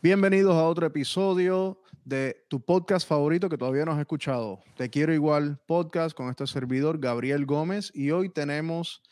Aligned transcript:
Bienvenidos 0.00 0.54
a 0.54 0.62
otro 0.62 0.86
episodio 0.86 1.82
de 2.04 2.44
tu 2.46 2.60
podcast 2.60 3.06
favorito 3.06 3.48
que 3.48 3.58
todavía 3.58 3.84
no 3.84 3.90
has 3.90 3.98
escuchado. 3.98 4.60
Te 4.76 4.88
quiero 4.90 5.12
igual 5.12 5.58
podcast 5.66 6.16
con 6.16 6.30
este 6.30 6.46
servidor 6.46 7.00
Gabriel 7.00 7.44
Gómez 7.46 7.90
y 7.92 8.12
hoy 8.12 8.28
tenemos 8.28 9.02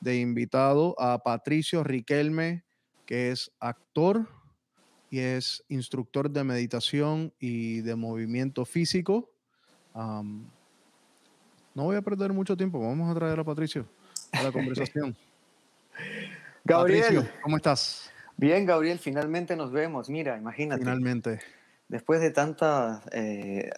de 0.00 0.18
invitado 0.20 1.00
a 1.00 1.22
Patricio 1.22 1.82
Riquelme, 1.82 2.62
que 3.06 3.30
es 3.30 3.52
actor 3.58 4.28
y 5.08 5.20
es 5.20 5.64
instructor 5.70 6.30
de 6.30 6.44
meditación 6.44 7.32
y 7.40 7.80
de 7.80 7.96
movimiento 7.96 8.66
físico. 8.66 9.30
no 9.94 10.44
voy 11.74 11.96
a 11.96 12.02
perder 12.02 12.34
mucho 12.34 12.54
tiempo, 12.54 12.86
vamos 12.86 13.10
a 13.10 13.18
traer 13.18 13.40
a 13.40 13.44
Patricio 13.44 13.86
a 14.30 14.42
la 14.42 14.52
conversación. 14.52 15.16
Gabriel, 16.64 17.30
¿cómo 17.42 17.56
estás? 17.56 18.13
Bien, 18.36 18.66
Gabriel, 18.66 18.98
finalmente 18.98 19.56
nos 19.56 19.72
vemos. 19.72 20.10
Mira, 20.10 20.36
imagínate. 20.36 20.80
Finalmente. 20.80 21.40
Después 21.88 22.20
de 22.20 22.30
tanta 22.30 23.02
eh, 23.12 23.70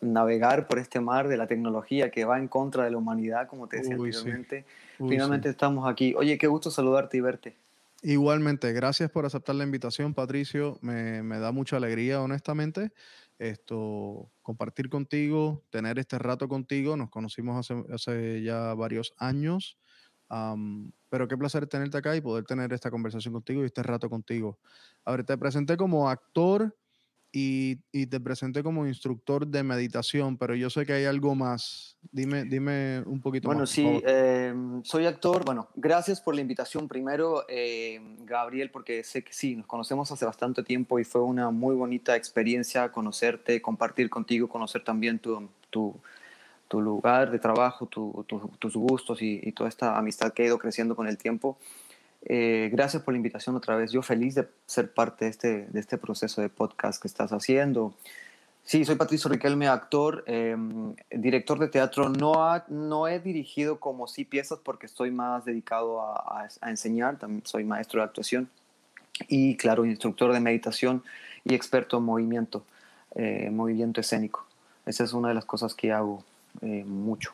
navegar 0.00 0.66
por 0.66 0.78
este 0.78 1.00
mar 1.00 1.28
de 1.28 1.36
la 1.36 1.46
tecnología 1.46 2.10
que 2.10 2.24
va 2.24 2.38
en 2.38 2.48
contra 2.48 2.84
de 2.84 2.90
la 2.90 2.96
humanidad, 2.96 3.46
como 3.48 3.68
te 3.68 3.76
decía 3.78 3.94
anteriormente, 3.94 4.64
finalmente 4.96 5.50
estamos 5.50 5.88
aquí. 5.88 6.14
Oye, 6.16 6.38
qué 6.38 6.46
gusto 6.46 6.70
saludarte 6.70 7.18
y 7.18 7.20
verte. 7.20 7.56
Igualmente, 8.02 8.72
gracias 8.72 9.10
por 9.10 9.26
aceptar 9.26 9.54
la 9.56 9.64
invitación, 9.64 10.14
Patricio. 10.14 10.78
Me, 10.80 11.22
me 11.22 11.38
da 11.38 11.52
mucha 11.52 11.76
alegría, 11.76 12.22
honestamente, 12.22 12.92
esto 13.38 14.30
compartir 14.42 14.88
contigo, 14.88 15.62
tener 15.68 15.98
este 15.98 16.18
rato 16.18 16.48
contigo. 16.48 16.96
Nos 16.96 17.10
conocimos 17.10 17.58
hace, 17.58 17.84
hace 17.92 18.42
ya 18.42 18.72
varios 18.72 19.12
años 19.18 19.76
pero 21.08 21.26
qué 21.26 21.36
placer 21.36 21.66
tenerte 21.66 21.98
acá 21.98 22.14
y 22.14 22.20
poder 22.20 22.44
tener 22.44 22.72
esta 22.72 22.90
conversación 22.90 23.34
contigo 23.34 23.62
y 23.62 23.66
este 23.66 23.82
rato 23.82 24.08
contigo. 24.08 24.58
A 25.04 25.12
ver, 25.12 25.24
te 25.24 25.36
presenté 25.36 25.76
como 25.76 26.08
actor 26.08 26.74
y, 27.32 27.78
y, 27.92 28.06
te 28.06 28.18
presenté 28.18 28.64
como 28.64 28.88
instructor 28.88 29.46
de 29.46 29.62
meditación, 29.62 30.36
pero 30.36 30.56
yo 30.56 30.68
sé 30.68 30.84
que 30.84 30.94
hay 30.94 31.04
algo 31.04 31.36
más. 31.36 31.96
Dime, 32.10 32.44
dime 32.44 33.04
un 33.06 33.20
poquito 33.20 33.46
bueno, 33.46 33.60
más. 33.60 33.76
Bueno, 33.76 34.00
sí, 34.00 34.04
em, 34.04 34.82
soy 34.82 35.06
actor. 35.06 35.44
Bueno, 35.44 35.68
gracias 35.76 36.20
por 36.20 36.34
la 36.34 36.40
invitación 36.40 36.88
primero, 36.88 37.44
em, 37.48 38.16
Gabriel, 38.24 38.72
porque 38.72 39.04
sé 39.04 39.22
que 39.22 39.32
sí, 39.32 39.54
nos 39.54 39.66
conocemos 39.66 40.10
hace 40.10 40.24
bastante 40.24 40.64
tiempo 40.64 40.98
y 40.98 41.04
fue 41.04 41.22
una 41.22 41.50
muy 41.50 41.76
bonita 41.76 42.16
experiencia 42.16 42.90
conocerte, 42.90 43.62
compartir 43.62 44.10
contigo, 44.10 44.48
conocer 44.48 44.82
también 44.82 45.20
tu, 45.20 45.48
tu 45.70 46.00
tu 46.70 46.80
lugar 46.80 47.32
de 47.32 47.40
trabajo, 47.40 47.86
tus 47.86 48.76
gustos 48.76 49.20
y, 49.22 49.50
toda 49.50 49.68
esta 49.68 49.98
amistad 49.98 50.32
que 50.32 50.44
ha 50.44 50.46
ido 50.46 50.56
creciendo 50.56 50.94
con 50.94 51.08
el 51.08 51.18
tiempo. 51.18 51.58
Eh, 52.22 52.68
gracias 52.72 53.02
por 53.02 53.12
la 53.12 53.16
invitación 53.16 53.56
otra 53.56 53.74
vez. 53.74 53.90
Yo 53.90 54.02
feliz 54.02 54.36
de 54.36 54.46
ser 54.66 54.94
parte 54.94 55.24
de 55.24 55.32
este, 55.32 55.66
de 55.66 55.80
este 55.80 55.98
proceso 55.98 56.40
de 56.40 56.48
podcast 56.48 57.02
que 57.02 57.08
estás 57.08 57.32
haciendo. 57.32 57.92
Sí, 58.62 58.84
soy 58.84 58.94
Patricio 58.94 59.28
Riquelme, 59.28 59.66
actor, 59.66 60.22
em, 60.28 60.94
director 61.10 61.58
de 61.58 61.66
teatro. 61.66 62.08
No, 62.08 62.34
no 62.68 63.08
he 63.08 63.18
dirigido 63.18 63.80
como 63.80 64.06
sí 64.06 64.24
piezas 64.24 64.60
porque 64.62 64.86
estoy 64.86 65.10
más 65.10 65.44
dedicado 65.44 66.00
a, 66.00 66.46
enseñar. 66.62 67.18
Soy 67.42 67.64
maestro 67.64 68.00
de 68.00 68.04
actuación 68.04 68.48
y, 69.26 69.56
claro, 69.56 69.84
instructor 69.84 70.32
de 70.32 70.38
meditación 70.38 71.02
y 71.42 71.54
experto 71.54 71.98
en 71.98 72.04
movimiento, 72.04 72.62
eh, 73.16 73.50
movimiento 73.50 74.00
escénico. 74.00 74.46
Esa 74.86 75.02
es 75.02 75.12
una 75.14 75.30
de 75.30 75.34
las 75.34 75.46
cosas 75.46 75.74
que 75.74 75.90
hago 75.90 76.22
eh, 76.62 76.84
mucho. 76.84 77.32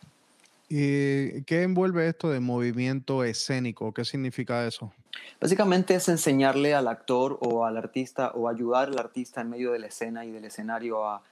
¿Y 0.68 1.42
qué 1.42 1.62
envuelve 1.62 2.08
esto 2.08 2.28
de 2.30 2.40
movimiento 2.40 3.22
escénico? 3.22 3.92
¿Qué 3.92 4.04
significa 4.04 4.66
eso? 4.66 4.92
Básicamente 5.40 5.94
es 5.94 6.08
enseñarle 6.08 6.74
al 6.74 6.88
actor 6.88 7.38
o 7.40 7.64
al 7.64 7.76
artista 7.76 8.32
o 8.34 8.48
ayudar 8.48 8.88
al 8.88 8.98
artista 8.98 9.40
en 9.40 9.50
medio 9.50 9.72
de 9.72 9.78
la 9.78 9.86
escena 9.86 10.24
y 10.24 10.32
del 10.32 10.44
escenario 10.44 11.04
a 11.04 11.22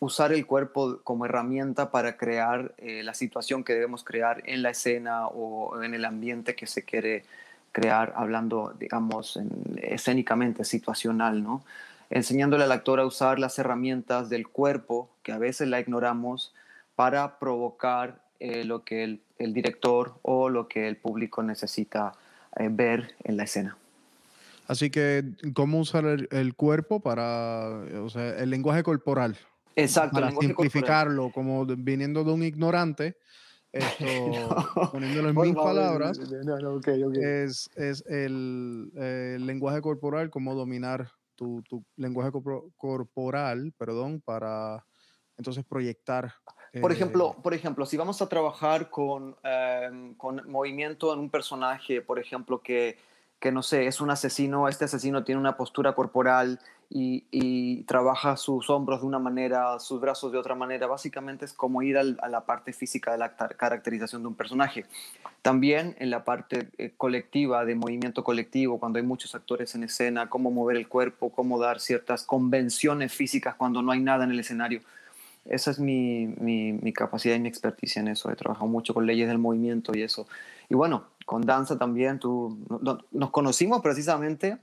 usar 0.00 0.32
el 0.32 0.46
cuerpo 0.46 1.00
como 1.02 1.26
herramienta 1.26 1.90
para 1.90 2.16
crear 2.16 2.74
eh, 2.78 3.02
la 3.02 3.14
situación 3.14 3.64
que 3.64 3.74
debemos 3.74 4.04
crear 4.04 4.42
en 4.46 4.62
la 4.62 4.70
escena 4.70 5.26
o 5.26 5.82
en 5.82 5.92
el 5.94 6.04
ambiente 6.04 6.54
que 6.54 6.66
se 6.66 6.84
quiere 6.84 7.24
crear, 7.72 8.14
hablando, 8.16 8.74
digamos, 8.78 9.38
escénicamente, 9.76 10.64
situacional, 10.64 11.42
¿no? 11.42 11.62
Enseñándole 12.10 12.64
al 12.64 12.72
actor 12.72 13.00
a 13.00 13.06
usar 13.06 13.38
las 13.38 13.58
herramientas 13.58 14.30
del 14.30 14.48
cuerpo, 14.48 15.10
que 15.22 15.32
a 15.32 15.38
veces 15.38 15.68
la 15.68 15.80
ignoramos, 15.80 16.54
para 16.98 17.38
provocar 17.38 18.24
eh, 18.40 18.64
lo 18.64 18.82
que 18.82 19.04
el, 19.04 19.54
director 19.54 20.18
o 20.22 20.48
lo 20.48 20.66
que 20.66 20.88
el 20.88 20.96
público 20.96 21.44
necesita 21.44 22.10
eh, 22.56 22.68
ver 22.72 23.14
en 23.22 23.36
la 23.36 23.44
escena. 23.44 23.78
Así 24.66 24.90
que, 24.90 25.22
¿cómo 25.54 25.78
usar 25.78 26.04
el, 26.04 26.54
cuerpo 26.56 26.98
para, 26.98 27.68
o 28.02 28.10
sea, 28.10 28.36
el 28.40 28.50
lenguaje 28.50 28.82
corporal? 28.82 29.38
Exacto. 29.76 30.14
Para 30.14 30.32
simplificarlo, 30.32 31.30
como 31.30 31.64
viniendo 31.66 32.24
de 32.24 32.32
un 32.32 32.42
ignorante, 32.42 33.16
esto, 33.70 34.04
poniéndolo 34.90 35.28
en 35.28 35.36
mis 35.36 35.54
palabras, 35.54 36.18
es, 37.14 37.70
es 37.76 38.04
el, 38.08 39.46
lenguaje 39.46 39.80
corporal, 39.82 40.30
cómo 40.30 40.56
dominar 40.56 41.12
tu, 41.36 41.62
tu 41.62 41.84
lenguaje 41.94 42.32
corporal, 42.76 43.72
perdón, 43.78 44.20
para 44.20 44.84
entonces 45.36 45.64
proyectar 45.64 46.34
por 46.80 46.92
ejemplo, 46.92 47.34
eh, 47.36 47.40
por 47.42 47.54
ejemplo, 47.54 47.86
si 47.86 47.96
vamos 47.96 48.20
a 48.22 48.28
trabajar 48.28 48.90
con, 48.90 49.36
em, 49.42 50.14
con 50.14 50.42
movimiento 50.50 51.12
en 51.12 51.20
un 51.20 51.30
personaje, 51.30 52.02
por 52.02 52.18
ejemplo, 52.18 52.60
que, 52.60 52.98
que, 53.40 53.52
no 53.52 53.62
sé, 53.62 53.86
es 53.86 54.00
un 54.00 54.10
asesino, 54.10 54.68
este 54.68 54.84
asesino 54.84 55.24
tiene 55.24 55.40
una 55.40 55.56
postura 55.56 55.94
corporal 55.94 56.58
y, 56.90 57.24
y, 57.30 57.82
trabaja 57.82 58.36
sus 58.36 58.70
hombros 58.70 59.02
de 59.02 59.06
una 59.06 59.18
manera, 59.18 59.78
sus 59.78 60.00
brazos 60.00 60.32
de 60.32 60.38
otra 60.38 60.54
manera, 60.54 60.86
básicamente 60.86 61.44
es 61.44 61.52
como 61.52 61.82
ir 61.82 61.98
a 61.98 62.28
la 62.28 62.46
parte 62.46 62.72
física 62.72 63.12
de 63.12 63.18
la 63.18 63.36
caracterización 63.36 64.22
de 64.22 64.28
un 64.28 64.34
personaje. 64.34 64.86
También 65.42 65.94
en 65.98 66.10
la 66.10 66.24
parte 66.24 66.68
eh, 66.78 66.92
colectiva, 66.96 67.64
de 67.64 67.74
movimiento 67.74 68.24
colectivo, 68.24 68.78
cuando 68.80 68.98
hay 68.98 69.04
muchos 69.04 69.34
actores 69.34 69.74
en 69.74 69.84
escena, 69.84 70.30
cómo 70.30 70.50
mover 70.50 70.76
el 70.76 70.88
cuerpo, 70.88 71.30
cómo 71.30 71.58
dar 71.58 71.78
ciertas 71.78 72.24
convenciones 72.24 73.12
físicas 73.12 73.54
cuando 73.54 73.82
no 73.82 73.92
hay 73.92 74.00
nada 74.00 74.24
en 74.24 74.30
el 74.30 74.40
escenario 74.40 74.80
esa 75.44 75.70
es 75.70 75.78
mi, 75.78 76.26
mi, 76.26 76.92
capacidad 76.92 77.34
y 77.34 77.40
mi 77.40 77.48
experticia 77.48 78.00
en 78.00 78.08
eso. 78.08 78.30
He 78.30 78.36
trabajado 78.36 78.66
mucho 78.66 78.94
con 78.94 79.06
leyes 79.06 79.28
del 79.28 79.38
movimiento 79.38 79.96
y 79.96 80.02
eso. 80.02 80.26
Y 80.68 80.74
bueno, 80.74 81.04
con 81.24 81.42
danza 81.42 81.78
también. 81.78 82.18
Tú, 82.18 82.58
nos 83.10 83.30
conocimos 83.30 83.80
precisamente 83.80 84.58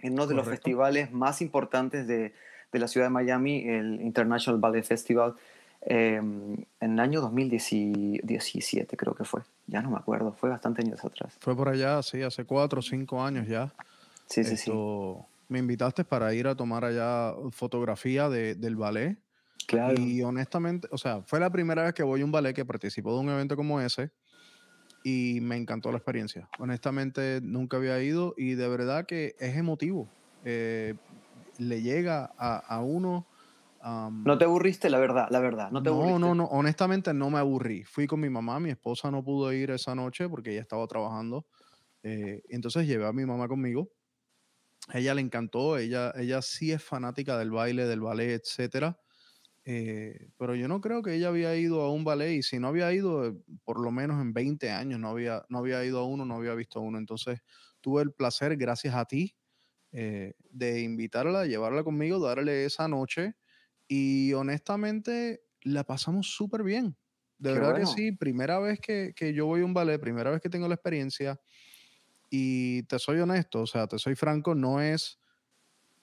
en 0.00 0.14
uno 0.14 0.26
de 0.26 0.34
los 0.34 0.48
festivales 0.48 1.12
más 1.12 1.42
importantes 1.42 2.06
de, 2.06 2.32
de, 2.72 2.78
la 2.78 2.88
ciudad 2.88 3.06
de 3.06 3.10
Miami, 3.10 3.68
el 3.68 4.00
International 4.00 4.60
Ballet 4.60 4.84
Festival, 4.84 5.34
em, 5.82 6.56
en 6.80 6.92
el 6.92 7.00
año 7.00 7.20
2017 7.20 8.96
creo 8.96 9.14
que 9.14 9.24
fue. 9.24 9.42
Ya 9.66 9.82
no 9.82 9.90
me 9.90 9.96
acuerdo, 9.96 10.32
fue 10.32 10.50
bastante 10.50 10.82
años 10.82 11.04
atrás. 11.04 11.36
Fue 11.40 11.56
por 11.56 11.68
allá, 11.68 12.02
sí, 12.02 12.22
hace 12.22 12.44
cuatro 12.44 12.80
o 12.80 12.82
cinco 12.82 13.22
años 13.22 13.46
ya. 13.48 13.72
Sí, 14.26 14.44
sí, 14.44 14.56
sí. 14.56 14.72
Me 15.48 15.60
invitaste 15.60 16.04
para 16.04 16.34
ir 16.34 16.48
a 16.48 16.56
tomar 16.56 16.84
allá 16.84 17.32
fotografía 17.52 18.28
de, 18.28 18.54
del 18.54 18.76
ballet 18.76 19.16
y 19.96 20.22
honestamente, 20.22 20.88
o 20.90 20.98
sea, 20.98 21.22
fue 21.22 21.40
la 21.40 21.50
primera 21.50 21.82
vez 21.82 21.94
que 21.94 22.02
voy 22.02 22.20
a 22.20 22.24
un 22.24 22.32
ballet 22.32 22.54
que 22.54 22.64
participó 22.64 23.14
de 23.14 23.20
un 23.20 23.30
evento 23.30 23.56
como 23.56 23.80
ese 23.80 24.10
y 25.02 25.40
me 25.40 25.56
encantó 25.56 25.90
la 25.90 25.98
experiencia. 25.98 26.48
Honestamente, 26.58 27.40
nunca 27.42 27.76
había 27.76 28.02
ido 28.02 28.34
y 28.36 28.54
de 28.54 28.68
verdad 28.68 29.06
que 29.06 29.34
es 29.38 29.56
emotivo. 29.56 30.08
Eh, 30.44 30.94
le 31.58 31.82
llega 31.82 32.32
a, 32.36 32.80
uno. 32.80 33.26
no 33.82 34.38
te 34.38 34.44
aburriste, 34.44 34.90
la 34.90 34.98
verdad, 34.98 35.28
la 35.30 35.40
verdad. 35.40 35.70
No, 35.70 35.82
te 35.82 35.90
no, 35.90 36.18
no, 36.18 36.34
no, 36.34 36.44
honestamente 36.46 37.14
no 37.14 37.30
me 37.30 37.38
aburrí. 37.38 37.84
Fui 37.84 38.06
con 38.06 38.20
mi 38.20 38.28
mamá, 38.28 38.60
mi 38.60 38.70
esposa 38.70 39.10
no 39.10 39.22
pudo 39.22 39.52
ir 39.52 39.70
esa 39.70 39.94
noche 39.94 40.28
porque 40.28 40.50
ella 40.50 40.60
estaba 40.60 40.86
trabajando. 40.86 41.46
Eh, 42.02 42.42
entonces 42.48 42.86
llevé 42.86 43.06
a 43.06 43.12
mi 43.12 43.24
mamá 43.24 43.48
conmigo. 43.48 43.90
A 44.88 44.98
ella 44.98 45.14
le 45.14 45.20
encantó, 45.20 45.78
ella, 45.78 46.12
ella 46.16 46.42
sí 46.42 46.70
es 46.70 46.82
fanática 46.82 47.36
del 47.38 47.50
baile, 47.50 47.86
del 47.86 48.00
ballet, 48.00 48.40
etcétera. 48.40 48.96
Eh, 49.68 50.28
pero 50.38 50.54
yo 50.54 50.68
no 50.68 50.80
creo 50.80 51.02
que 51.02 51.14
ella 51.14 51.28
había 51.28 51.56
ido 51.56 51.82
a 51.82 51.90
un 51.92 52.04
ballet 52.04 52.34
y 52.36 52.42
si 52.42 52.60
no 52.60 52.68
había 52.68 52.92
ido, 52.92 53.26
eh, 53.26 53.34
por 53.64 53.80
lo 53.80 53.90
menos 53.90 54.22
en 54.22 54.32
20 54.32 54.70
años, 54.70 55.00
no 55.00 55.08
había, 55.08 55.44
no 55.48 55.58
había 55.58 55.84
ido 55.84 55.98
a 56.00 56.06
uno, 56.06 56.24
no 56.24 56.36
había 56.36 56.54
visto 56.54 56.78
a 56.78 56.82
uno. 56.82 56.98
Entonces 56.98 57.40
tuve 57.80 58.02
el 58.02 58.12
placer, 58.12 58.56
gracias 58.56 58.94
a 58.94 59.06
ti, 59.06 59.36
eh, 59.92 60.34
de 60.50 60.82
invitarla, 60.82 61.46
llevarla 61.46 61.84
conmigo, 61.84 62.20
darle 62.20 62.64
esa 62.66 62.88
noche 62.88 63.36
y 63.88 64.32
honestamente 64.34 65.42
la 65.62 65.84
pasamos 65.84 66.28
súper 66.36 66.62
bien. 66.64 66.98
De 67.38 67.52
verdad 67.52 67.74
que 67.74 67.86
sí, 67.86 68.12
primera 68.12 68.58
vez 68.60 68.80
que, 68.80 69.12
que 69.16 69.34
yo 69.34 69.46
voy 69.46 69.62
a 69.62 69.64
un 69.66 69.74
ballet, 69.74 70.00
primera 70.00 70.30
vez 70.30 70.40
que 70.40 70.50
tengo 70.50 70.68
la 70.68 70.74
experiencia 70.76 71.40
y 72.30 72.82
te 72.84 72.98
soy 72.98 73.20
honesto, 73.20 73.62
o 73.62 73.66
sea, 73.66 73.86
te 73.86 73.98
soy 73.98 74.14
franco, 74.16 74.54
no 74.54 74.80
es 74.80 75.20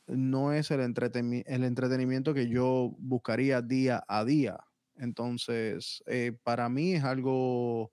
no 0.08 0.54
es 0.54 0.72
el, 0.72 0.82
el 0.82 1.64
entretenimiento 1.64 2.34
que 2.34 2.48
yo 2.48 2.94
buscaría 2.98 3.62
día 3.62 4.04
a 4.08 4.26
día. 4.26 4.60
Entonces, 4.98 6.04
eh, 6.06 6.34
para 6.44 6.70
mí 6.70 6.94
es 6.94 7.04
algo, 7.04 7.92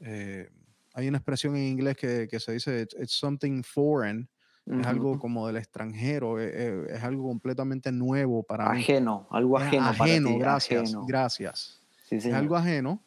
eh, 0.00 0.48
hay 0.94 1.08
una 1.08 1.18
expresión 1.18 1.56
en 1.56 1.64
inglés 1.64 1.96
que, 1.96 2.28
se 2.38 2.52
dice, 2.52 2.82
it's 3.00 3.12
something 3.12 3.62
foreign, 3.62 4.28
es 4.66 4.86
algo 4.86 5.18
como 5.18 5.46
del 5.46 5.56
extranjero, 5.56 6.38
e, 6.38 6.48
e, 6.48 6.96
es, 6.96 7.02
algo 7.02 7.26
completamente 7.26 7.90
nuevo 7.90 8.42
para 8.42 8.70
mí. 8.70 8.82
Ajeno, 8.82 9.26
algo 9.30 9.56
ajeno. 9.56 9.86
ajeno, 9.86 10.38
gracias, 10.38 10.94
gracias. 11.06 11.80
es 12.10 12.26
algo 12.26 12.54
ajeno. 12.54 13.02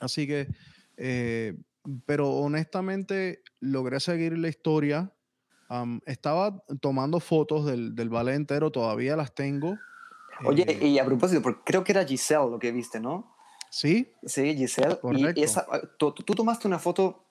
Así 0.00 0.26
que, 0.26 0.48
eh, 0.96 1.54
pero 2.06 2.30
honestamente 2.30 3.42
logré 3.60 4.00
seguir 4.00 4.38
la 4.38 4.48
historia. 4.48 5.12
Estaba 6.06 6.62
tomando 6.80 7.20
fotos 7.20 7.66
del, 7.66 7.94
del 7.94 8.08
ballet 8.08 8.34
entero, 8.34 8.70
todavía 8.70 9.16
las 9.16 9.34
tengo. 9.34 9.78
Oye, 10.44 10.64
eh, 10.68 10.86
y 10.86 10.98
a 10.98 11.04
propósito, 11.04 11.42
porque 11.42 11.60
creo 11.64 11.84
que 11.84 11.92
era 11.92 12.04
Giselle 12.04 12.50
lo 12.50 12.58
que 12.58 12.72
viste, 12.72 13.00
¿no? 13.00 13.34
Sí. 13.70 14.12
Sí, 14.24 14.56
Giselle. 14.56 14.98
Y 15.34 15.42
esa, 15.42 15.66
tú, 15.96 16.12
tomaste 16.12 16.66
una 16.66 16.78
foto 16.78 17.24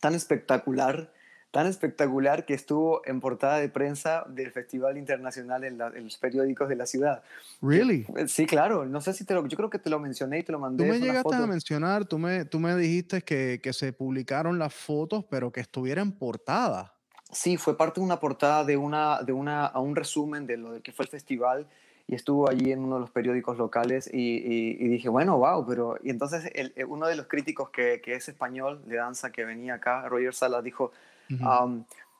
tan 0.00 0.14
espectacular, 0.14 1.12
tan 1.50 1.66
espectacular 1.66 2.46
que 2.46 2.54
estuvo 2.54 3.02
en 3.06 3.20
portada 3.20 3.58
de 3.58 3.68
prensa 3.68 4.24
del 4.28 4.50
Festival 4.50 4.98
Internacional 4.98 5.62
en, 5.64 5.78
los 5.78 6.18
periódicos 6.18 6.68
de 6.68 6.76
la 6.76 6.86
ciudad. 6.86 7.22
¿Really? 7.62 8.06
Eh, 8.16 8.26
sí, 8.26 8.46
claro. 8.46 8.86
No 8.86 9.00
sé 9.00 9.12
si 9.12 9.24
te 9.24 9.34
lo, 9.34 9.46
yo 9.46 9.56
creo 9.56 9.70
que 9.70 9.78
te 9.78 9.90
lo 9.90 10.00
mencioné 10.00 10.40
y 10.40 10.42
te 10.42 10.52
lo 10.52 10.58
mandé. 10.58 10.84
Tú 10.84 10.90
me 10.90 10.98
llegaste 10.98 11.34
a 11.34 11.46
mencionar, 11.46 12.04
tú 12.06 12.18
me, 12.18 12.44
tú 12.44 12.58
me 12.58 12.74
dijiste 12.76 13.22
que, 13.22 13.60
que 13.62 13.72
se 13.72 13.92
publicaron 13.92 14.58
las 14.58 14.74
fotos, 14.74 15.24
pero 15.30 15.52
que 15.52 15.60
estuviera 15.60 16.02
en 16.02 16.12
portada. 16.12 16.93
Sí, 17.34 17.56
fue 17.56 17.76
parte 17.76 18.00
de 18.00 18.06
una 18.06 18.20
portada 18.20 18.64
de 18.64 18.76
una, 18.76 19.20
de 19.22 19.32
una, 19.32 19.66
a 19.66 19.80
un 19.80 19.96
resumen 19.96 20.46
de 20.46 20.56
lo 20.56 20.80
que 20.82 20.92
fue 20.92 21.04
el 21.04 21.10
festival 21.10 21.66
y 22.06 22.14
estuvo 22.14 22.48
allí 22.48 22.70
en 22.70 22.80
uno 22.80 22.96
de 22.96 23.00
los 23.00 23.10
periódicos 23.10 23.58
locales 23.58 24.08
y, 24.12 24.88
dije, 24.88 25.08
bueno, 25.08 25.38
wow, 25.38 25.66
pero... 25.66 25.96
Y 26.02 26.10
entonces 26.10 26.44
eh, 26.54 26.84
uno 26.84 27.06
de 27.06 27.16
los 27.16 27.26
críticos 27.26 27.70
que, 27.70 28.00
que, 28.02 28.14
es 28.14 28.28
español 28.28 28.82
de 28.86 28.96
danza 28.96 29.32
que 29.32 29.44
venía 29.44 29.74
acá, 29.74 30.08
Roger 30.08 30.34
Salas, 30.34 30.62
dijo, 30.62 30.92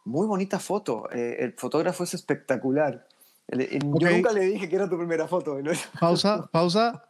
muy 0.04 0.26
bonita 0.26 0.58
foto, 0.58 1.08
eh, 1.12 1.36
el 1.40 1.52
fotógrafo 1.52 2.04
es 2.04 2.14
espectacular. 2.14 3.06
Yo 3.48 4.10
nunca 4.10 4.32
le 4.32 4.40
dije 4.40 4.68
que 4.68 4.76
era 4.76 4.88
tu 4.88 4.96
primera 4.96 5.28
foto. 5.28 5.58
Pausa, 6.00 6.48
pausa. 6.50 7.04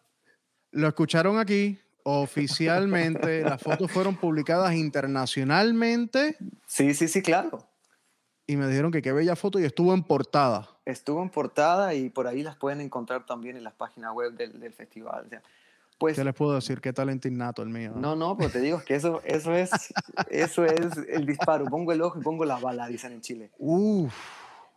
Lo 0.72 0.88
escucharon 0.88 1.38
aquí. 1.38 1.78
Oficialmente, 2.06 3.40
las 3.40 3.62
fotos 3.62 3.90
fueron 3.90 4.16
publicadas 4.16 4.74
internacionalmente. 4.74 6.36
Sí, 6.66 6.92
sí, 6.92 7.08
sí, 7.08 7.22
claro 7.22 7.66
y 8.46 8.56
me 8.56 8.66
dijeron 8.66 8.90
que 8.92 9.02
qué 9.02 9.12
bella 9.12 9.36
foto 9.36 9.58
y 9.58 9.64
estuvo 9.64 9.94
en 9.94 10.02
portada. 10.02 10.68
Estuvo 10.84 11.22
en 11.22 11.30
portada 11.30 11.94
y 11.94 12.10
por 12.10 12.26
ahí 12.26 12.42
las 12.42 12.56
pueden 12.56 12.80
encontrar 12.80 13.24
también 13.24 13.56
en 13.56 13.64
las 13.64 13.74
páginas 13.74 14.12
web 14.12 14.32
del, 14.34 14.60
del 14.60 14.72
festival. 14.72 15.26
pues, 15.98 16.16
¿Qué 16.16 16.24
les 16.24 16.34
puedo 16.34 16.54
decir? 16.54 16.80
¿Qué 16.80 16.92
talento 16.92 17.26
innato 17.26 17.62
el 17.62 17.70
mío? 17.70 17.92
No, 17.96 18.14
no, 18.16 18.36
pero 18.36 18.50
te 18.50 18.60
digo 18.60 18.82
que 18.84 18.96
eso, 18.96 19.22
eso, 19.24 19.54
es, 19.54 19.70
eso 20.30 20.64
es 20.64 20.96
el 21.08 21.24
disparo. 21.24 21.64
Pongo 21.66 21.92
el 21.92 22.02
ojo 22.02 22.18
y 22.20 22.22
pongo 22.22 22.44
la 22.44 22.58
bala, 22.58 22.86
dicen 22.86 23.12
en 23.12 23.20
Chile. 23.22 23.50
Uf. 23.58 24.12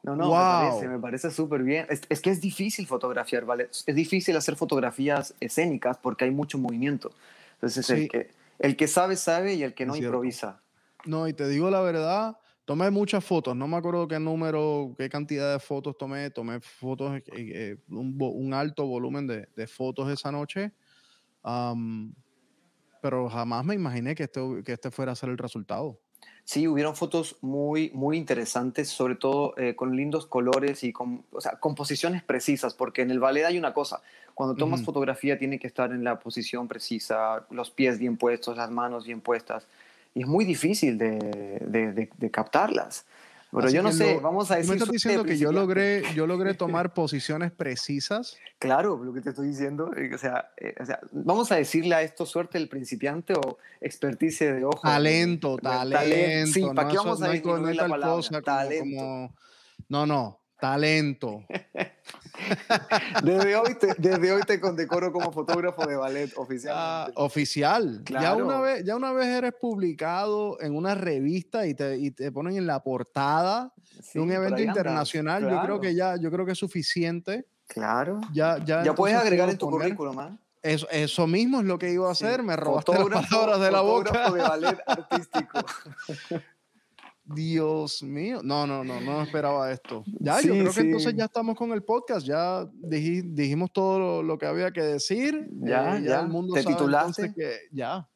No, 0.04 0.16
no, 0.16 0.30
me 0.30 0.36
parece, 0.36 0.88
me 0.88 1.00
parece 1.00 1.31
súper 1.31 1.64
bien. 1.64 1.86
Es, 1.90 2.02
es, 2.08 2.22
que 2.22 2.30
es 2.30 2.40
difícil 2.40 2.88
fotografiar, 2.88 3.44
¿vale? 3.44 3.69
Es 3.86 3.96
difícil 3.96 4.38
hacer 4.38 4.56
fotografías 4.56 5.34
escénicas 5.42 5.98
porque 5.98 6.24
hay 6.24 6.31
mucho 6.31 6.58
movimiento. 6.58 7.12
Entonces, 7.56 7.90
el, 7.90 8.08
que, 8.08 8.30
el 8.60 8.78
que 8.78 8.88
sabe, 8.88 9.18
sabe 9.18 9.56
y 9.56 9.64
el 9.64 9.74
que 9.74 9.86
no 9.86 9.98
improvisa. 9.98 10.62
No, 11.06 11.28
y 11.28 11.34
te 11.34 11.50
digo 11.50 11.69
la 11.69 11.81
verdad, 11.81 12.38
Tomé 12.68 12.92
muchas 12.92 13.24
fotos, 13.24 13.56
no 13.56 13.66
me 13.66 13.78
acuerdo 13.78 14.10
qué 14.10 14.19
número, 14.19 14.94
qué 14.98 15.08
cantidad 15.08 15.54
de 15.54 15.60
fotos 15.60 15.98
tomé. 15.98 16.30
Tomé 16.31 16.60
fotos, 16.60 17.16
eh, 17.16 17.24
eh, 17.38 17.78
un, 17.88 18.54
alto 18.54 18.86
volumen 18.86 19.25
de, 19.25 19.48
de, 19.56 19.68
fotos 19.68 20.12
esa 20.12 20.34
noche. 20.34 20.74
pero 23.02 23.30
jamás 23.30 23.64
me 23.64 23.74
imaginé 23.74 24.16
que 24.16 24.24
este, 24.24 24.42
que 24.66 24.74
este 24.74 24.92
fuera 24.92 25.14
a 25.14 25.16
ser 25.16 25.30
el 25.30 25.38
resultado. 25.38 25.98
Sí, 26.44 26.68
hubieron 26.68 26.94
fotos 26.94 27.38
muy, 27.40 27.90
muy 27.94 28.18
interesantes, 28.18 28.90
sobre 28.90 29.16
todo 29.16 29.54
eh, 29.56 29.74
con 29.74 29.96
lindos 29.96 30.25
colores 30.25 30.84
y 30.84 30.92
con 30.92 31.24
o 31.31 31.40
sea, 31.40 31.62
composiciones 31.62 32.22
precisas, 32.22 32.74
porque 32.74 33.02
en 33.02 33.12
el 33.12 33.19
ballet 33.22 33.46
hay 33.46 33.58
una 33.58 33.74
cosa, 33.74 34.02
cuando 34.34 34.56
tomas 34.56 34.84
fotografía 34.84 35.40
tiene 35.40 35.58
que 35.58 35.68
estar 35.68 35.94
en 35.94 36.04
la 36.04 36.19
posición 36.19 36.68
precisa, 36.68 37.48
los 37.50 37.72
pies 37.72 37.98
bien 37.98 38.18
puestos, 38.18 38.58
las 38.58 38.72
manos 38.72 39.06
bien 39.06 39.22
puestas 39.22 39.68
y 40.18 40.22
es 40.22 40.28
muy 40.28 40.46
difícil 40.46 40.98
de, 40.98 41.19
de, 41.62 42.10
de, 42.18 42.31
captarlas. 42.31 43.06
Pero 43.52 43.69
yo 43.69 43.84
no 43.84 43.92
sé, 43.92 44.19
vamos 44.19 44.50
a 44.50 44.56
decir... 44.56 44.72
¿Me 44.72 44.78
estás 44.78 44.92
diciendo 44.92 45.24
que 45.24 45.38
yo 45.38 45.52
logré, 45.52 46.02
yo 46.16 46.25
logré 46.25 46.54
tomar 46.56 46.96
posiciones 46.96 47.52
precisas? 47.52 48.36
Claro, 48.58 48.98
lo 49.04 49.14
que 49.14 49.22
te 49.22 49.30
estoy 49.30 49.50
diciendo. 49.50 49.92
Eh, 49.96 50.10
o 50.16 50.18
sea, 50.18 50.50
eh, 50.58 50.74
o 50.81 50.86
sea, 50.88 51.00
vamos 51.12 51.52
a 51.52 51.58
decirle 51.58 51.94
a 51.94 52.02
esto 52.02 52.25
suerte 52.25 52.58
del 52.58 52.68
principiante 52.68 53.36
o 53.36 53.60
experticia 53.80 54.52
de 54.56 54.66
ojo. 54.66 54.81
Talento, 54.81 55.56
talento. 55.60 56.52
Sí, 56.52 56.66
¿para 56.74 56.90
qué 56.90 56.98
vamos 56.98 57.22
a 57.22 57.28
decir 57.30 57.46
no 57.46 57.60
la 57.60 57.88
palabra? 57.88 58.42
talento. 58.42 59.31
no, 59.88 60.06
no, 60.08 60.40
talento. 60.59 61.44
desde, 63.24 63.56
hoy 63.56 63.75
te, 63.75 63.94
desde 63.98 64.31
hoy 64.31 64.42
te 64.42 64.59
condecoro 64.59 65.12
como 65.12 65.31
fotógrafo 65.31 65.86
de 65.86 65.95
ballet 65.95 66.31
oficial. 66.38 66.74
Ah, 66.75 67.12
oficial. 67.15 68.04
Ya, 68.06 68.36
una 68.36 68.59
vez, 68.59 68.83
ya 68.83 68.95
una 68.95 69.12
vez 69.12 69.27
eres 69.27 69.54
publicado 69.59 70.59
en 70.62 70.75
una 70.75 70.95
revista 70.95 71.65
y 71.68 71.74
te, 71.74 71.98
y 71.98 72.12
te 72.12 72.31
ponen 72.31 72.57
en 72.57 72.68
la 72.68 72.83
portada 72.83 73.74
de 74.13 74.19
un 74.19 74.31
evento 74.31 74.62
internacional, 74.62 75.50
yo 75.50 75.62
creo 75.62 75.80
que 75.80 75.95
ya 75.95 76.15
yo 76.18 76.31
creo 76.31 76.45
que 76.45 76.51
es 76.54 76.59
suficiente. 76.59 77.48
Claro. 77.68 78.21
Ya, 78.33 78.63
ya, 78.63 78.83
ya 78.83 78.95
puedes 78.95 79.18
agregar 79.18 79.50
en 79.50 79.57
tu 79.57 79.69
currículum, 79.69 80.19
¿eh? 80.21 80.38
Eso, 80.63 80.88
eso, 80.89 81.27
mismo 81.27 81.59
es 81.59 81.65
lo 81.65 81.77
que 81.77 81.92
iba 81.94 82.09
a 82.09 82.12
hacer, 82.12 82.44
me 82.44 82.56
robaste 82.56 82.92
las 82.92 83.30
palabras 83.30 83.59
de 83.62 83.71
la 83.71 83.81
boca. 83.81 84.31
de 84.31 84.42
ballet 84.42 84.77
artístico. 84.88 85.59
Dios 87.27 88.01
mío. 88.03 88.39
No, 88.44 88.65
no, 88.65 88.83
no, 88.83 89.01
no 89.01 89.21
esperaba 89.21 89.69
esto. 89.71 90.03
Ya, 90.19 90.41
yo 90.41 90.53
creo 90.53 90.71
que 90.71 90.79
entonces 90.79 91.13
ya 91.15 91.25
estamos 91.25 91.56
con 91.56 91.71
el 91.71 91.83
podcast. 91.83 92.25
Ya 92.25 92.65
dijimos 92.74 93.71
todo 93.74 94.24
lo, 94.24 94.38
que 94.38 94.45
había 94.45 94.71
que 94.71 94.81
decir. 94.81 95.47
Ya, 95.51 95.97
eh, 95.97 96.03
ya, 96.03 96.21
El 96.21 96.29
mundo 96.29 96.53
¿Te 96.53 96.63
titulaste? 96.63 97.33
Que, 97.33 97.59
ya. 97.71 98.07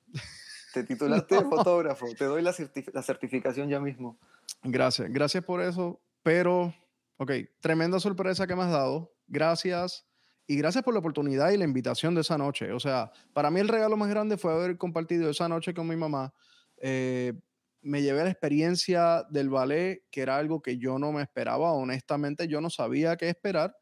Te 0.74 0.84
titulaste 0.84 1.42
fotógrafo. 1.50 2.06
Te 2.18 2.26
doy 2.26 2.42
la, 2.42 2.54
la 2.94 3.02
certificación 3.02 3.68
ya 3.68 3.80
mismo. 3.80 4.18
Gracias, 4.64 5.12
gracias 5.12 5.44
por 5.44 5.62
eso. 5.62 6.00
Pero, 6.24 6.74
ok, 7.18 7.32
tremenda 7.60 8.00
sorpresa 8.00 8.48
que 8.48 8.56
me 8.56 8.64
has 8.64 8.72
dado. 8.72 9.14
Gracias. 9.28 10.06
Y 10.48 10.56
gracias 10.56 10.84
por 10.84 10.94
la 10.94 11.00
oportunidad 11.00 11.52
y 11.52 11.58
la 11.58 11.66
invitación 11.66 12.16
de 12.16 12.22
esa 12.22 12.38
noche. 12.38 12.72
O 12.72 12.80
sea, 12.80 13.12
para 13.34 13.52
mí 13.52 13.60
el 13.60 13.68
regalo 13.68 13.98
más 13.98 14.10
grande 14.10 14.38
fue 14.38 14.54
haber 14.54 14.78
compartido 14.78 15.30
esa 15.30 15.50
noche 15.50 15.74
con 15.74 15.88
mi 15.88 15.96
mamá. 15.96 16.34
Eh, 16.78 17.34
me 17.82 18.02
llevé 18.02 18.24
la 18.24 18.30
experiencia 18.30 19.26
del 19.30 19.50
ballet, 19.50 20.04
que 20.12 20.22
era 20.22 20.38
algo 20.38 20.62
que 20.62 20.78
yo 20.78 21.00
no 21.00 21.12
me 21.12 21.22
esperaba. 21.22 21.74
Honestamente, 21.74 22.48
yo 22.48 22.62
no 22.62 22.70
sabía 22.70 23.18
qué 23.18 23.30
esperar. 23.30 23.76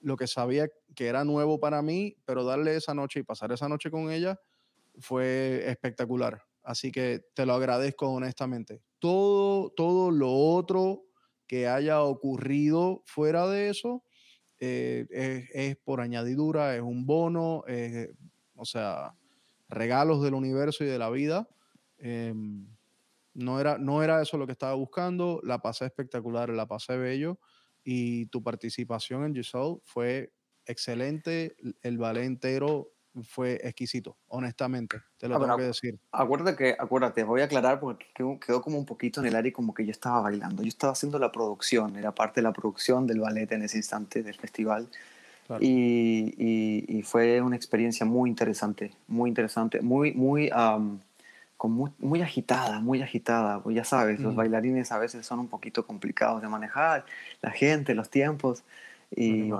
Lo 0.00 0.16
que 0.16 0.26
sabía 0.26 0.68
que 0.94 1.06
era 1.06 1.24
nuevo 1.24 1.58
para 1.58 1.82
mí, 1.82 2.16
pero 2.24 2.44
darle 2.44 2.76
esa 2.76 2.94
noche 2.94 3.20
y 3.20 3.22
pasar 3.22 3.52
esa 3.52 3.68
noche 3.68 3.90
con 3.90 4.10
ella 4.10 4.38
fue 4.98 5.64
espectacular. 5.66 6.42
Así 6.62 6.92
que 6.92 7.24
te 7.34 7.46
lo 7.46 7.54
agradezco 7.54 8.08
honestamente. 8.10 8.82
Todo, 8.98 9.70
todo 9.70 10.10
lo 10.10 10.32
otro 10.32 11.04
que 11.46 11.68
haya 11.68 12.02
ocurrido 12.02 13.02
fuera 13.06 13.46
de 13.46 13.68
eso 13.70 14.02
eh, 14.58 15.06
es, 15.52 15.76
por 15.76 16.00
añadidura, 16.00 16.74
es 16.74 16.82
un 16.82 17.06
bono, 17.06 17.64
o 18.54 18.64
sea, 18.64 19.14
regalos 19.68 20.22
del 20.22 20.34
universo 20.34 20.84
y 20.84 20.88
de 20.88 20.98
la 20.98 21.10
vida. 21.10 21.48
Em, 21.98 22.75
no 23.36 23.60
era, 23.60 23.78
no 23.78 24.02
era 24.02 24.22
eso 24.22 24.38
lo 24.38 24.46
que 24.46 24.52
estaba 24.52 24.74
buscando, 24.74 25.40
la 25.44 25.60
pasé 25.60 25.84
espectacular, 25.84 26.48
la 26.48 26.66
pasé 26.66 26.96
bello 26.96 27.38
y 27.84 28.26
tu 28.26 28.42
participación 28.42 29.24
en 29.24 29.34
Giselle 29.34 29.78
fue 29.84 30.32
excelente, 30.64 31.54
el 31.82 31.98
ballet 31.98 32.24
entero 32.24 32.92
fue 33.24 33.60
exquisito, 33.62 34.16
honestamente, 34.28 35.00
te 35.18 35.28
lo 35.28 35.36
ah, 35.36 35.40
tengo 35.40 35.56
que 35.56 35.62
decir. 35.64 35.98
Acuérdate 36.12 36.56
que, 36.56 36.76
acuérdate, 36.78 37.24
voy 37.24 37.42
a 37.42 37.44
aclarar 37.44 37.78
porque 37.78 38.06
quedó, 38.14 38.62
como 38.62 38.78
un 38.78 38.86
poquito 38.86 39.20
en 39.20 39.26
el 39.26 39.36
aire 39.36 39.52
como 39.52 39.74
que 39.74 39.84
yo 39.84 39.90
estaba 39.90 40.20
bailando, 40.20 40.62
yo 40.62 40.68
estaba 40.68 40.92
haciendo 40.92 41.18
la 41.18 41.30
producción, 41.30 41.96
era 41.96 42.14
parte 42.14 42.40
de 42.40 42.42
la 42.42 42.52
producción 42.52 43.06
del 43.06 43.20
ballet 43.20 43.50
en 43.52 43.62
ese 43.62 43.78
instante 43.78 44.22
del 44.22 44.34
festival. 44.34 44.88
Y, 45.60 46.34
y, 46.88 47.02
fue 47.02 47.40
una 47.40 47.54
experiencia 47.54 48.04
muy 48.04 48.28
interesante, 48.28 48.90
muy 49.06 49.30
interesante, 49.30 49.80
muy, 49.80 50.12
muy, 50.12 50.50
muy, 51.64 52.22
agitada, 52.22 52.80
muy 52.80 53.02
agitada. 53.02 53.62
Pues 53.62 53.76
ya 53.76 53.84
sabes, 53.84 54.20
los 54.20 54.34
bailarines 54.34 54.92
a 54.92 54.98
veces 54.98 55.26
son 55.26 55.40
un 55.40 55.48
poquito 55.48 55.86
complicados 55.86 56.42
de 56.42 56.48
manejar, 56.48 57.06
la 57.40 57.50
gente, 57.50 57.94
los 57.94 58.10
tiempos. 58.10 58.62
Y, 59.10 59.50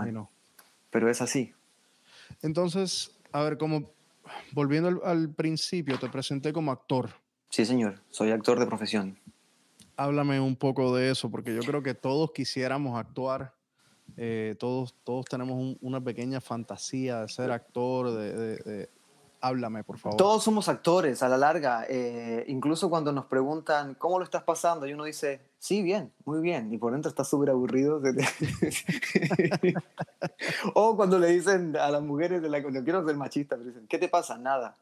pero 0.90 1.10
es 1.10 1.20
así. 1.20 1.52
Entonces, 2.42 3.12
a 3.32 3.42
ver, 3.42 3.58
como 3.58 3.84
volviendo 4.52 5.04
al, 5.04 5.30
principio, 5.30 5.98
te 5.98 6.08
presenté 6.08 6.52
como 6.52 6.72
actor. 6.72 7.10
Sí, 7.48 7.64
señor, 7.64 8.00
soy 8.10 8.30
actor 8.30 8.58
de 8.58 8.66
profesión. 8.66 9.18
Háblame 9.96 10.40
un 10.40 10.56
poco 10.56 10.94
de 10.94 11.10
eso, 11.10 11.30
porque 11.30 11.54
yo 11.54 11.62
creo 11.62 11.82
que 11.82 11.94
todos 11.94 12.32
quisiéramos 12.32 12.98
actuar. 12.98 13.54
Eh, 14.16 14.54
todos, 14.58 14.94
todos 15.04 15.24
tenemos 15.26 15.76
una 15.80 16.00
pequeña 16.00 16.40
fantasía 16.40 17.22
de 17.22 17.28
ser 17.28 17.50
actor, 17.50 18.12
de, 18.12 18.88
Háblame, 19.46 19.84
por 19.84 19.98
favor. 19.98 20.16
Todos 20.16 20.42
somos 20.42 20.68
actores 20.68 21.22
a 21.22 21.28
la 21.28 21.38
larga. 21.38 21.86
Eh, 21.88 22.44
incluso 22.48 22.90
cuando 22.90 23.12
nos 23.12 23.26
preguntan, 23.26 23.94
¿cómo 23.94 24.18
lo 24.18 24.24
estás 24.24 24.42
pasando? 24.42 24.86
Y 24.86 24.92
uno 24.92 25.04
dice, 25.04 25.40
sí, 25.60 25.82
bien, 25.82 26.12
muy 26.24 26.40
bien. 26.40 26.72
Y 26.72 26.78
por 26.78 26.92
dentro 26.92 27.08
está 27.08 27.22
súper 27.22 27.50
aburrido. 27.50 28.02
o 30.74 30.96
cuando 30.96 31.20
le 31.20 31.28
dicen 31.28 31.76
a 31.76 31.90
las 31.90 32.02
mujeres, 32.02 32.42
de 32.42 32.48
la, 32.48 32.60
no 32.60 32.82
quiero 32.82 33.06
ser 33.06 33.16
machista, 33.16 33.56
pero 33.56 33.68
dicen, 33.68 33.86
¿qué 33.86 33.98
te 33.98 34.08
pasa? 34.08 34.36
Nada. 34.36 34.76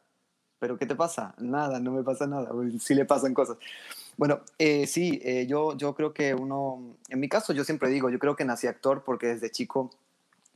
¿Pero 0.57 0.79
qué 0.79 0.87
te 0.87 0.95
pasa? 0.95 1.35
Nada, 1.37 1.79
no 1.79 1.91
me 1.91 2.01
pasa 2.01 2.25
nada. 2.25 2.49
Sí 2.79 2.95
le 2.95 3.05
pasan 3.05 3.35
cosas. 3.35 3.57
Bueno, 4.17 4.39
eh, 4.57 4.87
sí, 4.87 5.21
eh, 5.23 5.45
yo, 5.47 5.77
yo 5.77 5.93
creo 5.93 6.13
que 6.13 6.33
uno, 6.33 6.95
en 7.09 7.19
mi 7.19 7.29
caso 7.29 7.53
yo 7.53 7.63
siempre 7.63 7.89
digo, 7.89 8.09
yo 8.09 8.17
creo 8.17 8.35
que 8.35 8.45
nací 8.45 8.65
actor 8.65 9.03
porque 9.03 9.27
desde 9.27 9.51
chico 9.51 9.91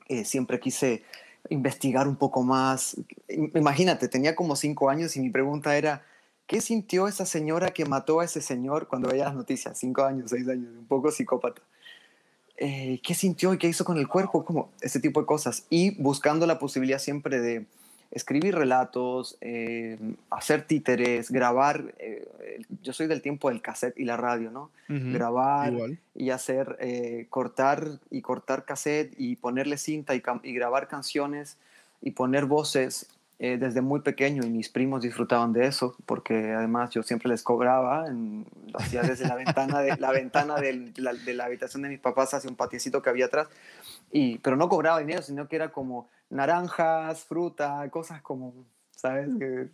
eh, 0.08 0.26
siempre 0.26 0.60
quise 0.60 1.04
investigar 1.50 2.08
un 2.08 2.16
poco 2.16 2.44
más. 2.44 2.98
Imagínate, 3.28 4.08
tenía 4.08 4.36
como 4.36 4.56
cinco 4.56 4.90
años 4.90 5.16
y 5.16 5.20
mi 5.20 5.30
pregunta 5.30 5.78
era, 5.78 6.04
¿qué 6.48 6.62
sintió 6.62 7.08
esa 7.08 7.26
señora 7.26 7.70
que 7.72 7.86
mató 7.86 8.20
a 8.20 8.26
ese 8.26 8.42
señor 8.42 8.88
cuando 8.88 9.10
veía 9.10 9.26
las 9.26 9.36
noticias? 9.36 9.78
Cinco 9.78 10.04
años, 10.04 10.30
seis 10.30 10.48
años, 10.48 10.70
un 10.78 10.86
poco 10.86 11.12
psicópata. 11.12 11.62
¿Qué 12.58 13.16
sintió 13.16 13.54
y 13.54 13.58
qué 13.58 13.68
hizo 13.68 13.86
con 13.86 13.98
el 13.98 14.08
cuerpo? 14.08 14.44
Como 14.44 14.72
ese 14.82 15.00
tipo 15.00 15.22
de 15.22 15.26
cosas. 15.26 15.66
Y 15.70 15.92
buscando 16.02 16.46
la 16.46 16.60
posibilidad 16.60 17.00
siempre 17.00 17.40
de 17.40 17.66
escribir 18.12 18.56
relatos, 18.56 19.38
eh, 19.42 19.98
hacer 20.30 20.64
títeres, 20.64 21.32
grabar. 21.32 21.94
Eh, 22.00 22.28
yo 22.82 22.94
soy 22.94 23.08
del 23.08 23.22
tiempo 23.22 23.50
del 23.50 23.62
cassette 23.62 23.98
y 24.00 24.06
la 24.06 24.18
radio, 24.18 24.52
¿no? 24.52 24.72
grabar 24.88 25.72
y 26.16 26.32
hacer, 26.32 26.76
eh, 26.80 27.28
cortar 27.30 28.00
y 28.10 28.22
cortar 28.22 28.66
cassette 28.66 29.14
y 29.18 29.36
ponerle 29.36 29.78
cinta 29.78 30.16
y, 30.16 30.24
y 30.44 30.54
grabar 30.54 30.88
canciones 30.88 31.58
y 32.02 32.12
poner 32.12 32.46
voces 32.46 33.08
desde 33.38 33.80
muy 33.80 34.02
pequeño 34.02 34.44
y 34.44 34.50
mis 34.50 34.68
primos 34.68 35.02
disfrutaban 35.02 35.54
de 35.54 35.66
eso 35.66 35.96
porque 36.06 36.52
además 36.52 36.90
yo 36.90 37.04
siempre 37.04 37.30
les 37.30 37.42
cobraba, 37.42 38.06
lo 38.10 38.80
hacía 38.80 39.02
desde 39.02 39.30
la 39.30 39.36
ventana, 39.36 39.80
de, 39.80 39.96
la, 39.96 40.12
ventana 40.12 40.56
de, 40.56 40.92
la, 40.98 41.14
de 41.14 41.34
la 41.34 41.46
habitación 41.46 41.84
de 41.84 41.88
mis 41.88 42.00
papás 42.00 42.34
hacia 42.34 42.50
un 42.50 42.58
patiecito 42.58 43.02
que 43.02 43.10
había 43.10 43.28
atrás, 43.28 43.48
y, 44.12 44.38
pero 44.40 44.56
no 44.56 44.70
cobraba 44.70 45.00
dinero, 45.00 45.22
sino 45.22 45.48
que 45.48 45.56
era 45.56 45.72
como 45.72 46.10
naranjas, 46.30 47.24
fruta, 47.24 47.88
cosas 47.90 48.22
como, 48.22 48.54
¿sabes? 48.96 49.30
Que 49.38 49.70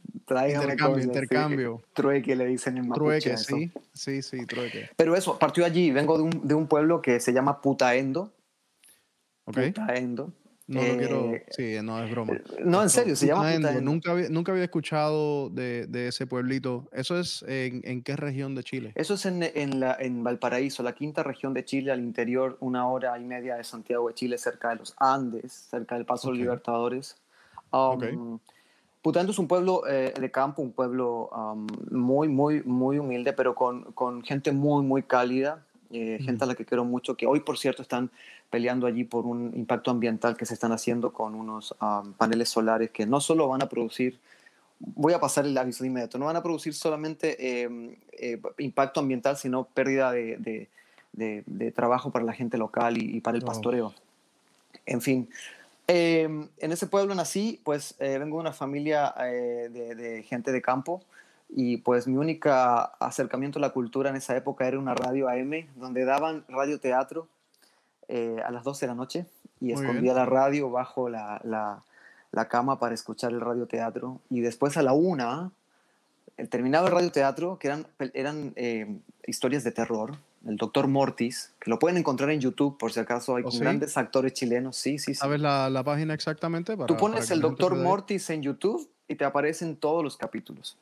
intercambio, 0.50 1.04
intercambio. 1.04 1.82
trueque 1.94 2.36
le 2.36 2.46
dicen 2.46 2.78
en 2.78 2.88
mapuche. 2.88 3.36
Trueque, 3.36 3.38
sí, 3.38 3.72
sí, 3.94 4.22
sí, 4.22 4.46
trueque. 4.46 4.90
Pero 4.96 5.16
eso, 5.16 5.38
partió 5.38 5.66
allí, 5.66 5.92
vengo 5.92 6.18
de 6.18 6.24
un, 6.24 6.48
de 6.48 6.54
un 6.54 6.68
pueblo 6.68 7.02
que 7.02 7.20
se 7.20 7.34
llama 7.34 7.62
Putaendo. 7.62 8.32
Ok. 9.46 9.58
Putaendo. 9.68 10.32
No 10.68 10.82
lo 10.82 10.98
quiero, 10.98 11.26
eh, 11.32 11.46
sí, 11.52 11.76
no 11.84 12.04
es 12.04 12.10
broma. 12.10 12.42
No, 12.64 12.82
en 12.82 12.90
serio, 12.90 13.16
se 13.16 13.28
llama 13.28 13.54
Putaendo. 13.54 13.82
Nunca 13.82 14.12
había, 14.12 14.30
nunca 14.30 14.52
había 14.52 14.64
escuchado 14.64 15.50
de, 15.52 15.86
de 15.86 16.08
ese 16.08 16.26
pueblito. 16.26 16.90
¿Eso 16.92 17.20
es 17.20 17.44
en, 17.48 17.82
en, 17.84 18.02
qué 18.02 18.16
región 18.16 18.56
de 18.56 18.64
Chile? 18.64 18.92
Eso 18.96 19.14
es 19.14 19.28
en, 19.28 19.44
en, 19.44 19.80
la, 19.80 19.96
en 20.00 20.24
Valparaíso, 20.24 20.82
la 20.82 20.94
quinta 20.94 21.22
región 21.22 21.54
de 21.54 21.64
Chile, 21.66 21.92
al 21.92 22.00
interior, 22.00 22.58
una 22.62 22.88
hora 22.88 23.18
y 23.20 23.26
media 23.26 23.58
de 23.58 23.64
Santiago 23.64 24.08
de 24.08 24.16
Chile, 24.16 24.40
cerca 24.40 24.70
de 24.70 24.78
los 24.78 24.96
Andes, 24.98 25.52
cerca 25.70 25.96
del 25.96 26.06
Paso 26.06 26.30
de 26.30 26.34
los 26.34 26.40
Libertadores. 26.40 27.16
Um, 27.72 28.40
Putaendo 29.04 29.34
es 29.34 29.38
un 29.38 29.48
pueblo 29.48 29.84
eh, 29.88 30.16
de 30.20 30.32
campo, 30.32 30.64
un 30.64 30.72
pueblo 30.72 31.30
um, 31.30 31.68
muy, 31.92 32.28
muy, 32.28 32.64
muy 32.64 32.98
humilde, 32.98 33.34
pero 33.34 33.54
con, 33.54 33.92
con 33.92 34.24
gente 34.24 34.52
muy, 34.52 34.84
muy 34.84 35.04
cálida, 35.04 35.64
eh, 35.92 36.20
gente 36.22 36.44
a 36.44 36.48
la 36.48 36.56
que 36.56 36.66
quiero 36.66 36.86
mucho, 36.86 37.16
que 37.16 37.26
hoy, 37.26 37.40
por 37.40 37.58
cierto, 37.58 37.82
están 37.82 38.12
peleando 38.50 38.88
allí 38.88 39.04
por 39.04 39.26
un 39.26 39.54
impacto 39.56 39.92
ambiental 39.92 40.38
que 40.38 40.46
se 40.46 40.54
están 40.54 40.72
haciendo 40.72 41.12
con 41.14 41.36
unos 41.36 41.76
paneles 42.18 42.50
solares 42.50 42.92
que 42.92 43.06
no 43.06 43.20
solo 43.20 43.48
van 43.48 43.62
a 43.62 43.70
producir, 43.70 44.20
voy 44.80 45.14
a 45.14 45.20
pasar 45.20 45.46
el 45.46 45.58
aviso 45.58 45.84
de 45.84 45.90
inmediato, 45.90 46.18
no 46.18 46.26
van 46.26 46.36
a 46.36 46.44
producir 46.44 46.74
solamente 46.74 47.62
em, 47.64 47.96
eh, 48.14 48.40
impacto 48.58 49.00
ambiental, 49.00 49.38
sino 49.38 49.66
pérdida 49.66 50.12
de, 50.12 50.68
de, 51.14 51.72
trabajo 51.72 52.12
para 52.12 52.26
la 52.26 52.34
gente 52.34 52.58
local 52.58 52.98
y, 52.98 53.22
para 53.22 53.38
el 53.38 53.44
pastoreo. 53.44 53.94
En 54.86 55.02
fin, 55.02 55.30
em, 55.88 56.48
en 56.58 56.72
ese 56.72 56.88
pueblo 56.88 57.16
nací, 57.16 57.62
pues 57.64 57.96
eh, 58.00 58.18
vengo 58.20 58.38
de 58.38 58.42
una 58.42 58.54
familia 58.54 59.14
eh, 59.20 59.70
de, 59.70 60.24
gente 60.24 60.52
de 60.52 60.62
campo 60.62 61.02
y 61.50 61.78
pues 61.78 62.08
mi 62.08 62.18
única 62.18 62.84
acercamiento 62.84 63.60
a 63.60 63.62
la 63.62 63.70
cultura 63.70 64.10
en 64.10 64.16
esa 64.16 64.36
época 64.36 64.68
era 64.68 64.80
una 64.80 64.94
radio 64.94 65.30
AM 65.30 65.68
donde 65.76 66.06
daban 66.06 66.44
radioteatro 66.48 67.28
eh, 68.08 68.42
a 68.46 68.52
las 68.52 68.64
12 68.64 68.86
de 68.86 68.88
la 68.88 68.96
noche 68.96 69.26
y 69.60 69.72
escondía 69.72 70.14
la 70.14 70.26
radio 70.26 70.70
bajo 70.70 71.10
la, 71.10 71.42
la, 71.44 72.48
cama 72.50 72.78
para 72.78 72.94
escuchar 72.94 73.32
el 73.32 73.42
radioteatro. 73.42 74.20
Y 74.30 74.42
después 74.42 74.78
a 74.78 74.84
la 74.84 74.94
una, 74.94 75.52
eh, 76.38 76.46
terminaba 76.46 76.88
el 76.88 76.94
radioteatro, 76.94 77.58
que 77.58 77.68
eran, 77.68 77.88
eran 78.14 78.54
eh, 78.58 79.00
historias 79.26 79.64
de 79.64 79.72
terror. 79.72 80.18
El 80.46 80.58
doctor 80.58 80.88
Mortis, 80.88 81.54
que 81.60 81.72
lo 81.72 81.80
pueden 81.80 81.98
encontrar 81.98 82.30
en 82.30 82.40
YouTube 82.40 82.78
por 82.78 82.92
si 82.92 83.00
acaso, 83.00 83.38
hay 83.38 83.44
¿Oh, 83.44 83.50
grandes 83.58 83.98
actores 83.98 84.34
chilenos. 84.34 84.76
Sí, 84.76 85.00
sí, 85.00 85.14
sí. 85.14 85.16
¿Sabes 85.16 85.40
la, 85.40 85.72
la 85.72 85.84
página 85.84 86.14
exactamente? 86.14 86.78
Tú 86.86 86.98
pones 86.98 87.32
el 87.32 87.40
doctor 87.40 87.76
Mortis 87.76 88.30
en 88.30 88.44
YouTube 88.44 88.88
y 89.08 89.16
te 89.16 89.26
aparecen 89.26 89.76
todos 89.76 90.04
los 90.04 90.18
capítulos. 90.18 90.78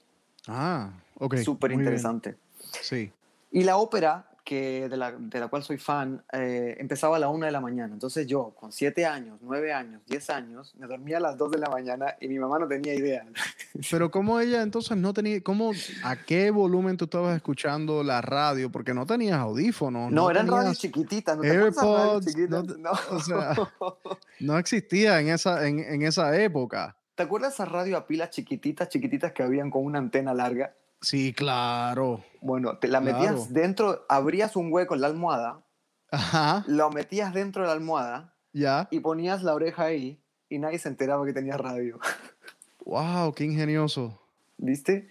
Ah, 0.47 0.91
ok. 1.15 1.37
Súper 1.37 1.71
interesante. 1.71 2.37
Sí. 2.81 3.11
Y 3.51 3.63
la 3.63 3.77
ópera 3.77 4.25
que, 4.43 4.89
de, 4.89 4.97
la, 4.97 5.11
de 5.11 5.39
la 5.39 5.47
cual 5.47 5.63
soy 5.63 5.77
fan, 5.77 6.21
eh, 6.33 6.75
empezaba 6.79 7.15
a 7.15 7.19
la 7.19 7.29
una 7.29 7.45
de 7.45 7.51
la 7.51 7.61
mañana. 7.61 7.93
Entonces 7.93 8.27
yo, 8.27 8.53
con 8.59 8.71
siete 8.71 9.05
años, 9.05 9.39
nueve 9.41 9.71
años, 9.71 10.01
diez 10.05 10.29
años, 10.29 10.73
me 10.77 10.87
dormía 10.87 11.17
a 11.17 11.19
las 11.21 11.37
dos 11.37 11.51
de 11.51 11.59
la 11.59 11.69
mañana 11.69 12.15
y 12.19 12.27
mi 12.27 12.39
mamá 12.39 12.59
no 12.59 12.67
tenía 12.67 12.93
idea. 12.93 13.25
Pero 13.91 14.11
¿cómo 14.11 14.39
ella 14.39 14.61
entonces 14.61 14.97
no 14.97 15.13
tenía, 15.13 15.41
cómo, 15.41 15.71
a 16.03 16.15
qué 16.17 16.51
volumen 16.51 16.97
tú 16.97 17.05
estabas 17.05 17.35
escuchando 17.35 18.03
la 18.03 18.21
radio? 18.21 18.69
Porque 18.69 18.93
no 18.93 19.05
tenías 19.05 19.39
audífonos. 19.39 20.11
No, 20.11 20.29
eran 20.29 20.47
radios 20.47 20.77
chiquititas. 20.77 21.37
¿no 21.37 21.43
AirPods. 21.43 22.37
No, 22.49 22.63
no. 22.63 22.91
O 23.11 23.19
sea, 23.19 23.55
no 24.41 24.57
existía 24.57 25.21
en 25.21 25.29
esa, 25.29 25.67
en, 25.67 25.79
en 25.79 26.01
esa 26.01 26.37
época. 26.41 26.97
¿Te 27.15 27.23
acuerdas 27.23 27.53
esa 27.53 27.65
radio 27.65 27.97
a 27.97 28.07
pilas 28.07 28.31
chiquititas, 28.31 28.89
chiquititas 28.89 29.33
que 29.33 29.43
habían 29.43 29.69
con 29.69 29.85
una 29.85 29.99
antena 29.99 30.33
larga? 30.33 30.73
Sí, 31.01 31.33
claro. 31.33 32.23
Bueno, 32.41 32.77
te 32.79 32.87
la 32.87 33.01
metías 33.01 33.53
dentro, 33.53 34.05
abrías 34.09 34.55
un 34.55 34.73
hueco 34.73 34.95
en 34.95 35.01
la 35.01 35.07
almohada, 35.07 35.63
Ajá. 36.09 36.63
lo 36.65 36.89
metías 36.89 37.33
dentro 37.33 37.61
de 37.61 37.67
la 37.67 37.73
almohada 37.73 38.33
ya. 38.51 38.87
y 38.89 38.99
ponías 38.99 39.43
la 39.43 39.53
oreja 39.53 39.83
ahí 39.83 40.19
y 40.49 40.57
nadie 40.57 40.79
se 40.79 40.89
enteraba 40.89 41.25
que 41.25 41.33
tenías 41.33 41.59
radio. 41.59 41.99
¡Wow! 42.85 43.33
¡Qué 43.33 43.43
ingenioso! 43.43 44.19
¿Viste? 44.57 45.09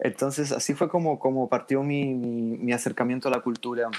Entonces, 0.00 0.50
así 0.50 0.74
fue 0.74 0.88
como, 0.88 1.20
como 1.20 1.48
partió 1.48 1.82
mi, 1.82 2.14
mi, 2.14 2.56
mi, 2.56 2.72
acercamiento 2.72 3.28
a 3.28 3.30
la 3.30 3.40
cultura. 3.40 3.90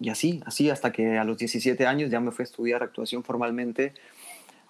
Y 0.00 0.08
así, 0.08 0.42
así 0.44 0.70
hasta 0.70 0.90
que 0.92 1.18
a 1.18 1.24
los 1.24 1.38
17 1.38 1.86
años 1.86 2.10
ya 2.10 2.20
me 2.20 2.32
fui 2.32 2.42
a 2.42 2.44
estudiar 2.44 2.82
actuación 2.82 3.22
formalmente 3.22 3.94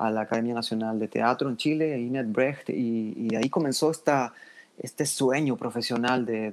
a 0.07 0.11
la 0.11 0.23
Academia 0.23 0.55
Nacional 0.55 0.99
de 0.99 1.09
Teatro 1.09 1.49
en 1.49 1.57
Chile, 1.57 1.99
Inet 2.01 2.31
Brecht, 2.31 2.71
y, 2.71 3.15
y 3.17 3.35
ahí 3.37 3.49
comenzó 3.51 3.91
esta 3.91 4.33
este 4.79 5.07
sueño 5.07 5.57
profesional 5.57 6.27
de, 6.27 6.51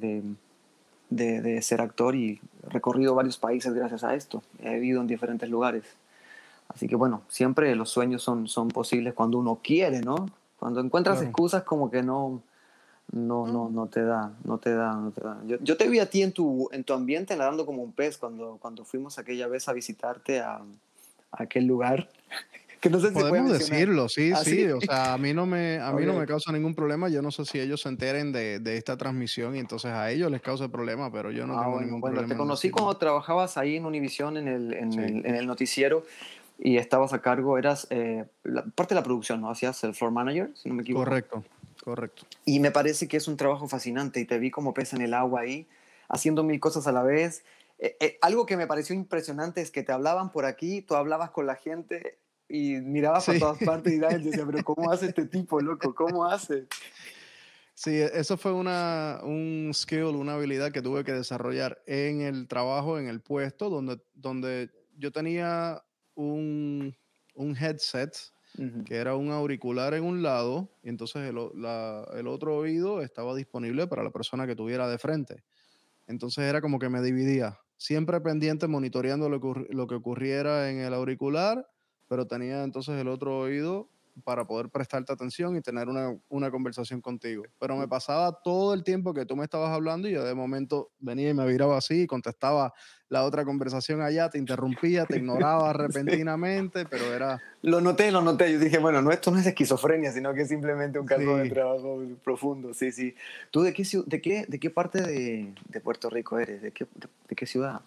de, 1.10 1.42
de, 1.42 1.62
ser 1.62 1.82
actor 1.82 2.16
y 2.16 2.40
recorrido 2.68 3.16
varios 3.16 3.38
países 3.38 3.74
gracias 3.74 4.04
a 4.04 4.14
esto. 4.16 4.44
He 4.60 4.74
vivido 4.76 5.02
en 5.02 5.08
diferentes 5.08 5.50
lugares. 5.50 5.84
Así 6.68 6.88
que 6.88 6.96
bueno, 6.96 7.24
siempre 7.28 7.76
los 7.76 7.90
sueños 7.90 8.24
son, 8.24 8.48
son 8.48 8.70
posibles 8.70 9.14
cuando 9.14 9.38
uno 9.38 9.60
quiere, 9.62 10.02
¿no? 10.02 10.30
Cuando 10.58 10.80
encuentras 10.80 11.22
excusas 11.22 11.64
como 11.64 11.90
que 11.90 12.04
no, 12.04 12.42
no, 13.12 13.48
no, 13.48 13.70
no 13.70 13.88
te 13.88 14.04
da, 14.04 14.32
no 14.44 14.58
te 14.60 14.74
da, 14.74 14.94
no 14.94 15.12
te 15.12 15.22
da. 15.22 15.38
Yo, 15.46 15.58
yo, 15.60 15.76
te 15.76 15.90
vi 15.90 16.00
a 16.00 16.10
ti 16.10 16.22
en 16.22 16.32
tu, 16.32 16.70
en 16.72 16.84
tu 16.84 16.94
ambiente 16.94 17.36
nadando 17.36 17.66
como 17.66 17.84
un 17.84 17.92
pez 17.92 18.18
cuando, 18.18 18.58
cuando 18.62 18.86
fuimos 18.86 19.18
aquella 19.18 19.48
vez 19.48 19.68
a 19.68 19.74
visitarte 19.74 20.40
a, 20.40 20.58
a 20.58 20.64
aquel 21.44 21.66
lugar 21.66 22.10
que 22.82 22.90
no 22.90 23.00
sé 23.00 23.10
si 23.10 23.14
Podemos 23.14 23.52
decirlo, 23.52 24.10
sí, 24.10 24.32
¿Ah, 24.34 24.44
sí, 24.44 24.66
O 24.66 24.82
sea, 24.82 25.14
a 25.14 25.18
mí 25.20 25.34
no 25.34 25.46
me, 25.46 25.80
a 25.80 25.92
mí 25.94 26.04
no 26.04 26.16
me 26.16 26.26
causa 26.26 26.52
ningún 26.52 26.74
problema. 26.74 27.10
Yo 27.10 27.22
no 27.22 27.30
sé 27.30 27.46
si 27.46 27.60
ellos 27.60 27.82
se 27.82 27.90
enteren 27.90 28.32
de, 28.32 28.60
de, 28.60 28.76
esta 28.76 28.98
transmisión 28.98 29.56
y 29.56 29.60
entonces 29.60 29.92
a 29.92 30.10
ellos 30.10 30.32
les 30.32 30.42
causa 30.42 30.68
problema, 30.68 31.12
pero 31.12 31.30
yo 31.30 31.46
no 31.46 31.54
ah, 31.54 31.62
tengo 31.62 31.72
bueno, 31.74 31.86
ningún 31.86 32.02
bueno, 32.02 32.16
problema. 32.16 32.34
Te 32.34 32.38
conocí 32.40 32.72
cuando 32.72 32.98
trabajabas 32.98 33.56
ahí 33.58 33.76
en 33.76 33.86
Univisión 33.86 34.36
en 34.36 34.48
el, 34.48 34.74
en, 34.74 35.00
el, 35.00 35.26
en 35.28 35.36
el 35.36 35.46
noticiero 35.46 36.04
y 36.58 36.78
estabas 36.78 37.14
a 37.14 37.22
cargo, 37.22 37.60
eras 37.60 37.86
eh, 37.92 38.26
la, 38.44 38.64
parte 38.64 38.96
de 38.96 39.02
la 39.02 39.04
producción, 39.04 39.42
¿no? 39.42 39.52
Hacías 39.52 39.84
el 39.84 39.94
floor 39.94 40.12
manager, 40.12 40.50
si 40.56 40.68
no 40.70 40.76
me 40.76 40.82
equivoco. 40.82 41.06
Correcto, 41.06 41.44
correcto. 41.84 42.24
Y 42.46 42.60
me 42.60 42.72
parece 42.72 43.08
que 43.08 43.18
es 43.18 43.28
un 43.28 43.38
trabajo 43.38 43.68
fascinante 43.68 44.20
y 44.20 44.26
te 44.26 44.40
vi 44.40 44.50
como 44.50 44.74
pesa 44.74 44.96
en 44.96 45.04
el 45.04 45.14
agua 45.14 45.42
ahí, 45.42 45.68
haciendo 46.10 46.44
mil 46.44 46.60
cosas 46.60 46.88
a 46.88 46.92
la 46.92 47.04
vez. 47.04 47.44
Eh, 47.78 47.96
eh, 48.00 48.18
algo 48.22 48.48
que 48.48 48.58
me 48.58 48.66
pareció 48.66 48.96
impresionante 48.96 49.62
es 49.62 49.70
que 49.70 49.84
te 49.84 49.92
hablaban 49.92 50.32
por 50.32 50.46
aquí, 50.46 50.82
tú 50.82 50.96
hablabas 50.96 51.30
con 51.30 51.46
la 51.46 51.56
gente 51.56 52.18
y 52.52 52.82
miraba 52.82 53.22
sí. 53.22 53.40
todas 53.40 53.58
partes 53.60 53.94
y 53.94 54.00
decía, 54.00 54.46
pero 54.52 54.64
¿cómo 54.64 54.92
hace 54.92 55.08
este 55.08 55.26
tipo, 55.26 55.62
loco? 55.62 55.96
¿Cómo 55.96 56.26
hace? 56.26 56.68
Sí, 57.74 57.92
e, 57.92 58.12
eso 58.14 58.38
fue 58.38 58.52
una, 58.52 59.22
un 59.24 59.72
skill, 59.74 60.16
una 60.16 60.34
habilidad 60.34 60.72
que 60.72 60.82
tuve 60.82 61.04
que 61.04 61.14
desarrollar 61.14 61.82
en 61.88 62.22
el 62.22 62.48
trabajo, 62.48 63.00
en 63.00 63.08
el 63.08 63.22
puesto, 63.22 63.70
donde, 63.70 64.02
donde 64.14 64.70
yo 64.98 65.12
tenía 65.12 65.82
un, 66.16 66.96
un 67.36 67.58
headset 67.58 68.14
que 68.86 68.98
era 68.98 69.16
un 69.16 69.32
auricular 69.32 69.94
en 69.94 70.04
un 70.04 70.22
lado 70.22 70.70
y 70.84 70.90
entonces 70.90 71.22
el, 71.22 71.38
el, 71.38 72.28
otro 72.28 72.58
oído 72.58 73.02
estaba 73.02 73.34
disponible 73.34 73.88
para 73.88 74.04
la 74.04 74.12
persona 74.12 74.46
que 74.46 74.58
tuviera 74.58 74.90
de 74.90 74.98
frente. 74.98 75.46
Entonces 76.06 76.44
era 76.44 76.60
como 76.60 76.78
que 76.78 76.90
me 76.90 77.02
dividía, 77.02 77.60
siempre 77.78 78.20
pendiente 78.20 78.68
monitoreando 78.68 79.30
lo 79.30 79.40
que, 79.40 79.68
lo 79.70 79.88
que 79.88 79.96
ocurriera 79.96 80.70
en 80.70 80.80
el 80.80 80.94
auricular, 80.94 81.66
pero 82.12 82.28
tenía 82.28 82.66
entonces 82.66 83.00
el 83.00 83.08
otro 83.08 83.40
oído 83.40 83.88
para 84.26 84.44
poder 84.44 84.68
prestarte 84.68 85.14
atención 85.14 85.56
y 85.56 85.62
tener 85.62 85.88
una, 85.88 86.14
una, 86.28 86.52
conversación 86.52 87.00
contigo. 87.00 87.46
Pero 87.58 87.78
me 87.78 87.88
pasaba 87.88 88.38
todo 88.44 88.74
el 88.74 88.84
tiempo 88.84 89.14
que 89.14 89.26
tú 89.26 89.38
me 89.38 89.46
estabas 89.46 89.72
hablando 89.72 90.10
y 90.10 90.12
yo 90.12 90.26
de 90.26 90.34
momento 90.34 90.92
venía 91.00 91.30
y 91.30 91.34
me 91.34 91.48
viraba 91.48 91.78
así 91.78 92.02
y 92.02 92.08
contestaba 92.08 92.74
la 93.08 93.24
otra 93.24 93.46
conversación 93.46 94.02
allá, 94.02 94.30
te 94.30 94.38
interrumpía, 94.38 95.06
te 95.06 95.20
ignoraba 95.20 95.72
repentinamente, 95.88 96.86
pero 96.86 97.14
era... 97.14 97.42
Lo 97.62 97.80
noté, 97.80 98.12
lo 98.12 98.22
noté. 98.22 98.52
Yo 98.52 98.60
dije, 98.60 98.80
bueno, 98.80 99.02
no, 99.02 99.12
esto 99.12 99.32
no 99.32 99.40
es 99.40 99.46
esquizofrenia, 99.46 100.12
sino 100.12 100.34
que 100.34 100.42
es 100.42 100.50
simplemente 100.50 101.00
un 101.00 101.06
caso 101.06 101.38
de 101.38 101.50
trabajo 101.50 102.04
profundo. 102.26 102.74
Sí, 102.74 102.92
sí. 102.92 103.16
¿Tú 103.52 103.62
de 103.62 103.72
qué, 103.72 103.86
de 104.06 104.22
qué, 104.22 104.46
de 104.50 104.60
qué 104.60 104.70
parte 104.70 105.02
de, 105.02 105.54
de 105.70 105.80
Puerto 105.80 106.10
Rico 106.10 106.38
eres? 106.40 106.62
¿De 106.62 106.72
qué, 106.72 106.86
de 107.30 107.36
qué 107.38 107.46
ciudad? 107.46 107.80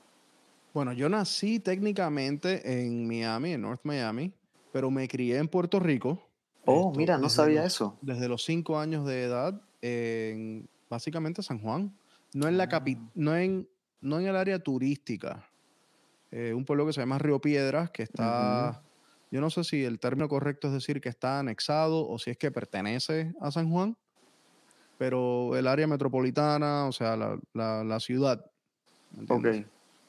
Bueno, 0.75 0.93
yo 0.93 1.09
nací 1.09 1.61
técnicamente 1.61 2.83
en 2.83 3.09
Miami, 3.09 3.53
en 3.53 3.63
North 3.63 3.81
Miami 3.85 4.35
pero 4.75 4.91
me 4.91 5.07
crié 5.07 5.39
en 5.39 5.47
Puerto 5.47 5.79
Rico. 5.79 6.21
Oh, 6.65 6.93
mira, 6.97 7.17
no 7.17 7.29
sabía 7.29 7.65
eso. 7.65 7.97
Desde 8.03 8.27
los 8.27 8.45
cinco 8.45 8.77
años 8.77 9.07
de 9.07 9.23
edad, 9.23 9.63
en 9.81 10.69
básicamente 10.91 11.45
San 11.45 11.61
Juan. 11.61 11.97
No 12.33 12.49
en, 12.49 12.59
la 12.59 12.69
capi 12.69 12.99
ah. 12.99 13.11
no 13.15 13.37
en, 13.37 13.69
no 14.01 14.19
en 14.19 14.27
el 14.27 14.35
área 14.35 14.59
turística. 14.59 15.49
Eh, 16.33 16.53
un 16.53 16.65
pueblo 16.65 16.85
que 16.87 16.93
se 16.93 17.01
llama 17.01 17.21
Río 17.21 17.41
Piedras, 17.41 17.93
que 17.93 18.03
está, 18.03 18.83
yo 19.31 19.41
no 19.41 19.49
sé 19.49 19.63
si 19.63 19.85
el 19.85 20.01
término 20.01 20.29
correcto 20.29 20.67
es 20.67 20.75
decir 20.75 21.01
que 21.01 21.09
está 21.09 21.39
anexado 21.39 22.09
o 22.09 22.19
si 22.19 22.33
es 22.33 22.37
que 22.37 22.51
pertenece 22.51 23.33
a 23.41 23.53
San 23.53 23.71
Juan, 23.71 23.97
pero 24.99 25.57
el 25.57 25.69
área 25.69 25.87
metropolitana, 25.87 26.87
o 26.87 26.91
sea, 26.91 27.17
la, 27.17 27.85
la, 27.85 28.01
ciudad. 28.01 28.45
Ok. 29.29 29.47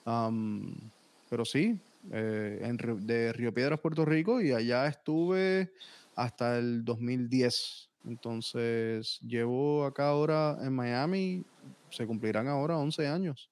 Pero 0.06 1.46
sí, 1.46 1.80
eh, 2.12 2.60
en, 2.62 3.06
de 3.06 3.34
Río 3.34 3.54
Piedras, 3.54 3.80
Puerto 3.80 4.06
Rico, 4.06 4.42
y 4.42 4.52
allá 4.52 4.88
estuve 4.88 5.72
hasta 6.16 6.58
el 6.58 6.86
2010. 6.86 7.90
Entonces, 8.08 9.20
llevo 9.28 9.86
acá 9.86 10.10
ahora 10.10 10.58
en 10.62 10.74
Miami, 10.74 11.44
se 11.90 12.06
cumplirán 12.06 12.48
ahora 12.48 12.78
11 12.78 13.08
años. 13.08 13.50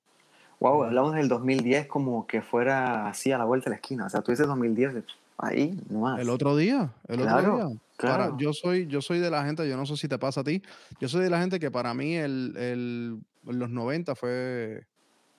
Wow, 0.59 0.83
hablamos 0.83 1.15
del 1.15 1.27
2010 1.27 1.87
como 1.87 2.25
que 2.27 2.41
fuera 2.41 3.07
así 3.07 3.31
a 3.31 3.37
la 3.37 3.45
vuelta 3.45 3.65
de 3.65 3.71
la 3.71 3.75
esquina. 3.77 4.05
O 4.05 4.09
sea, 4.09 4.21
tú 4.21 4.31
dices 4.31 4.47
2010, 4.47 5.03
ahí 5.39 5.77
nomás. 5.89 6.19
El 6.19 6.29
otro 6.29 6.55
día, 6.55 6.93
el 7.07 7.21
otro 7.21 7.57
día. 7.57 7.79
Claro. 7.97 8.37
yo, 8.37 8.53
soy, 8.53 8.87
yo 8.87 9.01
soy 9.01 9.19
de 9.19 9.29
la 9.29 9.45
gente, 9.45 9.67
yo 9.67 9.77
no 9.77 9.85
sé 9.85 9.97
si 9.97 10.07
te 10.07 10.17
pasa 10.17 10.41
a 10.41 10.43
ti, 10.43 10.61
yo 10.99 11.07
soy 11.07 11.23
de 11.23 11.29
la 11.29 11.39
gente 11.39 11.59
que 11.59 11.71
para 11.71 11.93
mí 11.93 12.15
el, 12.15 12.55
el, 12.57 13.19
los 13.45 13.69
90 13.69 14.15
fue 14.15 14.85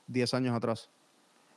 10 0.09 0.35
años 0.35 0.57
atrás. 0.57 0.89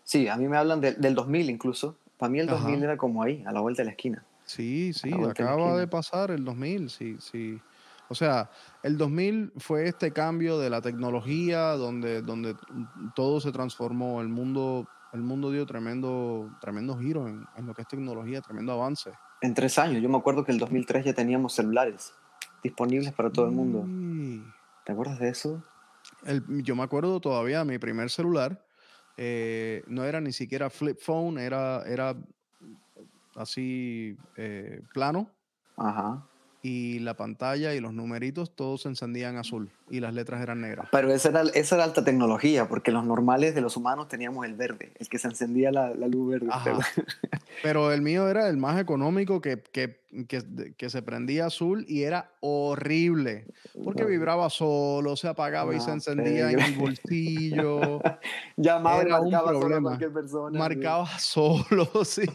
Sí, 0.07 0.29
a 0.29 0.37
mí 0.37 0.47
me 0.47 0.55
hablan 0.55 0.79
del 0.79 1.13
2000 1.15 1.49
incluso. 1.49 1.97
Para 2.17 2.29
mí 2.29 2.39
el 2.39 2.47
2000 2.47 2.81
era 2.81 2.95
como 2.95 3.23
ahí, 3.23 3.43
a 3.45 3.51
la 3.51 3.59
vuelta 3.59 3.81
de 3.81 3.87
la 3.87 3.91
esquina. 3.91 4.23
Sí, 4.45 4.93
sí, 4.93 5.11
acaba 5.11 5.77
de, 5.77 5.85
pasar 5.85 6.31
el 6.31 6.45
2000, 6.45 6.89
sí, 6.89 7.17
sí. 7.19 7.59
O 8.07 8.15
sea, 8.15 8.49
el 8.83 8.97
2000 8.97 9.51
fue 9.57 9.85
este 9.89 10.13
cambio 10.13 10.59
de 10.59 10.69
la 10.69 10.79
tecnología 10.79 11.71
donde, 11.71 12.21
donde 12.21 12.55
todo 13.15 13.41
se 13.41 13.51
transformó, 13.51 14.21
el 14.21 14.29
mundo, 14.29 14.87
el 15.11 15.23
mundo 15.23 15.51
dio 15.51 15.65
tremendo, 15.65 16.51
tremendo 16.61 16.97
giro 16.97 17.27
en, 17.27 17.45
lo 17.65 17.73
que 17.73 17.81
es 17.81 17.87
tecnología, 17.89 18.39
tremendo 18.39 18.71
avance. 18.71 19.11
En 19.41 19.53
tres 19.53 19.77
años, 19.77 20.01
yo 20.01 20.07
me 20.07 20.17
acuerdo 20.17 20.45
que 20.45 20.53
en 20.53 20.55
el 20.55 20.61
2003 20.61 21.03
ya 21.03 21.13
teníamos 21.13 21.51
celulares 21.51 22.13
disponibles 22.63 23.11
para 23.11 23.29
todo 23.29 23.47
el 23.47 23.51
mundo. 23.51 23.85
¿Te 24.85 24.93
acuerdas 24.93 25.19
de 25.19 25.27
eso? 25.27 25.61
yo 26.63 26.77
me 26.77 26.83
acuerdo 26.83 27.19
todavía 27.19 27.59
de 27.59 27.65
mi 27.65 27.77
primer 27.77 28.09
celular, 28.09 28.63
eh, 29.17 29.83
no 29.87 30.03
era 30.03 30.21
ni 30.21 30.31
siquiera 30.31 30.69
flip 30.69 30.99
phone, 30.99 31.43
era, 31.43 31.83
era 31.85 32.15
así 33.35 34.15
eh, 34.37 34.81
plano. 34.93 35.29
Ajá 35.75 36.27
y 36.61 36.99
la 36.99 37.15
pantalla 37.15 37.73
y 37.73 37.79
los 37.79 37.93
numeritos 37.93 38.55
todos 38.55 38.81
se 38.81 38.89
encendían 38.89 39.37
azul 39.37 39.69
y 39.89 39.99
las 39.99 40.13
letras 40.13 40.41
eran 40.41 40.61
negras. 40.61 40.87
Pero 40.91 41.13
esa 41.13 41.29
era, 41.29 41.43
esa 41.53 41.75
era 41.75 41.83
alta 41.83 42.03
tecnología, 42.03 42.67
porque 42.67 42.91
los 42.91 43.05
normales 43.05 43.55
de 43.55 43.61
los 43.61 43.77
humanos 43.77 44.07
teníamos 44.07 44.45
el 44.45 44.55
verde, 44.55 44.91
el 44.99 45.07
que 45.07 45.19
se 45.19 45.27
encendía 45.27 45.71
la, 45.71 45.93
la 45.93 46.07
luz 46.07 46.31
verde. 46.31 46.47
Pero 47.63 47.91
el 47.91 48.01
mío 48.01 48.27
era 48.27 48.49
el 48.49 48.57
más 48.57 48.79
económico 48.79 49.41
que, 49.41 49.61
que, 49.61 49.99
que, 50.27 50.73
que, 50.77 50.89
se 50.89 51.01
prendía 51.01 51.47
azul 51.47 51.85
y 51.87 52.03
era 52.03 52.31
horrible, 52.39 53.45
porque 53.83 54.05
vibraba 54.05 54.49
solo, 54.49 55.15
se 55.15 55.27
apagaba 55.27 55.75
y 55.75 55.79
se 55.79 55.91
encendía 55.91 56.51
en 56.51 56.59
el 56.59 56.75
bolsillo. 56.77 57.99
Llamaba 58.57 59.03
y 59.03 59.09
marcaba 59.09 59.53
solo 59.53 59.75
a 59.75 59.81
cualquier 59.81 60.13
persona. 60.13 60.59
Marcaba 60.59 61.07
solo, 61.19 61.89
sí. 62.03 62.25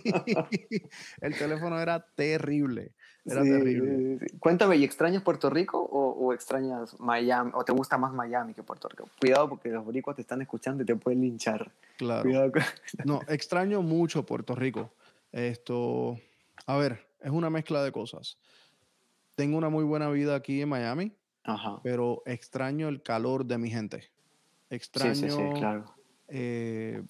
el 1.21 1.37
teléfono 1.37 1.81
era 1.81 2.05
terrible. 2.15 2.93
Era 3.25 3.43
terrible. 3.43 4.19
Cuéntame, 4.41 4.77
¿y 4.77 4.85
extrañas 4.85 5.23
Puerto 5.23 5.49
Rico 5.49 5.81
o, 5.81 6.33
extrañas 6.33 6.99
Miami? 6.99 7.53
¿O 7.55 7.65
te 7.65 7.73
gusta 7.73 7.97
más 7.97 8.13
Miami 8.13 8.53
que 8.53 8.63
Puerto 8.63 8.89
Rico? 8.89 9.09
Cuidado 9.21 9.49
porque 9.49 9.69
los 9.69 9.85
boricuas 9.85 10.17
te 10.17 10.23
están 10.23 10.43
escuchando 10.43 10.83
y 10.83 10.87
te 10.87 10.97
pueden 10.97 11.21
linchar. 11.21 11.71
Claro. 11.99 12.53
No, 13.05 13.21
extraño 13.29 13.83
mucho 13.83 14.27
Puerto 14.27 14.55
Rico. 14.55 14.91
Esto, 15.31 16.19
a 16.67 16.77
ver, 16.77 17.07
es 17.21 17.31
una 17.31 17.49
mezcla 17.49 17.83
de 17.83 17.93
cosas. 17.93 18.39
Tengo 19.35 19.57
una 19.57 19.69
muy 19.69 19.85
buena 19.85 20.11
vida 20.11 20.35
aquí 20.35 20.61
en 20.61 20.69
Miami, 20.69 21.13
pero 21.83 22.23
extraño 22.27 22.89
el 22.89 23.03
calor 23.03 23.47
de 23.47 23.59
mi 23.59 23.71
gente. 23.71 24.11
Extraño. 24.69 25.15
Sí, 25.15 25.31
sí, 25.31 25.37
sí, 25.37 25.59
claro. 25.59 25.85
Eh, 26.29 27.03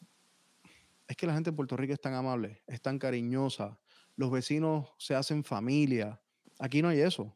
es 1.09 1.17
que 1.17 1.27
la 1.27 1.35
gente 1.35 1.51
en 1.51 1.57
Puerto 1.57 1.77
Rico 1.77 1.95
es 1.95 2.01
tan 2.01 2.15
amable, 2.15 2.61
es 2.67 2.81
tan 2.81 2.99
cariñosa 2.99 3.79
los 4.17 4.31
vecinos 4.31 4.93
se 4.99 5.15
hacen 5.15 5.45
familia. 5.45 6.21
Aquí 6.59 6.83
no 6.83 6.89
hay 6.89 7.01
eso. 7.01 7.35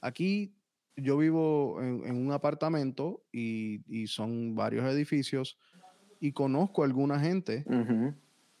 Aquí 0.00 0.54
yo 0.96 1.16
vivo 1.18 1.78
en, 1.80 2.14
un 2.14 2.32
apartamento 2.32 3.24
y, 3.32 4.06
son 4.08 4.54
varios 4.54 4.84
edificios 4.86 5.58
y 6.20 6.32
conozco 6.32 6.82
a 6.82 6.86
alguna 6.86 7.20
gente 7.20 7.64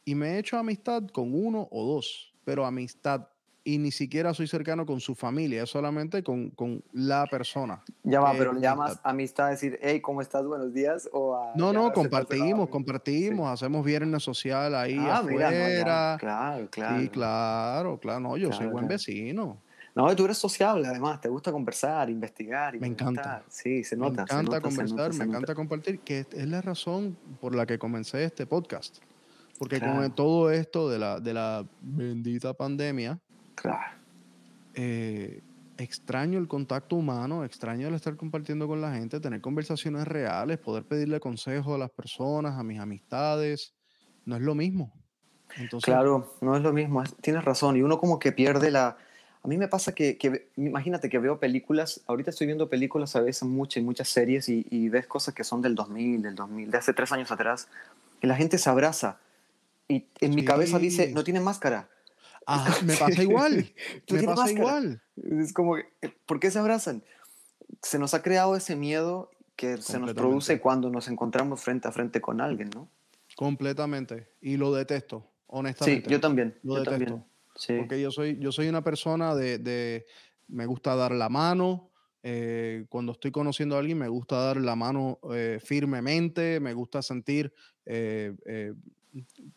y 0.04 0.14
me 0.14 0.30
he 0.30 0.38
hecho 0.38 0.56
amistad 0.56 1.06
con 1.08 1.34
uno 1.34 1.68
o 1.70 1.84
dos, 1.84 2.32
pero 2.44 2.64
amistad 2.64 3.28
y 3.68 3.76
ni 3.76 3.90
siquiera 3.90 4.32
soy 4.32 4.46
cercano 4.46 4.86
con 4.86 4.98
su 4.98 5.14
familia, 5.14 5.64
es 5.64 5.68
solamente 5.68 6.22
con, 6.22 6.48
con 6.48 6.82
la 6.94 7.26
persona. 7.26 7.82
Ya 8.02 8.18
va, 8.18 8.32
pero 8.32 8.58
llamas 8.58 8.98
amistad 9.02 9.48
a 9.48 9.50
decir, 9.50 9.78
hey, 9.82 10.00
¿cómo 10.00 10.22
estás? 10.22 10.46
Buenos 10.46 10.72
días. 10.72 11.06
O 11.12 11.52
no, 11.54 11.74
no, 11.74 11.92
compartimos, 11.92 12.70
compartimos, 12.70 13.52
hacemos 13.52 13.84
viernes 13.84 14.22
social 14.22 14.74
ahí 14.74 14.96
ah, 14.98 15.18
afuera. 15.18 16.16
claro, 16.18 16.68
claro. 16.70 16.98
Sí, 16.98 17.08
claro, 17.10 17.98
claro, 17.98 18.20
no, 18.20 18.36
yo 18.38 18.50
soy 18.52 18.68
buen 18.68 18.88
vecino. 18.88 19.58
No, 19.94 20.16
tú 20.16 20.24
eres 20.24 20.38
sociable 20.38 20.88
además, 20.88 21.20
te 21.20 21.28
gusta 21.28 21.52
conversar, 21.52 22.08
investigar. 22.08 22.74
Me 22.80 22.86
encanta. 22.86 23.42
Sí, 23.50 23.84
se 23.84 23.98
nota. 23.98 24.24
Me 24.24 24.32
encanta 24.32 24.62
conversar, 24.62 25.12
me 25.12 25.24
encanta 25.24 25.54
compartir, 25.54 26.00
que 26.00 26.20
es 26.20 26.46
la 26.46 26.62
razón 26.62 27.18
por 27.38 27.54
la 27.54 27.66
que 27.66 27.78
comencé 27.78 28.24
este 28.24 28.46
podcast. 28.46 28.96
Porque 29.58 29.78
con 29.78 30.10
todo 30.14 30.50
esto 30.50 30.88
de 30.88 30.98
la, 30.98 31.20
de 31.20 31.34
la 31.34 31.66
bendita 31.82 32.54
pandemia, 32.54 33.20
Claro. 33.60 33.96
Eh, 34.74 35.42
extraño 35.78 36.38
el 36.38 36.48
contacto 36.48 36.96
humano, 36.96 37.44
extraño 37.44 37.88
el 37.88 37.94
estar 37.94 38.16
compartiendo 38.16 38.66
con 38.66 38.80
la 38.80 38.94
gente, 38.94 39.20
tener 39.20 39.40
conversaciones 39.40 40.06
reales, 40.06 40.58
poder 40.58 40.84
pedirle 40.84 41.20
consejos 41.20 41.74
a 41.74 41.78
las 41.78 41.90
personas, 41.90 42.58
a 42.58 42.62
mis 42.62 42.78
amistades. 42.78 43.74
No 44.24 44.36
es 44.36 44.42
lo 44.42 44.54
mismo. 44.54 44.92
claro, 45.82 46.34
no 46.40 46.56
es 46.56 46.62
lo 46.62 46.72
mismo. 46.72 47.02
Tienes 47.20 47.44
razón. 47.44 47.76
Y 47.76 47.82
uno 47.82 47.98
como 47.98 48.18
que 48.18 48.32
pierde 48.32 48.70
la... 48.70 48.96
A 49.42 49.48
mí 49.48 49.56
me 49.56 49.68
pasa 49.68 49.94
que, 49.94 50.18
imagínate 50.56 51.08
que 51.08 51.18
veo 51.18 51.38
películas, 51.38 52.02
ahorita 52.06 52.30
estoy 52.30 52.48
viendo 52.48 52.68
películas 52.68 53.14
a 53.14 53.20
veces 53.20 53.44
muchas 53.44 53.80
y 53.80 53.84
muchas 53.84 54.08
series 54.08 54.48
y, 54.48 54.88
ves 54.88 55.06
cosas 55.06 55.32
que 55.32 55.44
son 55.44 55.62
del 55.62 55.76
2000, 55.76 56.22
del 56.22 56.34
2000, 56.34 56.70
de 56.72 56.78
hace 56.78 56.92
tres 56.92 57.12
años 57.12 57.30
atrás, 57.30 57.68
y 58.20 58.26
la 58.26 58.34
gente 58.34 58.58
se 58.58 58.68
abraza. 58.68 59.18
Y 59.86 60.06
en 60.20 60.34
mi 60.34 60.44
cabeza 60.44 60.78
dice, 60.78 61.12
no 61.12 61.22
tiene 61.22 61.40
máscara 61.40 61.88
me 62.84 62.96
pasa 62.96 63.22
igual. 63.22 63.72
me 64.10 64.22
pasa 64.22 64.50
igual. 64.50 65.02
Es 65.16 65.52
como, 65.52 65.76
eh, 65.76 65.86
¿por 66.26 66.40
qué 66.40 66.50
se 66.50 66.58
abrazan? 66.58 67.04
Se 67.82 67.98
nos 67.98 68.14
ha 68.14 68.22
creado 68.22 68.56
ese 68.56 68.74
miedo 68.74 69.30
que 69.54 69.76
se 69.78 69.98
nos 69.98 70.14
produce 70.14 70.60
cuando 70.60 70.88
nos 70.88 71.08
encontramos 71.08 71.60
frente 71.60 71.88
a 71.88 71.92
frente 71.92 72.20
con 72.20 72.40
alguien, 72.40 72.70
¿no? 72.70 72.88
Completamente. 73.36 74.28
Y 74.40 74.56
lo 74.56 74.72
detesto, 74.72 75.30
honestamente. 75.46 76.08
Sí, 76.08 76.12
yo 76.12 76.20
también. 76.20 76.58
Lo 76.62 76.76
detesto. 76.76 77.24
Porque 77.76 78.00
yo 78.00 78.10
soy, 78.10 78.38
yo 78.38 78.52
soy 78.52 78.68
una 78.68 78.82
persona 78.82 79.34
de, 79.34 80.06
me 80.46 80.64
gusta 80.66 80.94
dar 80.94 81.12
la 81.12 81.28
mano. 81.28 81.90
Eh, 82.22 82.86
cuando 82.88 83.12
estoy 83.12 83.30
conociendo 83.30 83.76
a 83.76 83.80
alguien, 83.80 83.98
me 83.98 84.08
gusta 84.08 84.36
dar 84.36 84.56
la 84.58 84.76
mano 84.76 85.18
eh, 85.32 85.58
firmemente, 85.62 86.60
me 86.60 86.72
gusta 86.72 87.02
sentir 87.02 87.52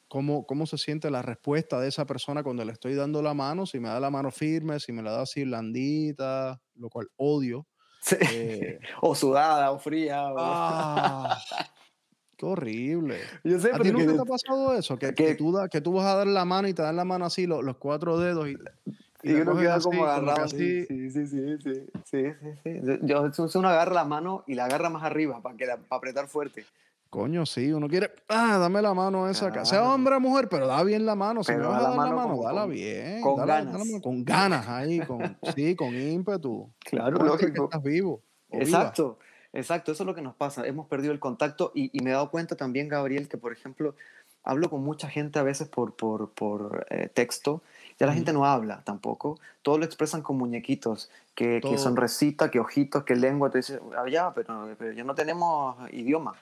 cómo, 0.08 0.46
cómo 0.46 0.66
se 0.66 0.78
siente 0.78 1.10
la 1.10 1.22
respuesta 1.22 1.80
de 1.80 1.88
esa 1.88 2.06
persona 2.06 2.44
cuando 2.44 2.66
le 2.66 2.72
estoy 2.72 2.96
dando 2.96 3.22
la 3.22 3.34
mano, 3.34 3.66
si 3.66 3.80
me 3.80 3.90
da 3.90 4.00
la 4.00 4.10
mano 4.10 4.32
firme, 4.32 4.80
si 4.80 4.92
me 4.92 5.02
la 5.02 5.12
da 5.12 5.22
así 5.22 5.44
blandita, 5.44 6.62
lo 6.76 6.90
cual 6.90 7.10
odio. 7.18 7.68
Eh, 8.12 8.80
o 9.02 9.16
sudada 9.16 9.72
o 9.72 9.80
fría. 9.80 10.22
¡Ah! 10.38 11.40
¡Qué 12.38 12.46
horrible! 12.46 13.20
Yo 13.44 13.60
sé, 13.60 13.72
¿A 13.72 13.78
ti 13.78 13.92
nunca 13.92 14.14
te 14.14 14.20
ha 14.20 14.26
pasado 14.26 14.76
eso? 14.76 14.98
Que, 14.98 15.14
que, 15.14 15.36
tú 15.36 15.52
da, 15.52 15.70
que 15.70 15.80
tú 15.80 15.94
vas 15.94 16.08
a 16.08 16.16
dar 16.16 16.28
la 16.28 16.44
mano 16.44 16.68
y 16.68 16.74
te 16.74 16.82
dan 16.82 16.96
la 16.96 17.06
mano 17.06 17.26
así, 17.26 17.46
los, 17.46 17.64
los 17.64 17.78
cuatro 17.78 18.18
dedos 18.18 18.50
y... 18.50 18.56
Y, 19.24 19.34
uno 19.34 19.56
queda 19.56 19.80
como 19.80 20.04
agarrado. 20.04 20.48
sí, 20.48 20.84
sí, 20.88 21.12
sí, 21.12 21.28
sí, 21.28 21.58
sí, 21.64 21.74
sí, 22.06 22.24
sí, 22.64 22.82
Yo, 23.04 23.32
uno 23.54 23.70
agarra 23.70 23.94
la 23.94 24.04
mano 24.04 24.44
y 24.48 24.56
la 24.56 24.66
agarra 24.66 24.90
más 24.90 25.04
arriba 25.04 25.42
para, 25.44 25.56
que 25.56 25.66
para 25.68 25.80
apretar 25.92 26.28
fuerte. 26.28 26.66
Coño, 27.12 27.46
sí, 27.46 27.74
uno 27.74 27.90
quiere, 27.90 28.10
ah, 28.30 28.58
dame 28.58 28.82
la 28.82 28.94
mano 28.94 29.28
esa 29.28 29.48
acá. 29.48 29.66
Sea 29.66 29.84
hombre 29.84 30.16
o 30.16 30.22
mujer, 30.22 30.48
pero 30.48 30.66
da 30.66 30.82
bien 30.82 31.06
la 31.06 31.14
mano. 31.14 31.44
Si 31.44 31.52
me 31.52 31.58
vas 31.58 31.84
a 31.84 31.90
dar 31.90 31.98
la 31.98 32.16
mano, 32.16 32.42
dala 32.42 32.66
bien. 32.66 33.20
Con 33.20 33.36
ganas. 33.36 33.86
con 34.02 34.24
ganas 34.24 34.66
ahí, 34.70 35.02
con, 35.02 35.38
sí, 35.54 35.76
con 35.76 35.94
ímpetu. 35.94 36.72
Claro, 36.80 37.22
lógico. 37.22 37.66
estás 37.66 37.84
vivo. 37.84 38.22
Exacto, 38.50 39.20
exacto, 39.52 39.92
eso 39.92 40.04
es 40.04 40.08
lo 40.08 40.16
que 40.16 40.22
nos 40.22 40.36
pasa. 40.36 40.66
Hemos 40.66 40.88
perdido 40.88 41.12
el 41.12 41.20
contacto 41.20 41.74
y, 41.76 41.92
me 42.02 42.12
he 42.12 42.14
dado 42.14 42.32
cuenta 42.32 42.56
también, 42.56 42.88
Gabriel, 42.88 43.28
que 43.28 43.38
por 43.38 43.52
ejemplo, 43.52 43.94
hablo 44.46 44.70
con 44.70 44.82
mucha 44.82 45.10
gente 45.10 45.38
a 45.38 45.44
veces 45.44 45.68
por, 45.68 45.94
por, 45.98 46.30
por 46.30 46.88
eh, 46.92 47.10
texto. 47.14 47.62
Ya 48.00 48.08
la 48.08 48.14
gente 48.14 48.32
no 48.32 48.46
habla 48.46 48.84
tampoco. 48.86 49.38
Todo 49.64 49.78
lo 49.78 49.84
expresan 49.84 50.22
con 50.22 50.38
muñequitos, 50.38 51.10
que, 51.36 51.60
que 51.60 51.78
sonrecita, 51.78 52.50
que 52.50 52.62
ojitos, 52.62 53.04
que 53.04 53.18
lengua. 53.18 53.50
Te 53.50 53.58
dices, 53.58 53.82
ah, 53.98 54.08
ya, 54.10 54.34
pero, 54.34 54.74
pero 54.80 54.94
ya 54.94 55.04
no 55.04 55.14
tenemos 55.14 55.76
idioma. 55.92 56.36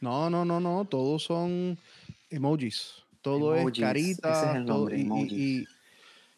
No, 0.00 0.30
no, 0.30 0.44
no, 0.44 0.60
no. 0.60 0.84
Todos 0.84 1.24
son 1.24 1.78
emojis. 2.30 3.04
Todo 3.22 3.54
es 3.56 3.78
carita. 3.78 4.32
Ese 4.32 4.50
es 4.50 4.56
el 4.56 4.66
nombre, 4.66 4.98
y, 4.98 5.66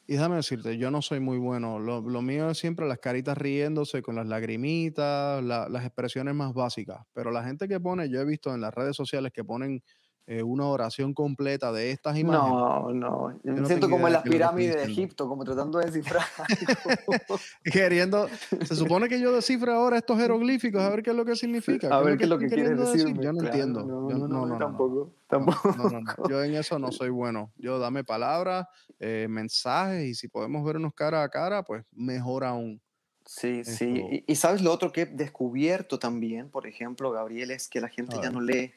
y, 0.07 0.15
déjame 0.15 0.37
decirte, 0.37 0.79
yo 0.79 0.91
no 0.91 1.03
soy 1.03 1.21
muy 1.21 1.39
bueno. 1.39 1.79
Lo, 1.79 2.23
mío 2.23 2.51
es 2.51 2.59
siempre 2.59 2.89
las 2.89 2.99
caritas 2.99 3.37
riéndose 3.37 4.01
con 4.01 4.15
las 4.15 4.27
lagrimitas, 4.27 5.43
las 5.45 5.85
expresiones 5.85 6.35
más 6.35 6.55
básicas. 6.55 7.05
Pero 7.13 7.31
la 7.31 7.45
gente 7.45 7.69
que 7.69 7.79
pone, 7.79 8.09
yo 8.09 8.21
he 8.21 8.25
visto 8.25 8.55
en 8.55 8.61
las 8.63 8.73
redes 8.73 8.97
sociales 8.97 9.33
que 9.33 9.45
ponen 9.45 9.83
eh, 10.31 10.43
una 10.43 10.67
oración 10.67 11.15
completa 11.15 11.73
de 11.73 11.91
estas 11.91 12.19
imágenes. 12.19 12.51
No, 12.51 12.93
no. 12.93 13.41
Yo 13.43 13.55
me 13.55 13.65
siento 13.65 13.89
como 13.89 14.09
en 14.09 14.13
las 14.13 14.23
pirámides 14.23 14.75
de 14.75 14.83
Egipto, 14.83 15.27
como 15.27 15.43
tratando 15.43 15.79
de 15.79 15.87
descifrar. 15.87 16.23
Queriendo. 17.65 18.29
Se 18.67 18.77
supone 18.77 19.09
que 19.09 19.19
yo 19.19 19.33
descifre 19.33 19.73
ahora 19.73 19.97
estos 19.97 20.19
jeroglíficos, 20.21 20.83
a 20.83 20.91
ver 20.91 21.03
qué 21.03 21.13
es 21.13 21.17
lo 21.17 21.25
que 21.25 21.35
significa. 21.35 21.89
A 21.89 22.03
ver 22.03 22.19
qué 22.19 22.25
es 22.25 22.29
lo 22.29 22.39
que 22.39 22.49
quieres 22.49 22.77
decir. 22.77 23.19
Yo 23.19 23.33
no 23.33 23.43
entiendo. 23.43 23.83
No, 23.87 24.11
yo, 24.11 24.19
no, 24.19 24.45
no, 24.45 24.59
tampoco. 24.59 25.15
tampoco. 25.29 26.29
Yo 26.29 26.45
en 26.45 26.57
eso 26.57 26.79
no 26.79 26.93
soy 26.93 27.09
bueno. 27.09 27.51
Yo 27.57 27.79
dame 27.79 28.05
palabras, 28.05 28.67
eh, 29.01 29.29
mensajes, 29.31 30.05
y 30.05 30.15
si 30.15 30.29
podemos 30.29 30.63
vernos 30.63 30.93
cara 30.93 31.23
a 31.23 31.31
cara, 31.31 31.63
pues 31.63 31.87
mejor 31.91 32.45
aún. 32.45 32.83
Sí, 33.25 33.65
sí. 33.65 34.25
Y, 34.27 34.35
sabes 34.35 34.61
lo 34.61 34.73
otro 34.73 34.93
que 34.93 35.03
he 35.03 35.07
descubierto 35.07 35.99
también, 35.99 36.51
por 36.51 36.67
ejemplo, 36.67 37.11
Gabriel, 37.13 37.51
es 37.51 37.67
que 37.69 37.81
la 37.81 37.89
gente 37.89 38.17
ya 38.23 38.31
no 38.31 38.43
lee 38.43 38.73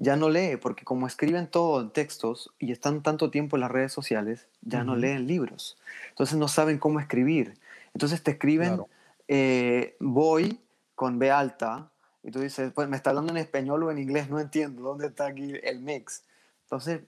ya 0.00 0.16
no 0.16 0.30
lee, 0.30 0.56
porque 0.56 0.84
como 0.84 1.06
escriben 1.06 1.46
todo 1.46 1.82
en 1.82 1.90
textos 1.90 2.50
y 2.58 2.72
están 2.72 3.02
tanto 3.02 3.30
tiempo 3.30 3.56
en 3.56 3.60
las 3.60 3.70
redes 3.70 3.92
sociales, 3.92 4.48
ya 4.62 4.82
no 4.82 4.96
leen 4.96 5.26
libros. 5.26 5.76
Entonces 6.08 6.38
no 6.38 6.48
saben 6.48 6.78
cómo 6.78 7.00
escribir. 7.00 7.58
Entonces 7.92 8.22
te 8.22 8.32
escriben 8.32 8.82
eh, 9.28 9.96
voy 10.00 10.58
con 10.94 11.18
B 11.18 11.30
alta 11.30 11.90
y 12.22 12.30
tú 12.30 12.40
dices, 12.40 12.72
pues 12.74 12.88
me 12.88 12.96
está 12.96 13.10
hablando 13.10 13.30
en 13.32 13.36
español 13.36 13.84
o 13.84 13.90
en 13.90 13.98
inglés, 13.98 14.30
no 14.30 14.40
entiendo 14.40 14.82
dónde 14.82 15.08
está 15.08 15.26
aquí 15.26 15.52
el 15.62 15.80
mix. 15.80 16.24
Entonces, 16.64 17.02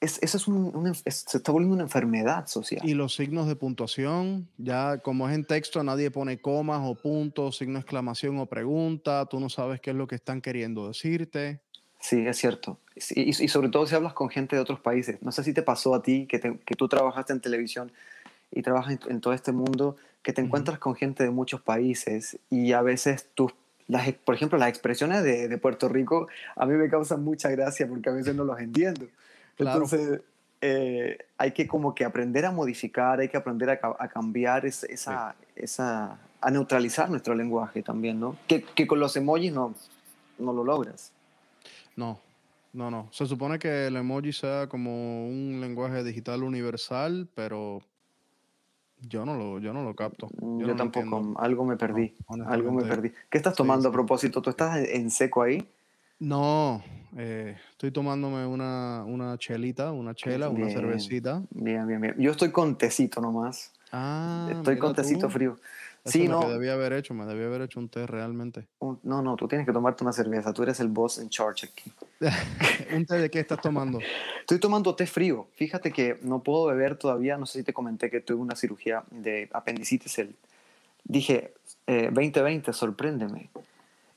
eso 0.00 0.36
es 0.36 0.48
un, 0.48 0.94
se 0.94 1.38
está 1.38 1.50
volviendo 1.50 1.74
una 1.74 1.82
enfermedad 1.82 2.46
social. 2.46 2.80
Y 2.84 2.94
los 2.94 3.16
signos 3.16 3.48
de 3.48 3.56
puntuación, 3.56 4.48
ya 4.56 4.98
como 4.98 5.28
es 5.28 5.34
en 5.34 5.44
texto, 5.44 5.82
nadie 5.82 6.10
pone 6.10 6.40
comas 6.40 6.80
o 6.84 6.94
puntos, 6.94 7.56
signo 7.56 7.74
de 7.74 7.80
exclamación 7.80 8.38
o 8.38 8.46
pregunta, 8.46 9.26
tú 9.26 9.40
no 9.40 9.48
sabes 9.48 9.80
qué 9.80 9.90
es 9.90 9.96
lo 9.96 10.06
que 10.06 10.14
están 10.14 10.40
queriendo 10.40 10.86
decirte. 10.86 11.60
Sí, 12.00 12.26
es 12.26 12.36
cierto. 12.36 12.78
Y, 13.14 13.32
sobre 13.48 13.68
todo 13.68 13.86
si 13.86 13.94
hablas 13.94 14.12
con 14.12 14.28
gente 14.28 14.56
de 14.56 14.62
otros 14.62 14.80
países. 14.80 15.22
No 15.22 15.32
sé 15.32 15.44
si 15.44 15.52
te 15.52 15.62
pasó 15.62 15.94
a 15.94 16.02
ti 16.02 16.26
que, 16.26 16.40
que 16.40 16.74
tú 16.74 16.88
trabajaste 16.88 17.32
en 17.32 17.40
televisión 17.40 17.92
y 18.50 18.62
trabajas 18.62 18.98
en, 19.08 19.20
todo 19.20 19.34
este 19.34 19.52
mundo, 19.52 19.96
que 20.22 20.32
te 20.32 20.40
encuentras 20.40 20.78
con 20.78 20.94
gente 20.94 21.22
de 21.22 21.30
muchos 21.30 21.60
países 21.60 22.38
y 22.50 22.72
a 22.72 22.82
veces 22.82 23.28
tú, 23.34 23.52
las, 23.86 24.12
por 24.12 24.34
ejemplo, 24.34 24.58
las 24.58 24.68
expresiones 24.68 25.22
de, 25.22 25.48
de, 25.48 25.58
Puerto 25.58 25.88
Rico 25.88 26.28
a 26.56 26.66
mí 26.66 26.74
me 26.74 26.88
causan 26.88 27.22
mucha 27.22 27.50
gracia 27.50 27.86
porque 27.86 28.10
a 28.10 28.12
veces 28.12 28.34
no 28.34 28.44
los 28.44 28.58
entiendo. 28.58 29.06
Entonces, 29.58 30.20
eh, 30.60 31.18
hay 31.36 31.52
que 31.52 31.66
como 31.66 31.94
que 31.94 32.04
aprender 32.04 32.44
a 32.44 32.50
modificar, 32.50 33.20
hay 33.20 33.28
que 33.28 33.36
aprender 33.36 33.70
a, 33.70 33.78
a 33.98 34.08
cambiar 34.08 34.66
esa, 34.66 35.34
esa, 35.56 36.18
a 36.40 36.50
neutralizar 36.50 37.10
nuestro 37.10 37.34
lenguaje 37.34 37.82
también, 37.82 38.18
¿no? 38.18 38.36
Que, 38.46 38.62
que 38.62 38.86
con 38.86 38.98
los 38.98 39.16
emojis 39.16 39.52
no, 39.52 39.74
no 40.38 40.52
lo 40.52 40.64
logras. 40.64 41.12
No, 41.98 42.20
no, 42.74 42.92
no. 42.92 43.08
Se 43.10 43.26
supone 43.26 43.58
que 43.58 43.88
el 43.88 43.96
emoji 43.96 44.32
sea 44.32 44.68
como 44.68 45.26
un 45.26 45.58
lenguaje 45.60 46.04
digital 46.04 46.44
universal, 46.44 47.28
pero 47.34 47.80
yo 49.00 49.26
no 49.26 49.34
lo, 49.34 49.58
yo 49.58 49.72
no 49.72 49.82
lo 49.82 49.96
capto. 49.96 50.28
Yo, 50.40 50.76
tampoco, 50.76 51.34
algo 51.40 51.64
me 51.64 51.76
perdí. 51.76 52.14
algo 52.46 52.70
me 52.70 52.84
perdí. 52.84 53.10
¿Qué 53.28 53.36
estás 53.36 53.56
tomando 53.56 53.88
a 53.88 53.92
propósito? 53.92 54.40
¿Tú 54.40 54.50
estás 54.50 54.76
en 54.76 55.10
seco 55.10 55.42
ahí? 55.42 55.68
No, 56.20 56.84
eh, 57.16 57.56
estoy 57.72 57.90
tomándome 57.90 58.46
una, 58.46 59.02
una 59.04 59.36
chelita, 59.36 59.90
una 59.90 60.14
chela, 60.14 60.50
una 60.50 60.68
cervecita. 60.68 61.42
Bien, 61.50 61.84
bien, 61.84 62.00
bien. 62.00 62.14
Yo 62.16 62.30
estoy 62.30 62.52
con 62.52 62.78
tecito 62.78 63.20
nomás. 63.20 63.72
Ah, 63.90 64.50
estoy 64.52 64.78
con 64.78 64.94
tecito 64.94 65.28
frío 65.28 65.58
sí, 66.10 66.28
no. 66.28 66.48
debía 66.48 66.74
haber 66.74 66.92
hecho, 66.92 67.14
me 67.14 67.24
debía 67.26 67.46
haber 67.46 67.62
hecho 67.62 67.80
un 67.80 67.88
té 67.88 68.06
realmente. 68.06 68.66
no, 68.80 69.22
no, 69.22 69.36
tú 69.36 69.48
tienes 69.48 69.66
que 69.66 69.72
tomarte 69.72 70.04
una 70.04 70.12
cerveza, 70.12 70.52
tú 70.52 70.62
eres 70.62 70.80
el 70.80 70.88
boss 70.88 71.18
en 71.18 71.28
charge 71.28 71.66
aquí. 71.66 71.92
¿Un 72.94 73.06
té 73.06 73.16
de 73.16 73.30
qué 73.30 73.40
estás 73.40 73.60
tomando? 73.60 73.98
Estoy 74.40 74.58
tomando 74.58 74.94
té 74.94 75.06
frío. 75.06 75.48
Fíjate 75.54 75.92
que 75.92 76.18
no 76.22 76.42
puedo 76.42 76.66
beber 76.66 76.96
todavía, 76.96 77.36
no 77.36 77.46
sé 77.46 77.60
si 77.60 77.64
te 77.64 77.72
comenté 77.72 78.10
que 78.10 78.20
tuve 78.20 78.40
una 78.40 78.56
cirugía 78.56 79.04
de 79.10 79.48
apendicitis. 79.52 80.18
El, 80.18 80.36
dije, 81.04 81.54
2020, 81.86 82.70
eh, 82.70 82.74
sorpréndeme. 82.74 83.50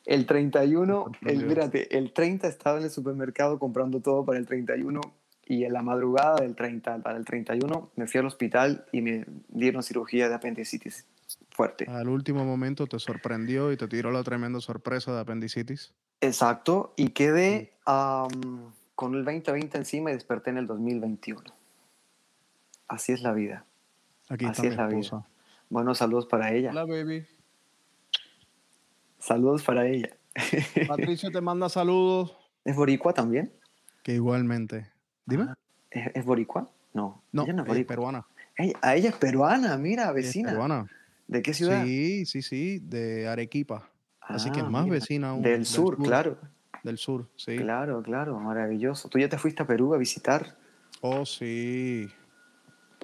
El 0.05 0.25
31, 0.25 1.11
el, 1.25 1.45
mírate, 1.45 1.97
el 1.97 2.11
30 2.11 2.47
estaba 2.47 2.77
en 2.77 2.85
el 2.85 2.89
supermercado 2.89 3.59
comprando 3.59 3.99
todo 3.99 4.25
para 4.25 4.39
el 4.39 4.45
31 4.45 5.01
y 5.45 5.65
en 5.65 5.73
la 5.73 5.81
madrugada 5.81 6.37
del 6.37 6.55
30 6.55 6.99
para 6.99 7.17
el 7.17 7.25
31 7.25 7.89
me 7.95 8.07
fui 8.07 8.19
al 8.19 8.25
hospital 8.25 8.85
y 8.91 9.01
me 9.01 9.25
dieron 9.49 9.83
cirugía 9.83 10.29
de 10.29 10.35
apendicitis 10.35 11.05
fuerte. 11.49 11.85
Al 11.89 12.09
último 12.09 12.45
momento 12.45 12.87
te 12.87 12.99
sorprendió 12.99 13.71
y 13.71 13.77
te 13.77 13.87
tiró 13.87 14.11
la 14.11 14.23
tremenda 14.23 14.59
sorpresa 14.59 15.13
de 15.13 15.21
apendicitis. 15.21 15.93
Exacto, 16.21 16.93
y 16.95 17.09
quedé 17.09 17.73
con 18.95 19.15
el 19.15 19.25
2020 19.25 19.77
encima 19.77 20.11
y 20.11 20.13
desperté 20.13 20.51
en 20.51 20.57
el 20.57 20.67
2021. 20.67 21.41
Así 22.87 23.11
es 23.11 23.21
la 23.21 23.33
vida. 23.33 23.65
Aquí 24.29 24.45
Así 24.45 24.67
es 24.67 24.75
la 24.75 24.87
vida. 24.87 25.25
Bueno, 25.69 25.95
saludos 25.95 26.25
para 26.25 26.53
ella. 26.53 26.71
Hola, 26.71 26.85
baby. 26.85 27.25
Saludos 29.19 29.63
para 29.63 29.87
ella. 29.87 30.09
Patricio 30.87 31.31
te 31.31 31.41
manda 31.41 31.69
saludos. 31.69 32.35
¿Es 32.65 32.75
boricua 32.75 33.13
también? 33.13 33.51
Que 34.03 34.13
igualmente. 34.13 34.89
Dime. 35.25 35.45
Ah, 35.49 35.55
¿es, 35.89 36.25
boricua? 36.25 36.69
No. 36.93 37.23
No, 37.31 37.45
es 37.45 37.85
peruana. 37.85 38.25
a 38.81 38.95
ella 38.95 39.09
es 39.09 39.15
peruana, 39.15 39.77
mira, 39.77 40.11
vecina. 40.11 40.49
Es 40.49 40.53
peruana. 40.53 40.87
¿De 41.31 41.41
qué 41.41 41.53
ciudad? 41.53 41.85
Sí, 41.85 42.25
sí, 42.25 42.41
sí, 42.41 42.79
de 42.79 43.25
Arequipa. 43.25 43.89
Así 44.19 44.51
que 44.51 44.59
es 44.59 44.65
ah, 44.65 44.69
más 44.69 44.85
vecina 44.89 45.29
aún. 45.29 45.41
Del, 45.41 45.65
sur, 45.65 45.97
claro. 45.97 46.37
Del 46.83 46.97
sur, 46.97 47.29
sí. 47.37 47.55
Claro, 47.55 48.03
claro, 48.03 48.37
maravilloso. 48.37 49.07
¿Tú 49.07 49.17
ya 49.17 49.29
te 49.29 49.37
fuiste 49.37 49.63
a 49.63 49.65
Perú 49.65 49.93
a 49.93 49.97
visitar? 49.97 50.57
Oh, 50.99 51.25
sí. 51.25 52.09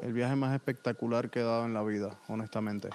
El 0.01 0.11
viaje 0.11 0.35
más 0.35 0.53
espectacular 0.53 1.29
que 1.29 1.39
he 1.39 1.43
dado 1.43 1.65
en 1.65 1.73
la 1.73 1.81
vida, 1.83 2.19
honestamente. 2.27 2.89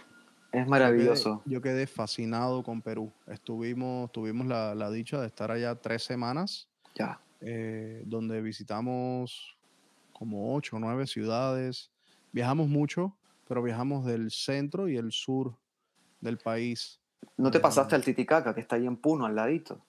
Es 0.52 0.68
maravilloso. 0.68 1.42
Yo 1.46 1.62
quedé, 1.62 1.86
fascinado 1.86 2.62
con 2.62 2.82
Perú. 2.82 3.10
Estuvimos, 3.26 4.12
tuvimos 4.12 4.46
la, 4.46 4.90
dicha 4.90 5.18
de 5.18 5.28
estar 5.28 5.50
allá 5.50 5.74
tres 5.76 6.02
semanas. 6.02 6.68
Ya. 6.94 7.18
Eh, 7.40 8.02
donde 8.04 8.42
visitamos 8.42 9.56
como 10.12 10.54
ocho 10.54 10.76
o 10.76 10.78
nueve 10.78 11.06
ciudades. 11.06 11.90
Viajamos 12.32 12.68
mucho 12.68 13.16
pero 13.52 13.62
viajamos 13.62 14.06
del 14.06 14.30
centro 14.30 14.88
y 14.88 14.96
el 14.96 15.12
sur 15.12 15.54
del 16.22 16.38
país. 16.38 16.98
¿No 17.36 17.50
te 17.50 17.60
pasaste 17.60 17.94
al 17.94 18.02
Titicaca, 18.02 18.54
que 18.54 18.62
está 18.62 18.76
ahí 18.76 18.86
en 18.86 18.96
Puno, 18.96 19.26
al 19.26 19.36
ladito? 19.36 19.84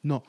No. 0.00 0.22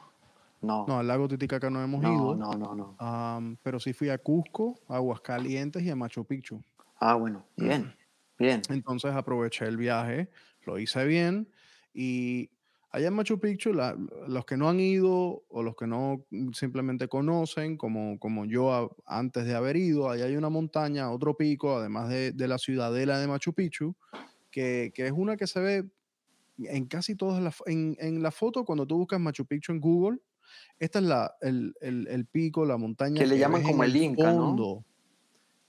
No. 0.60 0.86
No, 0.86 1.00
al 1.00 1.08
lago 1.08 1.30
Titicaca 1.30 1.69
no 1.69 1.82
hemos 1.82 2.04
ido. 2.04 2.36
No, 2.36 2.52
no, 2.52 2.76
no. 2.76 3.58
pero 3.63 3.80
sí 3.80 3.93
fui 3.93 4.10
a 4.10 4.17
Cusco, 4.17 4.78
a 4.89 4.98
Aguascalientes 4.98 5.82
y 5.82 5.89
a 5.89 5.95
Machu 5.95 6.26
Picchu. 6.26 6.62
Ah, 7.00 7.13
bueno, 7.13 7.45
bien, 7.56 7.95
bien. 8.38 8.62
Entonces 8.67 9.13
aproveché 9.13 9.63
el 9.63 9.78
viaje, 9.78 10.30
lo 10.65 10.78
hice 10.78 11.06
bien 11.06 11.48
y 11.93 12.50
Allá 12.96 13.10
en 13.10 13.14
Machu 13.14 13.42
Picchu, 13.42 13.74
los 13.74 14.46
que 14.46 14.56
no 14.56 14.70
han 14.70 14.80
ido 14.80 15.44
o 15.50 15.64
los 15.64 15.76
que 15.76 15.86
no 15.86 16.24
simplemente 16.54 17.10
conocen, 17.10 17.76
como, 17.76 18.18
como 18.20 18.46
yo 18.46 18.96
antes 19.06 19.44
de 19.44 19.54
haber 19.54 19.76
ido, 19.76 20.10
allá 20.10 20.24
hay 20.24 20.38
una 20.38 20.48
montaña, 20.48 21.12
otro 21.12 21.36
pico, 21.36 21.76
además 21.76 22.08
de, 22.08 22.48
la 22.48 22.58
ciudadela 22.58 23.20
de 23.20 23.28
Machu 23.28 23.52
Picchu, 23.52 23.98
que, 24.50 24.94
es 24.96 25.12
una 25.12 25.36
que 25.36 25.46
se 25.46 25.60
ve 25.60 25.90
en 26.58 26.86
casi 26.86 27.16
todas 27.16 27.44
las... 27.44 27.58
En, 27.66 27.98
en, 28.00 28.24
la 28.24 28.32
foto, 28.32 28.64
cuando 28.64 28.88
tú 28.88 28.96
buscas 29.00 29.20
Machu 29.20 29.46
Picchu 29.46 29.74
en 29.74 29.82
Google, 29.82 30.20
esta 30.80 31.00
es 31.00 31.06
la, 31.06 31.36
el, 31.42 32.28
pico, 32.32 32.66
la 32.66 32.78
montaña. 32.78 33.20
Que 33.20 33.28
le 33.28 33.38
llaman 33.38 33.62
como 33.62 33.84
el, 33.84 33.94
Inca, 33.94 34.32
¿no? 34.32 34.86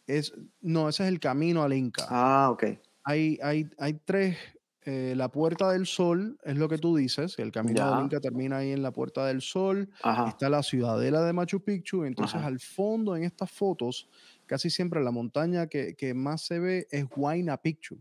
Es, 0.07 0.33
no, 0.61 0.89
ese 0.89 1.03
es 1.03 1.09
el 1.09 1.19
camino 1.19 1.65
al 1.65 1.73
Inca. 1.73 2.07
Ah, 2.09 2.51
ok. 2.53 2.67
Hay, 3.03 3.37
hay, 3.43 3.69
hay 3.79 3.95
tres 4.05 4.37
eh, 4.89 5.15
la 5.17 5.29
Puerta 5.33 5.73
del 5.73 5.85
Sol 5.85 6.39
es 6.45 6.57
lo 6.57 6.69
que 6.69 6.79
tú 6.79 6.95
dices, 6.95 7.41
el 7.41 7.51
camino 7.51 7.91
del 7.91 8.05
Inca 8.05 8.21
termina 8.21 8.59
ahí 8.59 8.71
en 8.71 8.85
la 8.85 8.93
Puerta 8.93 9.27
del 9.27 9.43
Sol, 9.43 9.91
está 10.29 10.49
la 10.49 10.63
ciudadela 10.63 11.25
de 11.25 11.33
Machu 11.33 11.61
Picchu, 11.61 12.05
entonces 12.05 12.41
al 12.41 12.61
fondo 12.61 13.17
en 13.17 13.25
estas 13.25 13.51
fotos, 13.51 14.09
casi 14.47 14.71
siempre 14.71 15.03
la 15.03 15.11
montaña 15.11 15.67
que, 15.67 16.13
más 16.15 16.43
se 16.43 16.61
ve 16.61 16.87
es 16.93 17.05
Huayna 17.17 17.57
Picchu. 17.57 17.99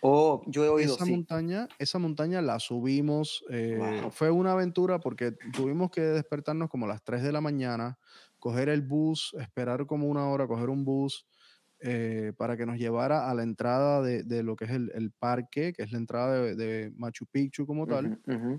Oh, 0.00 0.44
yo 0.46 0.64
he 0.64 0.68
oído. 0.68 0.94
Esa 0.94 1.06
montaña, 1.06 1.68
esa 1.80 1.98
montaña 1.98 2.40
la 2.40 2.60
subimos. 2.60 3.44
Eh, 3.50 4.06
fue 4.12 4.30
una 4.30 4.52
aventura 4.52 5.00
porque 5.00 5.32
tuvimos 5.32 5.90
que 5.90 6.02
despertarnos 6.02 6.70
como 6.70 6.84
a 6.84 6.88
las 6.88 7.02
3 7.02 7.24
de 7.24 7.32
la 7.32 7.40
mañana, 7.40 7.98
coger 8.38 8.68
el 8.68 8.82
bus, 8.82 9.34
esperar 9.40 9.86
como 9.86 10.06
una 10.06 10.28
hora, 10.28 10.46
coger 10.46 10.68
un 10.68 10.84
bus, 10.84 11.26
eh, 11.80 12.32
para 12.38 12.56
que 12.56 12.64
nos 12.64 12.78
llevara 12.78 13.28
a 13.28 13.34
la 13.34 13.42
entrada 13.42 14.00
de, 14.00 14.42
lo 14.42 14.56
que 14.56 14.64
es 14.64 14.70
el, 14.70 15.12
parque, 15.18 15.74
que 15.74 15.82
es 15.82 15.92
la 15.92 15.98
entrada 15.98 16.54
de, 16.54 16.92
Machu 16.96 17.26
Picchu 17.26 17.66
como 17.66 17.86
tal. 17.86 18.18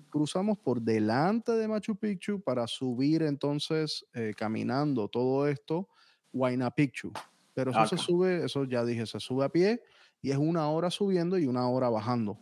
Cruzamos 0.09 0.59
por 0.59 0.81
delante 0.81 1.53
de 1.53 1.67
Machu 1.67 1.95
Picchu 1.95 2.39
para 2.41 2.67
subir 2.67 3.23
entonces 3.23 4.05
eh, 4.13 4.33
caminando 4.37 5.07
todo 5.07 5.47
esto, 5.47 5.89
Huayna 6.31 6.69
Picchu. 6.69 7.11
Pero 7.55 7.71
eso 7.71 7.87
se 7.87 7.97
sube, 7.97 8.45
eso 8.45 8.65
ya 8.65 8.85
dije, 8.85 9.07
se 9.07 9.19
sube 9.19 9.45
a 9.45 9.49
pie 9.49 9.81
y 10.21 10.29
es 10.29 10.37
una 10.37 10.69
hora 10.69 10.91
subiendo 10.91 11.39
y 11.39 11.47
una 11.47 11.67
hora 11.67 11.89
bajando. 11.89 12.37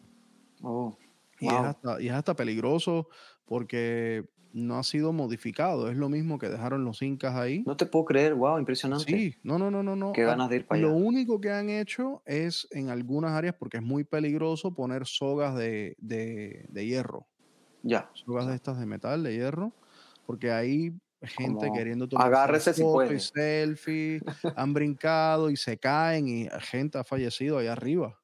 Oh, 0.61 0.97
y, 1.39 1.47
es 1.47 1.53
hasta, 1.53 2.01
y 2.01 2.07
es 2.07 2.13
hasta 2.13 2.35
peligroso 2.35 3.07
porque 3.45 4.25
no 4.55 4.79
ha 4.79 4.83
sido 4.83 5.11
modificado. 5.11 5.89
Es 5.89 5.97
lo 5.97 6.07
mismo 6.07 6.39
que 6.39 6.47
dejaron 6.47 6.85
los 6.85 7.01
incas 7.01 7.35
ahí. 7.35 7.61
No 7.67 7.75
te 7.75 7.85
puedo 7.85 8.05
creer, 8.05 8.33
wow, 8.35 8.57
impresionante. 8.57 9.05
Sí, 9.05 9.35
no, 9.43 9.59
no, 9.59 9.69
no, 9.69 9.83
no. 9.83 9.97
no. 9.97 10.13
Qué 10.13 10.23
ah, 10.23 10.27
ganas 10.27 10.49
de 10.49 10.55
ir 10.55 10.65
para 10.65 10.79
allá. 10.79 10.87
Lo 10.87 10.95
único 10.95 11.41
que 11.41 11.51
han 11.51 11.69
hecho 11.69 12.23
es 12.25 12.65
en 12.71 12.89
algunas 12.89 13.33
áreas, 13.33 13.53
porque 13.59 13.77
es 13.77 13.83
muy 13.83 14.05
peligroso, 14.05 14.73
poner 14.73 15.05
sogas 15.05 15.55
de, 15.55 15.97
hierro. 16.73 17.27
Ya. 17.83 18.09
Sogas 18.13 18.47
de 18.47 18.55
estas 18.55 18.79
de 18.79 18.85
metal, 18.85 19.23
de 19.23 19.33
hierro, 19.33 19.73
porque 20.25 20.51
hay 20.51 20.93
gente 21.21 21.69
queriendo 21.73 22.07
tomar 22.07 22.27
agárrese 22.27 22.73
si 22.73 22.81
puede. 22.81 23.15
y 23.15 23.19
selfie, 23.19 24.21
han 24.55 24.73
brincado 24.73 25.49
y 25.49 25.57
se 25.57 25.77
caen 25.77 26.29
y 26.29 26.47
gente 26.61 26.97
ha 26.97 27.03
fallecido 27.03 27.57
allá 27.57 27.73
arriba. 27.73 28.17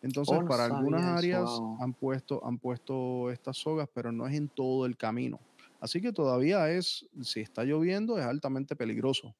Entonces, 0.00 0.38
oh, 0.40 0.46
para 0.46 0.64
algunas 0.66 1.02
áreas 1.02 1.48
han, 1.80 1.92
puesto, 1.92 2.44
han 2.44 2.58
puesto 2.58 3.30
estas 3.30 3.56
sogas, 3.56 3.88
pero 3.92 4.12
no 4.12 4.28
es 4.28 4.34
en 4.34 4.48
todo 4.48 4.86
el 4.86 4.96
camino. 4.96 5.40
Así 5.82 6.00
que 6.00 6.12
todavía 6.12 6.70
es, 6.70 7.04
si 7.22 7.40
está 7.40 7.64
lloviendo, 7.64 8.16
es 8.16 8.24
altamente 8.24 8.76
peligroso. 8.76 9.34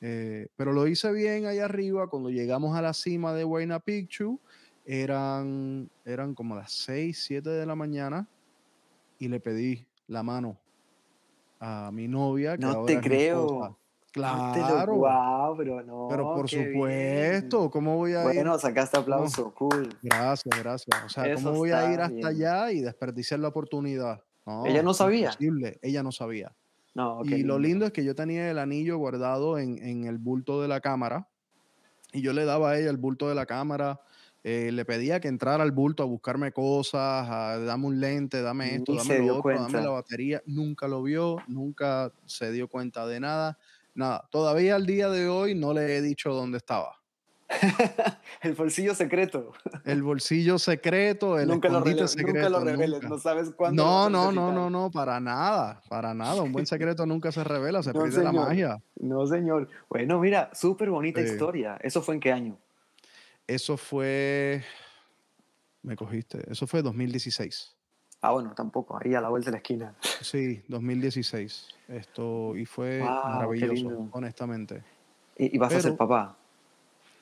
Eh, 0.00 0.46
pero 0.54 0.72
lo 0.72 0.86
hice 0.86 1.10
bien 1.10 1.46
ahí 1.46 1.58
arriba. 1.58 2.06
Cuando 2.06 2.30
llegamos 2.30 2.76
a 2.76 2.82
la 2.82 2.94
cima 2.94 3.34
de 3.34 3.44
Huayna 3.44 3.80
Picchu, 3.80 4.38
eran, 4.84 5.90
eran 6.04 6.36
como 6.36 6.54
las 6.54 6.70
6, 6.70 7.20
7 7.20 7.50
de 7.50 7.66
la 7.66 7.74
mañana 7.74 8.28
y 9.18 9.26
le 9.26 9.40
pedí 9.40 9.84
la 10.06 10.22
mano 10.22 10.56
a 11.58 11.90
mi 11.92 12.06
novia. 12.06 12.56
no 12.56 12.84
te 12.84 13.00
creo. 13.00 13.76
Claro. 14.12 14.94
wow, 14.94 15.56
pero 15.56 15.82
no. 15.82 16.06
Pero 16.08 16.32
por 16.32 16.48
supuesto, 16.48 17.68
¿cómo 17.70 17.96
voy 17.96 18.12
a 18.12 18.20
ir? 18.20 18.34
Bueno, 18.36 18.56
sacaste 18.56 18.98
aplauso, 18.98 19.52
cool. 19.52 19.88
Gracias, 20.00 20.62
gracias. 20.62 21.04
O 21.04 21.08
sea, 21.08 21.34
¿cómo 21.34 21.50
voy 21.54 21.72
a 21.72 21.92
ir 21.92 22.00
hasta 22.00 22.28
allá 22.28 22.70
y 22.70 22.82
desperdiciar 22.82 23.40
la 23.40 23.48
oportunidad? 23.48 24.22
Ella 24.64 24.82
no 24.82 24.94
sabía. 24.94 25.36
Ella 25.82 26.02
no 26.02 26.12
sabía. 26.12 26.52
No, 26.94 27.22
y 27.24 27.42
lo 27.42 27.58
lindo 27.58 27.84
es 27.84 27.92
que 27.92 28.04
yo 28.04 28.14
tenía 28.14 28.50
el 28.50 28.58
anillo 28.58 28.96
guardado 28.96 29.58
en, 29.58 30.04
el 30.06 30.16
bulto 30.16 30.62
de 30.62 30.68
la 30.68 30.80
cámara 30.80 31.28
y 32.12 32.22
yo 32.22 32.32
le 32.32 32.46
daba 32.46 32.70
a 32.70 32.78
ella 32.78 32.88
el 32.88 32.96
bulto 32.96 33.28
de 33.28 33.34
la 33.34 33.44
cámara. 33.44 34.00
Eh, 34.44 34.70
le 34.72 34.84
pedía 34.84 35.20
que 35.20 35.28
entrara 35.28 35.64
al 35.64 35.72
bulto 35.72 36.04
a 36.04 36.06
buscarme 36.06 36.52
cosas, 36.52 37.28
a, 37.28 37.58
dame 37.58 37.86
un 37.86 38.00
lente, 38.00 38.40
dame 38.40 38.76
esto, 38.76 38.94
dame 38.94 39.18
lo 39.18 39.38
otro, 39.38 39.60
dame 39.60 39.82
la 39.82 39.90
batería. 39.90 40.42
Nunca 40.46 40.88
lo 40.88 41.02
vio, 41.02 41.36
nunca 41.48 42.12
se 42.24 42.52
dio 42.52 42.68
cuenta 42.68 43.06
de 43.06 43.20
nada. 43.20 43.58
Nada, 43.94 44.28
todavía 44.30 44.76
al 44.76 44.86
día 44.86 45.10
de 45.10 45.28
hoy 45.28 45.54
no 45.54 45.74
le 45.74 45.96
he 45.96 46.00
dicho 46.00 46.32
dónde 46.32 46.58
estaba. 46.58 46.96
el 48.42 48.54
bolsillo 48.54 48.94
secreto. 48.94 49.52
El 49.84 50.02
bolsillo 50.02 50.58
secreto, 50.58 51.38
el 51.38 51.48
nunca 51.48 51.68
lo 51.68 51.84
secreto. 51.84 52.32
Nunca 52.32 52.48
lo 52.48 52.60
reveles, 52.64 53.02
no 53.02 53.18
sabes 53.18 53.50
cuándo. 53.50 53.82
No, 53.82 54.10
no, 54.10 54.32
no, 54.32 54.52
no, 54.52 54.68
no, 54.68 54.90
para 54.90 55.20
nada, 55.20 55.82
para 55.88 56.12
nada. 56.14 56.42
Un 56.42 56.52
buen 56.52 56.66
secreto 56.66 57.06
nunca 57.06 57.30
se 57.30 57.44
revela, 57.44 57.82
se 57.82 57.92
pierde 57.92 58.22
la 58.22 58.32
magia. 58.32 58.82
No, 58.96 59.26
señor. 59.26 59.68
Bueno, 59.88 60.18
mira, 60.18 60.50
súper 60.52 60.90
bonita 60.90 61.20
historia. 61.20 61.78
¿Eso 61.80 62.02
fue 62.02 62.14
en 62.14 62.20
qué 62.20 62.32
año? 62.32 62.58
Eso 63.46 63.76
fue. 63.76 64.64
Me 65.82 65.94
cogiste. 65.94 66.50
Eso 66.50 66.66
fue 66.66 66.82
2016. 66.82 67.76
Ah, 68.22 68.32
bueno, 68.32 68.54
tampoco, 68.56 68.98
ahí 69.00 69.14
a 69.14 69.20
la 69.20 69.28
vuelta 69.28 69.50
de 69.50 69.52
la 69.52 69.58
esquina. 69.58 69.94
Sí, 70.20 70.62
2016. 70.66 71.68
Esto, 71.88 72.56
y 72.56 72.64
fue 72.64 73.00
maravilloso, 73.00 74.08
honestamente. 74.10 74.82
¿Y, 75.36 75.56
vas 75.58 75.72
a 75.74 75.80
ser 75.80 75.96
papá? 75.96 76.36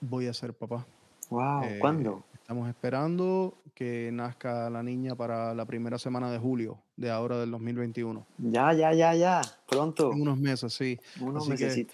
Voy 0.00 0.26
a 0.26 0.34
ser 0.34 0.54
papá. 0.54 0.86
Wow, 1.30 1.64
eh, 1.64 1.78
¿cuándo? 1.80 2.24
Estamos 2.34 2.68
esperando 2.68 3.56
que 3.74 4.10
nazca 4.12 4.68
la 4.68 4.82
niña 4.82 5.14
para 5.14 5.54
la 5.54 5.64
primera 5.64 5.98
semana 5.98 6.30
de 6.30 6.38
julio 6.38 6.78
de 6.96 7.10
ahora 7.10 7.38
del 7.38 7.50
2021. 7.50 8.26
Ya, 8.38 8.72
ya, 8.72 8.92
ya, 8.92 9.14
ya, 9.14 9.40
pronto. 9.68 10.12
En 10.12 10.20
unos 10.20 10.38
meses, 10.38 10.72
sí. 10.72 10.98
Unos 11.20 11.48
meses. 11.48 11.86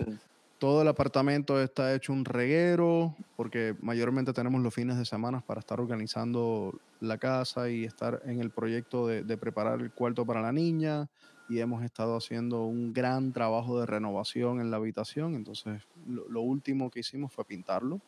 Todo 0.59 0.83
el 0.83 0.89
apartamento 0.89 1.63
está 1.63 1.95
hecho 1.95 2.13
un 2.13 2.25
reguero 2.25 3.15
porque 3.37 3.75
mayormente 3.81 4.35
tenemos 4.35 4.61
los 4.61 4.75
fines 4.75 4.99
de 4.99 5.07
semana 5.07 5.41
para 5.41 5.61
estar 5.61 5.81
organizando 5.81 6.75
la 7.01 7.17
casa 7.17 7.71
y 7.71 7.85
estar 7.85 8.21
en 8.27 8.41
el 8.41 8.51
proyecto 8.51 9.07
de, 9.07 9.23
de 9.23 9.39
preparar 9.39 9.81
el 9.81 9.91
cuarto 9.91 10.27
para 10.27 10.43
la 10.43 10.53
niña 10.53 11.09
y 11.51 11.59
hemos 11.59 11.83
estado 11.83 12.17
haciendo 12.17 12.65
un 12.65 12.93
gran 12.93 13.33
trabajo 13.33 13.81
de 13.81 13.87
renovación 13.87 14.61
en 14.61 14.71
la 14.71 14.77
habitación. 14.77 15.35
Entonces, 15.35 15.83
lo, 16.07 16.41
último 16.41 16.91
que 16.91 17.01
hicimos 17.01 17.33
fue 17.33 17.45
pintarlo. 17.45 18.01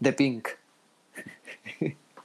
de 0.00 0.12
pink. 0.12 0.48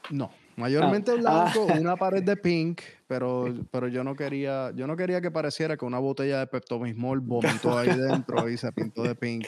No, 0.10 0.32
mayormente 0.58 1.12
ah. 1.12 1.16
blanco, 1.16 1.68
ah. 1.70 1.80
una 1.80 1.96
pared 1.96 2.24
de 2.24 2.36
pink, 2.36 2.82
pero, 3.08 3.46
pero 3.72 3.88
yo 3.88 4.04
no 4.04 4.16
quería, 4.16 4.72
yo 4.72 4.88
no 4.88 4.98
quería 4.98 5.22
que 5.22 5.32
pareciera 5.32 5.78
que 5.78 5.86
una 5.86 6.00
botella 6.00 6.40
de 6.40 6.48
Pepto-Bismol 6.48 7.20
vomitó 7.20 7.78
ahí 7.78 7.90
dentro 7.96 8.50
y 8.50 8.58
se 8.58 8.72
pintó 8.72 9.04
de 9.04 9.16
pink, 9.16 9.46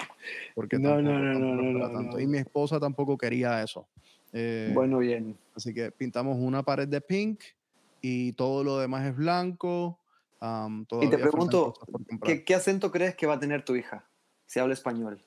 porque 0.55 0.77
no, 0.77 1.01
no, 1.01 1.19
no, 1.19 1.33
no, 1.33 1.89
no, 1.89 2.19
y 2.19 2.27
mi 2.27 2.37
esposa 2.37 2.79
tampoco 2.79 3.17
quería 3.17 3.61
eso. 3.63 3.87
Eh, 4.31 4.71
bueno, 4.73 4.99
bien. 4.99 5.35
Así 5.55 5.73
que 5.73 5.91
pintamos 5.91 6.37
una 6.39 6.63
pared 6.63 6.87
de 6.87 7.01
pink 7.01 7.41
y 8.01 8.33
todo 8.33 8.63
lo 8.63 8.79
demás 8.79 9.05
es 9.05 9.15
blanco 9.15 9.99
y 11.01 11.09
te 11.09 11.17
pregunto, 11.17 11.73
¿qué, 12.45 12.55
acento 12.55 12.91
crees 12.91 13.15
que 13.15 13.25
va 13.25 13.35
a 13.35 13.39
tener 13.39 13.63
tu 13.63 13.75
hija 13.75 14.05
si 14.45 14.59
habla 14.59 14.73
español? 14.73 15.23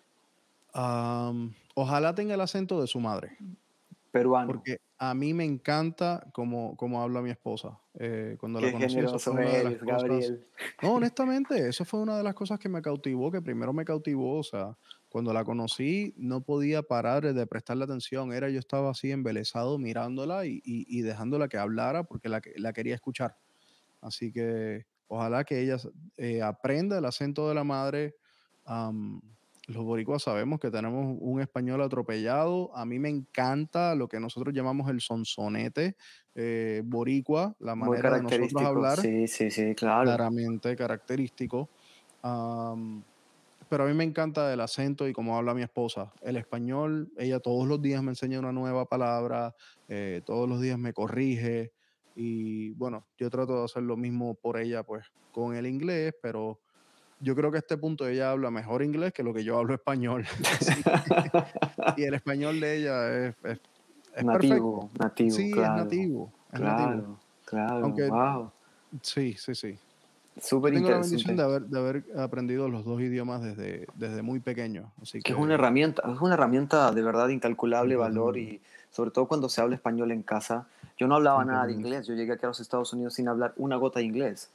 ojalá 1.75 2.15
tenga 2.15 2.35
el 2.35 2.41
acento 2.43 2.83
de 2.83 2.87
su 2.87 3.01
madre. 3.01 3.39
Peruano. 4.11 4.47
Porque 4.47 4.79
a 4.99 5.15
mí 5.15 5.33
me 5.33 5.45
encanta 5.45 6.27
cómo, 6.35 6.77
cómo 6.77 7.03
habla 7.03 7.23
mi 7.23 7.31
esposa. 7.31 7.79
Eh, 7.99 8.37
cuando 8.39 8.59
Qué 8.59 8.67
la 8.67 8.73
conocí, 8.73 8.95
generoso 8.95 9.39
eres, 9.39 9.81
Gabriel. 9.81 10.47
No, 10.83 10.95
honestamente, 10.95 11.67
eso 11.67 11.87
fue 11.87 12.01
una 12.01 12.19
de 12.19 12.23
las 12.23 12.35
cosas 12.35 12.59
que 12.59 12.69
me 12.69 12.83
cautivó, 12.83 13.31
que 13.31 13.41
primero 13.41 13.73
me 13.73 13.87
cautivó, 13.87 14.39
o 14.39 14.43
sea, 14.43 14.77
cuando 15.09 15.33
la 15.33 15.45
conocí 15.45 16.13
no 16.19 16.43
podía 16.43 16.83
parar 16.83 17.33
de 17.33 17.47
prestarle 17.47 17.85
atención, 17.85 18.35
era 18.35 18.51
yo 18.51 18.59
estaba 18.59 18.91
así 18.91 19.11
embelesado 19.13 19.79
mirándola 19.79 20.45
y, 20.45 20.61
y, 20.63 21.01
dejándola 21.01 21.49
que 21.49 21.57
hablara 21.57 22.05
porque 22.05 22.29
la, 22.29 22.43
la 22.57 22.75
quería 22.75 22.95
escuchar. 22.95 23.39
Así 24.03 24.31
que 24.31 24.85
Ojalá 25.09 25.45
que 25.45 25.61
ella 25.63 25.77
eh, 26.17 26.43
aprenda 26.43 26.99
el 26.99 27.05
acento 27.05 27.49
de 27.49 27.55
la 27.55 27.65
madre. 27.65 28.15
los 29.69 29.85
boricuas 29.85 30.23
sabemos 30.23 30.61
que 30.61 30.71
tenemos 30.71 31.17
un 31.21 31.41
español 31.41 31.83
atropellado. 31.83 32.77
A 32.77 32.85
mí 32.85 32.99
me 32.99 33.09
encanta 33.09 33.95
lo 33.95 34.09
que 34.09 34.21
nosotros 34.21 34.55
llamamos 34.55 34.91
el 34.91 35.01
sonsonete 35.01 35.97
eh, 36.35 36.83
boricua, 36.85 37.55
la 37.59 37.75
manera 37.75 38.15
de 38.17 38.23
nosotros 38.23 38.63
hablar. 38.63 38.99
Sí, 38.99 39.27
sí, 39.27 39.51
sí, 39.51 39.75
claro. 39.75 40.05
Claramente 40.05 40.77
característico. 40.77 41.69
pero 43.69 43.85
a 43.85 43.87
mí 43.87 43.95
me 43.95 44.05
encanta 44.05 44.53
el 44.53 44.61
acento 44.61 45.09
y 45.09 45.13
cómo 45.13 45.37
habla 45.37 45.55
mi 45.55 45.63
esposa. 45.63 46.13
El 46.23 46.37
español, 46.37 47.11
ella 47.17 47.41
todos 47.41 47.67
los 47.67 47.81
días 47.81 48.03
me 48.03 48.11
enseña 48.11 48.39
una 48.39 48.53
nueva 48.53 48.87
palabra, 48.87 49.55
eh, 49.89 50.21
todos 50.25 50.49
los 50.49 50.61
días 50.61 50.79
me 50.79 50.93
corrige. 50.93 51.73
Y 52.17 52.71
bueno, 52.73 53.05
yo 53.19 53.29
trato 53.31 53.59
de 53.59 53.65
hacer 53.67 53.83
lo 53.83 53.97
mismo 53.97 54.35
por 54.35 54.59
ella, 54.59 54.83
pues 54.83 55.05
con 55.33 55.55
el 55.55 55.67
inglés, 55.67 56.15
pero 56.23 56.59
yo 57.21 57.37
creo 57.37 57.51
que 57.51 57.59
a 57.59 57.61
este 57.61 57.77
punto 57.77 58.09
ella 58.09 58.31
habla 58.31 58.51
mejor 58.51 58.83
inglés 58.83 59.13
que 59.13 59.23
lo 59.23 59.35
que 59.35 59.45
yo 59.45 59.59
hablo 59.59 59.75
español. 59.75 60.25
y 61.97 62.05
el 62.05 62.15
español 62.15 62.59
de 62.59 62.77
ella 62.79 63.27
es, 63.29 63.37
es, 64.15 64.25
nativo, 64.25 64.91
nativo. 64.99 65.31
Sí, 65.31 65.51
es 65.51 65.57
nativo. 65.57 66.33
claro, 66.51 67.19
claro. 67.45 67.89
wow. 67.91 68.51
Sí, 69.03 69.35
sí, 69.35 69.55
sí. 69.55 69.79
Súper 70.41 70.75
Tengo 70.75 70.91
la 70.91 70.99
bendición 70.99 71.37
de 71.37 71.43
haber, 71.43 71.63
de 71.63 71.79
haber 71.79 72.05
aprendido 72.19 72.69
los 72.69 72.85
dos 72.85 73.01
idiomas 73.01 73.43
desde, 73.43 73.87
desde 73.95 74.21
muy 74.21 74.41
pequeño. 74.41 74.93
Así 75.01 75.21
que, 75.21 75.33
es 75.33 75.39
una 75.39 75.55
herramienta, 75.55 76.03
es 76.13 76.21
una 76.21 76.35
herramienta 76.35 76.93
de 76.93 77.03
verdad 77.03 77.29
incalculable 77.29 77.97
valor 77.97 78.37
y 78.37 78.61
sobre 78.97 79.11
todo 79.11 79.29
cuando 79.29 79.49
se 79.49 79.61
habla 79.61 79.77
español 79.77 80.11
en 80.11 80.23
casa. 80.23 80.67
Yo 80.97 81.07
no 81.07 81.17
hablaba 81.17 81.45
nada 81.45 81.67
de 81.67 81.73
inglés, 81.73 82.07
yo 82.07 82.15
llegué 82.15 82.33
aquí 82.33 82.47
a 82.47 82.49
los 82.49 82.61
Estados 82.61 82.93
Unidos 82.95 83.15
sin 83.15 83.29
hablar 83.29 83.53
una 83.57 83.77
gota 83.77 84.01
de 84.01 84.07
inglés 84.07 84.51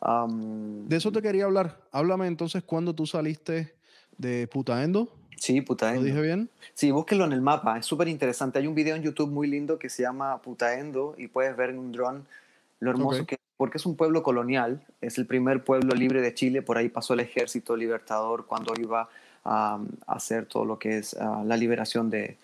de 0.00 0.96
eso 0.96 1.12
te 1.12 1.22
quería 1.22 1.44
hablar. 1.44 1.78
Háblame 1.92 2.26
entonces 2.26 2.62
cuando 2.62 2.94
tú 2.94 3.06
saliste 3.06 3.74
de 4.18 4.46
Putaendo. 4.48 5.08
Sí, 5.36 5.60
Putaendo. 5.60 6.00
¿Lo 6.00 6.06
dije 6.06 6.20
bien? 6.20 6.50
Sí, 6.74 6.90
búsquenlo 6.90 7.24
en 7.24 7.32
el 7.32 7.40
mapa, 7.40 7.78
es 7.78 7.86
súper 7.86 8.08
interesante. 8.08 8.58
Hay 8.58 8.66
un 8.66 8.74
video 8.74 8.96
en 8.96 9.02
YouTube 9.02 9.30
muy 9.30 9.46
lindo 9.46 9.78
que 9.78 9.88
se 9.88 10.02
llama 10.02 10.40
Putaendo 10.42 11.14
y 11.18 11.28
puedes 11.28 11.56
ver 11.56 11.70
en 11.70 11.78
un 11.78 11.92
dron 11.92 12.26
lo 12.80 12.90
hermoso 12.90 13.26
que 13.26 13.36
es, 13.36 13.40
porque 13.56 13.78
es 13.78 13.86
un 13.86 13.96
pueblo 13.96 14.22
colonial, 14.22 14.82
es 15.00 15.16
el 15.16 15.26
primer 15.26 15.64
pueblo 15.64 15.94
libre 15.94 16.20
de 16.20 16.34
Chile, 16.34 16.60
por 16.60 16.76
ahí 16.76 16.90
pasó 16.90 17.14
el 17.14 17.20
ejército 17.20 17.74
libertador 17.74 18.44
cuando 18.44 18.74
iba 18.78 19.08
a, 19.44 19.78
hacer 20.06 20.44
todo 20.44 20.66
lo 20.66 20.78
que 20.78 20.98
es 20.98 21.14
ah, 21.14 21.42
la 21.46 21.56
liberación 21.56 22.10
de, 22.10 22.36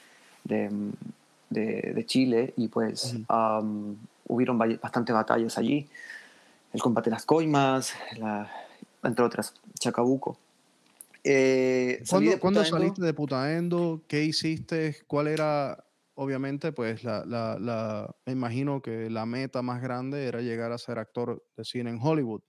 de, 0.44 0.70
de, 1.52 2.04
Chile 2.06 2.54
y 2.56 2.68
pues 2.68 3.16
hubieron 4.26 4.58
bastantes 4.58 5.14
batallas 5.14 5.58
allí 5.58 5.88
el 6.72 6.80
combate 6.80 7.10
de 7.10 7.16
las 7.16 7.26
coimas, 7.26 7.94
entre 9.02 9.24
otras, 9.24 9.54
Chacabuco. 9.78 10.38
Eh, 11.24 12.02
¿Cuándo, 12.40 12.64
saliste 12.64 13.02
de 13.02 13.14
Putaendo? 13.14 14.02
¿Qué 14.08 14.24
hiciste? 14.24 14.96
¿Cuál 15.06 15.28
era, 15.28 15.84
obviamente, 16.14 16.72
pues 16.72 17.04
la, 17.04 17.24
la, 17.24 18.14
me 18.26 18.32
imagino 18.32 18.82
que 18.82 19.08
la 19.10 19.26
meta 19.26 19.62
más 19.62 19.82
grande 19.82 20.26
era 20.26 20.40
llegar 20.40 20.72
a 20.72 20.78
ser 20.78 20.98
actor 20.98 21.44
de 21.56 21.64
cine 21.64 21.90
en 21.90 21.98
Hollywood? 22.00 22.42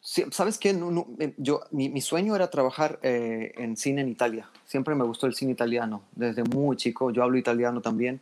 ¿Sabes 0.00 0.58
qué? 0.58 0.70
Eh, 1.18 1.34
yo, 1.36 1.60
mi, 1.70 2.00
sueño 2.00 2.34
era 2.34 2.50
trabajar 2.50 2.98
eh, 3.02 3.52
en 3.56 3.76
cine 3.76 4.00
en 4.00 4.08
Italia. 4.08 4.48
Siempre 4.64 4.94
me 4.94 5.04
gustó 5.04 5.26
el 5.26 5.34
cine 5.34 5.52
italiano, 5.52 6.02
desde 6.12 6.44
muy 6.44 6.76
chico. 6.76 7.10
Yo 7.10 7.22
hablo 7.22 7.36
italiano 7.36 7.80
también. 7.80 8.20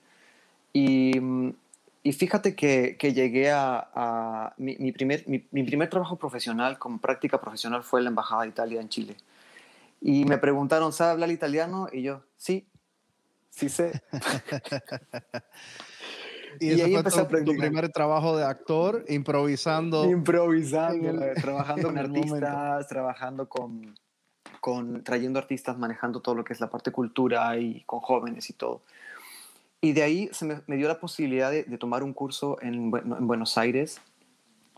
Y 0.73 1.13
y 2.07 2.13
fíjate 2.13 2.55
que, 2.55 2.97
que 3.01 3.13
llegué 3.13 3.51
a, 3.51 4.55
mi, 4.59 4.93
primer, 4.93 5.25
mi, 5.27 5.41
primer 5.41 5.91
trabajo 5.91 6.15
profesional 6.15 6.79
como 6.79 7.01
práctica 7.01 7.41
profesional 7.41 7.83
fue 7.83 7.99
en 7.99 8.05
la 8.05 8.11
Embajada 8.11 8.43
de 8.43 8.49
Italia 8.49 8.81
en 8.81 8.89
Chile. 8.89 9.17
Y 10.01 10.25
me 10.25 10.39
preguntaron, 10.39 10.93
¿sabe 10.93 11.11
hablar 11.11 11.33
italiano? 11.33 11.89
Y 11.93 12.03
yo, 12.03 12.23
sí, 12.37 12.65
sí 13.51 13.69
sé. 13.69 14.01
y, 16.61 16.81
ahí 16.81 16.95
empecé 16.95 17.21
a 17.21 17.29
Tu 17.29 17.57
primer 17.57 17.91
trabajo 17.91 18.37
de 18.37 18.45
actor, 18.45 19.05
improvisando. 19.09 20.05
Improvisando, 20.05 21.21
trabajando 21.41 21.89
con 21.89 21.99
artistas, 21.99 22.89
trabajando 22.89 23.49
con, 23.49 23.95
con, 24.61 25.05
trayendo 25.05 25.39
artistas, 25.39 25.79
manejando 25.79 26.21
todo 26.21 26.35
lo 26.35 26.45
que 26.45 26.53
es 26.53 26.61
la 26.61 26.71
parte 26.71 26.91
cultura 26.91 27.59
y 27.59 27.83
con 27.85 28.01
jóvenes 28.01 28.51
y 28.51 28.53
todo. 28.53 28.83
Y 29.81 29.93
de 29.93 30.03
ahí 30.03 30.29
se 30.33 30.45
me, 30.45 30.77
dio 30.77 30.89
la 30.89 30.99
posibilidad 30.99 31.51
de, 31.51 31.65
tomar 31.79 32.03
un 32.03 32.13
curso 32.13 32.59
en, 32.63 32.93
en, 32.95 33.27
Buenos 33.27 33.59
Aires 33.59 34.01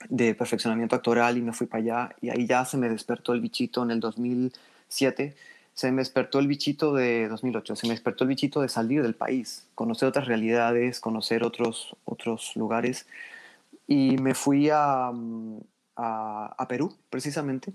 de 0.09 0.35
perfeccionamiento 0.35 0.97
actoral 0.97 1.39
y 1.39 1.43
me 1.43 1.53
fui 1.53 1.67
para 1.67 1.83
allá 1.83 2.17
y 2.21 2.31
ahí 2.31 2.47
ya 2.47 2.65
se 2.65 2.77
me 2.77 2.89
despertó 2.89 3.33
el 3.33 3.41
bichito 3.41 3.83
en 3.83 3.91
el 3.91 4.01
2007, 4.01 5.35
se 5.79 5.93
me 5.93 5.99
despertó 5.99 6.41
el 6.41 6.49
bichito 6.49 6.93
de 6.93 7.29
2008, 7.29 7.77
se 7.77 7.87
me 7.87 7.93
despertó 7.93 8.25
el 8.25 8.29
bichito 8.31 8.63
de 8.63 8.69
salir 8.69 9.01
del 9.01 9.15
país, 9.15 9.65
conocer 9.77 10.09
otras 10.09 10.27
realidades, 10.27 10.99
conocer 10.99 11.45
otros, 11.45 11.95
otros 12.05 12.57
lugares. 12.57 13.07
Y 13.87 14.17
me 14.17 14.35
fui 14.35 14.71
a, 14.71 15.13
a, 15.95 16.55
a 16.59 16.67
Perú 16.67 16.97
precisamente, 17.11 17.73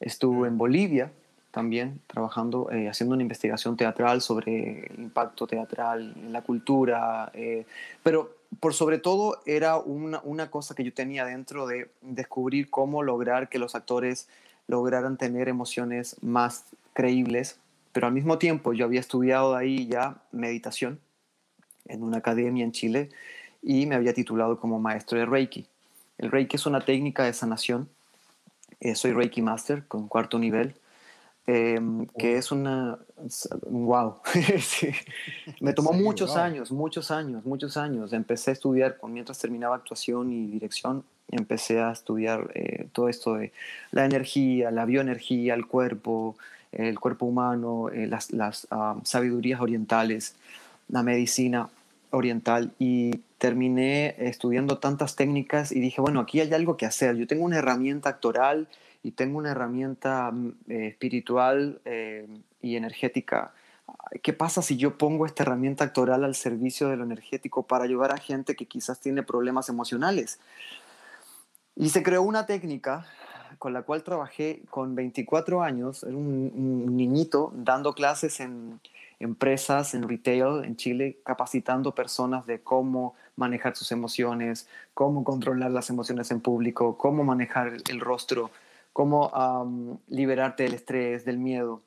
estuve 0.00 0.48
en 0.48 0.58
Bolivia 0.58 1.12
también 1.50 2.02
trabajando, 2.08 2.70
eh, 2.72 2.90
haciendo 2.90 3.14
una 3.14 3.22
investigación 3.22 3.74
teatral 3.74 4.20
sobre 4.20 4.88
el 4.88 5.00
impacto 5.00 5.46
teatral 5.46 6.12
en 6.16 6.34
la 6.34 6.42
cultura, 6.42 7.30
eh, 7.32 7.64
pero 8.02 8.36
por 8.60 8.74
sobre 8.74 8.98
todo 8.98 9.40
era 9.46 9.78
una, 9.78 10.20
una, 10.24 10.50
cosa 10.50 10.74
que 10.74 10.84
yo 10.84 10.92
tenía 10.92 11.24
dentro 11.24 11.66
de 11.66 11.88
descubrir 12.02 12.68
cómo 12.68 13.02
lograr 13.02 13.48
que 13.48 13.58
los 13.58 13.74
actores 13.74 14.28
lograran 14.66 15.16
tener 15.16 15.48
emociones 15.48 16.16
más 16.20 16.66
creíbles, 16.92 17.58
pero 17.92 18.06
al 18.06 18.12
mismo 18.12 18.38
tiempo 18.38 18.72
yo 18.72 18.84
había 18.84 19.00
estudiado 19.00 19.56
ahí 19.56 19.86
ya 19.86 20.22
meditación 20.32 21.00
en 21.86 22.02
una 22.02 22.18
academia 22.18 22.64
en 22.64 22.72
Chile 22.72 23.08
y 23.62 23.86
me 23.86 23.94
había 23.94 24.14
titulado 24.14 24.60
como 24.60 24.78
maestro 24.78 25.18
de 25.18 25.26
Reiki. 25.26 25.66
El 26.18 26.30
Reiki 26.30 26.56
es 26.56 26.66
una 26.66 26.80
técnica 26.80 27.24
de 27.24 27.32
sanación, 27.32 27.88
eh, 28.80 28.94
soy 28.94 29.12
Reiki 29.12 29.42
Master 29.42 29.84
con 29.86 30.08
cuarto 30.08 30.38
nivel 30.38 30.74
Em, 31.52 32.06
que 32.16 32.36
es 32.36 32.52
una... 32.52 32.96
¡Wow! 33.68 34.20
Me 35.60 35.72
tomó 35.72 35.92
muchos 35.92 36.36
años, 36.36 36.70
muchos 36.70 37.10
años, 37.10 37.44
muchos 37.44 37.76
años. 37.76 38.12
Empecé 38.12 38.50
a 38.50 38.52
estudiar, 38.52 38.98
mientras 39.02 39.38
terminaba 39.40 39.74
actuación 39.74 40.32
y 40.32 40.46
dirección, 40.46 41.02
empecé 41.28 41.80
a 41.80 41.90
estudiar 41.90 42.52
eh, 42.54 42.86
todo 42.92 43.08
esto 43.08 43.34
de 43.34 43.52
la 43.90 44.04
energía, 44.04 44.70
la 44.70 44.84
bioenergía, 44.84 45.54
el 45.54 45.66
cuerpo, 45.66 46.36
el 46.72 46.98
cuerpo 46.98 47.26
humano, 47.26 47.88
eh, 47.90 48.06
las, 48.06 48.32
las 48.32 48.66
ah, 48.70 48.96
sabidurías 49.04 49.60
orientales, 49.60 50.36
la 50.88 51.02
medicina 51.02 51.68
oriental 52.10 52.72
y 52.78 53.18
terminé 53.38 54.14
estudiando 54.18 54.78
tantas 54.78 55.16
técnicas 55.16 55.72
y 55.72 55.80
dije, 55.80 56.00
bueno, 56.00 56.20
aquí 56.20 56.40
hay 56.40 56.52
algo 56.52 56.76
que 56.76 56.86
hacer. 56.86 57.16
Yo 57.16 57.26
tengo 57.26 57.44
una 57.44 57.58
herramienta 57.58 58.10
actoral 58.10 58.68
y 59.02 59.12
tengo 59.12 59.38
una 59.38 59.52
herramienta 59.52 60.30
mm, 60.30 60.54
eh, 60.68 60.86
espiritual 60.88 61.80
eh, 61.84 62.26
y 62.60 62.76
energética. 62.76 63.52
¿Qué 64.22 64.32
pasa 64.32 64.62
si 64.62 64.76
yo 64.76 64.98
pongo 64.98 65.26
esta 65.26 65.42
herramienta 65.42 65.84
actoral 65.84 66.24
al 66.24 66.34
servicio 66.34 66.88
de 66.88 66.96
lo 66.96 67.04
energético 67.04 67.64
para 67.64 67.84
ayudar 67.84 68.12
a 68.12 68.18
gente 68.18 68.54
que 68.54 68.66
quizás 68.66 69.00
tiene 69.00 69.22
problemas 69.22 69.68
emocionales? 69.68 70.38
Y 71.74 71.88
se 71.88 72.02
creó 72.02 72.22
una 72.22 72.46
técnica 72.46 73.06
con 73.60 73.72
la 73.72 73.82
cual 73.82 74.02
trabajé 74.02 74.62
con 74.70 74.96
24 74.96 75.62
años, 75.62 76.02
era 76.02 76.16
un, 76.16 76.96
niñito 76.96 77.52
dando 77.54 77.92
clases 77.92 78.40
en 78.40 78.80
empresas, 79.20 79.94
en 79.94 80.08
retail 80.08 80.64
en 80.64 80.74
Chile, 80.74 81.18
capacitando 81.24 81.94
personas 81.94 82.44
de 82.46 82.60
cómo 82.60 83.14
manejar 83.36 83.76
sus 83.76 83.92
emociones, 83.92 84.66
cómo 84.94 85.22
controlar 85.22 85.70
las 85.70 85.90
emociones 85.90 86.32
en 86.32 86.40
público, 86.40 86.98
cómo 86.98 87.22
manejar 87.22 87.76
el 87.88 88.00
rostro 88.00 88.50
cómo 88.92 90.00
liberarte 90.08 90.64
del 90.64 90.74
estrés, 90.74 91.24
del 91.24 91.38
miedo, 91.38 91.82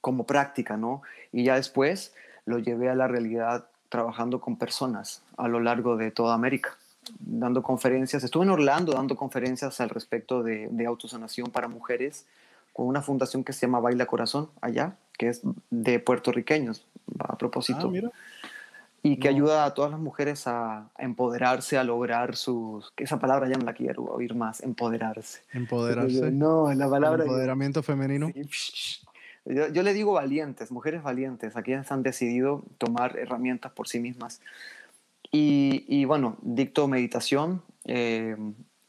como 0.00 0.26
práctica, 0.26 0.76
¿no? 0.76 1.02
Y 1.32 1.44
ya 1.44 1.56
después 1.56 2.14
lo 2.44 2.58
llevé 2.58 2.90
a 2.90 2.94
la 2.94 3.08
realidad 3.08 3.68
trabajando 3.88 4.40
con 4.40 4.56
personas 4.56 5.22
a 5.36 5.48
lo 5.48 5.60
largo 5.60 5.96
de 5.96 6.10
toda 6.10 6.34
América, 6.34 6.76
dando 7.18 7.62
conferencias. 7.62 8.24
Estuve 8.24 8.44
en 8.44 8.50
Orlando 8.50 8.92
dando 8.92 9.16
conferencias 9.16 9.80
al 9.80 9.90
respecto 9.90 10.42
de, 10.42 10.68
de 10.70 10.86
autosanación 10.86 11.50
para 11.50 11.68
mujeres 11.68 12.26
con 12.74 12.86
una 12.86 13.00
fundación 13.00 13.44
que 13.44 13.52
se 13.52 13.66
llama 13.66 13.80
Baila 13.80 14.04
Corazón 14.04 14.50
allá, 14.60 14.96
que 15.16 15.28
es 15.28 15.42
de 15.70 16.00
puertorriqueños, 16.00 16.84
a 17.20 17.38
propósito. 17.38 17.90
Ah, 17.94 18.10
y 19.06 19.18
que 19.18 19.28
ayuda 19.28 19.66
a 19.66 19.74
todas 19.74 19.90
las 19.90 20.00
mujeres 20.00 20.46
a, 20.46 20.88
empoderarse, 20.98 21.76
a 21.76 21.84
lograr 21.84 22.36
sus... 22.36 22.92
esa 22.96 23.18
palabra 23.18 23.48
ya 23.48 23.58
no 23.58 23.64
la 23.66 23.74
quiero 23.74 24.02
oír 24.04 24.34
más, 24.34 24.62
empoderarse. 24.62 25.42
Empoderarse. 25.52 26.30
no, 26.32 26.72
la 26.72 26.88
palabra... 26.88 27.22
empoderamiento 27.22 27.82
femenino. 27.82 28.32
Yo, 29.44 29.82
le 29.82 29.92
digo 29.92 30.14
valientes, 30.14 30.72
mujeres 30.72 31.02
valientes, 31.02 31.54
aquellas 31.54 31.92
han 31.92 32.02
decidido 32.02 32.64
tomar 32.78 33.18
herramientas 33.18 33.72
por 33.72 33.88
sí 33.88 34.00
mismas. 34.00 34.40
Y, 35.34 35.84
y 35.88 36.04
bueno, 36.04 36.36
dicto 36.42 36.86
meditación, 36.86 37.60
eh, 37.86 38.36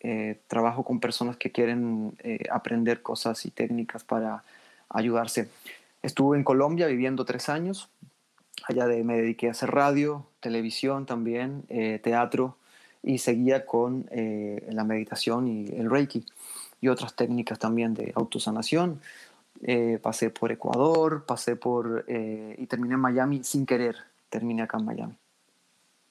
eh, 0.02 0.40
trabajo 0.46 0.84
con 0.84 1.00
personas 1.00 1.38
que 1.38 1.52
quieren 1.52 2.16
eh, 2.20 2.44
aprender 2.52 3.02
cosas 3.02 3.48
y 3.48 3.50
técnicas 3.50 4.04
para 4.04 4.44
ayudarse. 4.88 5.50
Estuve 6.04 6.38
en 6.38 6.44
Colombia 6.44 6.86
viviendo 6.86 7.26
tres 7.26 7.50
años, 7.50 7.90
allá 8.68 8.86
de, 8.86 9.04
me 9.04 9.18
dediqué 9.18 9.48
a 9.48 9.52
hacer 9.52 9.72
radio, 9.72 10.28
televisión 10.40 11.08
también, 11.08 11.64
eh, 11.70 12.00
teatro 12.04 12.58
y 13.02 13.18
seguía 13.18 13.66
con 13.66 14.06
eh, 14.12 14.68
la 14.70 14.84
meditación 14.84 15.48
y 15.48 15.66
el 15.76 15.90
reiki 15.90 16.28
y 16.80 16.90
otras 16.90 17.16
técnicas 17.16 17.58
también 17.58 17.96
de 17.96 18.14
autosanación. 18.14 19.02
Eh, 19.64 19.98
pasé 20.00 20.30
por 20.30 20.52
Ecuador, 20.52 21.26
pasé 21.26 21.56
por 21.56 22.06
y 22.08 22.68
terminé 22.68 22.94
en 22.94 23.00
Miami 23.00 23.44
sin 23.44 23.66
querer, 23.66 23.96
terminé 24.30 24.62
acá 24.62 24.78
en 24.78 24.86
Miami. 24.86 25.16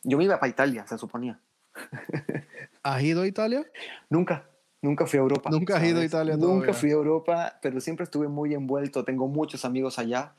Yo 0.04 0.18
me 0.18 0.24
iba 0.24 0.38
para 0.38 0.50
Italia, 0.50 0.86
se 0.86 0.98
suponía. 0.98 1.40
¿Has 2.82 3.02
ido 3.02 3.22
a 3.22 3.26
Italia? 3.26 3.64
Nunca, 4.10 4.46
nunca 4.82 5.06
fui 5.06 5.18
a 5.18 5.22
Europa. 5.22 5.50
¿Nunca 5.50 5.78
has 5.78 5.84
ido 5.84 6.00
a 6.00 6.04
Italia 6.04 6.36
Nunca 6.36 6.74
fui 6.74 6.90
a 6.90 6.94
Europa, 6.94 7.58
pero 7.62 7.80
siempre 7.80 8.04
estuve 8.04 8.28
muy 8.28 8.54
envuelto. 8.54 9.04
Tengo 9.04 9.26
muchos 9.26 9.64
amigos 9.64 9.98
allá, 9.98 10.34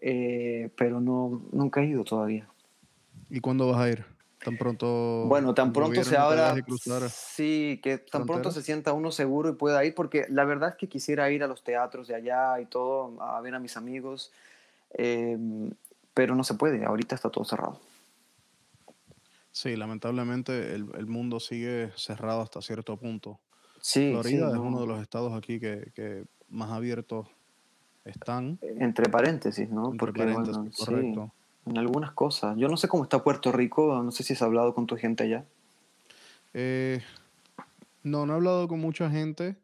eh, 0.00 0.70
pero 0.76 1.00
no, 1.00 1.42
nunca 1.52 1.82
he 1.82 1.86
ido 1.86 2.02
todavía. 2.02 2.48
¿Y 3.28 3.40
cuándo 3.40 3.68
vas 3.68 3.80
a 3.80 3.90
ir? 3.90 4.04
Tan 4.42 4.56
pronto. 4.56 5.26
Bueno, 5.26 5.54
tan 5.54 5.72
pronto 5.72 6.02
se 6.02 6.16
abra. 6.16 6.54
Sí, 7.08 7.80
que 7.82 7.98
tan 7.98 8.26
pronto 8.26 8.50
se 8.50 8.62
sienta 8.62 8.92
uno 8.92 9.12
seguro 9.12 9.50
y 9.50 9.52
pueda 9.52 9.84
ir, 9.84 9.94
porque 9.94 10.26
la 10.28 10.44
verdad 10.44 10.70
es 10.70 10.76
que 10.76 10.88
quisiera 10.88 11.30
ir 11.30 11.44
a 11.44 11.46
los 11.46 11.62
teatros 11.62 12.08
de 12.08 12.14
allá 12.14 12.60
y 12.60 12.66
todo, 12.66 13.20
a 13.22 13.40
ver 13.42 13.54
a 13.54 13.58
mis 13.58 13.76
amigos, 13.76 14.32
eh, 14.94 15.38
pero 16.14 16.34
no 16.34 16.44
se 16.44 16.54
puede, 16.54 16.84
ahorita 16.84 17.14
está 17.14 17.30
todo 17.30 17.44
cerrado. 17.44 17.80
Sí, 19.54 19.76
lamentablemente 19.76 20.74
el, 20.74 21.06
mundo 21.06 21.38
sigue 21.38 21.92
cerrado 21.96 22.42
hasta 22.42 22.60
cierto 22.60 22.96
punto. 22.96 23.38
Sí, 23.80 24.10
Florida 24.10 24.50
es 24.50 24.58
uno 24.58 24.80
de 24.80 24.86
los 24.86 25.00
estados 25.00 25.32
aquí 25.32 25.60
que, 25.60 26.24
más 26.48 26.70
abiertos 26.72 27.28
están. 28.04 28.58
Entre 28.62 29.08
paréntesis, 29.08 29.70
¿no? 29.70 29.92
Entre 29.92 29.98
Porque, 29.98 30.24
paréntesis, 30.24 30.76
correcto 30.76 31.32
en 31.66 31.78
algunas 31.78 32.12
cosas. 32.12 32.56
Yo 32.56 32.68
no 32.68 32.76
sé 32.76 32.88
cómo 32.88 33.04
está 33.04 33.22
Puerto 33.22 33.52
Rico, 33.52 34.02
no 34.02 34.10
sé 34.10 34.22
si 34.22 34.34
has 34.34 34.42
hablado 34.42 34.74
con 34.74 34.86
tu 34.86 34.96
gente 34.96 35.24
allá. 35.24 35.44
Eh, 36.52 37.00
no, 38.02 38.26
no 38.26 38.34
he 38.34 38.36
hablado 38.36 38.68
con 38.68 38.80
mucha 38.80 39.10
gente, 39.10 39.56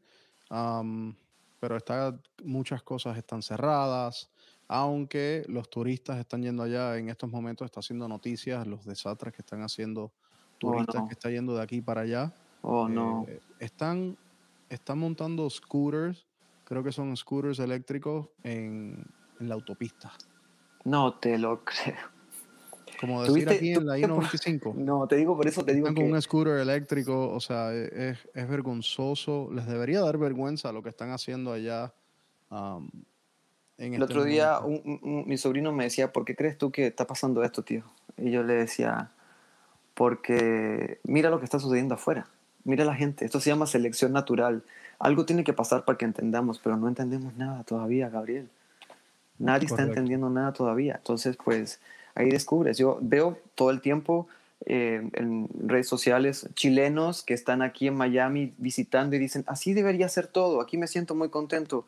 pero 0.49 1.77
está, 1.77 2.19
muchas 2.45 2.83
cosas 2.83 3.17
están 3.19 3.43
cerradas, 3.43 4.31
aunque 4.73 5.45
los 5.49 5.69
turistas 5.69 6.21
están 6.21 6.43
yendo 6.43 6.63
allá 6.63 6.97
en 6.97 7.09
estos 7.09 7.29
momentos, 7.29 7.65
está 7.65 7.81
haciendo 7.81 8.07
noticias, 8.07 8.69
los 8.69 8.85
desastres 8.85 9.35
que 9.35 9.43
están 9.43 9.63
haciendo 9.63 10.05
oh, 10.05 10.13
turistas 10.59 11.03
que 11.09 11.15
están 11.15 11.33
yendo 11.33 11.57
de 11.57 11.63
aquí 11.63 11.81
para 11.81 12.03
allá. 12.03 12.33
Oh, 12.63 12.89
no. 12.89 13.27
Eh, 13.27 13.41
están, 13.59 14.17
están 14.69 14.99
montando 14.99 15.51
scooters, 15.51 16.25
creo 16.63 16.85
que 16.85 16.93
son 16.93 17.17
scooters 17.17 17.59
eléctricos 17.59 18.29
en, 18.45 19.05
en 19.41 19.49
la 19.49 19.57
autopista. 19.57 20.13
No 20.85 21.15
te 21.15 21.37
lo 21.37 21.65
creo. 21.65 21.97
Como 23.01 23.25
decir 23.25 23.49
aquí 23.49 23.73
en 23.73 23.87
la 23.87 23.99
I-95. 23.99 24.73
No, 24.77 25.09
te 25.09 25.17
digo, 25.17 25.37
por 25.37 25.49
eso 25.49 25.65
te 25.65 25.75
digo 25.75 25.89
están 25.89 26.01
con 26.05 26.13
un 26.13 26.23
scooter 26.23 26.59
eléctrico, 26.59 27.29
o 27.29 27.41
sea, 27.41 27.75
e, 27.75 28.11
es, 28.11 28.19
es, 28.33 28.49
vergonzoso. 28.49 29.51
Les 29.53 29.67
debería 29.67 30.01
dar 30.01 30.17
vergüenza 30.17 30.71
lo 30.71 30.81
que 30.81 30.91
están 30.91 31.11
haciendo 31.11 31.53
allá. 31.53 31.93
En 33.81 33.95
el 33.95 34.03
este 34.03 34.13
otro 34.13 34.25
día 34.25 34.61
mi 34.85 35.37
sobrino 35.39 35.73
me 35.73 35.85
decía, 35.85 36.13
¿por 36.13 36.25
qué 36.25 36.37
crees 36.37 36.59
tú 36.59 36.71
que 36.71 36.87
está 36.87 37.07
pasando 37.07 37.43
esto, 37.43 37.63
tío? 37.63 37.83
Y 38.19 38.31
yo 38.31 38.43
le 38.43 38.55
decía, 38.55 39.11
porque 39.95 41.01
mira 41.05 41.31
lo 41.31 41.39
que 41.39 41.47
está 41.47 41.59
sucediendo 41.59 41.95
afuera. 41.95 42.27
Mira 42.65 42.85
la 42.85 42.95
gente. 42.95 43.25
Esto 43.25 43.41
se 43.41 43.51
llama 43.51 43.67
selección 43.67 44.13
natural. 44.13 44.63
Algo 44.99 45.25
tiene 45.25 45.45
que 45.45 45.55
pasar 45.55 45.87
para 45.87 45.97
que 45.97 46.05
entendamos, 46.05 46.61
pero 46.63 46.77
no 46.77 46.89
entendemos 46.89 47.35
nada 47.37 47.65
todavía, 47.65 48.11
Gabriel. 48.11 48.51
Nadie 49.39 49.67
está 49.67 49.83
entendiendo 49.83 50.29
nada 50.29 50.53
todavía. 50.53 50.97
Entonces, 50.97 51.39
pues 51.43 51.81
ahí 52.15 52.29
descubres. 52.29 52.77
Yo 52.77 52.99
veo 53.01 53.39
todo 53.55 53.71
el 53.71 53.81
tiempo 53.81 54.29
eh, 54.67 55.09
en 55.15 55.49
redes 55.67 55.89
sociales 55.89 56.47
chilenos 56.55 57.23
que 57.23 57.33
están 57.33 57.63
aquí 57.63 57.87
en 57.87 57.95
Miami 57.95 58.53
visitando 58.59 59.17
y 59.17 59.19
dicen, 59.19 59.43
así 59.47 59.73
debería 59.73 60.07
ser 60.11 60.27
todo, 60.27 60.61
aquí 60.61 60.77
me 60.77 60.87
siento 60.87 61.15
muy 61.15 61.31
contento. 61.31 61.87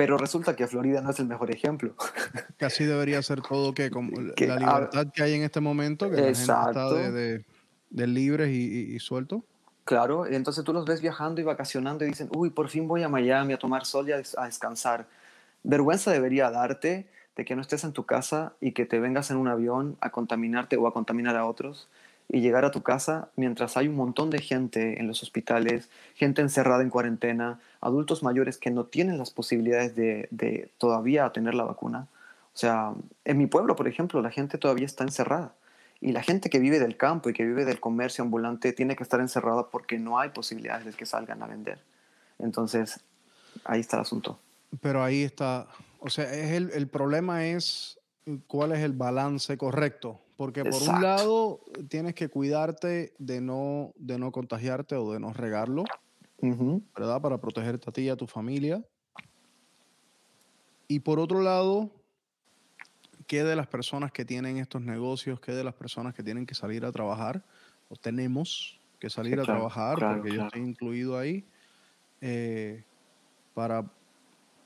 Pero 0.00 0.16
resulta 0.16 0.56
que 0.56 0.66
Florida 0.66 1.02
no 1.02 1.10
es 1.10 1.18
el 1.18 1.26
mejor 1.26 1.50
ejemplo. 1.50 1.94
Que 2.56 2.64
así 2.64 2.84
debería 2.84 3.22
ser 3.22 3.42
todo, 3.42 3.74
que 3.74 3.90
como 3.90 4.12
la 4.18 4.56
libertad 4.56 5.06
que 5.14 5.22
hay 5.22 5.34
en 5.34 5.42
este 5.42 5.60
momento, 5.60 6.08
que 6.08 6.16
la 6.16 6.22
gente 6.22 6.40
está 6.40 6.90
de, 6.90 7.44
de, 7.90 8.06
libres 8.06 8.48
y, 8.48 8.94
y, 8.94 8.98
suelto. 8.98 9.44
Claro, 9.84 10.26
entonces 10.26 10.64
tú 10.64 10.72
los 10.72 10.84
ves 10.84 11.00
viajando 11.00 11.40
y 11.40 11.44
vacacionando 11.44 12.04
y 12.04 12.08
dicen, 12.08 12.28
uy, 12.34 12.50
por 12.50 12.68
fin 12.68 12.88
voy 12.88 13.02
a 13.02 13.08
Miami 13.08 13.52
a 13.54 13.58
tomar 13.58 13.84
sol 13.84 14.08
y 14.08 14.12
a 14.12 14.18
descansar 14.18 15.06
Vergüenza 15.62 16.10
debería 16.10 16.50
darte 16.50 17.06
de 17.36 17.44
que 17.44 17.54
no 17.54 17.62
estés 17.62 17.84
en 17.84 17.92
tu 17.92 18.04
casa 18.04 18.54
y 18.60 18.72
que 18.72 18.86
te 18.86 18.98
vengas 18.98 19.30
en 19.30 19.36
un 19.36 19.48
avión 19.48 19.96
a 20.00 20.10
contaminarte 20.10 20.76
o 20.76 20.86
a 20.86 20.92
contaminar 20.92 21.36
a 21.36 21.46
otros 21.46 21.88
y 22.32 22.40
llegar 22.40 22.64
a 22.64 22.70
tu 22.70 22.82
casa 22.82 23.28
mientras 23.34 23.76
hay 23.76 23.88
un 23.88 23.96
montón 23.96 24.30
de 24.30 24.38
gente 24.38 25.00
en 25.00 25.08
los 25.08 25.22
hospitales, 25.24 25.90
gente 26.14 26.42
encerrada 26.42 26.82
en 26.82 26.90
cuarentena, 26.90 27.58
adultos 27.80 28.22
mayores 28.22 28.56
que 28.56 28.70
no 28.70 28.84
tienen 28.84 29.18
las 29.18 29.32
posibilidades 29.32 29.96
de, 29.96 30.70
todavía 30.78 31.30
tener 31.30 31.54
la 31.54 31.64
vacuna. 31.64 32.06
O 32.54 32.58
sea, 32.58 32.92
en 33.24 33.38
mi 33.38 33.46
pueblo, 33.46 33.74
por 33.74 33.88
ejemplo, 33.88 34.22
la 34.22 34.30
gente 34.30 34.58
todavía 34.58 34.86
está 34.86 35.02
encerrada. 35.02 35.54
Y 36.00 36.12
la 36.12 36.22
gente 36.22 36.50
que 36.50 36.60
vive 36.60 36.78
del 36.78 36.96
campo 36.96 37.28
y 37.28 37.32
que 37.32 37.44
vive 37.44 37.64
del 37.64 37.80
comercio 37.80 38.22
ambulante 38.22 38.72
tiene 38.72 38.94
que 38.94 39.02
estar 39.02 39.20
encerrada 39.20 39.68
porque 39.68 39.98
no 39.98 40.18
hay 40.18 40.30
posibilidades 40.30 40.86
de 40.86 40.92
que 40.92 41.06
salgan 41.06 41.42
a 41.42 41.46
vender. 41.46 41.80
Entonces, 42.38 43.00
ahí 43.64 43.80
está 43.80 43.96
el 43.96 44.02
asunto. 44.02 44.38
Pero 44.80 45.02
ahí 45.02 45.24
está, 45.24 45.66
o 45.98 46.08
sea, 46.08 46.32
es 46.32 46.52
el, 46.52 46.70
el 46.70 46.86
problema 46.86 47.44
es 47.44 47.99
cuál 48.38 48.72
es 48.72 48.80
el 48.80 48.92
balance 48.92 49.56
correcto. 49.56 50.20
Porque 50.36 50.64
por 50.64 50.82
un 50.82 51.02
lado 51.02 51.60
tienes 51.88 52.14
que 52.14 52.28
cuidarte 52.28 53.12
de 53.18 53.42
no, 53.42 53.92
de 53.96 54.18
no 54.18 54.32
contagiarte 54.32 54.96
o 54.96 55.12
de 55.12 55.20
no 55.20 55.34
regarlo, 55.34 55.84
¿verdad? 56.40 57.20
Para 57.20 57.38
protegerte 57.38 57.90
a 57.90 57.92
ti 57.92 58.02
y 58.02 58.08
a 58.08 58.16
tu 58.16 58.26
familia. 58.26 58.82
Y 60.88 61.00
por 61.00 61.20
otro 61.20 61.42
lado, 61.42 61.90
¿qué 63.26 63.44
de 63.44 63.54
las 63.54 63.66
personas 63.66 64.12
que 64.12 64.24
tienen 64.24 64.56
estos 64.56 64.80
negocios, 64.80 65.40
qué 65.40 65.52
de 65.52 65.62
las 65.62 65.74
personas 65.74 66.14
que 66.14 66.22
tienen 66.22 66.46
que 66.46 66.54
salir 66.54 66.86
a 66.86 66.90
trabajar, 66.90 67.44
o 67.90 67.96
tenemos 67.96 68.80
que 68.98 69.10
salir 69.10 69.38
a 69.40 69.44
trabajar, 69.44 69.98
porque 69.98 70.34
yo 70.34 70.42
estoy 70.42 70.62
incluido 70.62 71.18
ahí, 71.18 71.44
eh, 72.20 72.84
para 73.52 73.84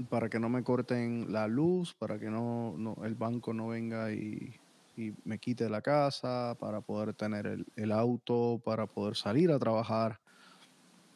para 0.09 0.29
que 0.29 0.39
no 0.41 0.49
me 0.49 0.63
corten 0.63 1.33
la 1.33 1.47
luz, 1.47 1.95
para 1.95 2.19
que 2.19 2.31
no, 2.31 2.97
el 3.05 3.15
banco 3.15 3.53
no 3.53 3.69
venga 3.69 4.13
y, 4.13 4.55
me 5.25 5.39
quite 5.39 5.69
la 5.69 5.83
casa, 5.83 6.57
para 6.61 6.81
poder 6.81 7.15
tener 7.15 7.65
el, 7.75 7.93
auto, 7.93 8.61
para 8.65 8.87
poder 8.87 9.17
salir 9.17 9.51
a 9.51 9.59
trabajar. 9.59 10.21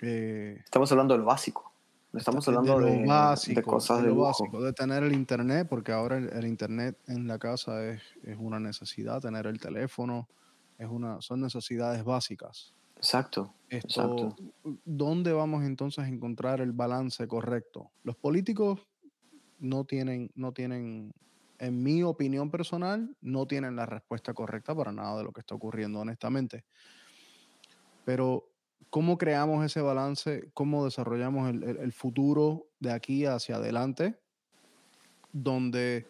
Eh, 0.01 0.61
estamos 0.65 0.91
hablando 0.91 1.15
de 1.15 1.21
lo 1.21 1.27
básico. 1.27 1.73
Estamos 2.13 2.49
hablando 2.49 2.81
de, 2.81 3.07
de 3.55 3.63
cosas 3.63 4.03
de, 4.03 4.09
lo 4.09 4.17
básico, 4.17 4.61
de 4.61 4.73
tener 4.73 5.05
el 5.05 5.13
internet, 5.13 5.69
porque 5.69 5.93
ahora 5.93 6.17
el, 6.17 6.47
internet 6.47 6.99
en 7.07 7.29
la 7.29 7.39
casa 7.39 7.85
es, 7.85 8.03
es, 8.25 8.37
una 8.41 8.59
necesidad, 8.59 9.21
tener 9.21 9.47
el 9.47 9.61
teléfono 9.61 10.27
es 10.79 10.89
una, 10.89 11.21
son 11.21 11.41
necesidades 11.41 12.05
básicas. 12.05 12.73
Exacto, 12.99 13.55
exacto. 13.71 14.35
¿Dónde 14.85 15.33
vamos 15.33 15.65
entonces 15.65 16.05
a 16.05 16.09
encontrar 16.09 16.61
el 16.61 16.73
balance 16.73 17.27
correcto? 17.29 17.93
Los 18.03 18.17
políticos 18.17 18.81
no 19.61 19.85
tienen, 19.85 20.33
no 20.35 20.53
tienen, 20.53 21.13
en 21.59 21.83
mi 21.83 22.03
opinión 22.03 22.51
personal, 22.51 23.17
no 23.21 23.47
tienen 23.47 23.77
la 23.77 23.87
respuesta 23.87 24.35
correcta 24.35 24.75
para 24.75 24.93
nada 24.93 25.19
de 25.19 25.25
lo 25.25 25.33
que 25.33 25.41
está 25.41 25.55
ocurriendo, 25.55 26.01
honestamente. 26.01 26.65
Pero, 28.05 28.51
¿cómo 28.91 29.17
creamos 29.17 29.65
ese 29.65 29.81
balance? 29.81 30.51
¿Cómo 30.53 30.85
desarrollamos 30.85 31.51
el, 31.51 31.63
el 31.63 31.93
futuro 31.93 32.67
de 32.81 32.91
aquí 32.91 33.27
hacia 33.27 33.57
adelante? 33.57 34.19
Donde 35.33 36.09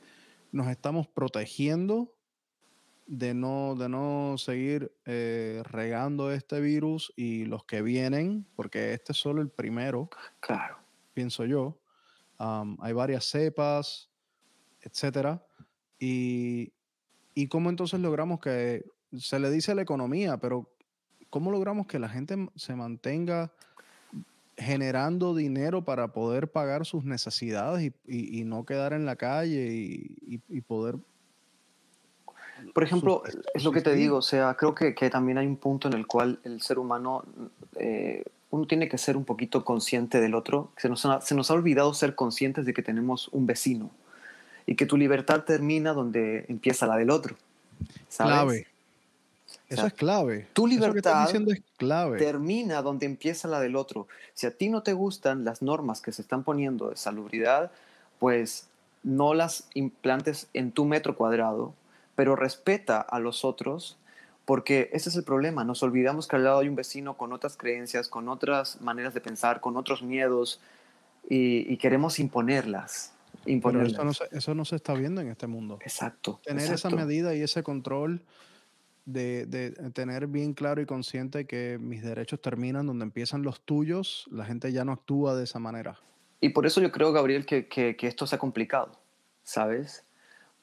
nos 0.53 0.69
estamos 0.69 1.07
protegiendo 1.07 2.18
de 3.09 3.33
no, 3.33 3.75
de 3.75 3.89
no 3.89 4.37
seguir 4.37 4.93
eh, 5.07 5.63
regando 5.65 6.31
este 6.31 6.61
virus 6.61 7.13
y 7.17 7.47
los 7.47 7.65
que 7.65 7.81
vienen, 7.81 8.47
porque 8.55 8.93
este 8.93 9.13
es 9.13 9.19
solo 9.19 9.41
el 9.41 9.49
primero. 9.49 10.11
Claro. 10.41 10.79
Pienso 11.15 11.47
yo. 11.47 11.81
hay 12.39 12.93
varias 12.93 13.25
cepas, 13.25 14.11
etcétera. 14.83 15.43
Y, 15.99 16.73
y 17.35 17.49
cómo 17.49 17.71
entonces 17.71 17.99
logramos 17.99 18.41
que 18.41 18.85
se 19.17 19.39
le 19.41 19.51
dice 19.51 19.73
a 19.73 19.75
la 19.75 19.83
economía, 19.83 20.37
pero 20.37 20.71
¿cómo 21.31 21.51
logramos 21.51 21.87
que 21.87 21.99
la 21.99 22.11
gente 22.11 22.37
se 22.57 22.77
mantenga 22.77 23.53
generando 24.59 25.35
dinero 25.35 25.83
para 25.85 26.13
poder 26.13 26.53
pagar 26.53 26.85
sus 26.85 27.05
necesidades 27.05 27.91
y, 28.07 28.45
no 28.45 28.67
quedar 28.67 28.93
en 28.93 29.07
la 29.07 29.17
calle 29.17 29.73
y, 29.73 30.43
y 30.49 30.61
poder 30.61 30.99
por 32.75 32.83
ejemplo, 32.85 33.23
es 33.55 33.65
lo 33.65 33.73
que 33.73 33.81
te 33.81 33.95
digo, 33.95 34.19
o 34.19 34.23
sea, 34.23 34.55
creo 34.55 34.75
que, 34.75 34.95
que 34.95 35.11
también 35.11 35.39
hay 35.39 35.47
un 35.47 35.57
punto 35.57 35.89
en 35.89 35.95
el 35.95 36.07
cual 36.07 36.39
el 36.45 36.61
ser 36.63 36.79
humano, 36.79 37.25
eh, 37.77 38.25
uno 38.51 38.67
tiene 38.67 38.89
que 38.89 38.99
ser 38.99 39.17
un 39.17 39.25
poquito 39.25 39.65
consciente 39.65 40.21
del 40.21 40.35
otro. 40.35 40.71
Se 40.77 40.89
nos, 40.89 41.05
ha, 41.05 41.21
se 41.21 41.35
nos 41.35 41.51
ha 41.51 41.55
olvidado 41.55 41.93
ser 41.95 42.15
conscientes 42.15 42.65
de 42.65 42.75
que 42.75 42.83
tenemos 42.83 43.29
un 43.29 43.47
vecino 43.47 43.91
y 44.67 44.75
que 44.75 44.87
tu 44.87 44.97
libertad 44.97 45.45
termina 45.45 45.93
donde 45.93 46.45
empieza 46.49 46.87
la 46.87 46.97
del 46.97 47.11
otro. 47.11 47.37
¿sabes? 48.09 48.33
Clave. 48.33 48.67
Eso 49.69 49.87
es 49.87 49.93
clave. 49.93 50.47
Tu 50.55 50.67
libertad 50.67 51.29
es 51.31 51.63
clave. 51.77 52.19
termina 52.19 52.81
donde 52.81 53.05
empieza 53.05 53.49
la 53.49 53.61
del 53.61 53.77
otro. 53.77 54.09
Si 54.33 54.47
a 54.47 54.51
ti 54.51 54.71
no 54.71 54.83
te 54.83 54.95
gustan 54.95 55.45
las 55.45 55.61
normas 55.61 56.01
que 56.01 56.11
se 56.11 56.23
están 56.23 56.43
poniendo 56.43 56.89
de 56.89 56.97
salubridad, 56.97 57.71
pues 58.19 58.67
no 59.03 59.35
las 59.35 59.69
implantes 59.75 60.49
en 60.55 60.73
tu 60.73 60.87
metro 60.87 61.17
cuadrado, 61.17 61.75
pero 62.19 62.35
respeta 62.35 63.01
a 63.01 63.21
los 63.21 63.45
otros 63.45 63.97
Porque 64.45 64.91
ese 64.93 65.09
es 65.09 65.15
el 65.15 65.23
problema, 65.23 65.63
nos 65.63 65.85
olvidamos 65.85 66.27
que 66.27 66.35
al 66.35 66.43
lado 66.43 66.59
hay 66.59 66.69
un 66.69 66.75
vecino 66.75 67.17
con 67.17 67.33
otras 67.33 67.57
creencias, 67.57 68.09
con 68.09 68.29
otras 68.29 68.81
maneras 68.81 69.15
de 69.15 69.21
pensar, 69.21 69.61
con 69.61 69.77
otros 69.77 70.03
miedos 70.03 70.61
y, 71.31 71.77
queremos 71.77 72.19
imponerlas. 72.19 73.13
imponerlas. 73.47 73.93
Eso 73.93 74.05
no, 74.05 74.15
se, 74.15 74.25
eso 74.33 74.55
no 74.57 74.65
se 74.65 74.75
está 74.75 74.95
viendo 74.95 75.21
en 75.21 75.29
este 75.29 75.47
mundo. 75.47 75.79
Exacto. 75.81 76.41
Tener 76.43 76.73
esa 76.73 76.91
medida 76.91 77.37
y 77.37 77.43
ese 77.43 77.63
control 77.63 78.25
de, 79.05 79.47
de, 79.47 79.71
tener 79.93 80.27
bien 80.27 80.55
claro 80.55 80.81
y 80.81 80.87
consciente 80.87 81.47
que 81.47 81.79
mis 81.79 82.03
derechos 82.03 82.41
terminan 82.41 82.87
donde 82.87 83.05
empiezan 83.05 83.43
los 83.43 83.61
tuyos, 83.61 84.27
la 84.33 84.45
gente 84.45 84.73
ya 84.73 84.85
no 84.85 84.91
actúa 84.91 85.37
de 85.37 85.45
esa 85.45 85.61
manera. 85.61 86.01
Y 86.41 86.49
por 86.49 86.67
eso 86.67 86.81
yo 86.81 86.91
creo, 86.91 87.13
Gabriel, 87.13 87.47
que, 87.47 87.69
que, 87.69 87.95
que 87.95 88.09
esto 88.09 88.27
se 88.27 88.35
ha 88.35 88.39
complicado, 88.39 88.99
¿sabes? 89.45 90.08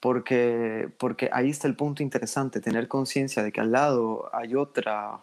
Porque, 0.05 0.87
porque 0.99 1.31
ahí 1.33 1.49
está 1.49 1.67
el 1.67 1.75
punto 1.75 2.03
interesante, 2.03 2.61
tener 2.61 2.87
conciencia 2.87 3.41
de 3.41 3.51
que 3.51 3.59
al 3.59 3.71
lado 3.71 4.29
hay 4.35 4.53
otra, 4.53 5.21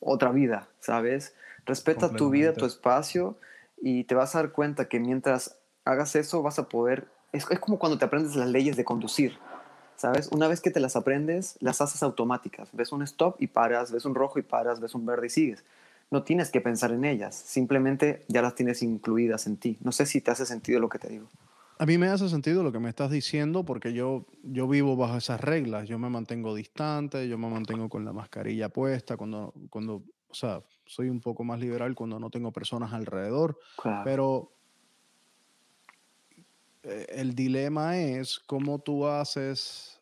otra 0.00 0.32
vida, 0.32 0.66
¿sabes? 0.80 1.36
Respeta 1.66 2.10
tu 2.10 2.30
vida, 2.30 2.52
tu 2.52 2.66
espacio 2.66 3.38
y 3.80 4.02
te 4.02 4.16
vas 4.16 4.34
a 4.34 4.38
dar 4.38 4.50
cuenta 4.50 4.88
que 4.88 4.98
mientras 4.98 5.56
hagas 5.84 6.16
eso 6.16 6.42
vas 6.42 6.58
a 6.58 6.68
poder... 6.68 7.06
Es, 7.30 7.46
es 7.48 7.60
como 7.60 7.78
cuando 7.78 7.96
te 7.96 8.04
aprendes 8.04 8.34
las 8.34 8.48
leyes 8.48 8.76
de 8.76 8.84
conducir 8.84 9.38
¿sabes? 9.94 10.30
Una 10.32 10.48
vez 10.48 10.60
que 10.60 10.72
te 10.72 10.80
las 10.80 10.96
aprendes, 10.96 11.56
las 11.60 11.80
haces 11.80 12.02
automáticas. 12.02 12.70
Ves 12.72 12.90
un 12.90 13.02
stop 13.02 13.36
y 13.38 13.46
paras, 13.46 13.92
ves 13.92 14.04
un 14.04 14.16
rojo 14.16 14.40
y 14.40 14.42
paras, 14.42 14.80
ves 14.80 14.96
un 14.96 15.06
verde 15.06 15.28
y 15.28 15.30
sigues. 15.30 15.62
No 16.10 16.24
tienes 16.24 16.50
que 16.50 16.60
pensar 16.60 16.90
en 16.90 17.04
ellas, 17.04 17.36
simplemente 17.36 18.24
ya 18.26 18.42
las 18.42 18.56
tienes 18.56 18.82
incluidas 18.82 19.46
en 19.46 19.58
ti. 19.58 19.78
No 19.80 19.92
sé 19.92 20.06
si 20.06 20.20
te 20.20 20.32
hace 20.32 20.44
sentido 20.44 20.80
lo 20.80 20.88
que 20.88 20.98
te 20.98 21.08
digo. 21.08 21.28
A 21.78 21.86
mí 21.86 21.98
me 21.98 22.08
hace 22.08 22.28
sentido 22.28 22.62
lo 22.62 22.70
que 22.70 22.78
me 22.78 22.88
estás 22.88 23.10
diciendo 23.10 23.64
porque 23.64 23.92
yo, 23.92 24.26
yo 24.42 24.68
vivo 24.68 24.96
bajo 24.96 25.16
esas 25.16 25.40
reglas. 25.40 25.88
Yo 25.88 25.98
me 25.98 26.08
mantengo 26.08 26.54
distante, 26.54 27.28
yo 27.28 27.38
me 27.38 27.48
mantengo 27.48 27.88
con 27.88 28.04
la 28.04 28.12
mascarilla 28.12 28.68
puesta, 28.68 29.16
cuando, 29.16 29.52
cuando 29.68 30.04
o 30.32 30.34
sea, 30.34 30.62
soy 30.86 31.10
un 31.10 31.20
poco 31.20 31.44
más 31.44 31.60
liberal 31.60 31.94
cuando 31.94 32.18
no 32.18 32.30
tengo 32.30 32.52
personas 32.52 32.92
alrededor. 32.92 33.58
Pero 34.04 34.52
eh, 36.82 37.06
el 37.10 37.34
dilema 37.34 37.98
es 37.98 38.38
cómo 38.38 38.78
tú 38.78 39.06
haces 39.06 40.00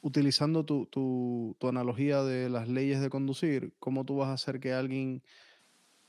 utilizando 0.00 0.64
tu, 0.64 0.86
tu, 0.86 1.56
tu, 1.58 1.68
analogía 1.68 2.22
de 2.22 2.48
las 2.48 2.68
leyes 2.68 3.00
de 3.00 3.10
conducir, 3.10 3.74
¿cómo 3.78 4.06
tú 4.06 4.16
vas 4.16 4.28
a 4.28 4.32
hacer 4.32 4.58
que 4.58 4.72
alguien 4.72 5.22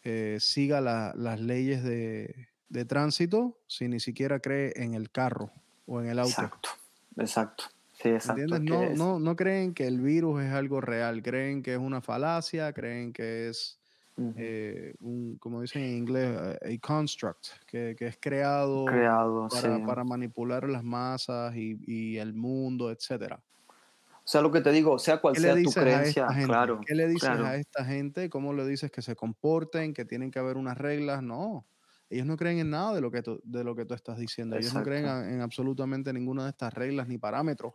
eh, 0.03 0.38
siga 0.39 0.80
las 0.80 1.41
leyes 1.41 1.84
de, 1.84 2.47
de, 2.72 2.86
tránsito 2.86 3.57
si 3.67 3.88
ni 3.88 3.99
siquiera 3.99 4.39
cree 4.39 4.74
en 4.76 4.93
el 4.93 5.11
carro 5.11 5.51
o 5.86 6.01
en 6.01 6.07
el 6.07 6.19
auto? 6.19 6.32
Exacto, 6.32 6.69
exacto. 7.17 7.63
Sí, 7.93 8.09
exacto. 8.09 8.59
No, 8.59 8.89
no, 8.89 9.19
no 9.19 9.36
creen 9.36 9.74
que 9.74 9.86
el 9.86 10.01
virus 10.01 10.41
es 10.41 10.51
algo 10.51 10.82
real, 10.82 11.22
creen 11.22 11.61
que 11.61 11.74
es 11.74 11.80
una 11.80 12.01
falacia, 12.01 12.74
creen 12.74 13.13
que 13.13 13.49
es, 13.49 13.78
eh, 14.38 14.95
un, 15.01 15.38
como 15.39 15.61
dicen 15.61 15.84
en 15.84 15.97
inglés, 15.97 16.36
a 16.38 16.57
construct, 16.80 17.47
que, 17.67 17.95
que 17.97 18.07
es 18.07 18.17
creado, 18.19 18.86
creado 18.86 19.47
para, 19.49 19.86
para, 19.86 20.03
manipular 20.03 20.67
las 20.67 20.84
masas 20.84 21.55
y, 21.55 21.80
y 21.86 22.17
el 22.17 22.34
mundo, 22.34 22.89
etcétera. 22.89 23.39
O 24.24 24.28
sea, 24.32 24.41
lo 24.41 24.51
que 24.51 24.61
te 24.61 24.72
digo, 24.72 24.99
sea 24.99 25.17
cual 25.17 25.36
sea 25.36 25.55
tu 25.61 25.72
creencia, 25.72 26.28
claro. 26.45 26.80
¿Qué 26.86 26.93
le 26.93 27.07
dices 27.07 27.30
a 27.30 27.55
esta 27.55 27.84
gente? 27.84 28.30
¿Cómo 28.30 28.53
le 28.53 28.65
dices 28.65 28.91
que 28.91 29.01
se 29.01 29.15
comporten, 29.15 29.93
que 29.93 30.05
tienen 30.05 30.30
que 30.30 30.39
haber 30.39 30.57
unas 30.57 30.78
reglas? 30.78 31.24
No. 31.24 31.65
Ellos 32.12 32.28
no 32.28 32.36
creen 32.36 32.59
en 32.59 32.70
nada 32.70 32.93
de 32.93 32.99
lo 32.99 33.09
que 33.09 33.24
tú, 33.24 33.39
de 33.43 33.64
lo 33.64 33.74
que 33.74 33.86
tú 33.86 33.93
estás 33.93 34.18
diciendo. 34.18 34.57
Ellos 34.57 34.74
no 34.74 34.84
creen 34.84 35.05
en 35.05 35.39
absolutamente 35.39 36.12
ninguna 36.12 36.43
de 36.43 36.49
estas 36.49 36.74
reglas 36.74 37.07
ni 37.07 37.18
parámetros. 37.18 37.74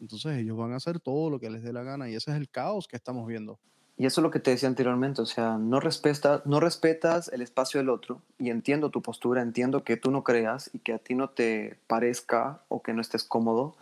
Entonces 0.00 0.38
ellos 0.38 0.56
van 0.56 0.72
a 0.72 0.76
hacer 0.76 1.00
todo 1.00 1.30
lo 1.30 1.40
que 1.40 1.50
les 1.50 1.64
dé 1.64 1.72
la 1.72 1.82
gana 1.82 2.08
y 2.08 2.14
ese 2.14 2.30
es 2.30 2.36
el 2.36 2.48
caos 2.48 2.86
que 2.86 2.94
estamos 2.96 3.26
viendo. 3.26 3.58
Y 3.96 4.06
eso 4.06 4.20
es 4.20 4.22
lo 4.22 4.30
que 4.30 4.38
te 4.38 4.52
decía 4.52 4.68
anteriormente, 4.68 5.20
o 5.20 5.26
sea, 5.26 5.58
no, 5.58 5.78
respeta, 5.78 6.42
no 6.44 6.60
respetas 6.60 7.28
el 7.32 7.42
espacio 7.42 7.78
del 7.78 7.90
otro 7.90 8.22
y 8.38 8.50
entiendo 8.50 8.90
tu 8.90 9.02
postura, 9.02 9.42
entiendo 9.42 9.84
que 9.84 9.96
tú 9.96 10.10
no 10.10 10.24
creas 10.24 10.70
y 10.72 10.78
que 10.78 10.94
a 10.94 10.98
ti 10.98 11.14
no 11.14 11.28
te 11.28 11.78
parezca 11.88 12.62
o 12.68 12.82
que 12.82 12.94
no 12.94 13.00
estés 13.00 13.24
cómodo, 13.24 13.74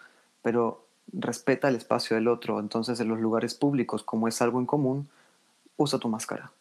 pero 0.42 0.84
respeta 1.12 1.68
el 1.68 1.76
espacio 1.76 2.16
del 2.16 2.26
otro. 2.26 2.59
Entonces, 2.59 2.98
en 3.01 3.09
los 3.09 3.20
lugares 3.20 3.55
públicos, 3.55 4.03
como 4.03 4.28
es 4.28 4.40
algo 4.42 4.59
en 4.59 4.66
común, 4.66 5.09
usa 5.76 5.98
tu 5.98 6.09
máscara. 6.09 6.53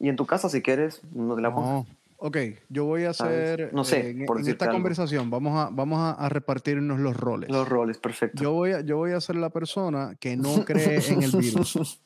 Y 0.00 0.08
en 0.08 0.16
tu 0.16 0.26
casa, 0.26 0.48
si 0.48 0.62
quieres, 0.62 1.02
no 1.12 1.34
te 1.34 1.42
la 1.42 1.54
pongas. 1.54 1.86
Ok, 2.20 2.36
yo 2.68 2.84
voy 2.84 3.04
a 3.04 3.10
hacer. 3.10 3.72
No 3.72 3.84
sé, 3.84 4.10
en, 4.10 4.26
por 4.26 4.40
esta 4.40 4.70
conversación 4.70 5.30
vamos 5.30 5.56
a, 5.56 5.70
vamos 5.70 6.16
a, 6.18 6.28
repartirnos 6.28 6.98
los 6.98 7.16
roles. 7.16 7.48
Los 7.48 7.68
roles, 7.68 7.98
perfecto. 7.98 8.42
Yo 8.42 8.52
voy 8.52 8.72
a, 8.72 8.80
yo 8.80 8.96
voy 8.96 9.12
a 9.12 9.20
ser 9.20 9.36
la 9.36 9.50
persona 9.50 10.16
que 10.18 10.36
no 10.36 10.64
cree 10.66 11.00
en 11.08 11.22
el 11.22 11.30
virus. 11.30 12.00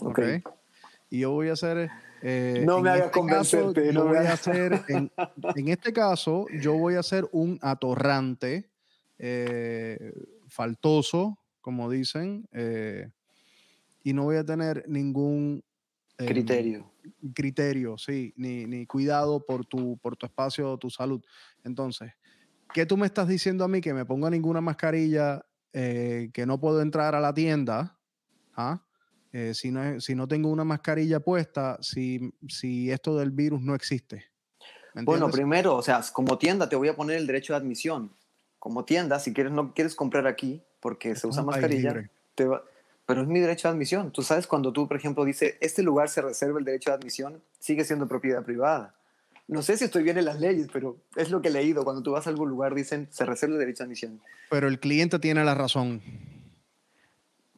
ok. 0.00 0.08
okay. 0.08 0.42
Y 1.10 1.20
yo 1.20 1.32
voy 1.32 1.48
a 1.48 1.56
ser. 1.56 1.90
Eh, 2.22 2.62
no 2.64 2.80
me 2.80 2.90
hagas 2.90 3.06
este 3.06 3.18
convencerte. 3.18 3.92
no 3.92 4.04
voy 4.06 4.18
a 4.18 4.32
hacer. 4.32 4.82
En, 4.88 5.10
en, 5.56 5.68
este 5.68 5.92
caso, 5.92 6.46
yo 6.60 6.74
voy 6.74 6.94
a 6.94 7.02
ser 7.02 7.28
un 7.32 7.58
atorrante. 7.60 8.70
Eh, 9.18 10.12
faltoso, 10.48 11.38
como 11.60 11.90
dicen, 11.90 12.46
eh, 12.52 13.10
y 14.02 14.12
no 14.12 14.24
voy 14.24 14.36
a 14.36 14.44
tener 14.44 14.84
ningún 14.88 15.64
em, 16.18 16.26
criterio. 16.26 16.90
Criterio, 17.34 17.98
sí, 17.98 18.32
ni, 18.36 18.66
ni, 18.66 18.86
cuidado 18.86 19.44
por 19.44 19.64
tu, 19.66 19.98
por 19.98 20.16
tu 20.16 20.26
espacio 20.26 20.72
o 20.72 20.78
tu 20.78 20.90
salud. 20.90 21.22
Entonces, 21.64 22.12
¿qué 22.72 22.86
tú 22.86 22.96
me 22.96 23.06
estás 23.06 23.28
diciendo 23.28 23.64
a 23.64 23.68
mí 23.68 23.80
que 23.80 23.94
me 23.94 24.04
ponga 24.04 24.30
ninguna 24.30 24.60
mascarilla, 24.60 25.44
eh, 25.72 26.30
que 26.32 26.46
no 26.46 26.58
puedo 26.60 26.80
entrar 26.80 27.14
a 27.14 27.20
la 27.20 27.34
tienda? 27.34 27.98
¿ah? 28.56 28.82
Eh, 29.32 29.52
si, 29.54 29.70
no, 29.70 30.00
si 30.00 30.14
no 30.14 30.28
tengo 30.28 30.48
una 30.48 30.64
mascarilla 30.64 31.20
puesta, 31.20 31.78
si, 31.80 32.32
si 32.48 32.90
esto 32.90 33.18
del 33.18 33.30
virus 33.30 33.60
no 33.60 33.74
existe. 33.74 34.24
Bueno, 34.94 35.28
primero, 35.28 35.74
o 35.74 35.82
sea, 35.82 36.02
como 36.12 36.38
tienda 36.38 36.68
te 36.68 36.76
voy 36.76 36.88
a 36.88 36.94
poner 36.94 37.16
el 37.16 37.26
derecho 37.26 37.52
de 37.52 37.58
admisión 37.58 38.12
como 38.64 38.84
tienda, 38.84 39.18
si 39.18 39.34
quieres 39.34 39.52
no 39.52 39.74
quieres 39.74 39.94
comprar 39.94 40.26
aquí 40.26 40.62
porque 40.80 41.14
se 41.16 41.26
usa 41.26 41.42
mascarilla, 41.42 42.08
pero 43.06 43.22
es 43.22 43.28
mi 43.28 43.40
derecho 43.40 43.68
de 43.68 43.74
admisión. 43.74 44.10
Tú 44.12 44.22
sabes 44.22 44.46
cuando 44.46 44.72
tú, 44.72 44.88
por 44.88 44.96
ejemplo, 44.96 45.24
dice 45.24 45.58
este 45.60 45.82
lugar 45.82 46.08
se 46.08 46.22
reserva 46.22 46.58
el 46.58 46.64
derecho 46.64 46.90
de 46.90 46.96
admisión, 46.96 47.42
sigue 47.58 47.84
siendo 47.84 48.08
propiedad 48.08 48.42
privada. 48.42 48.94
No 49.46 49.62
sé 49.62 49.76
si 49.76 49.84
estoy 49.84 50.02
bien 50.02 50.16
en 50.16 50.24
las 50.24 50.40
leyes, 50.40 50.68
pero 50.72 50.96
es 51.16 51.30
lo 51.30 51.42
que 51.42 51.48
he 51.48 51.50
leído. 51.50 51.84
Cuando 51.84 52.02
tú 52.02 52.12
vas 52.12 52.26
a 52.26 52.30
algún 52.30 52.48
lugar 52.48 52.74
dicen 52.74 53.08
se 53.10 53.26
reserva 53.26 53.54
el 53.54 53.60
derecho 53.60 53.82
de 53.82 53.86
admisión. 53.86 54.20
Pero 54.48 54.68
el 54.68 54.80
cliente 54.80 55.18
tiene 55.18 55.44
la 55.44 55.54
razón. 55.54 56.00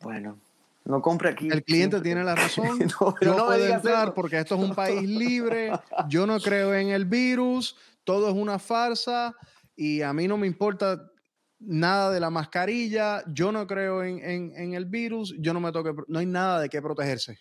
Bueno, 0.00 0.38
no 0.84 1.00
compre 1.00 1.30
aquí. 1.30 1.48
El 1.48 1.62
cliente 1.62 2.00
tiene 2.00 2.24
la 2.24 2.34
razón. 2.34 2.78
no, 3.00 3.14
pero 3.18 3.36
no, 3.36 3.46
puede 3.46 3.72
entrar 3.72 4.14
porque 4.14 4.38
esto 4.38 4.56
es 4.56 4.60
un 4.62 4.74
país 4.74 5.02
libre. 5.02 5.70
Yo 6.08 6.26
no 6.26 6.40
creo 6.40 6.74
en 6.74 6.88
el 6.88 7.04
virus. 7.04 7.76
Todo 8.02 8.28
es 8.28 8.34
una 8.34 8.58
farsa 8.58 9.36
y 9.76 10.02
a 10.02 10.12
mí 10.12 10.26
no 10.26 10.38
me 10.38 10.46
importa 10.46 11.10
nada 11.58 12.10
de 12.10 12.20
la 12.20 12.30
mascarilla, 12.30 13.22
yo 13.32 13.52
no 13.52 13.66
creo 13.66 14.02
en, 14.04 14.74
el 14.74 14.84
virus, 14.86 15.34
yo 15.38 15.52
no 15.52 15.60
me 15.60 15.72
toque, 15.72 15.92
no 16.08 16.18
hay 16.18 16.26
nada 16.26 16.60
de 16.60 16.68
qué 16.68 16.82
protegerse. 16.82 17.38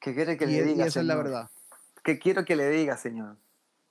¿Qué 0.00 0.14
quiere 0.14 0.36
que 0.36 0.46
le 0.46 0.62
diga? 0.64 0.84
Y 0.84 0.88
esa 0.88 1.00
es 1.00 1.06
la 1.06 1.16
verdad. 1.16 1.50
¿Qué 2.02 2.18
quiero 2.18 2.44
que 2.44 2.56
le 2.56 2.68
diga, 2.68 2.96
señor? 2.96 3.38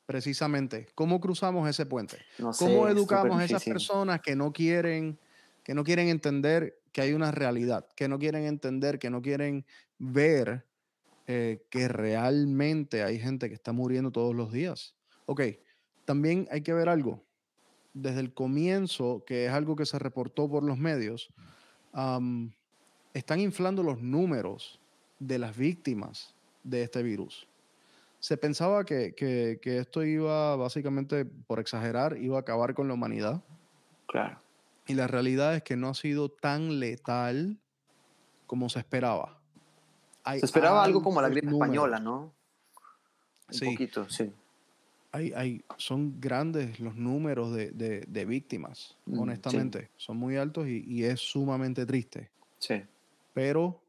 Precisamente, 0.06 0.88
¿cómo 0.96 1.20
cruzamos 1.20 1.68
ese 1.68 1.86
puente? 1.86 2.18
¿Cómo 2.60 2.88
educamos 2.88 3.40
a 3.40 3.46
esas 3.46 3.64
personas 3.64 4.22
que 4.22 4.36
no 4.36 4.52
quieren, 4.52 5.18
que 5.64 5.74
no 5.74 5.84
quieren 5.84 6.10
entender 6.10 6.78
que 6.92 7.02
hay 7.02 7.14
una 7.14 7.32
realidad, 7.32 7.88
que 7.96 8.08
no 8.08 8.20
quieren 8.20 8.44
entender, 8.44 9.00
que 9.00 9.10
no 9.10 9.22
quieren 9.22 9.66
ver 9.98 10.66
eh, 11.26 11.66
que 11.70 11.88
realmente 11.88 13.02
hay 13.02 13.18
gente 13.18 13.48
que 13.48 13.56
está 13.56 13.72
muriendo 13.72 14.12
todos 14.12 14.36
los 14.36 14.52
días? 14.52 14.94
Ok, 15.26 15.42
también 16.06 16.48
hay 16.52 16.62
que 16.62 16.74
ver 16.74 16.90
algo 16.90 17.24
desde 17.94 18.20
el 18.20 18.34
comienzo, 18.34 19.24
que 19.26 19.46
es 19.46 19.52
algo 19.52 19.76
que 19.76 19.86
se 19.86 20.00
reportó 20.00 20.50
por 20.50 20.64
los 20.64 20.78
medios, 20.78 21.30
están 23.14 23.40
inflando 23.40 23.84
los 23.84 24.02
números 24.02 24.80
de 25.20 25.40
las 25.40 25.56
víctimas 25.56 26.36
de 26.64 26.84
este 26.84 27.04
virus. 27.04 27.48
Se 28.20 28.38
pensaba 28.38 28.86
que, 28.86 29.60
esto 29.64 30.04
iba, 30.04 30.56
básicamente, 30.56 31.26
por 31.26 31.60
exagerar, 31.60 32.18
iba 32.18 32.38
a 32.38 32.42
acabar 32.42 32.74
con 32.74 32.88
la 32.88 32.94
humanidad. 32.94 33.42
Claro. 34.08 34.40
Y 34.88 34.96
la 34.96 35.08
realidad 35.08 35.56
es 35.56 35.64
que 35.64 35.76
no 35.76 35.90
ha 35.90 35.94
sido 35.94 36.30
tan 36.30 36.80
letal 36.80 37.58
como 38.48 38.70
se 38.70 38.80
esperaba. 38.80 39.40
se 40.26 40.46
esperaba 40.46 40.84
algo 40.84 41.04
como 41.04 41.22
la 41.22 41.30
gripe 41.30 41.48
española, 41.48 42.00
¿no? 42.00 42.34
Un 43.50 43.72
poquito, 43.72 44.10
sí 44.10 44.32
hay, 45.14 45.64
son 45.78 46.20
grandes 46.20 46.80
los 46.80 46.96
números 46.96 47.54
de, 47.54 48.26
víctimas, 48.28 48.98
mm, 49.06 49.20
honestamente. 49.20 49.92
Son 49.96 50.18
muy 50.18 50.38
altos 50.38 50.68
y, 50.68 51.04
es 51.04 51.20
sumamente 51.20 51.86
triste. 51.86 52.32
Sí. 52.58 52.82
Pero 53.34 53.80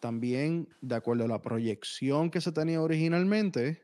también, 0.00 0.66
de 0.80 0.94
acuerdo 0.94 1.24
a 1.24 1.28
la 1.28 1.42
proyección 1.42 2.30
que 2.30 2.40
se 2.40 2.52
tenía 2.52 2.80
originalmente, 2.80 3.82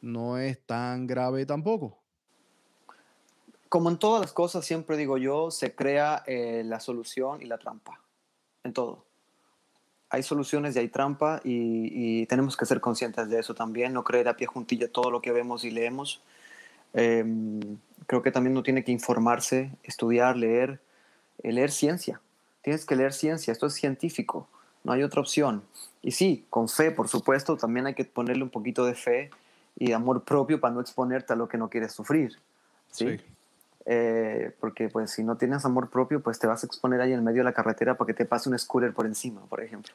no 0.00 0.38
es 0.38 0.60
tan 0.60 1.08
grave 1.08 1.44
tampoco. 1.44 1.98
Como 3.68 3.90
en 3.90 3.98
todas 3.98 4.20
las 4.20 4.32
cosas, 4.32 4.64
siempre 4.64 4.96
digo 4.96 5.18
yo, 5.18 5.50
se 5.50 5.74
crea 5.74 6.22
eh, 6.26 6.62
la 6.64 6.78
solución 6.78 7.42
y 7.42 7.46
la 7.46 7.58
trampa. 7.58 8.00
En 8.62 8.72
todo. 8.72 9.04
Hay 10.14 10.22
soluciones 10.22 10.76
y 10.76 10.78
hay 10.78 10.88
trampa 10.88 11.40
y, 11.44 12.26
tenemos 12.26 12.56
que 12.56 12.66
ser 12.66 12.80
conscientes 12.80 13.28
de 13.28 13.38
eso 13.38 13.54
también, 13.54 13.92
no 13.92 14.04
creer 14.04 14.28
a 14.28 14.36
pie 14.36 14.46
juntilla 14.46 14.88
todo 14.88 15.10
lo 15.10 15.20
que 15.20 15.32
vemos 15.32 15.64
y 15.64 15.70
leemos. 15.70 16.22
Em, 16.94 17.60
creo 18.06 18.22
que 18.22 18.30
también 18.30 18.52
uno 18.52 18.62
tiene 18.62 18.84
que 18.84 18.92
informarse, 18.92 19.70
estudiar, 19.82 20.36
leer, 20.36 20.80
eh, 21.42 21.52
leer 21.52 21.70
ciencia. 21.70 22.20
Tienes 22.62 22.86
que 22.86 22.96
leer 22.96 23.12
ciencia, 23.12 23.52
esto 23.52 23.66
es 23.66 23.74
científico, 23.74 24.48
no 24.84 24.92
hay 24.92 25.02
otra 25.02 25.20
opción. 25.20 25.62
Y 26.02 26.12
sí, 26.12 26.46
con 26.50 26.68
fe, 26.68 26.90
por 26.90 27.08
supuesto, 27.08 27.56
también 27.56 27.86
hay 27.86 27.94
que 27.94 28.04
ponerle 28.04 28.42
un 28.42 28.50
poquito 28.50 28.86
de 28.86 28.94
fe 28.94 29.30
y 29.76 29.92
amor 29.92 30.22
propio 30.24 30.60
para 30.60 30.74
no 30.74 30.80
exponerte 30.80 31.32
a 31.32 31.36
lo 31.36 31.48
que 31.48 31.58
no 31.58 31.68
quieres 31.68 31.92
sufrir. 31.92 32.38
¿sí? 32.90 33.20
Eh, 33.86 34.54
porque 34.60 34.88
pues 34.88 35.10
si 35.10 35.22
no 35.22 35.36
tienes 35.36 35.64
amor 35.64 35.90
propio, 35.90 36.22
pues 36.22 36.38
te 36.38 36.46
vas 36.46 36.62
a 36.62 36.66
exponer 36.66 37.00
ahí 37.02 37.12
en 37.12 37.22
medio 37.22 37.38
de 37.38 37.44
la 37.44 37.52
carretera 37.52 37.96
para 37.96 38.06
que 38.06 38.14
te 38.14 38.24
pase 38.24 38.48
un 38.48 38.58
scooter 38.58 38.94
por 38.94 39.04
encima, 39.04 39.44
por 39.46 39.62
ejemplo. 39.62 39.92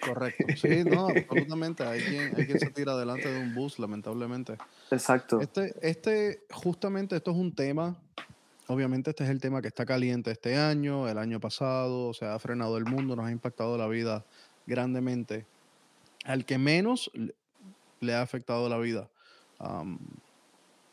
Correcto. 0.00 0.44
Sí, 0.56 0.84
no, 0.84 1.08
absolutamente. 1.08 1.84
Hay 1.84 2.00
quien, 2.00 2.34
hay 2.34 2.46
quien 2.46 2.58
se 2.58 2.70
tira 2.70 2.96
delante 2.96 3.30
de 3.30 3.38
un 3.38 3.54
bus, 3.54 3.78
lamentablemente. 3.78 4.56
Exacto. 4.90 5.40
Este, 5.40 5.74
este, 5.82 6.44
justamente 6.50 7.16
esto 7.16 7.30
es 7.32 7.36
un 7.36 7.54
tema, 7.54 7.96
obviamente 8.68 9.10
este 9.10 9.24
es 9.24 9.30
el 9.30 9.40
tema 9.40 9.60
que 9.60 9.68
está 9.68 9.84
caliente 9.84 10.30
este 10.30 10.56
año, 10.56 11.06
el 11.06 11.18
año 11.18 11.38
pasado, 11.38 12.14
se 12.14 12.24
ha 12.24 12.38
frenado 12.38 12.78
el 12.78 12.86
mundo, 12.86 13.16
nos 13.16 13.26
ha 13.26 13.30
impactado 13.30 13.76
la 13.76 13.86
vida 13.86 14.24
grandemente. 14.66 15.44
Al 16.24 16.46
que 16.46 16.56
menos 16.56 17.10
le 18.00 18.14
ha 18.14 18.22
afectado 18.22 18.68
la 18.70 18.78
vida. 18.78 19.08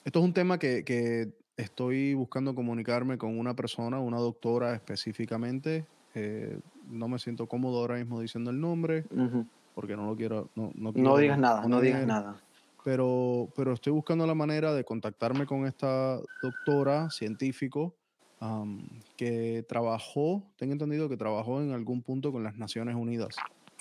esto 0.04 0.20
es 0.20 0.26
un 0.26 0.34
tema 0.34 0.60
que, 0.60 0.84
que 0.84 1.32
Estoy 1.56 2.16
buscando 2.16 2.56
comunicarme 2.56 3.18
con 3.18 3.38
una 3.38 3.56
persona, 3.56 4.00
una 4.00 4.18
doctora 4.18 4.74
específicamente. 4.74 5.86
Eh, 6.16 6.60
no 6.90 7.08
me 7.08 7.20
siento 7.20 7.48
cómodo 7.48 7.80
ahora 7.80 7.96
mismo 7.96 8.20
diciendo 8.20 8.50
el 8.50 8.60
nombre, 8.60 9.06
porque 9.76 9.96
no 9.96 10.08
lo 10.08 10.16
quiero. 10.16 10.50
No, 10.56 10.72
no, 10.76 11.18
digas 11.18 11.38
nada, 11.38 11.68
no 11.68 11.80
digas 11.80 12.08
nada. 12.08 12.42
Pero, 12.84 13.50
pero 13.56 13.74
estoy 13.74 13.94
buscando 13.94 14.26
la 14.26 14.34
manera 14.34 14.74
de 14.74 14.84
contactarme 14.84 15.46
con 15.46 15.68
esta 15.68 16.20
doctora 16.42 17.10
científico 17.12 17.94
que 19.16 19.64
trabajó, 19.70 20.44
tengo 20.58 20.74
entendido 20.74 21.08
que 21.08 21.18
trabajó 21.18 21.62
en 21.62 21.72
algún 21.72 22.02
punto 22.02 22.32
con 22.32 22.44
las 22.44 22.58
Naciones 22.58 22.96
Unidas. 22.96 23.36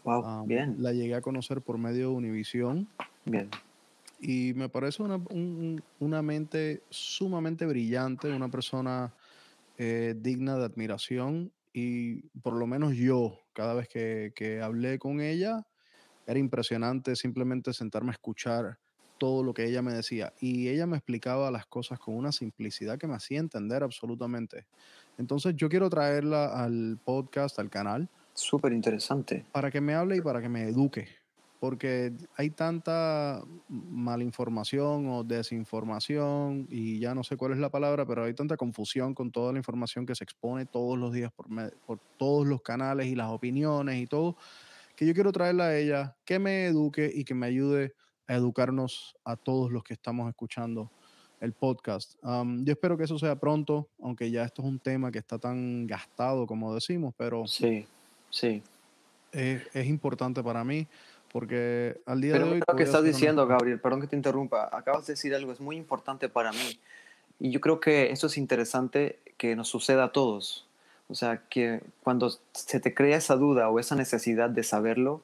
Wow, 0.04 0.46
bien. 0.46 0.76
La 0.78 0.92
llegué 0.92 1.14
a 1.14 1.20
conocer 1.20 1.62
por 1.62 1.78
medio 1.78 2.10
de 2.10 2.14
Univisión. 2.14 2.86
Bien 3.24 3.48
y 4.22 4.54
me 4.54 4.68
parece 4.68 5.02
una, 5.02 5.20
una 5.98 6.22
mente 6.22 6.84
sumamente 6.90 7.66
brillante, 7.66 8.30
una 8.30 8.48
persona 8.48 9.12
eh, 9.78 10.14
digna 10.16 10.56
de 10.56 10.64
admiración 10.64 11.52
y 11.72 12.22
por 12.38 12.54
lo 12.54 12.68
menos 12.68 12.94
yo, 12.94 13.40
cada 13.52 13.74
vez 13.74 13.88
que, 13.88 14.32
que, 14.36 14.62
hablé 14.62 15.00
con 15.00 15.20
ella, 15.20 15.66
era 16.24 16.38
impresionante 16.38 17.16
simplemente 17.16 17.72
sentarme 17.72 18.10
a 18.10 18.12
escuchar 18.12 18.78
todo 19.18 19.42
lo 19.42 19.54
que 19.54 19.64
ella 19.64 19.82
me 19.82 19.92
decía 19.92 20.32
y 20.40 20.68
ella 20.68 20.86
me 20.86 20.96
explicaba 20.96 21.50
las 21.50 21.66
cosas 21.66 21.98
con 21.98 22.14
una 22.14 22.30
simplicidad 22.30 22.98
que 22.98 23.08
me 23.08 23.16
hacía 23.16 23.40
entender 23.40 23.82
absolutamente. 23.82 24.66
Entonces 25.18 25.56
yo 25.56 25.68
quiero 25.68 25.90
traerla 25.90 26.62
al 26.62 26.96
podcast, 27.04 27.58
al 27.58 27.70
canal. 27.70 28.08
Súper 28.34 28.72
interesante. 28.72 29.44
Para 29.50 29.72
que 29.72 29.80
me 29.80 29.94
hable 29.94 30.16
y 30.16 30.20
para 30.20 30.40
que 30.40 30.48
me 30.48 30.68
eduque 30.68 31.21
porque 31.62 32.12
hay 32.36 32.50
tanta 32.50 33.40
malinformación 33.68 35.06
o 35.06 35.22
desinformación, 35.22 36.66
y 36.68 36.98
ya 36.98 37.14
no 37.14 37.22
sé 37.22 37.36
cuál 37.36 37.52
es 37.52 37.58
la 37.58 37.70
palabra, 37.70 38.04
pero 38.04 38.24
hay 38.24 38.34
tanta 38.34 38.56
confusión 38.56 39.14
con 39.14 39.30
toda 39.30 39.52
la 39.52 39.60
información 39.60 40.04
que 40.04 40.16
se 40.16 40.24
expone 40.24 40.66
todos 40.66 40.98
los 40.98 41.12
días 41.12 41.30
por, 41.30 41.46
por 41.86 42.00
todos 42.16 42.48
los 42.48 42.62
canales 42.62 43.06
y 43.06 43.14
las 43.14 43.30
opiniones 43.30 43.96
y 44.02 44.08
todo, 44.08 44.36
que 44.96 45.06
yo 45.06 45.14
quiero 45.14 45.30
traerla 45.30 45.66
a 45.66 45.78
ella, 45.78 46.16
que 46.24 46.40
me 46.40 46.66
eduque 46.66 47.08
y 47.14 47.22
que 47.22 47.34
me 47.36 47.46
ayude 47.46 47.94
a 48.26 48.34
educarnos 48.34 49.14
a 49.24 49.36
todos 49.36 49.70
los 49.70 49.84
que 49.84 49.94
estamos 49.94 50.28
escuchando 50.28 50.90
el 51.38 51.52
podcast. 51.52 52.16
yo 52.24 52.72
espero 52.72 52.98
que 52.98 53.04
eso 53.04 53.20
sea 53.20 53.38
pronto, 53.38 53.88
aunque 54.02 54.32
ya 54.32 54.42
esto 54.42 54.62
es 54.62 54.68
un 54.68 54.80
tema 54.80 55.12
que 55.12 55.20
está 55.20 55.38
tan 55.38 55.86
gastado 55.86 56.44
como 56.44 56.74
decimos, 56.74 57.14
pero 57.16 57.46
sí, 57.46 57.86
sí. 58.30 58.64
es 59.30 59.86
importante 59.86 60.42
para 60.42 60.64
mí 60.64 60.88
porque 61.32 62.00
al 62.06 62.20
día 62.20 62.34
de 62.34 62.44
hoy... 62.44 62.62
Lo 62.66 62.76
que 62.76 62.82
estás 62.82 63.02
diciendo, 63.02 63.46
Gabriel, 63.46 63.80
perdón 63.80 64.02
que 64.02 64.06
te 64.06 64.16
interrumpa, 64.16 64.68
acabas 64.70 65.06
de 65.06 65.14
decir 65.14 65.34
algo, 65.34 65.50
es 65.52 65.60
muy 65.60 65.76
importante 65.76 66.28
para 66.28 66.52
mí. 66.52 66.78
Y 67.40 67.50
yo 67.50 67.60
creo 67.60 67.80
que 67.80 68.12
eso 68.12 68.26
es 68.26 68.36
interesante 68.36 69.18
que 69.38 69.56
nos 69.56 69.68
suceda 69.68 70.04
a 70.04 70.12
todos. 70.12 70.66
O 71.08 71.14
sea, 71.14 71.42
que 71.48 71.80
cuando 72.02 72.32
se 72.52 72.80
te 72.80 72.94
crea 72.94 73.16
esa 73.16 73.36
duda 73.36 73.68
o 73.70 73.80
esa 73.80 73.96
necesidad 73.96 74.50
de 74.50 74.62
saberlo, 74.62 75.22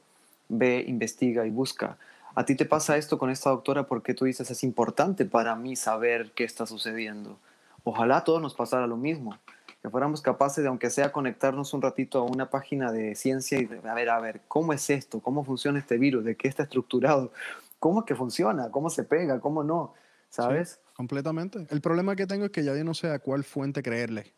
ve, 0.48 0.84
investiga 0.86 1.46
y 1.46 1.50
busca. 1.50 1.98
A 2.34 2.44
ti 2.44 2.54
te 2.54 2.64
pasa 2.64 2.96
esto 2.96 3.18
con 3.18 3.30
esta 3.30 3.50
doctora 3.50 3.84
porque 3.84 4.14
tú 4.14 4.24
dices, 4.24 4.50
es 4.50 4.64
importante 4.64 5.24
para 5.24 5.54
mí 5.56 5.76
saber 5.76 6.30
qué 6.34 6.44
está 6.44 6.66
sucediendo. 6.66 7.38
Ojalá 7.84 8.18
a 8.18 8.24
todos 8.24 8.40
nos 8.42 8.54
pasara 8.54 8.86
lo 8.86 8.96
mismo 8.96 9.38
que 9.82 9.90
fuéramos 9.90 10.22
capaces 10.22 10.62
de, 10.62 10.68
aunque 10.68 10.90
sea, 10.90 11.12
conectarnos 11.12 11.72
un 11.72 11.82
ratito 11.82 12.18
a 12.18 12.22
una 12.22 12.50
página 12.50 12.90
de 12.90 13.14
ciencia 13.14 13.58
y 13.58 13.66
de, 13.66 13.88
a 13.88 13.94
ver, 13.94 14.10
a 14.10 14.20
ver, 14.20 14.42
¿cómo 14.48 14.72
es 14.72 14.90
esto? 14.90 15.20
¿Cómo 15.20 15.44
funciona 15.44 15.78
este 15.78 15.98
virus? 15.98 16.24
¿De 16.24 16.36
qué 16.36 16.48
está 16.48 16.64
estructurado? 16.64 17.32
¿Cómo 17.78 18.00
es 18.00 18.06
que 18.06 18.16
funciona? 18.16 18.70
¿Cómo 18.70 18.90
se 18.90 19.04
pega? 19.04 19.40
¿Cómo 19.40 19.62
no? 19.62 19.94
¿Sabes? 20.30 20.80
completamente. 20.94 21.64
El 21.70 21.80
problema 21.80 22.16
que 22.16 22.26
tengo 22.26 22.46
es 22.46 22.50
que 22.50 22.64
ya 22.64 22.74
yo 22.76 22.82
no 22.82 22.92
sé 22.92 23.08
a 23.08 23.20
cuál 23.20 23.44
fuente 23.44 23.84
creerle. 23.84 24.34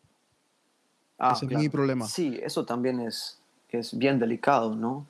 Ah, 1.19 1.33
Ese 1.35 1.47
es 1.47 1.53
mi 1.53 1.71
problema. 1.71 2.07
Sí, 2.07 2.39
eso 2.43 2.67
también 2.67 3.01
es, 3.01 3.41
es 3.71 3.97
bien 3.97 4.19
delicado, 4.19 4.75
¿no? 4.77 5.07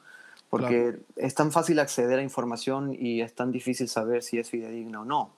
Porque 0.48 1.00
es 1.16 1.34
tan 1.34 1.50
fácil 1.50 1.80
acceder 1.80 2.20
a 2.20 2.22
información 2.22 2.96
y 2.96 3.20
es 3.20 3.34
tan 3.34 3.50
difícil 3.50 3.88
saber 3.88 4.22
si 4.22 4.38
es 4.38 4.48
fidedigna 4.48 5.00
o 5.00 5.04
no. 5.04 5.32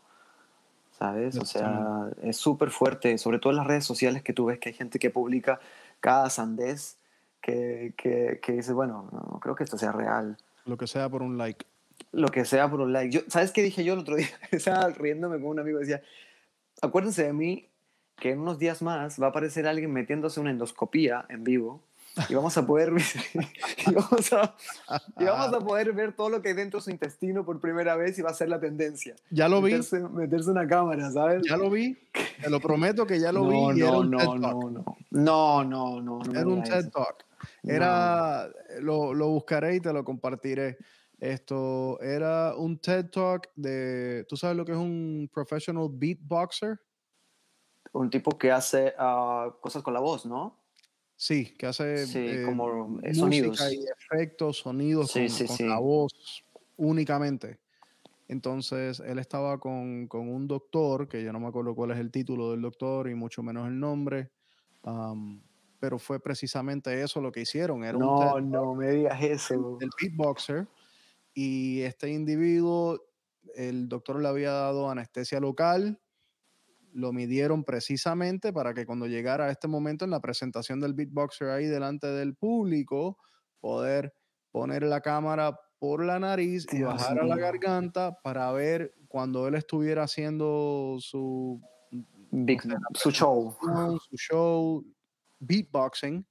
¿Sabes? 1.02 1.36
O 1.36 1.44
sea, 1.44 2.10
es 2.22 2.36
súper 2.36 2.70
fuerte, 2.70 3.18
sobre 3.18 3.40
todo 3.40 3.50
en 3.52 3.56
las 3.56 3.66
redes 3.66 3.84
sociales 3.84 4.22
que 4.22 4.32
tú 4.32 4.44
ves 4.44 4.60
que 4.60 4.68
hay 4.68 4.74
gente 4.74 5.00
que 5.00 5.10
publica 5.10 5.58
cada 5.98 6.30
sandez 6.30 6.96
que, 7.40 7.92
que, 7.96 8.38
que 8.40 8.52
dice, 8.52 8.72
bueno, 8.72 9.08
no 9.10 9.40
creo 9.40 9.56
que 9.56 9.64
esto 9.64 9.76
sea 9.76 9.90
real. 9.90 10.36
Lo 10.64 10.76
que 10.76 10.86
sea 10.86 11.08
por 11.08 11.22
un 11.22 11.38
like. 11.38 11.66
Lo 12.12 12.28
que 12.28 12.44
sea 12.44 12.70
por 12.70 12.80
un 12.80 12.92
like. 12.92 13.10
Yo, 13.10 13.20
¿Sabes 13.26 13.50
qué 13.50 13.62
dije 13.62 13.82
yo 13.82 13.94
el 13.94 13.98
otro 13.98 14.14
día? 14.22 14.28
Estaba 14.52 14.88
riéndome 14.90 15.40
con 15.40 15.50
un 15.50 15.58
amigo 15.58 15.80
decía, 15.80 16.02
acuérdense 16.80 17.24
de 17.24 17.32
mí 17.32 17.68
que 18.16 18.30
en 18.30 18.38
unos 18.38 18.60
días 18.60 18.80
más 18.80 19.20
va 19.20 19.26
a 19.26 19.30
aparecer 19.30 19.66
alguien 19.66 19.92
metiéndose 19.92 20.38
una 20.38 20.52
endoscopía 20.52 21.26
en 21.28 21.42
vivo 21.42 21.82
y 22.28 22.34
vamos 22.34 22.56
a 22.56 22.66
poder 22.66 22.92
y 23.86 23.94
vamos 23.94 24.32
a, 24.32 24.54
y 25.18 25.24
vamos 25.24 25.54
a 25.54 25.60
poder 25.60 25.92
ver 25.92 26.14
todo 26.14 26.28
lo 26.28 26.42
que 26.42 26.50
hay 26.50 26.54
dentro 26.54 26.80
de 26.80 26.84
su 26.84 26.90
intestino 26.90 27.44
por 27.44 27.60
primera 27.60 27.96
vez 27.96 28.18
y 28.18 28.22
va 28.22 28.30
a 28.30 28.34
ser 28.34 28.48
la 28.48 28.60
tendencia. 28.60 29.14
Ya 29.30 29.48
lo 29.48 29.62
vi. 29.62 29.74
Meterse 30.12 30.50
una 30.50 30.66
cámara, 30.66 31.10
¿sabes? 31.10 31.42
Ya 31.48 31.56
lo 31.56 31.70
vi. 31.70 31.98
Te 32.40 32.50
lo 32.50 32.60
prometo 32.60 33.06
que 33.06 33.18
ya 33.18 33.32
lo 33.32 33.48
vi. 33.48 33.80
No, 33.80 34.04
no, 34.04 34.04
no, 34.04 34.34
no, 34.36 34.84
no, 35.10 35.64
no, 35.64 35.64
no, 35.64 36.00
no, 36.00 36.20
Era 36.32 36.46
un 36.46 36.62
TED 36.62 36.90
Talk. 36.90 37.24
Era, 37.62 38.48
lo, 38.80 39.14
lo 39.14 39.28
buscaré 39.28 39.76
y 39.76 39.80
te 39.80 39.92
lo 39.92 40.04
compartiré. 40.04 40.78
Esto 41.18 42.00
era 42.00 42.56
un 42.56 42.78
TED 42.78 43.10
Talk 43.10 43.48
de, 43.54 44.26
¿tú 44.28 44.36
sabes 44.36 44.56
lo 44.56 44.64
que 44.64 44.72
es 44.72 44.78
un 44.78 45.30
professional 45.32 45.88
beatboxer? 45.88 46.80
Un 47.92 48.10
tipo 48.10 48.36
que 48.36 48.50
hace 48.50 48.92
uh, 48.98 49.52
cosas 49.60 49.82
con 49.82 49.94
la 49.94 50.00
voz, 50.00 50.26
¿no? 50.26 50.61
Sí, 51.22 51.54
que 51.56 51.66
hace 51.66 52.02
eh, 52.02 52.44
como 52.44 52.98
eh, 53.00 53.14
sonidos. 53.14 53.60
y 53.72 53.84
efectos, 53.86 54.56
sonidos 54.56 55.12
con, 55.12 55.68
la 55.68 55.78
voz 55.78 56.12
únicamente. 56.76 57.60
Entonces, 58.26 58.98
él 58.98 59.20
estaba 59.20 59.60
con, 59.60 60.08
un 60.12 60.48
doctor, 60.48 61.06
que 61.06 61.22
yo 61.22 61.32
no 61.32 61.38
me 61.38 61.46
acuerdo 61.46 61.76
cuál 61.76 61.92
es 61.92 61.98
el 61.98 62.10
título 62.10 62.50
del 62.50 62.62
doctor 62.62 63.08
y 63.08 63.14
mucho 63.14 63.40
menos 63.40 63.68
el 63.68 63.78
nombre, 63.78 64.32
pero 65.78 66.00
fue 66.00 66.18
precisamente 66.18 67.00
eso 67.00 67.20
lo 67.20 67.30
que 67.30 67.42
hicieron. 67.42 67.84
Era 67.84 67.96
no, 67.96 68.40
no 68.40 68.74
me 68.74 68.90
digas 68.90 69.22
eso. 69.22 69.78
El 69.80 69.90
beatboxer. 70.00 70.66
Y 71.34 71.82
este 71.82 72.10
individuo, 72.10 73.00
el 73.54 73.88
doctor 73.88 74.20
le 74.20 74.26
había 74.26 74.50
dado 74.50 74.90
anestesia 74.90 75.38
local, 75.38 76.00
lo 76.92 77.12
midieron 77.12 77.64
precisamente 77.64 78.52
para 78.52 78.74
que 78.74 78.86
cuando 78.86 79.06
llegara 79.06 79.46
a 79.46 79.50
este 79.50 79.68
momento 79.68 80.04
en 80.04 80.10
la 80.10 80.20
presentación 80.20 80.80
del 80.80 80.94
beatboxer 80.94 81.48
ahí 81.50 81.66
delante 81.66 82.06
del 82.06 82.34
público, 82.34 83.18
poder 83.60 84.14
poner 84.50 84.82
la 84.82 85.00
cámara 85.00 85.58
por 85.78 86.04
la 86.04 86.18
nariz 86.18 86.66
y 86.72 86.82
bajar 86.82 87.18
a 87.18 87.26
la 87.26 87.36
garganta 87.36 88.16
para 88.22 88.52
ver 88.52 88.94
cuando 89.08 89.48
él 89.48 89.56
estuviera 89.56 90.04
haciendo 90.04 90.96
su, 91.00 91.60
su 92.94 93.10
show. 93.10 93.56
Su 94.08 94.16
show, 94.16 94.84
beatboxing, 95.40 96.24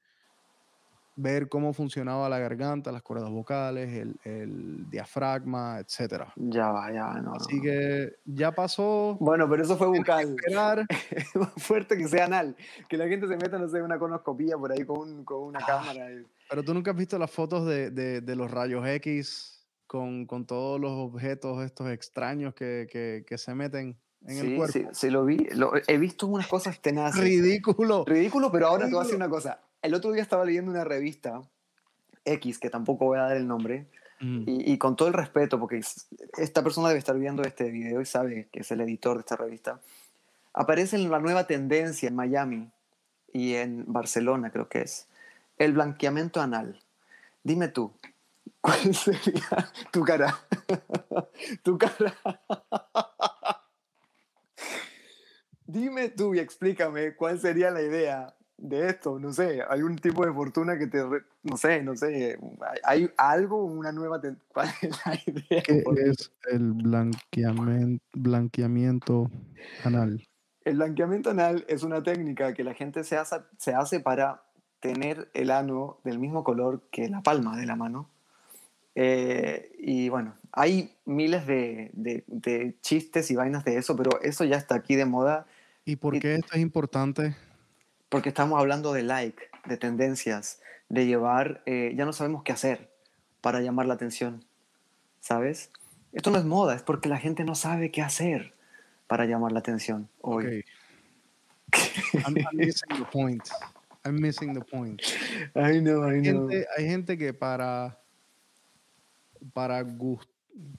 ver 1.16 1.49
cómo 1.49 1.74
funcionaba 1.74 2.30
la 2.30 2.39
garganta, 2.39 2.91
las 2.91 3.01
cuerdas 3.01 3.30
vocales, 3.30 3.89
el, 3.93 4.20
el 4.24 4.89
diafragma, 4.89 5.80
etc. 5.80 6.24
Ya 6.36 6.70
va, 6.70 6.91
ya 6.91 7.14
no. 7.22 7.34
Así 7.34 7.62
que 7.62 8.16
ya 8.26 8.51
pasó. 8.53 9.18
Bueno, 9.20 9.49
pero 9.49 9.64
eso 9.64 9.78
fue 9.78 9.88
bucal. 9.88 10.36
es 10.45 11.36
más 11.36 11.53
fuerte 11.57 11.97
que 11.97 12.07
sea 12.07 12.26
anal. 12.26 12.55
Que 12.89 12.97
la 12.97 13.07
gente 13.07 13.28
se 13.28 13.36
meta, 13.38 13.57
no 13.57 13.68
sé, 13.68 13.82
una 13.82 13.99
conoscopía 13.99 14.57
por 14.57 14.72
ahí 14.72 14.86
con, 14.86 15.24
con 15.26 15.43
una 15.43 15.59
ah, 15.62 15.66
cámara. 15.68 16.07
Pero 16.49 16.64
tú 16.64 16.74
nunca 16.74 16.91
has 16.91 16.97
visto 16.97 17.18
las 17.18 17.32
fotos 17.32 17.66
de, 17.66 17.91
de, 17.91 18.22
de 18.22 18.36
los 18.36 18.49
rayos 18.49 18.86
X 18.88 19.68
con, 19.88 20.26
con, 20.26 20.45
todos 20.45 20.80
los 20.80 20.91
objetos 20.91 21.64
estos 21.64 21.89
extraños 21.89 22.53
que, 22.53 22.88
que, 22.89 23.26
que 23.28 23.38
se 23.38 23.53
meten 23.53 23.97
en 24.26 24.36
sí, 24.39 24.47
el 24.47 24.55
cuerpo. 24.55 24.74
Sí, 24.74 24.86
sí, 24.93 25.09
lo 25.09 25.26
vi. 25.26 25.38
Lo, 25.53 25.74
he 25.88 25.97
visto 25.97 26.28
unas 26.28 26.47
cosas 26.47 26.82
tenaces. 26.82 27.22
Ridículo. 27.22 28.05
Ridículo, 28.05 28.51
pero 28.51 28.68
ahora 28.68 28.86
te 28.86 28.91
voy 28.91 29.01
a 29.01 29.03
decir 29.03 29.18
una 29.18 29.30
cosa. 29.30 29.59
El 29.82 29.94
otro 29.94 30.12
día 30.12 30.22
estaba 30.22 30.46
leyendo 30.46 30.72
una 30.72 30.84
revista 30.84 31.42
X, 32.26 32.60
que 32.60 32.70
tampoco 32.70 33.06
voy 33.06 33.18
a 33.18 33.24
dar 33.24 33.38
el 33.38 33.48
nombre, 33.48 33.88
mm. 34.20 34.44
y, 34.48 34.74
y, 34.74 34.78
con 34.78 34.96
todo 34.96 35.08
el 35.08 35.14
respeto, 35.14 35.60
porque 35.60 35.82
esta 36.38 36.64
persona 36.64 36.90
debe 36.90 37.00
estar 37.00 37.18
viendo 37.18 37.42
este 37.44 37.72
video 37.72 38.02
y 38.02 38.06
sabe 38.06 38.48
que 38.52 38.60
es 38.60 38.72
el 38.72 38.82
editor 38.82 39.16
de 39.16 39.22
esta 39.22 39.36
revista, 39.36 39.80
aparece 40.54 40.98
en 40.98 41.10
la 41.10 41.20
nueva 41.20 41.48
tendencia 41.48 42.08
en 42.08 42.16
Miami 42.16 42.70
y 43.34 43.56
en 43.56 43.86
Barcelona, 43.88 44.52
creo 44.52 44.68
que 44.70 44.82
es, 44.82 45.08
el 45.58 45.74
blanqueamiento 45.74 46.42
anal. 46.42 46.80
Dime 47.44 47.68
tú, 47.68 47.92
¿cuál 48.62 48.94
sería 48.94 49.72
tu 49.92 50.04
cara? 50.04 50.40
tu 51.64 51.78
cara. 51.78 52.16
Dime 55.66 56.10
tú 56.10 56.36
y 56.36 56.40
explícame 56.40 57.16
cuál 57.16 57.40
sería 57.40 57.72
la 57.72 57.82
idea 57.82 58.36
de 58.62 58.88
esto. 58.88 59.20
No 59.20 59.34
sé, 59.34 59.62
hay 59.68 59.82
un 59.82 59.97
tipo 59.97 60.26
de 60.26 60.32
fortuna 60.32 60.78
que 60.78 60.88
te, 60.88 60.99
no 61.43 61.57
sé, 61.57 61.84
no 61.84 61.95
sé, 61.95 62.38
hay 62.84 63.09
algo, 63.18 63.66
una 63.66 63.91
nueva, 63.91 64.22
¿cuál 64.53 64.70
es 64.82 65.05
la 65.05 65.20
idea? 65.26 65.64
¿Qué 65.64 65.84
es 66.05 66.32
el 66.51 66.72
blanqueamiento, 66.72 68.03
blanqueamiento 68.14 69.32
anal? 69.84 70.26
El 70.64 70.76
blanqueamiento 70.76 71.32
anal 71.32 71.66
es 71.68 71.84
una 71.84 72.03
técnica 72.03 72.53
que 72.53 72.64
la 72.64 72.76
gente 72.76 73.03
se 73.03 73.18
hace, 73.18 73.38
se 73.57 73.74
hace 73.74 73.99
para 73.99 74.43
tener 74.80 75.30
el 75.34 75.51
ano 75.51 75.97
del 76.03 76.20
mismo 76.20 76.43
color 76.43 76.82
que 76.91 77.09
la 77.09 77.22
palma 77.22 77.57
de 77.57 77.66
la 77.66 77.76
mano. 77.76 78.09
Eh, 78.93 79.72
y 79.80 80.09
bueno, 80.09 80.36
hay 80.51 80.95
miles 81.05 81.47
de, 81.47 81.89
de, 81.93 82.24
de, 82.28 82.76
chistes 82.82 83.32
y 83.32 83.36
vainas 83.36 83.64
de 83.64 83.78
eso, 83.78 83.95
pero 83.95 84.22
eso 84.22 84.43
ya 84.43 84.57
está 84.57 84.76
aquí 84.76 84.95
de 84.95 85.05
moda. 85.05 85.47
¿Y 85.86 85.95
por 85.95 86.20
qué 86.20 86.36
esto 86.36 86.53
es 86.53 86.62
importante? 86.62 87.36
Porque 88.12 88.30
estamos 88.30 88.59
hablando 88.59 88.91
de 88.91 89.03
like, 89.03 89.41
de 89.66 89.78
tendencias, 89.78 90.59
de 90.89 91.05
llevar, 91.05 91.64
eh, 91.66 91.93
ya 91.95 92.03
no 92.03 92.12
sabemos 92.12 92.43
qué 92.43 92.51
hacer 92.51 92.91
para 93.39 93.62
llamar 93.62 93.86
la 93.86 93.93
atención, 93.93 94.43
¿sabes? 95.22 95.72
Esto 96.12 96.30
no 96.30 96.38
es 96.38 96.43
moda, 96.43 96.76
es 96.76 96.84
porque 96.84 97.07
la 97.07 97.18
gente 97.18 97.45
no 97.45 97.55
sabe 97.55 97.89
qué 97.89 98.01
hacer 98.01 98.53
para 99.07 99.24
llamar 99.24 99.53
la 99.53 99.59
atención 99.59 100.09
hoy. 100.20 100.45
Okay. 100.45 100.64
I'm, 102.26 102.36
I'm 102.36 102.57
missing 102.57 102.97
the 102.97 103.05
point. 103.09 103.49
I'm 104.03 104.20
missing 104.20 104.53
the 104.53 104.62
point. 104.62 105.01
I 105.55 105.80
know, 105.80 106.03
I 106.03 106.20
know. 106.20 106.49
Gente, 106.49 106.68
hay 106.78 106.86
gente 106.89 107.18
que 107.18 107.34
para 107.34 107.97
para, 109.53 109.82
gust, 109.84 110.30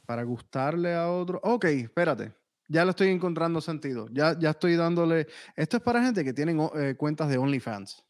para 0.04 0.22
gustarle 0.22 0.94
a 0.94 1.10
otro. 1.10 1.40
Ok, 1.42 1.64
espérate. 1.64 2.32
Ya 2.72 2.86
le 2.86 2.90
estoy 2.90 3.08
encontrando 3.08 3.60
sentido. 3.60 4.08
Ya, 4.12 4.38
ya 4.38 4.50
estoy 4.50 4.76
dándole. 4.76 5.26
Esto 5.56 5.76
es 5.76 5.82
para 5.82 6.02
gente 6.02 6.24
que 6.24 6.32
tienen 6.32 6.58
eh, 6.74 6.94
cuentas 6.96 7.28
de 7.28 7.36
OnlyFans. 7.36 8.02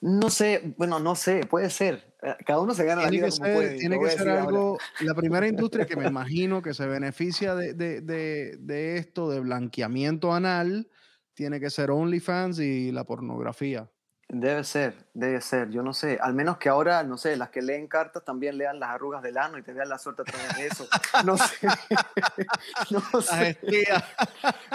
No 0.00 0.30
sé, 0.30 0.74
bueno, 0.76 0.98
no 0.98 1.14
sé, 1.14 1.46
puede 1.48 1.70
ser. 1.70 2.16
Cada 2.44 2.60
uno 2.60 2.74
se 2.74 2.84
gana 2.84 3.02
tiene 3.02 3.18
la 3.18 3.28
vida 3.28 3.36
como 3.36 3.46
ser, 3.46 3.54
puede. 3.54 3.78
Tiene 3.78 4.00
que 4.00 4.10
ser 4.10 4.28
algo. 4.30 4.58
Ahora. 4.58 4.84
La 5.00 5.14
primera 5.14 5.46
industria 5.48 5.86
que 5.86 5.94
me 5.94 6.08
imagino 6.08 6.60
que 6.60 6.74
se 6.74 6.86
beneficia 6.86 7.54
de, 7.54 7.72
de, 7.72 8.00
de, 8.00 8.56
de 8.58 8.96
esto, 8.96 9.30
de 9.30 9.38
blanqueamiento 9.38 10.34
anal, 10.34 10.88
tiene 11.34 11.60
que 11.60 11.70
ser 11.70 11.92
OnlyFans 11.92 12.58
y 12.58 12.90
la 12.90 13.04
pornografía. 13.04 13.88
Debe 14.28 14.64
ser, 14.64 14.96
debe 15.14 15.40
ser. 15.40 15.70
Yo 15.70 15.82
no 15.84 15.94
sé. 15.94 16.18
Al 16.20 16.34
menos 16.34 16.58
que 16.58 16.68
ahora, 16.68 17.04
no 17.04 17.16
sé, 17.16 17.36
las 17.36 17.50
que 17.50 17.62
leen 17.62 17.86
cartas 17.86 18.24
también 18.24 18.58
lean 18.58 18.80
las 18.80 18.90
arrugas 18.90 19.22
del 19.22 19.38
ano 19.38 19.56
y 19.56 19.62
te 19.62 19.72
vean 19.72 19.88
la 19.88 19.98
suerte 19.98 20.22
a 20.22 20.24
través 20.24 20.56
de 20.56 20.66
eso. 20.66 20.88
No 21.24 21.36
sé. 21.38 21.68
No 22.90 23.20
sé. 23.22 23.58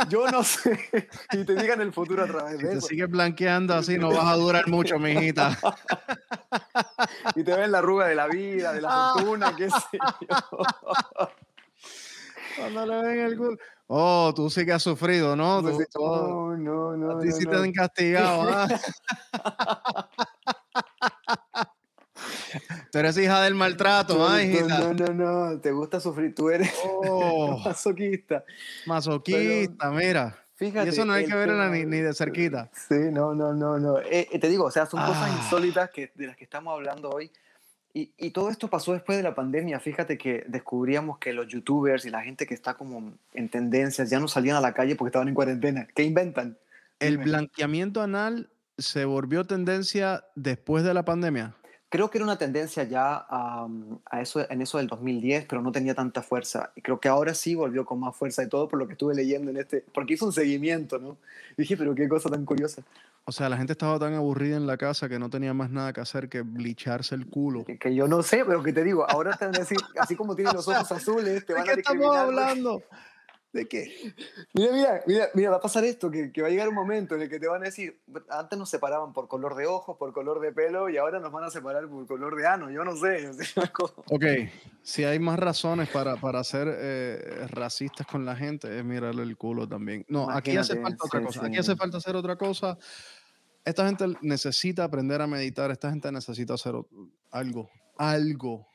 Yo 0.09 0.27
no 0.31 0.43
sé. 0.43 1.09
Y 1.33 1.43
te 1.43 1.55
digan 1.55 1.81
el 1.81 1.91
futuro 1.91 2.23
a 2.23 2.27
través 2.27 2.57
si 2.57 2.63
de 2.63 2.69
te 2.71 2.77
eso. 2.77 2.87
sigues 2.87 3.09
blanqueando 3.09 3.73
así, 3.75 3.97
no 3.97 4.09
vas 4.09 4.25
a 4.25 4.35
durar 4.35 4.67
mucho, 4.67 4.97
mijita. 4.99 5.57
Y 7.35 7.43
te 7.43 7.55
ven 7.55 7.71
la 7.71 7.79
arruga 7.79 8.07
de 8.07 8.15
la 8.15 8.27
vida, 8.27 8.73
de 8.73 8.81
la 8.81 9.11
fortuna, 9.13 9.55
qué 9.55 9.69
sé 9.69 9.97
yo. 10.29 11.29
Cuando 12.57 12.85
le 12.85 13.01
ven 13.01 13.19
el 13.19 13.37
culo. 13.37 13.57
Oh, 13.87 14.31
tú 14.35 14.49
sí 14.49 14.65
que 14.65 14.73
has 14.73 14.83
sufrido, 14.83 15.35
¿no? 15.35 15.61
Tú, 15.61 15.77
no, 15.99 16.55
no, 16.57 16.95
no. 16.97 17.17
a 17.17 17.19
ti 17.21 17.27
no, 17.27 17.35
sí 17.35 17.43
no. 17.45 17.51
te 17.51 17.57
han 17.57 17.71
castigado, 17.73 18.49
¿ah? 18.49 18.67
Tú 22.91 22.99
eres 22.99 23.17
hija 23.17 23.41
del 23.43 23.55
maltrato, 23.55 24.17
No, 24.17 24.25
¿ah, 24.27 24.33
no, 24.37 24.39
hijita? 24.41 24.93
no, 24.93 24.93
no, 24.93 25.13
no, 25.53 25.59
te 25.61 25.71
gusta 25.71 25.99
sufrir, 25.99 26.35
tú 26.35 26.49
eres 26.49 26.71
Oh, 27.03 27.57
masoquista. 27.63 28.43
masoquista, 28.85 29.89
mira. 29.91 30.37
Fíjate. 30.55 30.85
y 30.85 30.89
eso 30.89 31.05
no 31.05 31.13
hay 31.13 31.25
que 31.25 31.33
verla 31.33 31.69
ni, 31.69 31.85
ni 31.85 31.97
de 32.01 32.13
cerquita. 32.13 32.69
Sí, 32.73 32.95
no, 33.11 33.33
no, 33.33 33.51
no, 33.53 33.79
no. 33.79 33.97
Eh, 33.99 34.27
eh, 34.31 34.37
te 34.39 34.47
digo, 34.47 34.65
o 34.65 34.71
sea, 34.71 34.85
son 34.85 34.99
cosas 35.03 35.29
Ah. 35.31 35.37
insólitas 35.41 35.89
que, 35.89 36.11
de 36.13 36.27
las 36.27 36.35
que 36.37 36.43
estamos 36.43 36.71
hablando 36.73 37.09
hoy. 37.09 37.31
Y, 37.93 38.11
y 38.17 38.31
todo 38.31 38.49
esto 38.49 38.69
pasó 38.69 38.93
después 38.93 39.17
de 39.17 39.23
la 39.23 39.35
pandemia. 39.35 39.79
Fíjate 39.79 40.17
que 40.17 40.45
descubríamos 40.47 41.17
que 41.19 41.33
los 41.33 41.47
youtubers 41.47 42.05
y 42.05 42.09
la 42.09 42.21
gente 42.21 42.45
que 42.45 42.53
está 42.53 42.75
como 42.75 43.13
en 43.33 43.49
tendencias 43.49 44.09
ya 44.09 44.19
no 44.19 44.27
salían 44.27 44.55
a 44.55 44.61
la 44.61 44.73
calle 44.73 44.95
porque 44.95 45.09
estaban 45.09 45.27
en 45.27 45.33
cuarentena. 45.33 45.87
¿Qué 45.93 46.03
inventan? 46.03 46.57
El 46.99 47.13
Dime. 47.13 47.25
blanqueamiento 47.25 48.01
anal 48.01 48.49
se 48.77 49.05
volvió 49.05 49.45
tendencia 49.45 50.25
después 50.35 50.83
de 50.83 50.93
la 50.93 51.03
pandemia. 51.03 51.55
Creo 51.91 52.09
que 52.09 52.17
era 52.17 52.25
una 52.25 52.37
tendencia 52.37 52.83
ya 52.85 53.27
um, 53.29 53.99
a 54.05 54.21
eso, 54.21 54.49
en 54.49 54.61
eso 54.61 54.77
del 54.77 54.87
2010, 54.87 55.45
pero 55.45 55.61
no 55.61 55.71
tenía 55.73 55.93
tanta 55.93 56.23
fuerza. 56.23 56.71
Y 56.75 56.81
creo 56.81 56.99
que 57.01 57.09
ahora 57.09 57.33
sí 57.33 57.53
volvió 57.53 57.85
con 57.85 57.99
más 57.99 58.15
fuerza 58.15 58.41
y 58.43 58.47
todo 58.49 58.67
por 58.69 58.79
lo 58.79 58.87
que 58.87 58.93
estuve 58.93 59.13
leyendo 59.13 59.51
en 59.51 59.57
este, 59.57 59.83
porque 59.93 60.13
hizo 60.13 60.25
un 60.25 60.31
seguimiento, 60.31 60.97
¿no? 60.99 61.17
Y 61.57 61.61
dije, 61.63 61.75
pero 61.75 61.93
qué 61.93 62.07
cosa 62.07 62.29
tan 62.29 62.45
curiosa. 62.45 62.81
O 63.25 63.31
sea, 63.33 63.49
la 63.49 63.57
gente 63.57 63.73
estaba 63.73 63.99
tan 63.99 64.13
aburrida 64.13 64.55
en 64.57 64.65
la 64.65 64.77
casa 64.77 65.07
que 65.09 65.19
no 65.19 65.29
tenía 65.29 65.53
más 65.53 65.69
nada 65.69 65.93
que 65.93 66.01
hacer 66.01 66.27
que 66.29 66.41
blicharse 66.41 67.13
el 67.13 67.27
culo. 67.27 67.65
Que, 67.65 67.77
que 67.77 67.93
yo 67.93 68.07
no 68.07 68.23
sé, 68.23 68.43
pero 68.45 68.63
que 68.63 68.73
te 68.73 68.83
digo, 68.83 69.05
ahora 69.07 69.35
te 69.35 69.45
van 69.45 69.55
a 69.55 69.59
decir, 69.59 69.77
así 69.99 70.15
como 70.15 70.33
tienen 70.35 70.55
los 70.55 70.67
ojos 70.67 70.91
azules, 70.91 71.45
te 71.45 71.53
¿De 71.53 71.59
van 71.59 71.65
qué 71.65 71.71
a 71.71 71.73
estamos 71.75 71.99
discriminar. 71.99 72.25
porque- 72.25 72.41
hablando? 72.41 72.83
¿De 73.53 73.67
qué? 73.67 74.13
Mira, 74.53 74.71
mira, 74.71 75.01
mira, 75.05 75.27
mira, 75.33 75.49
va 75.49 75.57
a 75.57 75.61
pasar 75.61 75.83
esto, 75.83 76.09
que, 76.09 76.31
que 76.31 76.41
va 76.41 76.47
a 76.47 76.51
llegar 76.51 76.69
un 76.69 76.75
momento 76.75 77.15
en 77.15 77.23
el 77.23 77.29
que 77.29 77.37
te 77.37 77.47
van 77.49 77.61
a 77.61 77.65
decir, 77.65 77.99
antes 78.29 78.57
nos 78.57 78.69
separaban 78.69 79.11
por 79.11 79.27
color 79.27 79.55
de 79.55 79.65
ojos, 79.67 79.97
por 79.97 80.13
color 80.13 80.39
de 80.39 80.53
pelo, 80.53 80.89
y 80.89 80.95
ahora 80.97 81.19
nos 81.19 81.33
van 81.33 81.43
a 81.43 81.49
separar 81.49 81.85
por 81.89 82.07
color 82.07 82.35
de 82.37 82.47
ano, 82.47 82.71
yo 82.71 82.85
no 82.85 82.95
sé. 82.95 83.29
cosa- 83.73 83.95
Ok, 84.09 84.23
si 84.83 85.03
hay 85.03 85.19
más 85.19 85.37
razones 85.37 85.89
para, 85.89 86.15
para 86.15 86.41
ser 86.45 86.73
eh, 86.73 87.45
racistas 87.49 88.07
con 88.07 88.23
la 88.25 88.37
gente, 88.37 88.79
es 88.79 88.85
mirarle 88.85 89.23
el 89.23 89.35
culo 89.35 89.67
también. 89.67 90.05
No, 90.07 90.29
aquí 90.29 90.55
hace 90.55 90.73
Imagínate, 90.77 90.81
falta 90.97 91.05
otra 91.05 91.19
sí, 91.19 91.25
cosa. 91.25 91.39
sí. 91.41 91.45
Aquí 91.47 91.57
hace 91.57 91.75
falta 91.75 91.97
hacer 91.97 92.15
otra 92.15 92.35
cosa. 92.37 92.77
Esta 93.65 93.85
gente 93.85 94.05
necesita 94.21 94.85
aprender 94.85 95.21
a 95.21 95.27
meditar. 95.27 95.69
Esta 95.71 95.89
gente 95.91 96.09
necesita 96.11 96.53
hacer 96.53 96.73
algo. 97.31 97.69
Algo. 97.97 98.70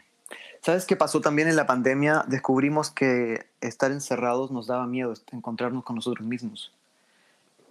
¿Sabes 0.63 0.85
qué 0.85 0.97
pasó 0.97 1.21
también 1.21 1.49
en 1.49 1.57
la 1.57 1.67
pandemia? 1.67 2.25
Descubrimos 2.27 2.91
que 2.91 3.47
estar 3.61 3.93
encerrados 3.93 4.51
nos 4.51 4.67
daba 4.67 4.87
miedo, 4.87 5.15
encontrarnos 5.33 5.85
con 5.85 5.97
nosotros 5.97 6.27
mismos. 6.27 6.73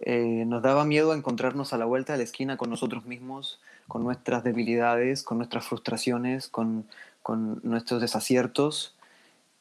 Eh, 0.02 0.44
nos 0.48 0.62
daba 0.62 0.86
miedo 0.86 1.14
encontrarnos 1.14 1.74
a 1.74 1.78
la 1.78 1.86
vuelta 1.86 2.14
de 2.14 2.18
la 2.18 2.24
esquina 2.24 2.58
con 2.58 2.70
nosotros 2.70 3.06
mismos, 3.06 3.60
con 3.88 4.04
nuestras 4.04 4.44
debilidades, 4.44 5.24
con 5.24 5.38
nuestras 5.38 5.68
frustraciones, 5.68 6.48
con, 6.48 6.86
con 7.22 7.60
nuestros 7.64 8.02
desaciertos. 8.02 8.96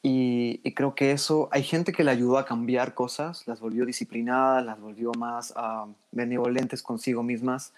Y, 0.02 0.60
y 0.62 0.72
creo 0.74 0.94
que 0.94 1.12
eso, 1.12 1.48
hay 1.50 1.62
gente 1.62 1.92
que 1.92 2.04
le 2.04 2.10
ayudó 2.10 2.36
a 2.36 2.44
cambiar 2.44 2.94
cosas, 2.94 3.46
las 3.46 3.60
volvió 3.60 3.86
disciplinadas, 3.86 4.64
las 4.64 4.78
volvió 4.78 5.12
más 5.14 5.54
ah, 5.56 5.86
benevolentes 6.12 6.82
consigo 6.82 7.22
mismas, 7.22 7.72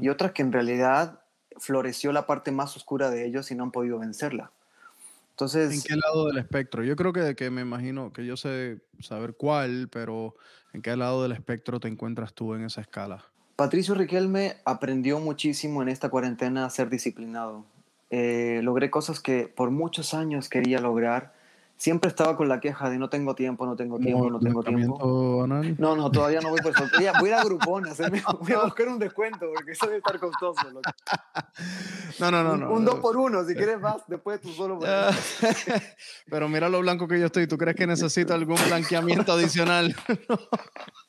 y 0.00 0.08
otras 0.08 0.32
que 0.32 0.42
en 0.42 0.50
realidad 0.50 1.20
floreció 1.58 2.12
la 2.12 2.26
parte 2.26 2.52
más 2.52 2.76
oscura 2.76 3.10
de 3.10 3.26
ellos 3.26 3.50
y 3.50 3.54
no 3.54 3.64
han 3.64 3.70
podido 3.70 3.98
vencerla. 3.98 4.50
Entonces, 5.30 5.72
¿En 5.72 5.82
qué 5.82 5.96
lado 5.96 6.26
del 6.26 6.38
espectro? 6.38 6.82
Yo 6.82 6.96
creo 6.96 7.12
que, 7.12 7.36
que 7.36 7.50
me 7.50 7.62
imagino 7.62 8.12
que 8.12 8.26
yo 8.26 8.36
sé 8.36 8.80
saber 9.00 9.34
cuál, 9.34 9.88
pero 9.88 10.34
¿en 10.72 10.82
qué 10.82 10.96
lado 10.96 11.22
del 11.22 11.32
espectro 11.32 11.78
te 11.78 11.86
encuentras 11.86 12.34
tú 12.34 12.54
en 12.54 12.64
esa 12.64 12.80
escala? 12.80 13.24
Patricio 13.54 13.94
Riquelme 13.94 14.56
aprendió 14.64 15.20
muchísimo 15.20 15.82
en 15.82 15.88
esta 15.88 16.10
cuarentena 16.10 16.64
a 16.64 16.70
ser 16.70 16.90
disciplinado. 16.90 17.64
Eh, 18.10 18.60
logré 18.62 18.90
cosas 18.90 19.20
que 19.20 19.46
por 19.48 19.70
muchos 19.70 20.14
años 20.14 20.48
quería 20.48 20.80
lograr. 20.80 21.34
Siempre 21.78 22.08
estaba 22.08 22.36
con 22.36 22.48
la 22.48 22.58
queja 22.58 22.90
de 22.90 22.98
no 22.98 23.08
tengo 23.08 23.36
tiempo, 23.36 23.64
no 23.64 23.76
tengo 23.76 23.98
tiempo, 24.00 24.28
no 24.28 24.40
tengo 24.40 24.64
tiempo. 24.64 24.98
¿Blanqueamiento 24.98 25.44
anal? 25.44 25.76
No, 25.78 25.94
no, 25.94 26.10
todavía 26.10 26.40
no 26.40 26.50
voy 26.50 26.60
por 26.60 26.72
eso. 26.72 26.84
Voy 26.96 27.06
a, 27.06 27.12
hacerme- 27.92 28.22
voy 28.40 28.52
a 28.52 28.58
buscar 28.64 28.88
un 28.88 28.98
descuento 28.98 29.46
porque 29.54 29.72
eso 29.72 29.86
debe 29.86 29.98
estar 29.98 30.18
costoso. 30.18 30.60
loco. 30.70 30.80
No, 32.18 32.30
no, 32.32 32.42
no. 32.42 32.52
un, 32.54 32.60
no. 32.60 32.70
un 32.72 32.84
dos 32.84 32.96
por 32.98 33.16
uno, 33.16 33.44
si 33.44 33.54
quieres 33.54 33.78
más, 33.80 34.02
después 34.08 34.40
tú 34.40 34.48
solo. 34.50 34.80
por 34.80 34.88
Ah. 34.88 35.10
Pero 36.30 36.48
mira 36.48 36.68
lo 36.68 36.80
blanco 36.80 37.06
que 37.06 37.20
yo 37.20 37.26
estoy. 37.26 37.46
¿Tú 37.46 37.56
crees 37.56 37.76
que 37.76 37.86
necesito 37.86 38.34
algún 38.34 38.58
blanqueamiento 38.66 39.32
adicional? 39.32 39.94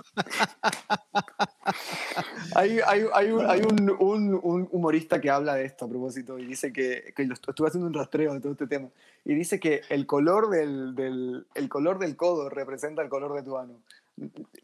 hay, 2.55 2.79
hay, 2.85 3.05
hay, 3.13 3.31
un, 3.31 3.45
hay 3.45 3.61
un, 3.61 3.97
un, 3.99 4.69
humorista 4.71 5.19
que 5.21 5.29
habla 5.29 5.55
de 5.55 5.65
esto 5.65 5.85
a 5.85 5.89
propósito 5.89 6.39
y 6.39 6.45
dice 6.45 6.73
que, 6.73 7.13
que 7.15 7.23
estuve 7.23 7.67
haciendo 7.67 7.87
un 7.87 7.93
rastreo 7.93 8.33
de 8.33 8.39
todo 8.39 8.51
este 8.53 8.67
tema 8.67 8.89
y 9.25 9.33
dice 9.33 9.59
que 9.59 9.81
el 9.89 10.05
color 10.05 10.49
del, 10.49 10.95
del, 10.95 11.45
el 11.55 11.69
color 11.69 11.99
del 11.99 12.15
codo 12.15 12.49
representa 12.49 13.01
el 13.01 13.09
color 13.09 13.33
de 13.35 13.43
tu 13.43 13.57
ano. 13.57 13.79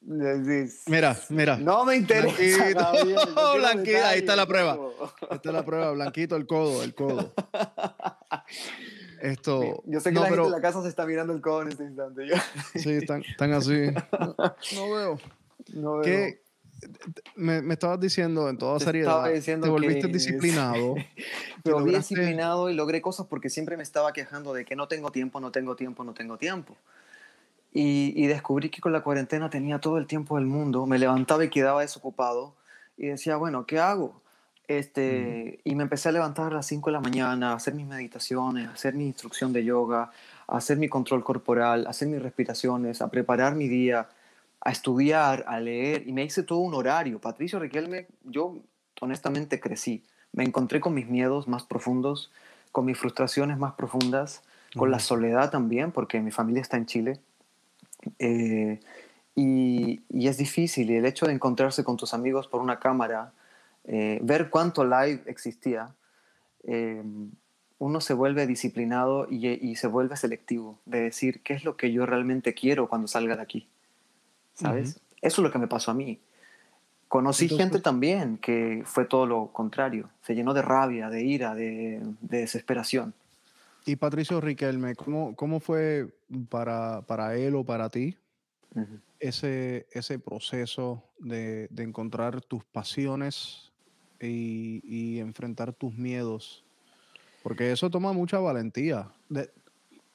Mira, 0.02 1.16
mira. 1.30 1.58
No 1.58 1.86
me 1.86 1.96
interesa. 1.96 2.36
Blanquito, 3.56 3.98
ahí 4.06 4.20
está 4.20 4.36
la 4.36 4.46
prueba. 4.46 4.78
Esta 5.32 5.50
es 5.50 5.56
la 5.56 5.64
prueba, 5.64 5.92
blanquito 5.92 6.36
el 6.36 6.46
codo, 6.46 6.84
el 6.84 6.94
codo. 6.94 7.34
Esto. 9.22 9.84
Yo 9.86 10.00
sé 10.00 10.12
que 10.12 10.20
la 10.20 10.28
gente 10.28 10.44
en 10.44 10.52
la 10.52 10.62
casa 10.62 10.82
se 10.82 10.90
está 10.90 11.06
mirando 11.06 11.34
el 11.34 11.42
codo 11.42 11.64
en 11.64 11.70
este 11.70 11.84
instante. 11.84 12.28
Sí, 12.76 12.92
están, 12.92 13.22
están 13.22 13.54
así. 13.54 13.92
No, 14.76 14.94
veo. 14.94 15.20
No 15.74 15.98
veo. 15.98 16.04
¿Qué, 16.04 16.42
me, 17.36 17.62
me, 17.62 17.74
estabas 17.74 18.00
diciendo 18.00 18.50
en 18.50 18.58
toda 18.58 18.80
seriedad, 18.80 19.24
te 19.24 19.56
volviste 19.70 20.08
disciplinado. 20.08 20.96
me 21.64 21.72
volví 21.72 21.96
disciplinado 21.96 22.70
y 22.70 22.74
logré 22.74 23.02
cosas 23.02 23.28
porque 23.28 23.50
siempre 23.50 23.78
me 23.78 23.84
estaba 23.84 24.14
quejando 24.14 24.54
de 24.54 24.66
que 24.66 24.76
no 24.76 24.88
tengo 24.88 25.12
tiempo, 25.12 25.40
no 25.40 25.52
tengo 25.52 25.76
tiempo, 25.76 26.04
no 26.04 26.14
tengo 26.14 26.38
tiempo. 26.38 26.76
Y, 27.72 28.14
y, 28.16 28.28
descubrí 28.28 28.70
que 28.70 28.80
con 28.80 28.94
la 28.94 29.02
cuarentena 29.02 29.50
tenía 29.50 29.80
todo 29.80 29.98
el 29.98 30.08
tiempo 30.08 30.38
del 30.38 30.46
mundo, 30.46 30.86
me 30.86 30.98
levantaba 30.98 31.44
y 31.44 31.50
quedaba 31.50 31.82
desocupado 31.82 32.56
y 32.96 33.08
decía, 33.08 33.36
bueno, 33.36 33.66
¿qué 33.66 33.80
hago? 33.80 34.22
Este, 34.68 35.60
Y 35.64 35.76
me 35.76 35.84
empecé 35.84 36.10
a 36.10 36.12
levantar 36.12 36.52
a 36.52 36.56
las 36.56 36.66
5 36.68 36.90
de 36.90 36.94
la 36.94 37.02
mañana, 37.02 37.52
a 37.52 37.56
hacer 37.56 37.74
mis 37.74 37.86
meditaciones, 37.86 38.68
a 38.68 38.72
hacer 38.72 38.96
mi 38.96 39.06
instrucción 39.06 39.54
de 39.54 39.64
yoga, 39.64 40.12
a 40.48 40.58
hacer 40.58 40.78
mi 40.78 40.88
control 40.88 41.24
corporal, 41.24 41.86
a 41.86 41.90
hacer 41.90 42.08
mis 42.08 42.22
respiraciones, 42.22 43.02
a 43.02 43.10
preparar 43.10 43.56
mi 43.56 43.68
día, 43.68 44.08
a 44.66 44.72
estudiar, 44.72 45.46
a 45.48 45.60
leer, 45.60 46.08
y 46.08 46.12
me 46.12 46.24
hice 46.24 46.44
todo 46.44 46.60
un 46.60 46.74
horario. 46.74 47.22
Patricio 47.22 47.60
Riquelme, 47.60 48.08
yo 48.24 48.58
honestamente 49.00 49.60
crecí. 49.60 50.04
Me 50.34 50.44
encontré 50.44 50.82
con 50.82 50.94
mis 50.94 51.08
miedos 51.08 51.48
más 51.48 51.64
profundos, 51.64 52.32
con 52.72 52.86
mis 52.86 52.98
frustraciones 52.98 53.58
más 53.58 53.74
profundas, 53.76 54.42
con 54.76 54.92
la 54.92 55.00
soledad 55.00 55.52
también, 55.52 55.92
porque 55.92 56.20
mi 56.20 56.32
familia 56.32 56.62
está 56.62 56.78
en 56.78 56.88
Chile 56.88 57.20
eh, 58.20 58.80
y, 59.36 60.02
es 60.28 60.38
difícil, 60.38 60.90
y 60.90 60.96
el 60.96 61.06
hecho 61.06 61.28
de 61.28 61.34
encontrarse 61.34 61.84
con 61.84 61.96
tus 61.96 62.14
amigos 62.14 62.48
por 62.48 62.60
una 62.60 62.80
cámara, 62.80 63.34
eh, 63.84 64.20
ver 64.24 64.50
cuánto 64.50 64.84
live 64.84 65.22
existía, 65.28 65.94
eh, 66.64 67.04
uno 67.78 68.02
se 68.02 68.16
vuelve 68.16 68.48
disciplinado 68.48 69.28
y, 69.30 69.76
se 69.76 69.88
vuelve 69.88 70.18
selectivo 70.18 70.80
de 70.86 71.02
decir 71.02 71.44
qué 71.44 71.54
es 71.54 71.64
lo 71.64 71.78
que 71.78 71.92
yo 71.92 72.08
realmente 72.08 72.56
quiero 72.56 72.90
cuando 72.90 73.08
salga 73.08 73.36
de 73.36 73.44
aquí. 73.44 73.68
¿Sabes? 74.56 75.00
Eso 75.22 75.42
es 75.42 75.44
lo 75.44 75.52
que 75.52 75.60
me 75.60 75.68
pasó 75.68 75.92
a 75.92 75.94
mí. 75.94 76.20
Conocí 77.08 77.48
gente 77.48 77.80
también 77.80 78.38
que 78.38 78.82
fue 78.86 79.06
todo 79.06 79.26
lo 79.26 79.48
contrario. 79.48 80.10
Se 80.24 80.34
llenó 80.34 80.54
de 80.54 80.64
rabia, 80.64 81.10
de 81.10 81.24
ira, 81.24 81.54
de 81.54 82.02
desesperación. 82.22 83.14
Y 83.86 83.98
Patricio 83.98 84.42
Riquelme, 84.42 84.96
¿cómo, 84.96 85.36
cómo 85.36 85.60
fue 85.60 86.10
para, 86.50 87.04
para 87.04 87.36
él 87.36 87.56
o 87.56 87.64
para 87.64 87.90
ti 87.90 88.18
ese, 89.20 89.86
ese 89.92 90.18
proceso 90.18 91.04
de, 91.20 91.68
de 91.70 91.84
encontrar 91.84 92.42
tus 92.42 92.64
pasiones 92.66 93.72
y, 94.20 94.82
y, 94.84 95.20
enfrentar 95.20 95.72
tus 95.72 95.94
miedos? 95.94 96.66
Porque 97.44 97.72
eso 97.72 97.92
toma 97.92 98.12
mucha 98.12 98.40
valentía 98.40 99.08
de 99.30 99.52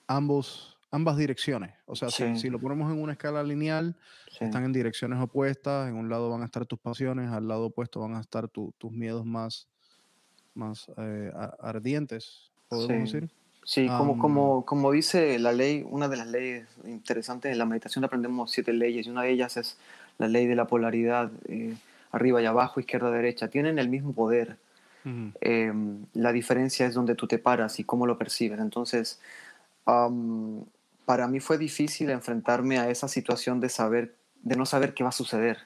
ambos, 0.08 0.69
ambas 0.90 1.16
direcciones. 1.16 1.72
O 1.86 1.94
sea, 1.94 2.10
si, 2.10 2.36
si, 2.36 2.50
lo 2.50 2.58
ponemos 2.58 2.92
en 2.92 3.00
una 3.00 3.12
escala 3.12 3.42
lineal, 3.42 3.96
están 4.40 4.64
en 4.64 4.72
direcciones 4.72 5.20
opuestas. 5.20 5.88
En 5.88 5.96
un 5.96 6.08
lado 6.08 6.30
van 6.30 6.42
a 6.42 6.46
estar 6.46 6.66
tus 6.66 6.78
pasiones, 6.78 7.30
al 7.30 7.48
lado 7.48 7.66
opuesto 7.66 8.00
van 8.00 8.14
a 8.14 8.20
estar 8.20 8.48
tus 8.48 8.92
miedos 8.92 9.24
más, 9.24 9.68
más 10.54 10.90
eh, 10.96 11.32
ardientes, 11.60 12.50
podemos 12.68 13.12
decir. 13.12 13.30
Sí, 13.64 13.86
como, 13.86 14.18
como, 14.18 14.64
como 14.64 14.90
dice 14.90 15.38
la 15.38 15.52
ley, 15.52 15.84
una 15.88 16.08
de 16.08 16.16
las 16.16 16.26
leyes 16.26 16.66
interesantes 16.84 17.52
en 17.52 17.58
la 17.58 17.66
meditación 17.66 18.04
aprendemos 18.04 18.50
siete 18.50 18.72
leyes 18.72 19.06
y 19.06 19.10
una 19.10 19.22
de 19.22 19.30
ellas 19.30 19.56
es 19.58 19.76
la 20.18 20.28
ley 20.28 20.46
de 20.46 20.56
la 20.56 20.66
polaridad, 20.66 21.30
eh, 21.46 21.76
arriba 22.10 22.42
y 22.42 22.46
abajo, 22.46 22.80
izquierda, 22.80 23.10
derecha. 23.10 23.48
Tienen 23.48 23.78
el 23.78 23.88
mismo 23.88 24.12
poder. 24.12 24.56
Em, 25.04 26.04
la 26.12 26.30
diferencia 26.30 26.84
es 26.84 26.92
donde 26.92 27.14
tú 27.14 27.26
te 27.26 27.38
paras 27.38 27.78
y 27.80 27.84
cómo 27.84 28.06
lo 28.06 28.18
percibes. 28.18 28.60
Entonces, 28.60 29.18
para 31.04 31.26
mí 31.26 31.40
fue 31.40 31.58
difícil 31.58 32.10
enfrentarme 32.10 32.78
a 32.78 32.88
esa 32.90 33.08
situación 33.08 33.60
de 33.60 33.68
saber, 33.68 34.14
de 34.42 34.56
no 34.56 34.66
saber 34.66 34.94
qué 34.94 35.02
va 35.02 35.10
a 35.10 35.12
suceder, 35.12 35.58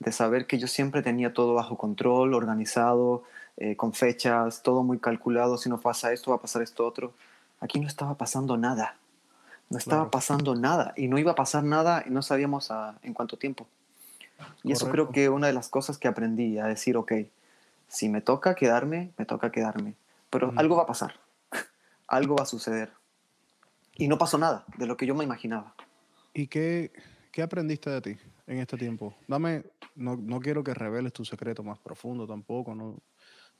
de 0.00 0.12
saber 0.12 0.46
que 0.46 0.58
yo 0.58 0.66
siempre 0.66 1.02
tenía 1.02 1.32
todo 1.32 1.54
bajo 1.54 1.76
control, 1.76 2.34
organizado, 2.34 3.24
eh, 3.56 3.76
con 3.76 3.92
fechas, 3.92 4.62
todo 4.62 4.82
muy 4.82 4.98
calculado, 4.98 5.58
si 5.58 5.68
no 5.68 5.80
pasa 5.80 6.12
esto, 6.12 6.32
va 6.32 6.38
a 6.38 6.40
pasar 6.40 6.62
esto 6.62 6.86
otro. 6.86 7.12
Aquí 7.60 7.78
no 7.78 7.86
estaba 7.86 8.16
pasando 8.16 8.56
nada, 8.56 8.96
no 9.70 9.78
estaba 9.78 10.10
pasando 10.10 10.54
nada 10.54 10.92
y 10.96 11.08
no 11.08 11.18
iba 11.18 11.32
a 11.32 11.36
pasar 11.36 11.62
nada 11.62 12.02
y 12.06 12.10
no 12.10 12.22
sabíamos 12.22 12.70
en 13.02 13.14
cuánto 13.14 13.36
tiempo. 13.36 13.66
Y 14.62 14.72
eso 14.72 14.90
creo 14.90 15.10
que 15.10 15.28
una 15.28 15.46
de 15.46 15.52
las 15.52 15.68
cosas 15.68 15.98
que 15.98 16.08
aprendí 16.08 16.58
a 16.58 16.66
decir, 16.66 16.96
ok, 16.96 17.12
si 17.88 18.08
me 18.08 18.20
toca 18.20 18.54
quedarme, 18.54 19.12
me 19.16 19.24
toca 19.24 19.52
quedarme, 19.52 19.94
pero 20.30 20.52
algo 20.56 20.76
va 20.76 20.82
a 20.82 20.86
pasar, 20.86 21.14
algo 22.08 22.36
va 22.36 22.42
a 22.42 22.46
suceder. 22.46 22.90
Y 23.96 24.08
no 24.08 24.18
pasó 24.18 24.38
nada 24.38 24.64
de 24.76 24.86
lo 24.86 24.96
que 24.96 25.06
yo 25.06 25.14
me 25.14 25.24
imaginaba. 25.24 25.74
¿Y 26.32 26.48
qué, 26.48 26.92
qué 27.32 27.42
aprendiste 27.42 27.90
de 27.90 28.00
ti 28.00 28.16
en 28.46 28.58
este 28.58 28.76
tiempo? 28.76 29.14
Dame, 29.28 29.64
no, 29.94 30.16
no 30.16 30.40
quiero 30.40 30.64
que 30.64 30.74
reveles 30.74 31.12
tu 31.12 31.24
secreto 31.24 31.62
más 31.62 31.78
profundo 31.78 32.26
tampoco, 32.26 32.74
no, 32.74 32.98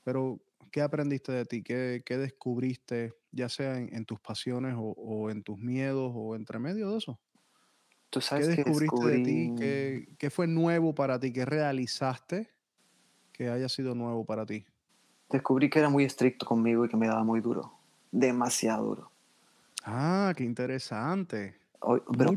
pero, 0.05 0.39
¿qué 0.70 0.82
aprendiste 0.82 1.32
de 1.32 1.47
ti? 1.47 1.62
¿Qué, 1.62 2.03
qué 2.05 2.18
descubriste, 2.18 3.14
ya 3.32 3.49
sea 3.49 3.78
en, 3.78 4.05
tus 4.05 4.20
pasiones 4.20 4.74
o, 4.76 5.30
en 5.30 5.43
tus 5.43 5.59
miedos 5.59 6.12
o 6.14 6.37
entre 6.37 6.59
medio 6.59 6.91
de 6.91 6.99
eso? 6.99 7.18
¿Tú 8.11 8.20
sabes 8.20 8.49
¿Qué 8.49 8.55
descubriste 8.62 9.07
de 9.07 9.18
ti? 9.24 9.55
¿Qué, 9.59 10.09
¿Qué, 10.18 10.30
fue 10.30 10.47
nuevo 10.47 10.95
para 10.95 11.18
ti? 11.18 11.32
¿Qué 11.32 11.45
realizaste 11.45 12.51
que 13.32 13.49
haya 13.49 13.68
sido 13.68 13.95
nuevo 13.95 14.24
para 14.24 14.45
ti? 14.45 14.64
Descubrí 15.30 15.70
que 15.70 15.78
era 15.78 15.89
muy 15.89 16.05
estricto 16.05 16.47
conmigo 16.47 16.85
y 16.85 16.89
que 16.89 16.97
me 16.97 17.09
daba 17.09 17.24
muy 17.24 17.41
duro. 17.41 17.72
Demasiado 18.12 18.85
duro. 18.85 19.11
Ah, 19.85 20.32
qué 20.37 20.45
interesante. 20.45 21.57
pero 22.16 22.35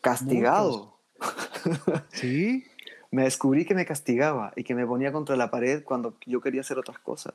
castigado. 0.00 0.98
¿Sí? 2.12 2.64
me 3.10 3.24
descubrí 3.24 3.64
que 3.64 3.74
me 3.74 3.84
castigaba 3.84 4.52
y 4.56 4.62
que 4.64 4.74
me 4.74 4.86
ponía 4.86 5.12
contra 5.12 5.36
la 5.36 5.50
pared 5.50 5.82
cuando 5.82 6.16
yo 6.26 6.40
quería 6.40 6.60
hacer 6.60 6.78
otras 6.78 6.98
cosas. 6.98 7.34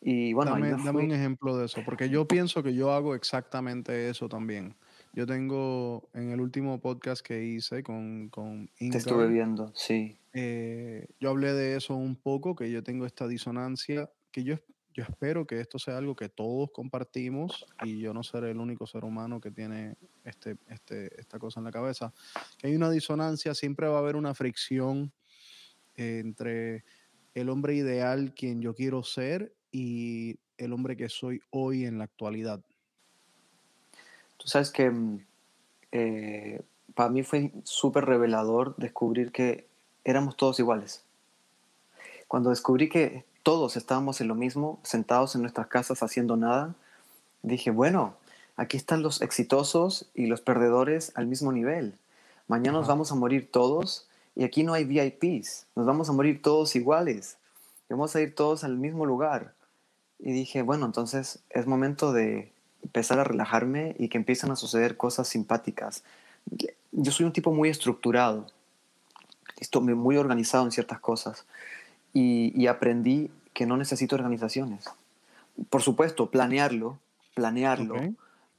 Y 0.00 0.32
bueno, 0.32 0.52
dame, 0.52 0.70
dame 0.70 1.04
un 1.04 1.12
ejemplo 1.12 1.58
de 1.58 1.66
eso, 1.66 1.82
porque 1.84 2.08
yo 2.08 2.26
pienso 2.26 2.62
que 2.62 2.74
yo 2.74 2.92
hago 2.92 3.14
exactamente 3.14 4.08
eso 4.08 4.28
también. 4.28 4.74
Yo 5.12 5.26
tengo 5.26 6.08
en 6.14 6.30
el 6.30 6.40
último 6.40 6.80
podcast 6.80 7.26
que 7.26 7.44
hice 7.44 7.82
con, 7.82 8.30
con 8.30 8.70
Te 8.78 8.96
estuve 8.96 9.26
viendo, 9.26 9.72
sí. 9.74 10.16
Eh, 10.32 11.06
yo 11.18 11.30
hablé 11.30 11.52
de 11.52 11.76
eso 11.76 11.96
un 11.96 12.16
poco, 12.16 12.54
que 12.54 12.70
yo 12.70 12.82
tengo 12.82 13.04
esta 13.04 13.28
disonancia, 13.28 14.08
que 14.30 14.44
yo 14.44 14.54
yo 14.92 15.04
espero 15.04 15.46
que 15.46 15.60
esto 15.60 15.78
sea 15.78 15.98
algo 15.98 16.16
que 16.16 16.28
todos 16.28 16.70
compartimos 16.72 17.66
y 17.84 18.00
yo 18.00 18.12
no 18.12 18.22
seré 18.22 18.50
el 18.50 18.58
único 18.58 18.86
ser 18.86 19.04
humano 19.04 19.40
que 19.40 19.50
tiene 19.50 19.96
este, 20.24 20.56
este, 20.68 21.20
esta 21.20 21.38
cosa 21.38 21.60
en 21.60 21.64
la 21.64 21.70
cabeza. 21.70 22.12
Que 22.58 22.68
hay 22.68 22.76
una 22.76 22.90
disonancia, 22.90 23.54
siempre 23.54 23.86
va 23.86 23.96
a 23.96 24.00
haber 24.00 24.16
una 24.16 24.34
fricción 24.34 25.12
entre 25.94 26.84
el 27.34 27.48
hombre 27.48 27.74
ideal, 27.74 28.34
quien 28.34 28.60
yo 28.60 28.74
quiero 28.74 29.04
ser, 29.04 29.54
y 29.70 30.38
el 30.58 30.72
hombre 30.72 30.96
que 30.96 31.08
soy 31.08 31.40
hoy 31.50 31.84
en 31.84 31.98
la 31.98 32.04
actualidad. 32.04 32.60
Tú 34.36 34.48
sabes 34.48 34.70
que 34.70 34.90
mm, 34.90 35.26
eh, 35.92 36.62
para 36.94 37.10
mí 37.10 37.22
fue 37.22 37.52
súper 37.62 38.06
revelador 38.06 38.74
descubrir 38.76 39.30
que 39.30 39.68
éramos 40.04 40.36
todos 40.36 40.58
iguales. 40.58 41.04
Cuando 42.26 42.50
descubrí 42.50 42.88
que 42.88 43.24
todos 43.50 43.76
estábamos 43.76 44.20
en 44.20 44.28
lo 44.28 44.36
mismo, 44.36 44.78
sentados 44.84 45.34
en 45.34 45.40
nuestras 45.40 45.66
casas 45.66 46.04
haciendo 46.04 46.36
nada, 46.36 46.76
dije, 47.42 47.72
bueno, 47.72 48.14
aquí 48.54 48.76
están 48.76 49.02
los 49.02 49.22
exitosos 49.22 50.08
y 50.14 50.26
los 50.26 50.40
perdedores 50.40 51.10
al 51.16 51.26
mismo 51.26 51.50
nivel. 51.50 51.98
Mañana 52.46 52.78
nos 52.78 52.86
vamos 52.86 53.10
a 53.10 53.16
morir 53.16 53.50
todos 53.50 54.06
y 54.36 54.44
aquí 54.44 54.62
no 54.62 54.72
hay 54.72 54.84
VIPs, 54.84 55.66
nos 55.74 55.84
vamos 55.84 56.08
a 56.08 56.12
morir 56.12 56.40
todos 56.42 56.76
iguales. 56.76 57.38
Vamos 57.88 58.14
a 58.14 58.20
ir 58.20 58.36
todos 58.36 58.62
al 58.62 58.76
mismo 58.76 59.04
lugar. 59.04 59.52
Y 60.20 60.30
dije, 60.30 60.62
bueno, 60.62 60.86
entonces 60.86 61.40
es 61.50 61.66
momento 61.66 62.12
de 62.12 62.52
empezar 62.84 63.18
a 63.18 63.24
relajarme 63.24 63.96
y 63.98 64.10
que 64.10 64.18
empiezan 64.18 64.52
a 64.52 64.56
suceder 64.56 64.96
cosas 64.96 65.26
simpáticas. 65.26 66.04
Yo 66.92 67.10
soy 67.10 67.26
un 67.26 67.32
tipo 67.32 67.52
muy 67.52 67.68
estructurado, 67.68 68.46
estoy 69.58 69.92
muy 69.96 70.18
organizado 70.18 70.66
en 70.66 70.70
ciertas 70.70 71.00
cosas 71.00 71.46
y, 72.12 72.66
aprendí 72.66 73.30
que 73.52 73.66
no 73.66 73.76
necesito 73.76 74.16
organizaciones. 74.16 74.86
Por 75.68 75.82
supuesto, 75.82 76.30
planearlo, 76.30 76.98
planearlo, 77.34 77.96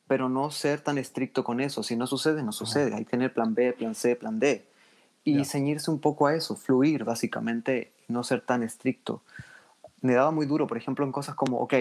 pero 0.08 0.30
no 0.30 0.52
ser 0.52 0.82
tan 0.82 0.98
estricto 0.98 1.44
con 1.44 1.62
eso. 1.62 1.84
Si 1.84 1.96
no 1.96 2.08
sucede, 2.08 2.44
no 2.44 2.52
sucede. 2.52 2.94
Hay 2.94 3.06
que 3.06 3.12
tener 3.12 3.34
plan 3.34 3.56
B, 3.56 3.74
plan 3.74 3.96
C, 3.96 4.16
plan 4.16 4.39
D. 4.39 4.68
y 5.24 5.46
ceñirse 5.46 5.92
un 5.92 6.00
poco 6.00 6.28
a 6.28 6.36
eso, 6.36 6.56
fluir 6.56 7.04
básicamente, 7.04 7.92
no 8.08 8.24
ser 8.24 8.42
tan 8.42 8.64
estricto. 8.64 9.22
Me 10.02 10.14
daba 10.14 10.32
muy 10.32 10.46
duro, 10.46 10.68
por 10.68 10.78
ejemplo, 10.78 11.06
en 11.06 11.12
cosas 11.12 11.36
como, 11.36 11.60
ok, 11.60 11.74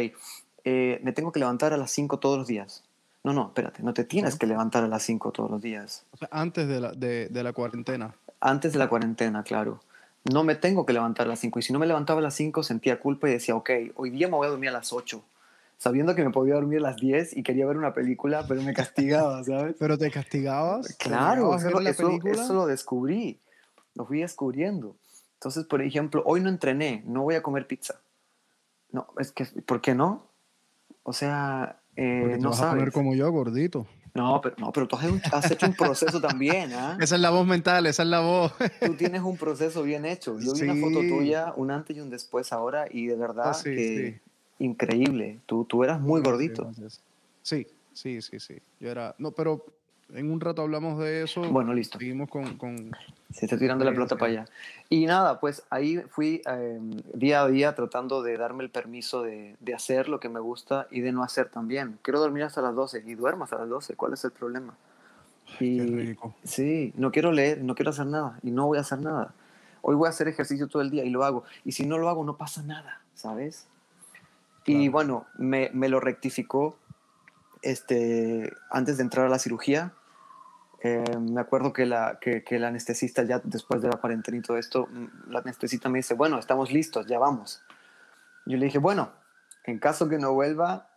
eh, 0.64 1.00
me 1.02 1.12
tengo 1.12 1.32
que 1.32 1.40
levantar 1.40 1.72
a 1.72 1.76
las 1.76 1.90
5 1.90 2.18
todos 2.18 2.38
los 2.38 2.46
días. 2.46 2.84
No, 3.24 3.32
no, 3.32 3.46
espérate, 3.46 3.82
no 3.82 3.92
te 3.92 4.04
tienes 4.04 4.36
que 4.36 4.46
levantar 4.46 4.84
a 4.84 4.88
las 4.88 5.02
5 5.02 5.32
todos 5.32 5.50
los 5.50 5.60
días. 5.60 6.04
O 6.12 6.16
sea, 6.16 6.28
antes 6.30 6.68
de 6.68 6.80
la, 6.80 6.92
de, 6.92 7.28
de 7.28 7.42
la 7.42 7.52
cuarentena. 7.52 8.14
Antes 8.40 8.72
de 8.72 8.78
la 8.78 8.88
cuarentena, 8.88 9.42
claro. 9.42 9.80
No 10.24 10.44
me 10.44 10.54
tengo 10.54 10.84
que 10.84 10.92
levantar 10.92 11.26
a 11.26 11.30
las 11.30 11.38
5. 11.40 11.58
Y 11.58 11.62
si 11.62 11.72
no 11.72 11.78
me 11.78 11.86
levantaba 11.86 12.20
a 12.20 12.22
las 12.22 12.34
5, 12.34 12.62
sentía 12.62 13.00
culpa 13.00 13.28
y 13.28 13.32
decía, 13.32 13.56
ok, 13.56 13.70
hoy 13.96 14.10
día 14.10 14.28
me 14.28 14.34
voy 14.34 14.46
a 14.46 14.50
dormir 14.50 14.70
a 14.70 14.72
las 14.72 14.92
8 14.92 15.22
sabiendo 15.80 16.14
que 16.14 16.22
me 16.22 16.30
podía 16.30 16.54
dormir 16.56 16.80
a 16.80 16.82
las 16.82 16.96
10 16.96 17.38
y 17.38 17.42
quería 17.42 17.64
ver 17.64 17.78
una 17.78 17.94
película, 17.94 18.44
pero 18.46 18.60
me 18.60 18.74
castigaba, 18.74 19.42
¿sabes? 19.44 19.76
¿Pero 19.78 19.96
te 19.96 20.10
castigabas? 20.10 20.94
Claro, 20.98 21.56
eso, 21.56 21.80
eso, 22.28 22.52
lo 22.52 22.66
descubrí, 22.66 23.40
lo 23.94 24.04
fui 24.04 24.20
descubriendo. 24.20 24.94
Entonces, 25.34 25.64
por 25.64 25.80
ejemplo, 25.80 26.22
hoy 26.26 26.42
no 26.42 26.50
entrené, 26.50 27.02
no 27.06 27.22
voy 27.22 27.34
a 27.34 27.42
comer 27.42 27.66
pizza. 27.66 27.98
No, 28.92 29.06
es 29.18 29.32
que, 29.32 29.46
¿por 29.64 29.80
qué 29.80 29.94
no? 29.94 30.26
O 31.02 31.14
sea, 31.14 31.80
eh, 31.96 32.36
no 32.38 32.50
vas 32.50 32.58
sabes. 32.58 32.74
a 32.74 32.76
comer 32.76 32.92
como 32.92 33.14
yo, 33.14 33.32
gordito. 33.32 33.86
No, 34.14 34.40
pero, 34.40 34.56
no, 34.58 34.72
pero 34.72 34.88
tú 34.88 34.96
has, 35.32 35.50
hecho 35.50 35.66
un 35.66 35.74
proceso 35.74 36.20
también, 36.20 36.72
¿ah? 36.72 36.98
Esa 37.00 37.14
es 37.14 37.20
la 37.20 37.30
voz 37.30 37.46
mental, 37.46 37.86
esa 37.86 38.02
es 38.02 38.08
la 38.08 38.20
voz. 38.20 38.52
Tú 38.84 38.94
tienes 38.94 39.22
un 39.22 39.36
proceso 39.36 39.82
bien 39.82 40.04
hecho. 40.04 40.38
Yo 40.38 40.52
vi 40.54 40.62
una 40.62 40.74
foto 40.74 41.00
tuya, 41.00 41.52
un 41.56 41.70
antes 41.70 41.96
y 41.96 42.00
un 42.00 42.10
después 42.10 42.52
ahora, 42.52 42.86
y 42.90 43.06
de 43.06 43.16
verdad 43.16 43.52
ah, 43.54 43.60
que 43.62 44.20
increíble. 44.58 45.40
Tú, 45.46 45.64
tú 45.64 45.84
eras 45.84 46.00
muy 46.00 46.20
gordito. 46.22 46.70
Sí, 47.42 47.66
sí, 47.92 48.20
sí, 48.22 48.40
sí. 48.40 48.58
Yo 48.80 48.90
era. 48.90 49.14
No, 49.18 49.32
pero 49.32 49.64
en 50.14 50.30
un 50.30 50.40
rato 50.40 50.62
hablamos 50.62 50.98
de 50.98 51.22
eso. 51.22 51.42
Bueno, 51.50 51.72
listo. 51.74 51.98
Seguimos 51.98 52.28
con. 52.28 52.56
con 52.56 52.96
Se 53.32 53.46
está 53.46 53.58
tirando 53.58 53.84
la 53.84 53.92
pelota 53.92 54.16
para 54.16 54.30
allá. 54.30 54.44
Y 54.88 55.06
nada, 55.06 55.40
pues 55.40 55.62
ahí 55.70 56.02
fui 56.08 56.42
em, 56.46 56.90
día 57.14 57.42
a 57.42 57.48
día 57.48 57.74
tratando 57.74 58.22
de 58.22 58.36
darme 58.36 58.64
el 58.64 58.70
permiso 58.70 59.22
de, 59.22 59.56
de, 59.60 59.74
hacer 59.74 60.08
lo 60.08 60.20
que 60.20 60.28
me 60.28 60.40
gusta 60.40 60.88
y 60.90 61.00
de 61.00 61.12
no 61.12 61.22
hacer 61.22 61.48
también. 61.48 61.98
Quiero 62.02 62.20
dormir 62.20 62.44
hasta 62.44 62.60
las 62.62 62.74
12 62.74 63.04
y 63.06 63.14
duermo 63.14 63.44
hasta 63.44 63.58
las 63.58 63.68
12. 63.68 63.94
¿Cuál 63.94 64.14
es 64.14 64.24
el 64.24 64.32
problema? 64.32 64.74
Y, 65.58 65.78
Qué 65.78 65.86
rico. 65.86 66.34
Sí, 66.44 66.92
no 66.96 67.10
quiero 67.10 67.32
leer, 67.32 67.62
no 67.62 67.74
quiero 67.74 67.90
hacer 67.90 68.06
nada 68.06 68.38
y 68.42 68.50
no 68.50 68.66
voy 68.66 68.78
a 68.78 68.82
hacer 68.82 69.00
nada. 69.00 69.34
Hoy 69.82 69.94
voy 69.94 70.06
a 70.06 70.10
hacer 70.10 70.28
ejercicio 70.28 70.68
todo 70.68 70.82
el 70.82 70.90
día 70.90 71.04
y 71.04 71.10
lo 71.10 71.24
hago. 71.24 71.44
Y 71.64 71.72
si 71.72 71.86
no 71.86 71.98
lo 71.98 72.08
hago, 72.08 72.24
no 72.24 72.36
pasa 72.36 72.62
nada, 72.62 73.00
¿sabes? 73.14 73.66
Y 74.66 74.88
bueno, 74.88 75.26
me, 75.36 75.70
me, 75.72 75.88
lo 75.88 76.00
rectificó 76.00 76.76
este, 77.62 78.52
antes 78.70 78.98
de 78.98 79.02
entrar 79.02 79.26
a 79.26 79.28
la 79.28 79.38
cirugía. 79.38 79.92
Eh, 80.82 81.04
me 81.18 81.40
acuerdo 81.40 81.72
que 81.72 81.84
la, 81.84 82.18
que, 82.20 82.42
que, 82.42 82.58
la 82.58 82.68
anestesista 82.68 83.22
ya 83.22 83.40
después 83.44 83.82
de 83.82 83.88
la 83.88 83.98
cuarentena 83.98 84.38
y 84.38 84.40
todo 84.40 84.56
esto, 84.56 84.88
mm, 84.90 85.30
la 85.30 85.40
anestesista 85.40 85.88
me 85.88 85.98
dice, 85.98 86.14
bueno, 86.14 86.38
estamos 86.38 86.72
listos, 86.72 87.06
ya 87.06 87.18
vamos. 87.18 87.62
Yo 88.46 88.56
le 88.56 88.66
dije, 88.66 88.78
bueno, 88.78 89.12
en 89.64 89.78
caso 89.78 90.08
que 90.08 90.18
no 90.18 90.32
vuelva, 90.32 90.88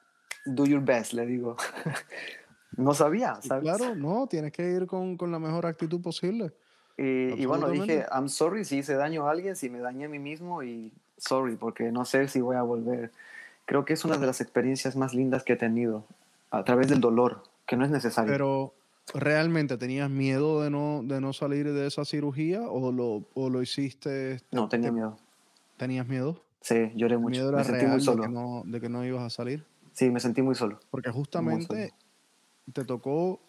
do 0.45 0.65
your 0.65 0.81
best, 0.81 1.13
le 1.13 1.25
digo. 1.25 1.57
no 2.77 2.93
sabía, 2.93 3.35
¿sabes? 3.41 3.63
Claro, 3.63 3.95
no, 3.95 4.27
tienes 4.27 4.53
que 4.53 4.71
ir 4.71 4.87
con, 4.87 5.17
con 5.17 5.31
la 5.31 5.39
mejor 5.39 5.65
actitud 5.65 6.01
posible. 6.01 6.53
Y, 6.97 7.41
y, 7.41 7.45
bueno, 7.45 7.69
dije, 7.69 8.05
I'm 8.11 8.29
sorry 8.29 8.65
si 8.65 8.77
hice 8.77 8.93
daño 8.93 9.27
a 9.27 9.31
alguien, 9.31 9.55
si 9.55 9.69
me 9.69 9.79
dañé 9.79 10.05
a 10.05 10.09
mí 10.09 10.19
mismo 10.19 10.63
y 10.63 10.93
sorry, 11.17 11.55
porque 11.55 11.91
no 11.91 12.05
sé 12.05 12.27
si 12.27 12.39
voy 12.39 12.55
a 12.55 12.61
volver 12.61 13.11
creo 13.65 13.85
que 13.85 13.93
es 13.93 14.05
una 14.05 14.17
de 14.17 14.25
las 14.25 14.41
experiencias 14.41 14.95
más 14.95 15.13
lindas 15.13 15.43
que 15.43 15.53
he 15.53 15.57
tenido 15.57 16.05
a 16.51 16.63
través 16.63 16.89
del 16.89 17.01
dolor, 17.01 17.43
que 17.65 17.75
no 17.75 17.85
es 17.85 17.91
necesario. 17.91 18.31
Pero 18.31 18.73
realmente 19.13 19.77
tenías 19.77 20.09
miedo 20.09 20.61
de 20.61 20.69
no, 20.69 21.01
de 21.03 21.21
no 21.21 21.33
salir 21.33 21.71
de 21.71 21.87
esa 21.87 22.05
cirugía 22.05 22.61
o 22.61 22.91
lo, 22.91 23.27
o 23.33 23.49
lo 23.49 23.61
hiciste? 23.61 24.41
No, 24.51 24.69
tenía 24.69 24.91
miedo. 24.91 25.17
¿Tenías 25.77 26.07
miedo? 26.07 26.41
Sí, 26.61 26.91
lloré 26.95 27.17
mucho. 27.17 27.41
Miedo 27.41 27.51
me 27.51 27.63
sentí 27.63 27.85
muy 27.85 28.01
solo. 28.01 28.23
De 28.23 28.27
que, 28.27 28.33
no, 28.33 28.63
de 28.65 28.81
que, 28.81 28.89
no, 28.89 29.05
ibas 29.05 29.23
a 29.23 29.29
salir. 29.29 29.65
Sí, 29.91 30.09
me 30.09 30.19
sentí 30.19 30.41
muy 30.41 30.55
solo. 30.55 30.79
Porque 30.89 31.09
justamente 31.09 31.93
te 32.71 32.85
tocó, 32.85 33.41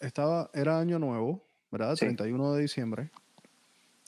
estaba, 0.00 0.50
era 0.52 0.78
año 0.78 0.98
nuevo, 0.98 1.42
¿verdad? 1.70 1.94
31 1.96 2.54
de 2.54 2.62
diciembre, 2.62 3.10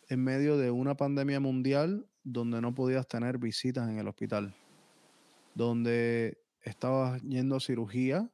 en 0.08 0.22
medio 0.22 0.58
de 0.58 0.70
una 0.70 0.96
pandemia 0.96 1.40
mundial 1.40 2.06
donde 2.24 2.60
no 2.60 2.74
podías 2.74 3.06
tener 3.06 3.38
visitas 3.38 3.88
en 3.88 3.98
el 3.98 4.08
hospital 4.08 4.54
donde 5.54 6.38
estabas 6.62 7.22
yendo 7.22 7.56
a 7.56 7.60
cirugía 7.60 8.28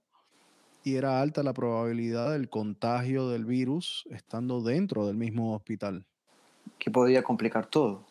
y 0.85 0.97
era 0.97 1.21
alta 1.21 1.43
la 1.43 1.53
probabilidad 1.53 2.33
del 2.33 2.49
contagio 2.49 3.29
del 3.29 3.45
virus 3.45 4.07
estando 4.11 4.63
dentro 4.63 5.07
del 5.07 5.17
mismo 5.17 5.55
hospital. 5.55 6.05
Que 6.79 6.91
podría 6.91 7.23
complicar 7.23 7.67
todo. 7.67 8.05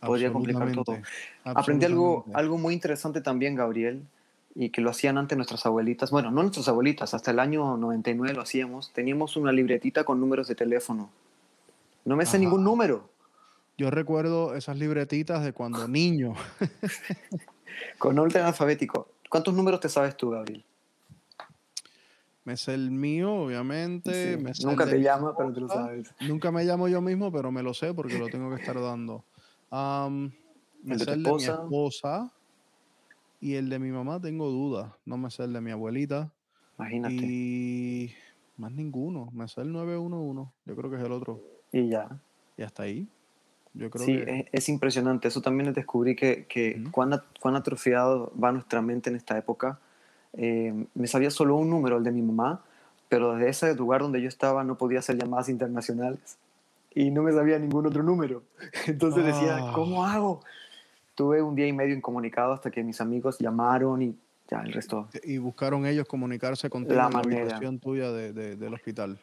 Podría 0.00 0.32
complicar 0.32 0.72
todo. 0.72 0.98
Aprendí 1.44 1.84
algo, 1.84 2.24
algo 2.32 2.58
muy 2.58 2.74
interesante 2.74 3.20
también, 3.20 3.54
Gabriel, 3.54 4.06
y 4.54 4.70
que 4.70 4.80
lo 4.80 4.90
hacían 4.90 5.18
antes 5.18 5.36
nuestras 5.36 5.66
abuelitas. 5.66 6.10
Bueno, 6.10 6.30
no 6.30 6.42
nuestras 6.42 6.68
abuelitas, 6.68 7.14
hasta 7.14 7.30
el 7.30 7.40
año 7.40 7.76
99 7.76 8.34
lo 8.34 8.42
hacíamos. 8.42 8.92
Teníamos 8.92 9.36
una 9.36 9.52
libretita 9.52 10.04
con 10.04 10.20
números 10.20 10.48
de 10.48 10.54
teléfono. 10.54 11.10
No 12.04 12.16
me 12.16 12.24
sé 12.24 12.38
ningún 12.38 12.62
número. 12.62 13.10
Yo 13.76 13.90
recuerdo 13.90 14.54
esas 14.54 14.78
libretitas 14.78 15.44
de 15.44 15.52
cuando 15.52 15.86
niño. 15.86 16.34
Con 17.98 18.18
orden 18.18 18.44
alfabético. 18.44 19.08
¿Cuántos 19.28 19.52
números 19.54 19.80
te 19.80 19.88
sabes 19.88 20.16
tú, 20.16 20.30
Gabriel? 20.30 20.64
Me 22.46 22.56
sé 22.56 22.72
el 22.72 22.90
mío, 22.90 23.34
obviamente. 23.34 24.38
nunca 24.64 24.86
te 24.86 25.00
llama, 25.00 25.36
pero 25.36 25.52
tú 25.52 25.60
lo 25.60 25.68
sabes. 25.68 26.14
Nunca 26.20 26.50
me 26.50 26.64
llamo 26.64 26.88
yo 26.88 27.02
mismo, 27.02 27.30
pero 27.30 27.52
me 27.52 27.62
lo 27.62 27.74
sé 27.74 27.92
porque 27.92 28.18
lo 28.18 28.28
tengo 28.28 28.48
que 28.54 28.62
estar 28.62 28.80
dando. 28.80 29.24
me 30.82 30.98
sé 30.98 31.12
el 31.12 31.22
de 31.22 31.32
mi 31.32 31.44
esposa 31.44 32.32
y 33.40 33.54
el 33.54 33.68
de 33.68 33.78
mi 33.78 33.90
mamá 33.90 34.20
tengo 34.20 34.48
dudas. 34.48 34.92
No 35.04 35.18
me 35.18 35.30
sé 35.30 35.44
el 35.44 35.52
de 35.52 35.60
mi 35.60 35.72
abuelita. 35.72 36.32
Imagínate. 36.78 37.14
Y 37.14 38.14
más 38.56 38.72
ninguno. 38.72 39.28
Me 39.32 39.46
sé 39.48 39.60
el 39.60 39.72
911. 39.72 40.50
Yo 40.64 40.76
creo 40.76 40.90
que 40.90 40.96
es 40.96 41.02
el 41.02 41.12
otro. 41.12 41.42
Y 41.72 41.88
ya. 41.88 42.18
Y 42.56 42.62
hasta 42.62 42.84
ahí 42.84 43.08
sí, 43.96 44.22
es, 44.52 44.68
impresionante. 44.68 45.28
Eso 45.28 45.40
también 45.40 45.72
descubrí 45.72 46.16
que, 46.16 46.46
que 46.46 46.82
cuán, 46.90 47.20
cuán, 47.40 47.56
atrofiado 47.56 48.32
va 48.42 48.52
nuestra 48.52 48.82
mente 48.82 49.10
en 49.10 49.16
esta 49.16 49.36
época. 49.36 49.78
Eh, 50.36 50.86
me 50.94 51.06
sabía 51.06 51.30
solo 51.30 51.56
un 51.56 51.70
número, 51.70 51.96
el 51.96 52.04
de 52.04 52.12
mi 52.12 52.22
mamá, 52.22 52.60
pero 53.08 53.34
desde 53.34 53.48
ese 53.48 53.74
lugar 53.74 54.02
donde 54.02 54.20
yo 54.20 54.28
estaba 54.28 54.64
no 54.64 54.76
podía 54.76 54.98
hacer 54.98 55.16
llamadas 55.16 55.48
internacionales 55.48 56.36
y 56.94 57.10
no 57.10 57.22
me 57.22 57.32
sabía 57.32 57.58
ningún 57.58 57.86
otro 57.86 58.02
número. 58.02 58.42
Entonces 58.86 59.24
decía, 59.24 59.58
ah. 59.60 59.72
¿cómo 59.74 60.04
hago? 60.04 60.40
Tuve 61.14 61.40
un 61.42 61.54
día 61.54 61.66
y 61.66 61.72
medio 61.72 61.94
incomunicado 61.94 62.52
hasta 62.52 62.70
que 62.70 62.82
mis 62.82 63.00
amigos 63.00 63.38
llamaron 63.38 64.02
y 64.02 64.14
ya 64.48 64.60
el 64.60 64.72
resto. 64.72 65.08
Y 65.24 65.38
buscaron 65.38 65.86
ellos 65.86 66.06
comunicarse 66.06 66.68
contigo 66.70 66.96
la 66.96 67.06
en 67.06 67.12
la 67.12 67.18
habitación 67.18 67.78
tuya 67.78 68.12
de, 68.12 68.32
del 68.32 68.74
hospital. 68.74 69.18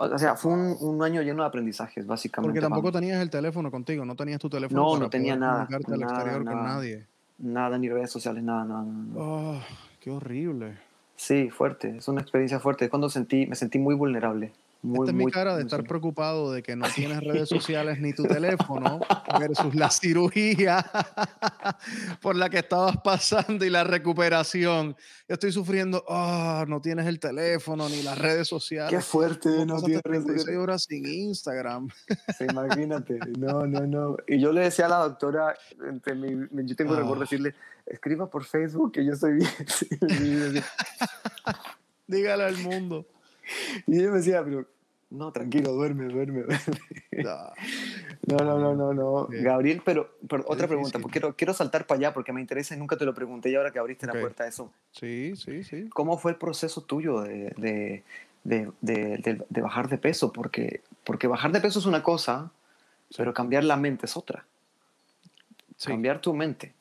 O 0.00 0.18
sea, 0.18 0.34
fue 0.34 0.52
un, 0.52 1.02
año 1.04 1.22
lleno 1.22 1.44
de 1.44 1.48
aprendizajes, 1.48 2.04
básicamente. 2.04 2.48
Porque 2.48 2.60
tampoco 2.60 2.90
tenías 2.90 3.22
el 3.22 3.30
teléfono 3.30 3.70
contigo, 3.70 4.04
no 4.04 4.16
tenías 4.16 4.40
tu 4.40 4.50
teléfono. 4.50 4.82
No, 4.82 4.98
no 4.98 5.10
tenía 5.10 5.36
nada. 5.36 5.68
Nada, 5.70 5.76
al 5.86 6.02
exterior 6.02 6.44
nada, 6.44 6.56
con 6.56 6.66
nadie. 6.66 7.06
Nada, 7.38 7.78
ni 7.78 7.88
redes 7.88 8.10
sociales, 8.10 8.42
nada, 8.42 8.64
nada. 8.64 8.84
Oh, 9.14 9.60
qué 10.00 10.10
horrible. 10.10 10.78
Sí, 11.16 11.50
fuerte. 11.50 11.96
Es 11.96 12.08
una 12.08 12.20
experiencia 12.20 12.60
fuerte. 12.60 12.84
Es 12.84 12.90
cuando 12.90 13.08
sentí, 13.08 13.46
me 13.46 13.56
sentí 13.56 13.78
muy 13.78 13.94
vulnerable. 13.94 14.52
Esta 14.80 15.06
es 15.06 15.12
mi 15.12 15.26
cara 15.26 15.56
de 15.56 15.62
estar 15.64 15.82
preocupado 15.82 16.52
de 16.52 16.62
que 16.62 16.76
no 16.76 16.86
tienes 16.94 17.20
redes 17.20 17.48
sociales 17.48 17.98
ni 18.00 18.12
tu 18.12 18.22
teléfono 18.22 19.00
versus 19.40 19.74
la 19.74 19.90
cirugía 19.90 20.84
por 22.22 22.36
la 22.36 22.48
que 22.48 22.58
estabas 22.58 22.96
pasando 22.98 23.64
y 23.64 23.70
la 23.70 23.82
recuperación. 23.82 24.96
Yo 25.28 25.34
estoy 25.34 25.50
sufriendo, 25.50 26.04
oh, 26.06 26.64
no 26.68 26.80
tienes 26.80 27.06
el 27.06 27.18
teléfono 27.18 27.88
ni 27.88 28.02
las 28.02 28.18
redes 28.18 28.46
sociales. 28.46 28.90
Qué 28.90 29.00
fuerte, 29.00 29.66
no 29.66 29.82
tienes 29.82 30.02
redes 30.04 30.46
horas 30.56 30.84
sin 30.84 31.08
Instagram. 31.08 31.88
Sí, 32.38 32.44
imagínate, 32.48 33.18
no, 33.36 33.66
no, 33.66 33.80
no. 33.80 34.16
Y 34.28 34.40
yo 34.40 34.52
le 34.52 34.60
decía 34.60 34.86
a 34.86 34.90
la 34.90 34.98
doctora, 34.98 35.56
entre 35.88 36.14
mi, 36.14 36.46
yo 36.64 36.76
tengo 36.76 36.92
oh. 36.92 36.96
recuerdo 36.96 37.22
decirle, 37.22 37.56
escriba 37.90 38.30
por 38.30 38.44
Facebook 38.44 38.92
que 38.92 39.04
yo 39.04 39.12
estoy 39.12 39.34
bien. 39.34 39.50
Dígale 42.06 42.44
al 42.44 42.58
mundo. 42.58 43.06
Y 43.86 43.98
ella 43.98 44.10
me 44.10 44.18
decía, 44.18 44.42
pero 44.44 44.66
no, 45.10 45.32
tranquilo, 45.32 45.72
duerme, 45.72 46.06
duerme, 46.06 46.42
duerme. 46.42 46.54
No, 48.28 48.36
no, 48.36 48.58
no, 48.58 48.74
no, 48.74 48.92
no. 48.92 49.26
Gabriel, 49.30 49.80
pero, 49.82 50.10
otra 50.46 50.68
pregunta, 50.68 50.98
porque 50.98 51.18
quiero, 51.18 51.34
quiero 51.34 51.54
saltar 51.54 51.86
para 51.86 51.98
allá 51.98 52.12
porque 52.12 52.30
me 52.30 52.42
interesa 52.42 52.74
y 52.74 52.78
nunca 52.78 52.98
te 52.98 53.06
lo 53.06 53.14
pregunté 53.14 53.50
y 53.50 53.54
ahora 53.54 53.70
que 53.70 53.78
abriste 53.78 54.06
la 54.06 54.12
puerta 54.12 54.44
a 54.44 54.48
eso. 54.48 54.70
Sí, 54.92 55.34
sí, 55.34 55.64
sí. 55.64 55.88
¿Cómo 55.88 56.18
fue 56.18 56.32
el 56.32 56.36
proceso 56.36 56.82
tuyo 56.82 57.22
de, 57.22 57.54
de, 57.56 58.70
de, 58.82 59.46
de, 59.48 59.60
bajar 59.62 59.88
de 59.88 59.96
peso? 59.96 60.30
Porque, 60.30 60.82
porque 61.04 61.26
bajar 61.26 61.52
de 61.52 61.60
peso 61.62 61.78
es 61.78 61.86
una 61.86 62.02
cosa, 62.02 62.52
pero 63.16 63.32
cambiar 63.32 63.64
la 63.64 63.78
mente 63.78 64.04
es 64.04 64.14
otra. 64.14 64.44
Cambiar 65.82 66.20
tu 66.20 66.34
mente. 66.34 66.74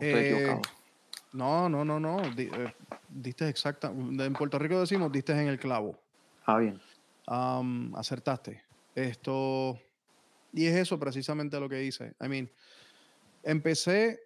Estoy 0.00 0.20
eh, 0.20 0.30
equivocado? 0.30 0.62
No, 1.32 1.68
no, 1.68 1.84
no, 1.84 2.00
no. 2.00 2.22
Eh, 2.36 2.74
diste 3.08 3.48
exacta. 3.48 3.88
En 3.88 4.32
Puerto 4.32 4.58
Rico 4.58 4.80
decimos 4.80 5.12
diste 5.12 5.32
en 5.32 5.48
el 5.48 5.58
clavo. 5.58 5.98
Ah, 6.46 6.58
bien. 6.58 6.80
acertaste. 7.94 8.62
Esto, 8.94 9.78
y 10.52 10.66
es 10.66 10.74
eso 10.74 10.98
precisamente 10.98 11.60
lo 11.60 11.68
que 11.68 11.84
hice. 11.84 12.14
I 12.20 12.28
mean, 12.28 12.50
empecé, 13.42 14.18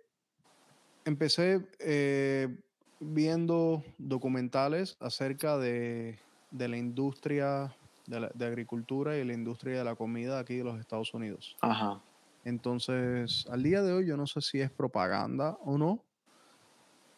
empecé 1.04 1.66
eh, 1.80 2.48
viendo 3.00 3.82
documentales 3.98 4.96
acerca 5.00 5.58
de, 5.58 6.18
de 6.50 6.68
la 6.68 6.76
industria 6.76 7.74
de, 8.06 8.20
la, 8.20 8.30
de, 8.34 8.46
agricultura 8.46 9.16
y 9.16 9.24
la 9.24 9.32
industria 9.32 9.78
de 9.78 9.84
la 9.84 9.94
comida 9.94 10.38
aquí 10.38 10.56
de 10.56 10.64
los 10.64 10.78
Estados 10.78 11.12
Unidos. 11.12 11.56
Ajá. 11.60 12.00
Entonces, 12.44 13.46
al 13.50 13.62
día 13.62 13.82
de 13.82 13.92
hoy 13.92 14.06
yo 14.06 14.16
no 14.16 14.26
sé 14.26 14.40
si 14.40 14.60
es 14.60 14.70
propaganda 14.70 15.56
o 15.64 15.78
no, 15.78 16.02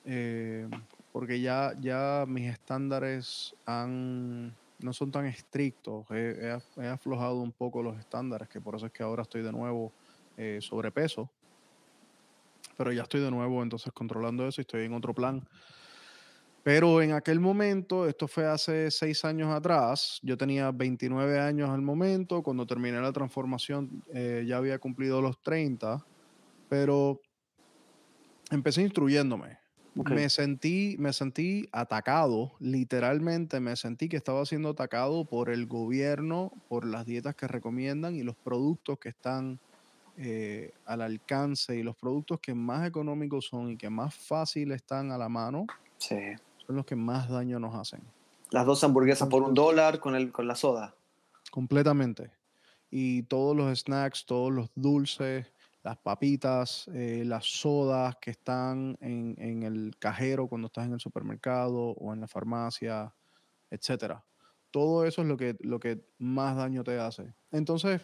eh, 0.05 0.69
porque 1.13 1.41
ya, 1.41 1.75
ya 1.81 2.25
mis 2.29 2.51
estándares 2.51 3.55
han, 3.65 4.55
no 4.81 4.93
son 4.93 5.11
tan 5.11 5.27
estrictos. 5.27 6.05
He, 6.11 6.59
he, 6.77 6.87
aflojado 6.87 7.41
un 7.41 7.53
poco 7.53 7.83
los 7.83 7.99
estándares, 7.99 8.49
que 8.49 8.61
por 8.61 8.75
eso 8.75 8.87
es 8.87 8.93
que 8.93 9.03
ahora 9.03 9.23
estoy 9.23 9.43
de 9.43 9.53
nuevo 9.53 9.93
eh, 10.37 10.59
sobrepeso. 10.61 11.31
Pero 12.77 12.93
ya 12.93 13.03
estoy 13.03 13.21
de 13.21 13.31
nuevo 13.31 13.63
entonces 13.63 13.93
controlando 13.93 14.47
eso 14.47 14.61
y 14.61 14.63
estoy 14.63 14.85
en 14.85 14.95
otro 14.95 15.15
plan. 15.15 15.47
Pero 16.65 17.03
en 17.03 17.13
aquel 17.13 17.41
momento, 17.41 18.09
esto 18.09 18.27
fue 18.27 18.47
hace 18.47 18.91
seis 18.91 19.23
años 19.27 19.55
atrás, 19.55 20.19
yo 20.23 20.39
tenía 20.39 20.71
29 20.71 21.39
años 21.39 21.69
al 21.69 21.83
momento, 21.83 22.43
cuando 22.43 22.67
terminé 22.67 22.99
la 23.03 23.13
transformación 23.13 24.03
eh, 24.15 24.45
ya 24.49 24.57
había 24.57 24.79
cumplido 24.79 25.21
los 25.21 25.43
30, 25.43 26.03
pero 26.71 27.21
empecé 28.51 28.81
instruyéndome. 28.81 29.59
Okay. 29.95 30.17
Me, 30.17 30.31
sentí, 30.31 30.97
me 30.99 31.13
sentí 31.13 31.69
atacado, 31.71 32.55
literalmente 32.61 33.61
me 33.61 33.77
sentí 33.77 34.09
que 34.09 34.17
estaba 34.17 34.47
siendo 34.47 34.71
atacado 34.71 35.27
por 35.27 35.51
el 35.51 35.67
gobierno, 35.67 36.51
por 36.71 36.87
las 36.87 37.05
dietas 37.05 37.35
que 37.35 37.47
recomiendan 37.47 38.17
y 38.17 38.23
los 38.23 38.37
productos 38.37 38.99
que 38.99 39.11
están 39.11 39.61
eh, 40.17 40.73
al 40.87 41.03
alcance 41.03 41.77
y 41.77 41.83
los 41.83 41.95
productos 41.95 42.41
que 42.41 42.55
más 42.55 42.89
económicos 42.89 43.45
son 43.45 43.73
y 43.73 43.77
que 43.77 43.91
más 43.91 44.15
fácil 44.15 44.73
están 44.73 45.13
a 45.13 45.19
la 45.19 45.29
mano. 45.29 45.67
Sí 45.99 46.17
son 46.67 46.77
los 46.77 46.87
que 46.87 46.97
más 46.97 47.29
daño 47.29 47.59
nos 47.59 47.75
hacen. 47.75 48.03
Las 48.51 48.67
dos 48.67 48.85
hamburguesas 48.85 49.29
por 49.29 49.43
un 49.43 49.55
dólar 49.55 50.01
con, 50.01 50.15
el, 50.15 50.31
con 50.33 50.47
la 50.47 50.55
soda. 50.55 50.95
Completamente. 51.51 52.31
Y 52.91 53.25
todos 53.25 53.57
los 53.57 53.79
snacks, 53.79 54.27
todos 54.27 54.53
los 54.53 54.71
dulces, 54.75 55.47
las 55.83 55.99
papitas, 55.99 56.89
eh, 56.95 57.25
las 57.27 57.45
sodas 57.45 58.17
que 58.21 58.31
están 58.31 58.97
en, 59.01 59.35
en, 59.39 59.63
el 59.65 59.97
cajero 59.99 60.47
cuando 60.47 60.67
estás 60.67 60.87
en 60.87 60.95
el 60.95 61.01
supermercado 61.01 61.91
o 61.91 62.13
en 62.13 62.21
la 62.21 62.29
farmacia, 62.29 63.13
etcétera. 63.71 64.25
Todo 64.71 65.05
eso 65.05 65.23
es 65.23 65.29
lo 65.29 65.37
que, 65.37 65.57
lo 65.61 65.79
que 65.79 66.01
más 66.19 66.57
daño 66.57 66.83
te 66.85 66.99
hace. 66.99 67.35
Entonces, 67.53 68.01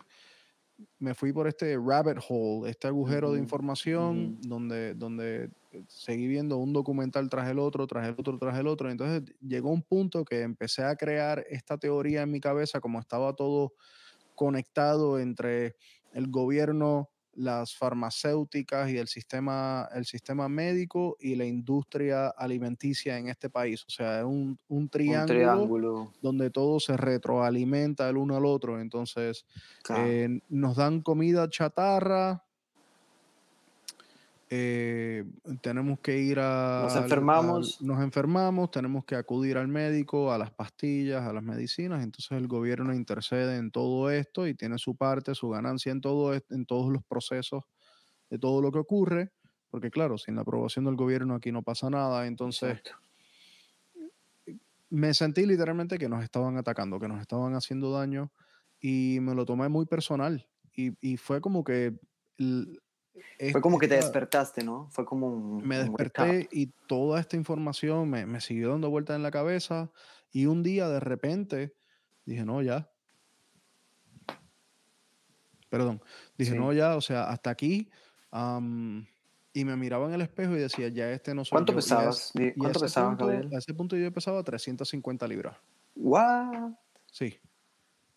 me 0.99 1.15
fui 1.15 1.33
por 1.33 1.47
este 1.47 1.77
rabbit 1.77 2.19
hole, 2.29 2.71
este 2.71 2.89
agujero 2.89 3.29
uh 3.29 3.31
-huh. 3.31 3.35
de 3.35 3.41
información, 3.41 4.19
uh 4.19 4.31
-huh. 4.31 4.49
donde, 4.49 4.95
donde 4.95 5.51
seguí 5.87 6.27
viendo 6.27 6.57
un 6.57 6.73
documental 6.73 7.29
tras 7.29 7.49
el 7.49 7.59
otro, 7.59 7.87
tras 7.87 8.09
el 8.09 8.15
otro, 8.19 8.39
tras 8.39 8.59
el 8.59 8.67
otro. 8.67 8.91
Entonces 8.91 9.23
llegó 9.41 9.71
un 9.71 9.83
punto 9.83 10.25
que 10.25 10.43
empecé 10.43 10.83
a 10.85 10.97
crear 10.97 11.45
esta 11.49 11.79
teoría 11.79 12.23
en 12.23 12.31
mi 12.31 12.41
cabeza, 12.41 12.81
como 12.81 12.99
estaba 12.99 13.35
todo 13.35 13.73
conectado 14.35 15.19
entre 15.19 15.77
el 16.13 16.29
gobierno, 16.29 17.11
las 17.41 17.75
farmacéuticas 17.75 18.91
y 18.91 18.99
el 18.99 19.09
sistema, 19.09 19.89
el 19.95 20.05
sistema 20.05 20.49
médico 20.49 21.17
y 21.19 21.35
la 21.35 21.47
industria 21.47 22.29
alimenticia 22.29 23.17
en 23.19 23.29
este 23.29 23.49
país. 23.49 23.85
O 23.87 23.91
sea, 23.91 24.19
es 24.19 24.25
un, 24.25 24.59
un, 24.69 24.89
triángulo, 24.89 25.21
un 25.21 25.27
triángulo, 25.27 26.13
donde 26.21 26.51
todo 26.51 26.79
se 26.81 26.97
retroalimenta 26.97 28.09
el 28.09 28.19
uno 28.19 28.37
al 28.37 28.45
otro. 28.45 28.79
Entonces, 28.79 29.47
claro. 29.83 30.07
eh, 30.07 30.41
nos 30.49 30.77
dan 30.77 31.01
comida 31.01 31.49
chatarra, 31.49 32.45
eh, 34.53 35.25
tenemos 35.63 36.01
que 36.01 36.19
ir 36.19 36.41
a... 36.41 36.83
Nos 36.83 36.97
enfermamos. 36.97 37.79
A, 37.81 37.85
nos 37.85 38.03
enfermamos, 38.03 38.73
tenemos 38.73 39.05
que 39.05 39.15
acudir 39.15 39.57
al 39.57 39.69
médico, 39.69 40.33
a 40.33 40.39
las 40.39 40.51
pastillas, 40.51 41.23
a 41.23 41.33
las 41.33 41.45
medicinas. 41.45 42.03
Entonces 42.03 42.33
el 42.33 42.49
gobierno 42.49 42.93
intercede 42.93 43.59
en 43.59 43.71
todo 43.71 44.11
esto 44.11 44.49
y 44.49 44.55
tiene 44.55 44.77
su 44.79 44.97
parte, 44.97 45.37
su 45.37 45.51
ganancia 45.51 45.93
en, 45.93 46.01
todo, 46.01 46.35
en 46.35 46.67
todos 46.67 46.93
los 46.93 47.05
procesos 47.05 47.63
de 48.29 48.41
todo 48.41 48.61
lo 48.61 48.73
que 48.73 48.81
ocurre. 48.81 49.31
Porque 49.71 49.89
claro, 49.89 50.19
sin 50.19 50.35
la 50.35 50.43
aprobación 50.43 50.85
del 50.85 50.97
gobierno 50.97 51.37
aquí 51.37 51.53
no 51.53 51.63
pasa 51.63 51.89
nada. 51.89 52.27
Entonces... 52.27 52.79
Exacto. 52.79 52.97
Me 54.93 55.15
sentí 55.15 55.47
literalmente 55.47 55.97
que 55.97 56.09
nos 56.09 56.25
estaban 56.25 56.57
atacando, 56.57 56.99
que 56.99 57.07
nos 57.07 57.21
estaban 57.21 57.55
haciendo 57.55 57.93
daño 57.93 58.33
y 58.81 59.19
me 59.21 59.37
lo 59.37 59.45
tomé 59.47 59.69
muy 59.69 59.87
personal. 59.87 60.49
Y, 60.75 60.91
y 61.01 61.17
fue 61.17 61.41
como 61.41 61.63
que 61.63 61.97
fue 63.53 63.61
como 63.61 63.79
que 63.79 63.89
te 63.89 63.97
despertaste, 63.97 64.63
¿no? 64.63 64.89
Fue 64.91 65.05
como 65.05 65.29
un... 65.29 65.67
Me 65.67 65.79
desperté 65.79 66.23
un 66.23 66.49
y 66.51 66.67
toda 66.87 67.21
esta 67.21 67.37
información 67.37 68.09
me, 68.09 68.27
me, 68.27 68.41
siguió 68.41 68.71
dando 68.71 68.91
vueltas 68.91 69.17
en 69.17 69.23
la 69.23 69.31
cabeza 69.31 69.91
y 70.33 70.47
un 70.47 70.63
día 70.63 70.89
de 70.89 71.01
repente 71.01 71.75
dije, 72.25 72.45
no, 72.45 72.63
ya. 72.63 72.89
Perdón, 75.69 76.03
dije, 76.37 76.53
sí. 76.53 76.59
no, 76.59 76.73
ya, 76.73 76.97
o 76.97 77.01
sea, 77.01 77.31
hasta 77.31 77.51
aquí. 77.51 77.89
Um, 78.33 79.05
y 79.53 79.65
me 79.65 79.77
miraba 79.77 80.07
en 80.07 80.15
el 80.15 80.21
espejo 80.21 80.57
y 80.57 80.61
decía, 80.61 80.89
ya 80.89 81.11
este 81.11 81.35
no 81.35 81.45
soy 81.45 81.57
¿Cuánto 81.57 81.73
yo. 81.73 81.77
pesabas? 81.77 82.33
Y, 82.35 82.53
¿Cuánto 82.53 82.81
pesabas, 82.81 83.19
punto, 83.19 83.57
A 83.57 83.59
ese 83.59 83.75
punto 83.75 83.97
yo 83.97 84.13
pesaba 84.13 84.43
350 84.43 85.27
libras. 85.27 85.57
¿What? 85.97 86.73
Sí. 87.07 87.39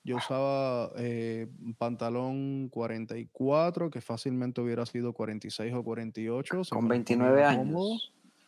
Yo 0.05 0.17
usaba 0.17 0.91
eh, 0.97 1.47
pantalón 1.77 2.67
44, 2.69 3.89
que 3.89 4.01
fácilmente 4.01 4.59
hubiera 4.59 4.85
sido 4.85 5.13
46 5.13 5.73
o 5.73 5.83
48. 5.83 6.61
Con 6.69 6.87
29 6.89 7.43
años. 7.45 7.65
Cómodo, 7.65 7.97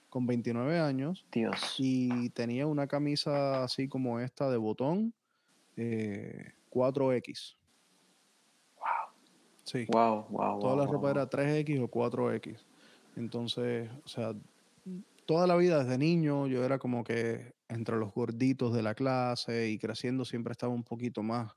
con 0.09 0.27
29 0.27 0.79
años. 0.79 1.25
Dios. 1.31 1.75
Y 1.77 2.29
tenía 2.31 2.67
una 2.67 2.87
camisa 2.87 3.63
así 3.63 3.87
como 3.87 4.19
esta 4.19 4.49
de 4.49 4.57
botón, 4.57 5.13
eh, 5.77 6.51
4X. 6.71 7.55
Wow. 8.75 8.85
Sí. 9.63 9.85
Wow, 9.87 10.25
wow. 10.29 10.59
Toda 10.59 10.73
wow, 10.73 10.83
la 10.83 10.85
ropa 10.85 10.99
wow. 10.99 11.09
era 11.09 11.29
3X 11.29 11.81
o 11.81 11.87
4X. 11.89 12.57
Entonces, 13.15 13.89
o 14.03 14.07
sea, 14.09 14.33
toda 15.25 15.47
la 15.47 15.55
vida 15.55 15.83
desde 15.83 15.97
niño 15.97 16.47
yo 16.47 16.65
era 16.65 16.79
como 16.79 17.05
que 17.05 17.54
entre 17.69 17.97
los 17.97 18.13
gorditos 18.13 18.73
de 18.73 18.83
la 18.83 18.95
clase 18.95 19.69
y 19.69 19.77
creciendo 19.77 20.25
siempre 20.25 20.51
estaba 20.51 20.73
un 20.73 20.83
poquito 20.83 21.23
más 21.23 21.51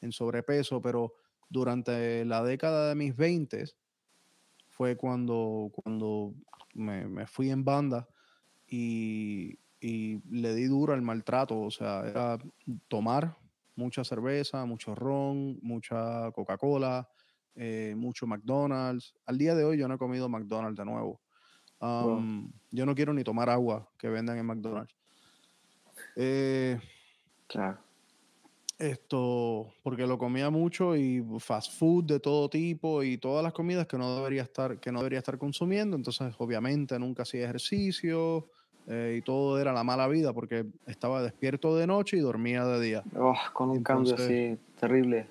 en 0.00 0.12
sobrepeso, 0.12 0.80
pero 0.80 1.14
durante 1.48 2.24
la 2.24 2.42
década 2.42 2.88
de 2.88 2.94
mis 2.94 3.16
20 3.16 3.64
fue 4.68 4.96
cuando, 4.96 5.70
cuando 5.72 6.34
me, 6.74 7.08
me 7.08 7.26
fui 7.26 7.50
en 7.50 7.64
banda 7.64 8.08
y, 8.66 9.58
y, 9.80 10.20
le 10.30 10.54
di 10.54 10.64
duro 10.64 10.92
al 10.92 11.02
maltrato, 11.02 11.60
o 11.60 11.70
sea, 11.70 12.06
era 12.06 12.38
tomar 12.86 13.36
mucha 13.74 14.04
cerveza, 14.04 14.64
mucho 14.66 14.94
ron, 14.94 15.58
mucha 15.62 16.30
Coca-Cola, 16.32 17.08
eh, 17.54 17.94
mucho 17.96 18.26
McDonald's. 18.26 19.14
Al 19.24 19.38
día 19.38 19.54
de 19.54 19.64
hoy 19.64 19.78
yo 19.78 19.88
no 19.88 19.94
he 19.94 19.98
comido 19.98 20.28
McDonald's 20.28 20.78
de 20.78 20.84
nuevo. 20.84 21.20
Um, 21.80 22.42
wow. 22.42 22.52
Yo 22.72 22.86
no 22.86 22.94
quiero 22.94 23.14
ni 23.14 23.22
tomar 23.22 23.48
agua 23.48 23.88
que 23.96 24.08
vendan 24.08 24.36
en 24.38 24.46
McDonald's. 24.46 24.97
Eh, 26.20 26.76
claro. 27.46 27.78
Esto, 28.76 29.72
porque 29.84 30.06
lo 30.06 30.18
comía 30.18 30.50
mucho 30.50 30.96
y 30.96 31.24
fast 31.38 31.78
food 31.78 32.04
de 32.04 32.20
todo 32.20 32.48
tipo 32.50 33.02
y 33.04 33.18
todas 33.18 33.42
las 33.42 33.52
comidas 33.52 33.86
que 33.86 33.96
no 33.98 34.16
debería 34.16 34.42
estar, 34.42 34.78
que 34.78 34.90
no 34.90 34.98
debería 34.98 35.20
estar 35.20 35.38
consumiendo. 35.38 35.96
Entonces, 35.96 36.34
obviamente, 36.38 36.98
nunca 36.98 37.22
hacía 37.22 37.44
ejercicio 37.44 38.48
eh, 38.88 39.16
y 39.18 39.22
todo 39.22 39.60
era 39.60 39.72
la 39.72 39.84
mala 39.84 40.08
vida 40.08 40.32
porque 40.32 40.66
estaba 40.86 41.22
despierto 41.22 41.76
de 41.76 41.86
noche 41.86 42.16
y 42.16 42.20
dormía 42.20 42.64
de 42.64 42.80
día. 42.80 43.04
Oh, 43.16 43.36
con 43.52 43.70
un 43.70 43.76
Entonces, 43.78 44.16
cambio 44.16 44.36
así 44.36 44.58
terrible. 44.80 45.26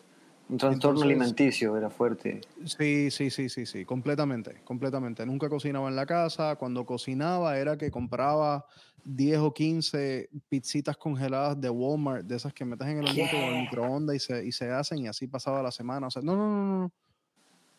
Un 0.50 0.58
trastorno 0.58 1.02
Entonces, 1.02 1.06
alimenticio 1.06 1.76
era 1.76 1.90
fuerte. 1.90 2.40
Sí, 2.66 3.12
sí, 3.12 3.30
sí, 3.30 3.50
sí, 3.50 3.66
sí, 3.66 3.84
completamente, 3.84 4.62
completamente. 4.64 5.26
Nunca 5.26 5.50
cocinaba 5.50 5.90
en 5.90 5.98
la 5.98 6.06
casa. 6.06 6.56
Cuando 6.56 6.86
cocinaba 6.86 7.58
era 7.58 7.78
que 7.78 7.92
compraba 7.92 8.66
10 9.08 9.40
o 9.40 9.54
15 9.54 10.30
pizzitas 10.50 10.98
congeladas 10.98 11.60
de 11.60 11.70
Walmart, 11.70 12.26
de 12.26 12.36
esas 12.36 12.54
que 12.54 12.66
metes 12.66 12.88
en 12.88 13.00
el 13.00 13.06
hornito 13.06 13.38
o 13.38 13.40
el 13.40 13.62
microondas 13.62 14.16
y 14.16 14.20
se, 14.20 14.46
y 14.46 14.52
se 14.52 14.70
hacen 14.70 15.00
y 15.00 15.08
así 15.08 15.28
pasaba 15.28 15.64
la 15.64 15.72
semana. 15.72 16.08
O 16.08 16.12
sea, 16.12 16.22
no, 16.22 16.36
no, 16.36 16.50
no, 16.50 16.80
no. 16.80 16.92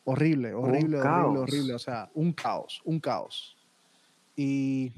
Horrible, 0.05 0.55
horrible, 0.55 1.01
horrible, 1.01 1.39
horrible. 1.41 1.75
O 1.75 1.79
sea, 1.79 2.11
un 2.15 2.33
caos, 2.33 2.81
un 2.85 2.99
caos. 2.99 3.57
Y 4.35 4.93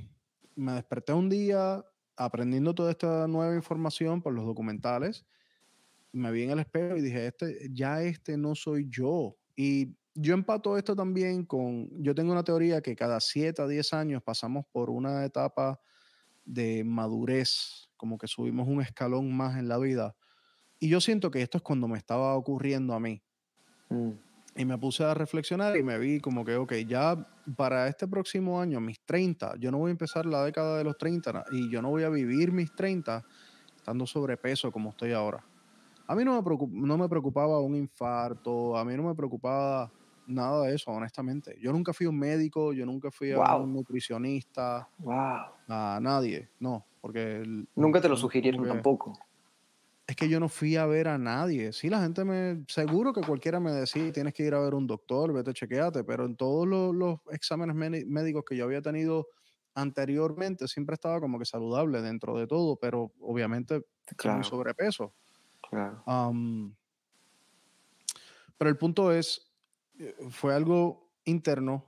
me 0.55 0.73
desperté 0.73 1.13
un 1.13 1.29
día 1.29 1.85
aprendiendo 2.17 2.75
toda 2.75 2.93
esta 2.93 3.27
nueva 3.27 3.55
información 3.55 4.23
por 4.23 4.33
los 4.33 4.45
documentales 4.45 5.25
me 6.13 6.31
vi 6.33 6.43
en 6.45 6.51
el 6.51 6.59
espejo 6.61 6.97
y 6.97 7.03
dije, 7.03 7.27
este, 7.27 7.69
ya 7.73 8.03
este 8.03 8.37
no 8.37 8.55
soy 8.55 8.89
yo. 8.89 9.37
Y 9.57 9.95
yo 10.15 10.35
empato 10.35 10.77
esto 10.77 10.97
también 10.97 11.45
con, 11.45 11.89
yo 12.03 12.15
tengo 12.15 12.33
una 12.33 12.45
teoría 12.45 12.81
que 12.81 12.97
cada 12.97 13.21
7 13.21 13.63
a 13.63 13.67
10 13.67 13.93
años 13.95 14.23
pasamos 14.23 14.65
por 14.73 14.91
una 14.91 15.25
etapa 15.25 15.81
de 16.45 16.85
madurez, 16.85 17.91
como 17.97 18.19
que 18.19 18.27
subimos 18.27 18.69
un 18.69 18.81
escalón 18.81 19.37
más 19.37 19.59
en 19.59 19.69
la 19.69 19.79
vida. 19.79 20.15
y 20.83 20.89
yo 20.89 21.01
siento 21.01 21.31
que 21.31 21.43
esto 21.43 21.59
es 21.59 21.63
cuando 21.63 21.89
me 21.89 21.99
estaba 21.99 22.35
ocurriendo 22.37 22.95
a 22.95 23.01
mí. 23.01 23.23
Mm. 23.91 24.13
Y 24.57 24.65
me 24.65 24.79
puse 24.79 25.05
a 25.05 25.15
reflexionar 25.15 25.77
y 25.77 25.83
me 25.83 25.99
vi 25.99 26.21
como 26.21 26.45
que, 26.45 26.57
ok, 26.57 26.73
ya 26.87 27.17
para 27.57 27.87
este 27.87 28.09
próximo 28.09 28.61
año, 28.61 28.81
mis 28.81 29.01
30, 29.05 29.57
yo 29.59 29.71
no 29.71 29.79
voy 29.79 29.91
a 29.91 29.93
empezar 29.93 30.27
la 30.27 30.45
década 30.45 30.79
de 30.79 30.85
los 30.85 30.97
30 30.97 31.45
y 31.53 31.71
yo 31.71 31.83
no 31.83 31.91
voy 31.91 32.03
a 32.03 32.09
vivir 32.09 32.51
mis 32.51 32.75
30 32.75 33.25
estando 33.77 34.07
sobrepeso 34.07 34.73
como 34.73 34.91
estoy 34.91 35.13
ahora. 35.13 35.45
A 36.07 36.15
mí 36.15 36.25
no 36.25 36.41
me, 36.41 36.59
no 36.73 36.99
me 36.99 37.09
preocupaba 37.09 37.61
un 37.61 37.77
infarto, 37.77 38.77
a 38.77 38.85
mí 38.85 38.97
no 38.97 39.05
me 39.05 39.15
preocupaba 39.15 39.93
nada 40.31 40.67
de 40.67 40.75
eso, 40.75 40.91
honestamente. 40.91 41.57
Yo 41.61 41.73
nunca 41.73 41.93
fui 41.93 42.07
un 42.07 42.19
médico, 42.19 42.73
yo 42.73 42.87
nunca 42.87 43.11
fui 43.11 43.33
a 43.33 43.57
un 43.57 43.73
nutricionista, 43.73 44.89
a 45.69 45.99
nadie, 46.01 46.51
no, 46.59 46.87
porque... 47.01 47.43
nunca 47.75 48.01
te 48.01 48.09
lo 48.09 48.17
sugirieron 48.17 48.67
tampoco. 48.67 49.19
Es 50.07 50.17
que 50.17 50.29
yo 50.29 50.41
no 50.41 50.49
fui 50.49 50.75
a 50.75 50.87
ver 50.87 51.07
a 51.07 51.19
nadie. 51.19 51.73
Sí, 51.73 51.89
la 51.89 52.01
gente 52.01 52.25
me... 52.25 52.65
Seguro 52.67 53.13
que 53.13 53.21
cualquiera 53.21 53.61
me 53.61 53.71
decía, 53.71 54.13
tienes 54.13 54.35
que 54.35 54.43
ir 54.43 54.55
a 54.55 54.61
ver 54.61 54.75
un 54.75 54.89
doctor, 54.89 55.33
vete, 55.33 55.53
chequeate, 55.53 56.03
pero 56.03 56.25
en 56.25 56.35
todos 56.35 56.67
los, 56.67 57.21
exámenes 57.31 57.77
médicos 58.07 58.45
que 58.45 58.57
yo 58.57 58.65
había 58.65 58.83
tenido 58.83 59.29
anteriormente 59.75 60.69
siempre 60.69 60.95
estaba 60.95 61.21
como 61.21 61.39
que 61.39 61.45
saludable 61.45 62.03
dentro 62.03 62.37
de 62.37 62.47
todo, 62.47 62.77
pero 62.77 63.13
obviamente 63.21 63.83
con 64.17 64.45
sobrepeso. 64.45 65.13
Claro. 65.69 66.03
pero 68.59 68.71
el 68.71 68.77
punto 68.77 69.13
es, 69.13 69.50
fue 70.31 70.55
algo 70.55 71.11
interno 71.25 71.87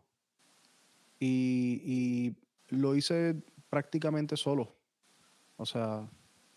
y, 1.18 2.36
lo 2.68 2.97
hice 2.97 3.36
prácticamente 3.68 4.34
solo. 4.34 4.74
O 5.56 5.66
sea, 5.66 6.09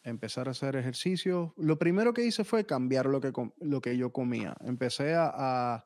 empezar 0.04 0.48
a 0.48 0.52
hacer 0.52 0.78
ejercicio. 0.78 1.54
Lo 1.58 1.78
primero 1.78 2.14
que 2.14 2.26
hice 2.26 2.46
fue 2.46 2.66
cambiar 2.66 3.08
lo 3.08 3.20
que, 3.20 3.34
lo 3.60 3.82
que 3.82 3.98
yo 3.98 4.14
comía. 4.14 4.56
Empecé 4.62 5.14
a, 5.14 5.84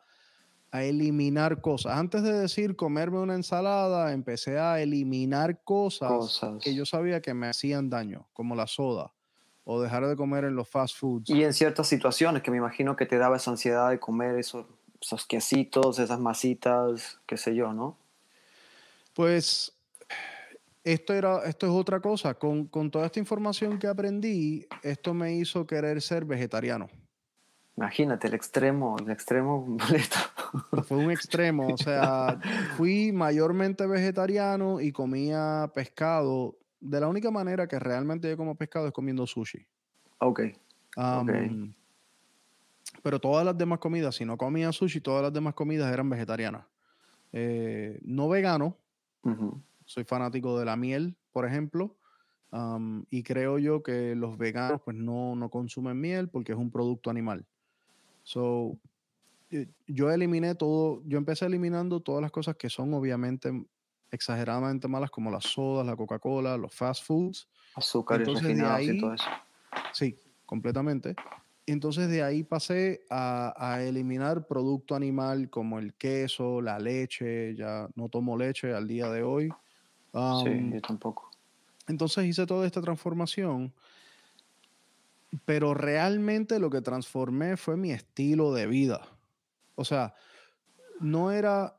a, 0.72 0.84
eliminar 0.84 1.62
cosas. 1.62 1.98
Antes 1.98 2.22
de 2.22 2.34
decir 2.34 2.76
comerme 2.76 3.18
una 3.18 3.34
ensalada, 3.34 4.14
empecé 4.14 4.60
a 4.60 4.80
eliminar 4.80 5.64
cosas, 5.64 6.12
cosas, 6.12 6.64
que 6.64 6.76
yo 6.76 6.86
sabía 6.86 7.22
que 7.22 7.34
me 7.34 7.48
hacían 7.48 7.90
daño, 7.90 8.30
como 8.34 8.56
la 8.56 8.68
soda 8.68 9.12
o 9.72 9.80
dejar 9.80 10.08
de 10.08 10.16
comer 10.16 10.46
en 10.46 10.56
los 10.56 10.68
fast 10.68 10.98
foods. 10.98 11.30
Y 11.30 11.44
en 11.44 11.54
ciertas 11.54 11.86
situaciones 11.88 12.41
que 12.41 12.50
me 12.50 12.58
imagino 12.58 12.96
que 12.96 13.06
te 13.06 13.20
daba 13.20 13.38
esa 13.38 13.52
ansiedad 13.52 13.91
de 13.91 14.00
comer 14.00 14.36
eso, 14.40 14.68
esos 15.02 15.26
quesitos, 15.26 16.00
esas 16.00 16.20
masitas, 16.20 17.20
qué 17.26 17.38
sé 17.38 17.56
yo, 17.56 17.74
¿no? 17.74 17.98
Pues 19.14 19.74
esto, 20.84 21.14
era, 21.14 21.44
esto 21.46 21.68
es 21.68 21.72
otra 21.72 22.00
cosa. 22.00 22.34
Con, 22.34 22.66
con 22.68 22.92
toda 22.92 23.06
esta 23.06 23.20
información 23.20 23.80
que 23.80 23.88
aprendí, 23.88 24.66
esto 24.84 25.14
me 25.14 25.34
hizo 25.36 25.66
querer 25.66 26.02
ser 26.02 26.26
vegetariano. 26.26 26.90
Imagínate 27.80 28.28
el 28.28 28.34
extremo, 28.34 28.98
el 29.00 29.10
extremo 29.10 29.64
completo. 29.66 30.18
Fue 30.84 30.98
un 30.98 31.12
extremo, 31.12 31.68
o 31.74 31.78
sea, 31.78 32.38
fui 32.76 33.14
mayormente 33.14 33.88
vegetariano 33.88 34.82
y 34.82 34.92
comía 34.92 35.72
pescado. 35.74 36.58
De 36.82 37.00
la 37.00 37.08
única 37.08 37.32
manera 37.32 37.68
que 37.68 37.80
realmente 37.80 38.30
yo 38.30 38.36
como 38.36 38.56
pescado 38.56 38.88
es 38.88 38.94
comiendo 38.94 39.26
sushi. 39.26 39.66
Ok. 40.20 40.42
okay. 40.98 41.74
Pero 43.02 43.20
todas 43.20 43.46
las 43.46 43.58
demás 43.58 43.80
comidas, 43.80 44.16
si 44.16 44.26
no 44.26 44.38
comía 44.38 44.72
sushi, 44.72 45.02
todas 45.02 45.24
las 45.24 45.34
demás 45.34 45.54
comidas 45.54 45.92
eran 45.92 46.10
vegetarianas. 46.10 46.66
Eh, 47.32 48.00
no 48.04 48.30
vegano. 48.30 48.78
Soy 49.86 50.04
fanático 50.04 50.58
de 50.60 50.66
la 50.66 50.76
miel, 50.76 51.16
por 51.32 51.46
ejemplo. 51.46 51.96
y 53.10 53.24
creo 53.24 53.60
yo 53.60 53.84
que 53.84 54.16
los 54.16 54.38
veganos 54.38 54.82
pues 54.82 54.98
no, 54.98 55.36
no, 55.36 55.50
consumen 55.50 56.00
miel 56.00 56.30
porque 56.30 56.52
es 56.52 56.58
un 56.58 56.72
producto 56.72 57.10
animal. 57.10 57.46
So, 58.24 58.78
eh, 59.52 59.68
yo 59.88 60.12
eliminé 60.12 60.56
todo, 60.56 61.02
yo 61.06 61.18
empecé 61.18 61.46
eliminando 61.46 62.00
todas 62.00 62.22
las 62.22 62.32
cosas 62.32 62.56
que 62.56 62.70
son 62.70 62.94
obviamente 62.94 63.52
exageradamente 64.12 64.88
malas 64.88 65.10
como 65.12 65.32
las 65.32 65.44
sodas, 65.44 65.86
la 65.86 65.96
Coca-Cola, 65.96 66.58
los 66.58 66.74
fast 66.74 67.04
foods. 67.06 67.48
Azúcares 67.76 68.28
refinados 68.28 68.82
y 68.82 69.00
todo 69.00 69.14
eso. 69.14 69.30
Sí, 69.94 70.18
completamente. 70.46 71.16
Entonces 71.72 72.10
de 72.10 72.24
ahí 72.24 72.44
pasé 72.44 73.06
a, 73.10 73.80
eliminar 73.82 74.48
producto 74.48 74.96
animal 74.96 75.50
como 75.50 75.78
el 75.78 75.94
queso, 75.94 76.62
la 76.62 76.80
leche, 76.80 77.56
ya 77.56 77.88
no 77.96 78.10
tomo 78.10 78.38
leche 78.38 78.74
al 78.74 78.88
día 78.88 79.10
de 79.10 79.22
hoy. 79.24 79.50
sí, 80.44 80.70
yo 80.74 80.82
tampoco. 80.82 81.30
Entonces 81.88 82.26
hice 82.26 82.46
toda 82.46 82.66
esta 82.66 82.82
transformación, 82.82 83.74
pero 85.46 85.74
realmente 85.74 86.60
lo 86.60 86.70
que 86.70 86.82
transformé 86.82 87.56
fue 87.56 87.78
mi 87.78 87.91
estilo 87.91 88.54
de 88.54 88.68
vida. 88.68 89.02
O 89.76 89.86
sea, 89.86 90.16
no 91.00 91.32
era 91.32 91.78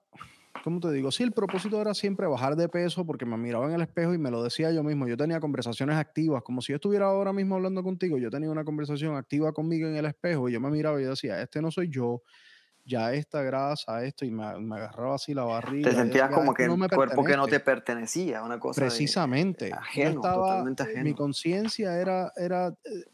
¿cómo 0.64 0.80
te 0.80 0.90
digo? 0.92 1.10
Sí, 1.10 1.22
el 1.22 1.32
propósito 1.32 1.80
era 1.80 1.94
siempre 1.94 2.26
bajar 2.26 2.56
de 2.56 2.68
peso 2.68 3.04
porque 3.04 3.24
me 3.24 3.36
miraba 3.36 3.66
en 3.66 3.72
el 3.72 3.82
espejo 3.82 4.14
y 4.14 4.18
me 4.18 4.30
lo 4.30 4.42
decía 4.42 4.70
yo 4.72 4.82
mismo. 4.82 5.06
Yo 5.06 5.16
tenía 5.16 5.40
conversaciones 5.40 5.96
activas, 5.96 6.42
como 6.42 6.60
si 6.60 6.72
yo 6.72 6.76
estuviera 6.76 7.06
ahora 7.06 7.32
mismo 7.32 7.56
hablando 7.56 7.82
contigo. 7.82 8.18
Yo 8.18 8.30
tenía 8.30 8.50
una 8.50 8.64
conversación 8.64 9.16
activa 9.16 9.52
conmigo 9.52 9.88
en 9.88 9.96
el 9.96 10.06
espejo 10.06 10.48
y 10.48 10.52
yo 10.52 10.60
me 10.60 10.70
miraba 10.70 11.00
y 11.00 11.04
decía, 11.04 11.40
este 11.40 11.62
no 11.62 11.70
soy 11.70 11.88
yo, 11.88 12.22
ya 12.84 13.12
esta 13.12 13.42
grasa, 13.42 14.04
esto, 14.04 14.24
y 14.24 14.30
me, 14.30 14.44
agarraba 14.44 15.14
así 15.14 15.34
la 15.34 15.44
barriga. 15.44 15.90
Te 15.90 15.96
sentías 15.96 16.30
como 16.30 16.54
que 16.54 16.68
un 16.68 16.88
cuerpo 16.88 17.24
que 17.24 17.36
no 17.36 17.46
te 17.46 17.60
pertenecía, 17.60 18.42
una 18.42 18.58
cosa. 18.58 18.80
Precisamente. 18.80 19.72
ajeno, 19.72 20.20
totalmente 20.20 20.82
ajeno. 20.82 21.04
Mi 21.04 21.14
conciencia 21.14 21.98
era, 21.98 22.32
era 22.36 22.68
eh, 22.68 23.04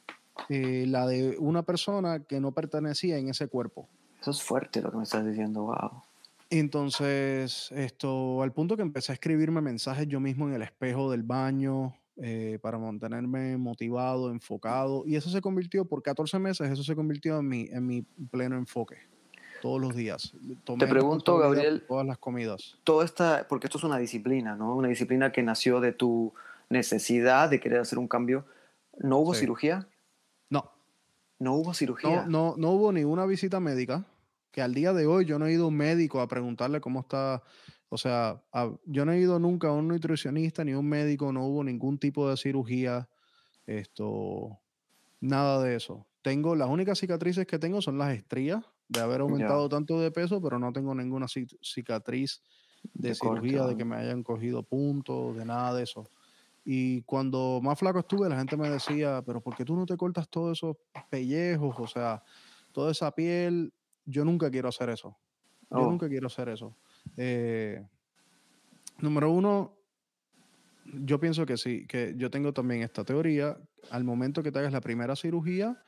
eh, 0.49 0.85
la 0.87 1.07
de 1.07 1.37
una 1.39 1.63
persona 1.63 2.21
que 2.21 2.41
no 2.41 2.53
pertenecía 2.53 3.19
en 3.19 3.29
ese 3.29 3.49
cuerpo. 3.49 3.89
Eso 4.21 4.31
es 4.31 4.43
fuerte 4.43 4.81
lo 4.81 4.91
que 4.91 4.97
me 4.97 5.03
estás 5.05 5.25
diciendo, 5.25 5.63
wow. 5.63 6.03
Entonces, 6.51 7.73
esto, 7.73 8.43
al 8.43 8.53
punto 8.53 8.77
que 8.77 8.83
empecé 8.83 9.13
a 9.13 9.15
escribirme 9.15 9.61
mensajes 9.61 10.07
yo 10.07 10.21
mismo 10.21 10.47
en 10.47 10.55
el 10.55 10.63
espejo 10.63 11.11
del 11.11 11.25
baño 11.25 11.95
eh, 12.17 12.59
para 12.63 12.79
mantenerme 12.79 13.57
motivado, 13.57 14.31
enfocado. 14.31 15.03
Y 15.07 15.17
eso 15.17 15.29
se 15.29 15.41
convirtió, 15.41 15.85
por 15.85 16.03
14 16.03 16.39
meses, 16.39 16.71
eso 16.71 16.85
se 16.85 16.95
convirtió 16.95 17.39
en 17.39 17.49
mi, 17.49 17.69
en 17.71 17.87
mi 17.87 18.03
pleno 18.03 18.57
enfoque. 18.57 18.97
Todos 19.61 19.81
los 19.81 19.97
días. 19.97 20.33
Te 20.79 20.87
pregunto, 20.87 21.39
Gabriel. 21.39 21.85
Todas 21.89 22.07
las 22.07 22.19
comidas. 22.19 22.79
Todo 22.85 23.03
esta, 23.03 23.47
porque 23.49 23.67
esto 23.67 23.79
es 23.79 23.85
una 23.85 23.99
disciplina, 23.99 24.55
¿no? 24.55 24.77
Una 24.77 24.89
disciplina 24.89 25.33
que 25.33 25.43
nació 25.43 25.81
de 25.81 25.93
tu 25.93 26.33
necesidad 26.69 27.51
de 27.51 27.59
querer 27.59 27.81
hacer 27.81 27.99
un 27.99 28.07
cambio. 28.07 28.45
¿No 28.99 29.19
hubo 29.19 29.35
cirugía? 29.35 29.89
No. 30.49 30.71
¿No 31.39 31.55
hubo 31.55 31.75
cirugía? 31.75 32.25
No, 32.27 32.53
no, 32.53 32.55
no 32.57 32.71
hubo 32.71 32.93
ninguna 32.93 33.27
visita 33.27 33.59
médica 33.59 34.07
que 34.57 34.63
al 34.63 34.73
día 34.73 34.95
de 34.95 35.05
hoy 35.05 35.27
yo 35.27 35.39
no 35.39 35.45
he 35.45 35.53
ido 35.53 35.65
a 35.65 35.69
un 35.69 35.77
médico 35.77 36.19
a 36.19 36.29
preguntarle 36.29 36.81
cómo 36.81 37.01
está, 37.01 37.43
o 37.91 37.99
sea, 37.99 38.43
yo 38.87 39.05
no 39.05 39.13
he 39.13 39.21
ido 39.21 39.39
nunca 39.39 39.69
a 39.69 39.73
un 39.73 39.87
nutricionista 39.87 40.65
ni 40.65 40.73
a 40.73 40.79
un 40.79 40.89
médico, 40.89 41.31
no 41.31 41.45
hubo 41.45 41.63
ningún 41.63 41.99
tipo 41.99 42.31
de 42.31 42.39
cirugía, 42.39 43.07
esto, 43.67 44.59
nada 45.21 45.63
de 45.63 45.77
eso. 45.77 46.07
Tengo, 46.23 46.57
las 46.57 46.71
únicas 46.71 46.99
cicatrices 46.99 47.47
que 47.47 47.59
tengo 47.59 47.83
son 47.83 47.99
las 47.99 48.15
estrías 48.15 48.65
de 48.89 49.01
haber 49.01 49.21
aumentado 49.21 49.69
tanto 49.69 50.01
de 50.01 50.11
peso, 50.11 50.41
pero 50.41 50.59
no 50.59 50.73
tengo 50.73 50.95
ninguna 50.95 51.27
cicatriz 51.29 52.41
de, 52.95 53.15
cirugía, 53.15 53.67
de 53.67 53.77
que 53.77 53.85
me 53.85 53.97
hayan 53.97 54.23
cogido 54.23 54.63
puntos, 54.63 55.37
de 55.37 55.45
nada 55.45 55.75
de 55.75 55.83
eso. 55.83 56.09
Y 56.65 57.03
cuando 57.03 57.61
más 57.63 57.79
flaco 57.79 57.99
estuve, 57.99 58.27
la 58.31 58.39
gente 58.39 58.57
me 58.57 58.71
decía, 58.71 59.23
pero 59.27 59.43
¿por 59.43 59.55
qué 59.55 59.67
tú 59.67 59.77
no 59.77 59.85
te 59.85 59.99
cortas 59.99 60.31
todos 60.31 60.57
esos 60.57 60.79
pellejos? 61.11 61.77
O 61.79 61.87
sea, 61.87 62.23
toda 62.73 62.93
esa 62.93 63.11
piel 63.11 63.75
yo 64.07 64.25
nunca 64.25 64.51
quiero 64.51 64.69
hacer 64.69 64.89
eso. 64.89 65.17
Yo 65.71 65.79
oh. 65.79 65.91
nunca 65.91 66.09
quiero 66.09 66.29
hacer 66.29 66.49
eso. 66.49 66.77
Eh, 67.17 67.85
número 69.01 69.31
uno, 69.31 69.75
yo 70.85 71.19
pienso 71.19 71.45
que 71.45 71.57
sí, 71.57 71.87
que 71.87 72.15
yo 72.17 72.31
tengo 72.31 72.53
también 72.53 72.83
esta 72.83 73.05
teoría. 73.05 73.57
Al 73.91 74.05
momento 74.05 74.43
que 74.43 74.53
te 74.53 74.61
hagas 74.61 74.73
la 74.73 74.81
primera 74.81 75.17
cirugía, 75.17 75.83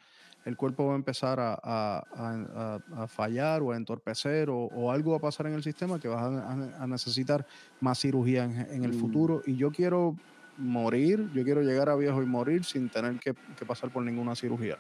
el 0.45 0.57
cuerpo 0.57 0.86
va 0.86 0.93
a 0.95 0.97
empezar 0.97 1.39
a, 1.40 3.07
fallar 3.09 3.62
o 3.62 3.73
a 3.73 3.77
entorpecer 3.77 4.49
o, 4.51 4.90
algo 4.90 5.12
va 5.12 5.19
a 5.19 5.20
pasar 5.20 5.47
en 5.47 5.55
el 5.55 5.62
sistema 5.62 6.01
que 6.01 6.09
vas 6.09 6.23
a, 6.23 6.86
necesitar 6.86 7.47
más 7.81 7.99
cirugía 7.99 8.45
en, 8.45 8.85
el 8.85 8.93
mm. 8.93 9.01
futuro. 9.01 9.43
Y 9.47 9.57
yo 9.57 9.70
quiero 9.70 10.16
morir, 10.57 11.31
yo 11.32 11.45
quiero 11.45 11.62
llegar 11.62 11.89
a 11.89 11.95
viejo 11.95 12.20
y 12.23 12.27
morir 12.27 12.65
sin 12.65 12.89
tener 12.89 13.20
que 13.20 13.35
pasar 13.65 13.90
por 13.90 14.03
ninguna 14.03 14.35
cirugía. 14.35 14.78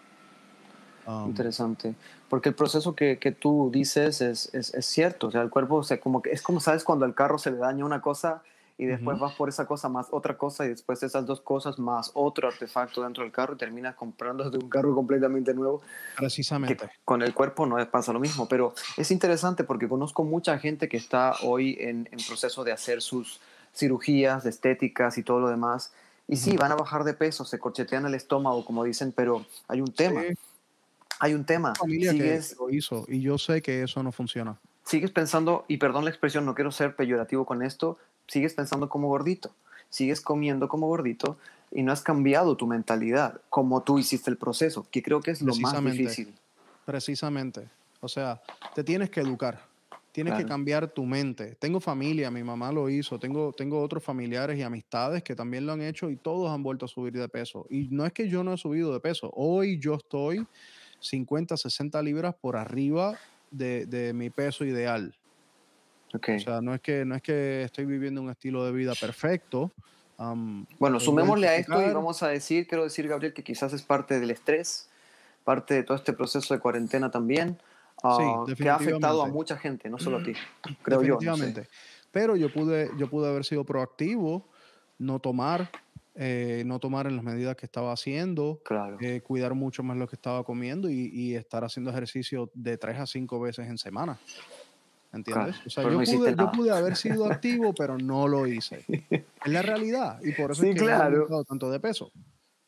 Interesante. 1.26 1.94
Porque 2.28 2.50
el 2.50 2.54
proceso 2.54 2.94
que, 2.94 3.18
que 3.18 3.32
tú 3.32 3.70
dices 3.72 4.20
es, 4.20 4.52
es, 4.54 4.74
es, 4.74 4.86
cierto. 4.86 5.28
O 5.28 5.30
sea, 5.30 5.40
el 5.40 5.50
cuerpo, 5.50 5.76
o 5.76 5.82
sea, 5.82 6.00
como 6.00 6.20
que 6.20 6.30
es 6.30 6.42
como 6.42 6.60
sabes 6.60 6.84
cuando 6.84 7.04
al 7.04 7.14
carro 7.14 7.38
se 7.38 7.50
le 7.50 7.56
daña 7.56 7.84
una 7.84 8.02
cosa 8.02 8.42
y 8.76 8.86
después 8.86 9.18
vas 9.18 9.34
por 9.34 9.48
esa 9.48 9.66
cosa 9.66 9.88
más 9.88 10.06
otra 10.12 10.38
cosa 10.38 10.64
y 10.64 10.68
después 10.68 11.02
esas 11.02 11.26
dos 11.26 11.40
cosas 11.40 11.80
más 11.80 12.12
otro 12.14 12.46
artefacto 12.46 13.02
dentro 13.02 13.24
del 13.24 13.32
carro 13.32 13.54
y 13.54 13.56
terminas 13.56 13.96
comprando 13.96 14.48
un 14.48 14.68
carro 14.68 14.94
completamente 14.94 15.52
nuevo. 15.52 15.80
Precisamente. 16.16 16.88
con 17.04 17.22
el 17.22 17.34
cuerpo 17.34 17.66
no 17.66 17.76
pasa 17.90 18.12
lo 18.12 18.20
mismo, 18.20 18.46
pero 18.46 18.74
es 18.96 19.10
interesante 19.10 19.64
porque 19.64 19.88
conozco 19.88 20.22
mucha 20.22 20.58
gente 20.58 20.88
que 20.88 20.96
está 20.96 21.34
hoy 21.42 21.76
en, 21.80 22.08
en 22.12 22.18
proceso 22.24 22.62
de 22.62 22.70
hacer 22.70 23.02
sus 23.02 23.40
cirugías 23.74 24.46
estéticas 24.46 25.18
y 25.18 25.24
todo 25.24 25.40
lo 25.40 25.48
demás. 25.48 25.92
Y 26.28 26.36
sí, 26.36 26.56
van 26.58 26.70
a 26.70 26.74
bajar 26.74 27.04
de 27.04 27.14
peso, 27.14 27.46
se 27.46 27.58
corchetean 27.58 28.04
el 28.04 28.14
estómago, 28.14 28.62
como 28.64 28.84
dicen, 28.84 29.12
pero 29.12 29.46
hay 29.66 29.80
un 29.80 29.90
tema 29.90 30.22
hay 31.18 31.34
un 31.34 31.44
tema. 31.44 31.74
Familia 31.74 32.12
que 32.12 32.40
lo 32.58 32.70
hizo 32.70 33.04
y 33.08 33.20
yo 33.20 33.38
sé 33.38 33.62
que 33.62 33.82
eso 33.82 34.02
no 34.02 34.12
funciona. 34.12 34.58
Sigues 34.84 35.10
pensando, 35.10 35.64
y 35.68 35.76
perdón 35.76 36.04
la 36.04 36.10
expresión, 36.10 36.46
no 36.46 36.54
quiero 36.54 36.72
ser 36.72 36.96
peyorativo 36.96 37.44
con 37.44 37.62
esto, 37.62 37.98
sigues 38.26 38.54
pensando 38.54 38.88
como 38.88 39.08
gordito, 39.08 39.54
sigues 39.90 40.20
comiendo 40.20 40.68
como 40.68 40.86
gordito 40.86 41.36
y 41.70 41.82
no 41.82 41.92
has 41.92 42.00
cambiado 42.00 42.56
tu 42.56 42.66
mentalidad 42.66 43.40
como 43.50 43.82
tú 43.82 43.98
hiciste 43.98 44.30
el 44.30 44.38
proceso, 44.38 44.86
que 44.90 45.02
creo 45.02 45.20
que 45.20 45.30
es 45.30 45.42
lo 45.42 45.54
más 45.56 45.82
difícil. 45.84 46.34
Precisamente. 46.86 47.68
O 48.00 48.08
sea, 48.08 48.40
te 48.74 48.82
tienes 48.82 49.10
que 49.10 49.20
educar. 49.20 49.60
Tienes 50.12 50.34
que 50.34 50.46
cambiar 50.46 50.88
tu 50.88 51.04
mente. 51.04 51.54
Tengo 51.60 51.78
familia, 51.78 52.30
mi 52.30 52.42
mamá 52.42 52.72
lo 52.72 52.88
hizo, 52.88 53.20
tengo, 53.20 53.52
tengo 53.52 53.80
otros 53.80 54.02
familiares 54.02 54.58
y 54.58 54.62
amistades 54.62 55.22
que 55.22 55.36
también 55.36 55.64
lo 55.64 55.74
han 55.74 55.82
hecho 55.82 56.10
y 56.10 56.16
todos 56.16 56.50
han 56.50 56.62
vuelto 56.62 56.86
a 56.86 56.88
subir 56.88 57.12
de 57.12 57.28
peso. 57.28 57.66
Y 57.70 57.88
no 57.90 58.04
es 58.04 58.12
que 58.12 58.28
yo 58.28 58.42
no 58.42 58.54
he 58.54 58.56
subido 58.56 58.92
de 58.92 58.98
peso. 58.98 59.30
Hoy 59.34 59.78
yo 59.78 59.94
estoy 59.94 60.44
50, 61.00 61.56
60 61.56 62.02
libras 62.02 62.34
por 62.34 62.56
arriba 62.56 63.18
de, 63.50 64.12
mi 64.14 64.30
peso 64.30 64.64
ideal. 64.64 65.14
Okay. 66.14 66.36
O 66.36 66.40
sea, 66.40 66.60
no 66.60 66.74
es, 66.74 66.80
que, 66.80 67.04
no 67.04 67.14
es 67.14 67.22
que 67.22 67.62
estoy 67.62 67.84
viviendo 67.84 68.22
un 68.22 68.30
estilo 68.30 68.64
de 68.64 68.72
vida 68.72 68.94
perfecto. 68.98 69.70
bueno, 70.78 71.00
sumémosle 71.00 71.48
a 71.48 71.56
esto 71.56 71.80
y 71.80 71.92
vamos 71.92 72.22
a 72.22 72.28
decir, 72.28 72.66
quiero 72.66 72.84
decir, 72.84 73.06
Gabriel, 73.08 73.32
que 73.32 73.44
quizás 73.44 73.72
es 73.72 73.82
parte 73.82 74.18
del 74.18 74.30
estrés, 74.30 74.88
parte 75.44 75.74
de 75.74 75.82
todo 75.82 75.96
este 75.96 76.12
proceso 76.12 76.54
de 76.54 76.60
cuarentena 76.60 77.10
también 77.10 77.58
Ah, 78.02 78.44
que 78.56 78.68
ha 78.68 78.76
afectado 78.76 79.22
a 79.22 79.26
mucha 79.26 79.56
gente, 79.56 79.90
no 79.90 79.98
solo 79.98 80.18
a 80.18 80.22
ti, 80.22 80.32
creo 80.82 81.02
yo. 81.02 81.18
Pero 82.10 82.36
yo 82.36 82.52
pude, 82.52 82.90
yo 82.96 83.08
pude 83.08 83.28
haber 83.28 83.44
sido 83.44 83.64
proactivo, 83.64 84.44
no 84.98 85.18
tomar, 85.18 85.70
eh, 86.18 86.62
no 86.66 86.80
tomar 86.80 87.06
en 87.06 87.16
las 87.16 87.24
medidas 87.24 87.56
que 87.56 87.66
estaba 87.66 87.92
haciendo, 87.92 88.60
eh, 89.00 89.20
cuidar 89.20 89.54
mucho 89.54 89.82
más 89.82 89.96
lo 89.96 90.08
que 90.08 90.16
estaba 90.16 90.44
comiendo 90.44 90.90
y, 90.90 91.34
estar 91.34 91.64
haciendo 91.64 91.90
ejercicio 91.90 92.50
de 92.54 92.76
tres 92.76 92.98
a 92.98 93.06
cinco 93.06 93.40
veces 93.40 93.68
en 93.68 93.78
semana. 93.78 94.18
¿Entiendes? 95.12 95.56
O 95.66 95.70
sea, 95.70 95.84
yo, 95.84 95.98
pude, 95.98 96.34
yo, 96.36 96.52
pude, 96.52 96.70
haber 96.70 96.96
sido 96.96 97.24
activo, 97.24 97.72
pero 97.72 97.96
no 97.96 98.28
lo 98.28 98.46
hice. 98.46 98.84
Es 99.44 99.52
la 99.52 99.62
realidad. 99.62 100.18
Y 100.22 100.32
por 100.32 100.50
eso 100.50 100.64
es 100.64 100.74
que 100.74 100.80
claro. 100.80 101.40
he 101.40 101.44
tanto 101.44 101.70
de 101.70 101.78
peso. 101.78 102.10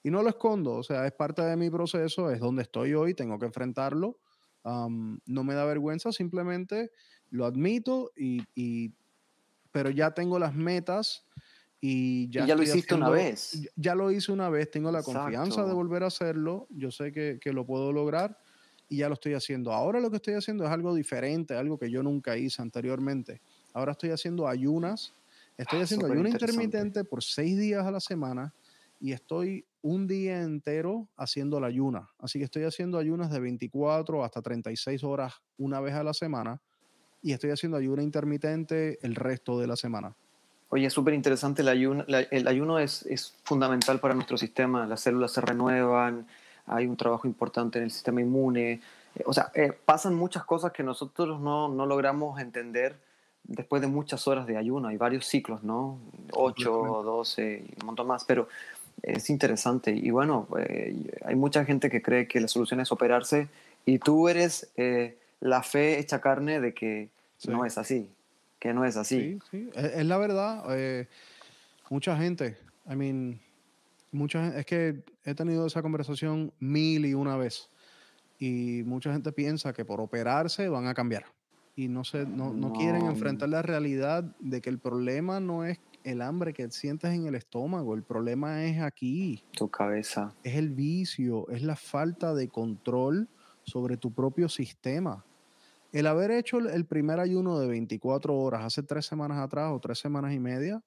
Y 0.04 0.10
no 0.10 0.22
lo 0.22 0.28
escondo. 0.28 0.74
O 0.74 0.82
sea, 0.84 1.04
es 1.04 1.12
parte 1.12 1.42
de 1.42 1.56
mi 1.56 1.68
proceso, 1.68 2.30
es 2.30 2.38
donde 2.38 2.62
estoy 2.62 2.94
hoy, 2.94 3.12
tengo 3.12 3.38
que 3.38 3.46
enfrentarlo 3.46 4.16
no 4.64 5.44
me 5.44 5.54
da 5.54 5.64
vergüenza, 5.64 6.12
simplemente 6.12 6.90
lo 7.30 7.46
admito 7.46 8.12
y, 8.16 8.92
pero 9.72 9.90
ya 9.90 10.12
tengo 10.12 10.38
las 10.38 10.54
metas 10.54 11.26
y 11.80 12.28
ya, 12.30 12.46
ya 12.46 12.54
lo 12.54 12.62
hiciste 12.62 12.94
una 12.94 13.08
vez. 13.08 13.68
Ya 13.74 13.94
lo 13.94 14.10
hice 14.10 14.32
una 14.32 14.50
vez, 14.50 14.70
tengo 14.70 14.92
la 14.92 15.02
confianza 15.02 15.64
de 15.64 15.72
volver 15.72 16.02
a 16.02 16.08
hacerlo, 16.08 16.66
yo 16.70 16.90
sé 16.90 17.12
que, 17.12 17.40
lo 17.52 17.64
puedo 17.64 17.92
lograr 17.92 18.38
y 18.88 18.98
ya 18.98 19.08
lo 19.08 19.14
estoy 19.14 19.34
haciendo. 19.34 19.72
Ahora 19.72 20.00
lo 20.00 20.10
que 20.10 20.16
estoy 20.16 20.34
haciendo 20.34 20.64
es 20.64 20.70
algo 20.70 20.94
diferente, 20.94 21.54
algo 21.54 21.78
que 21.78 21.90
yo 21.90 22.02
nunca 22.02 22.36
hice 22.36 22.60
anteriormente. 22.60 23.40
Ahora 23.72 23.92
estoy 23.92 24.10
haciendo 24.10 24.46
ayunas, 24.46 25.14
estoy 25.56 25.80
ah, 25.80 25.82
haciendo 25.84 26.06
ayuno 26.06 26.28
intermitente 26.28 27.04
por 27.04 27.22
seis 27.22 27.58
días 27.58 27.86
a 27.86 27.90
la 27.90 28.00
semana 28.00 28.52
y 28.98 29.12
estoy 29.12 29.64
un 29.80 30.06
día 30.06 30.42
entero 30.42 31.08
haciendo 31.16 31.60
la 31.60 31.68
ayuna. 31.68 32.10
Así 32.18 32.38
que 32.38 32.44
estoy 32.44 32.64
haciendo 32.64 32.98
ayunas 32.98 33.30
de 33.30 33.40
24 33.40 34.22
hasta 34.22 34.42
36 34.42 35.02
horas 35.04 35.34
una 35.56 35.80
vez 35.80 35.94
a 35.94 36.04
la 36.04 36.12
semana 36.12 36.60
y 37.22 37.32
estoy 37.32 37.50
haciendo 37.50 37.78
ayuna 37.78 38.02
intermitente 38.02 38.98
el 39.00 39.14
resto 39.14 39.58
de 39.58 39.66
la 39.66 39.76
semana. 39.76 40.14
Oye, 40.70 40.86
es 40.86 40.92
súper 40.92 41.14
interesante 41.14 41.62
el 41.62 41.68
ayuno. 41.68 42.04
el 42.08 42.48
ayuno 42.48 42.78
es, 42.78 43.04
es, 43.06 43.34
fundamental 43.44 44.00
para 44.00 44.14
nuestro 44.14 44.38
sistema. 44.38 44.86
Las 44.86 45.02
células 45.02 45.32
se 45.32 45.40
renuevan, 45.40 46.26
hay 46.66 46.86
un 46.86 46.96
trabajo 46.96 47.26
importante 47.26 47.78
en 47.78 47.84
el 47.84 47.90
sistema 47.90 48.20
inmune. 48.20 48.80
Eh, 49.14 49.22
o 49.26 49.32
sea, 49.32 49.50
eh, 49.54 49.72
pasan 49.84 50.14
muchas 50.14 50.44
cosas 50.44 50.72
que 50.72 50.82
nosotros 50.82 51.40
no, 51.40 51.68
no, 51.68 51.86
logramos 51.86 52.40
entender 52.40 52.96
después 53.44 53.82
de 53.82 53.88
muchas 53.88 54.26
horas 54.28 54.46
de 54.46 54.56
ayuno. 54.56 54.88
Hay 54.88 54.96
varios 54.96 55.26
ciclos, 55.26 55.62
¿no? 55.64 55.98
8, 56.32 56.70
12 57.04 57.64
y 57.68 57.80
un 57.80 57.86
montón 57.86 58.06
más. 58.06 58.24
Pero 58.24 58.48
es 59.02 59.30
interesante. 59.30 59.92
Y 59.92 60.10
bueno, 60.10 60.46
eh, 60.58 61.18
hay 61.24 61.34
mucha 61.34 61.64
gente 61.64 61.90
que 61.90 62.02
cree 62.02 62.26
que 62.28 62.40
la 62.40 62.48
solución 62.48 62.80
es 62.80 62.92
operarse 62.92 63.48
y 63.86 63.98
tú 63.98 64.28
eres 64.28 64.70
eh, 64.76 65.16
la 65.40 65.62
fe 65.62 65.98
hecha 65.98 66.20
carne 66.20 66.60
de 66.60 66.74
que 66.74 67.08
no 67.48 67.64
es 67.64 67.78
así, 67.78 68.08
que 68.60 68.72
no 68.72 68.84
es 68.84 68.96
así. 68.96 69.38
Sí, 69.50 69.50
sí. 69.50 69.70
Es, 69.74 70.06
la 70.06 70.18
verdad. 70.18 70.64
Eh, 70.70 71.08
mucha 71.88 72.16
gente, 72.16 72.56
I 72.88 72.94
mean, 72.94 73.40
mucha 74.12 74.56
es 74.56 74.66
que 74.66 75.02
he 75.24 75.34
tenido 75.34 75.66
esa 75.66 75.82
conversación 75.82 76.52
mil 76.60 77.04
y 77.06 77.14
una 77.14 77.36
vez 77.36 77.68
y 78.38 78.82
mucha 78.84 79.12
gente 79.12 79.32
piensa 79.32 79.72
que 79.72 79.84
por 79.84 80.00
operarse 80.00 80.68
van 80.68 80.86
a 80.86 80.94
cambiar 80.94 81.24
y 81.76 81.88
no, 81.88 82.04
se, 82.04 82.26
no, 82.26 82.52
no 82.52 82.72
quieren 82.72 83.06
enfrentar 83.06 83.48
la 83.48 83.62
realidad 83.62 84.24
de 84.38 84.60
que 84.60 84.70
el 84.70 84.78
problema 84.78 85.40
no 85.40 85.64
es 85.64 85.78
el 86.04 86.22
hambre 86.22 86.52
que 86.52 86.70
sientes 86.70 87.10
en 87.10 87.26
el 87.26 87.34
estómago. 87.34 87.94
El 87.94 88.02
problema 88.02 88.64
es 88.64 88.80
aquí. 88.80 89.42
Tu 89.52 89.68
cabeza. 89.68 90.34
Es 90.42 90.56
el 90.56 90.70
vicio, 90.70 91.48
es 91.48 91.62
la 91.62 91.76
falta 91.76 92.34
de 92.34 92.48
control 92.48 93.28
sobre 93.62 93.96
tu 93.96 94.12
propio 94.12 94.48
sistema. 94.48 95.24
El 95.92 96.06
haber 96.06 96.30
hecho 96.30 96.58
el 96.58 96.84
primer 96.84 97.18
ayuno 97.18 97.58
de 97.58 97.66
24 97.66 98.36
horas 98.36 98.64
hace 98.64 98.82
tres 98.82 99.06
semanas 99.06 99.38
atrás 99.38 99.72
o 99.72 99.80
tres 99.80 99.98
semanas 99.98 100.32
y 100.32 100.38
media, 100.38 100.80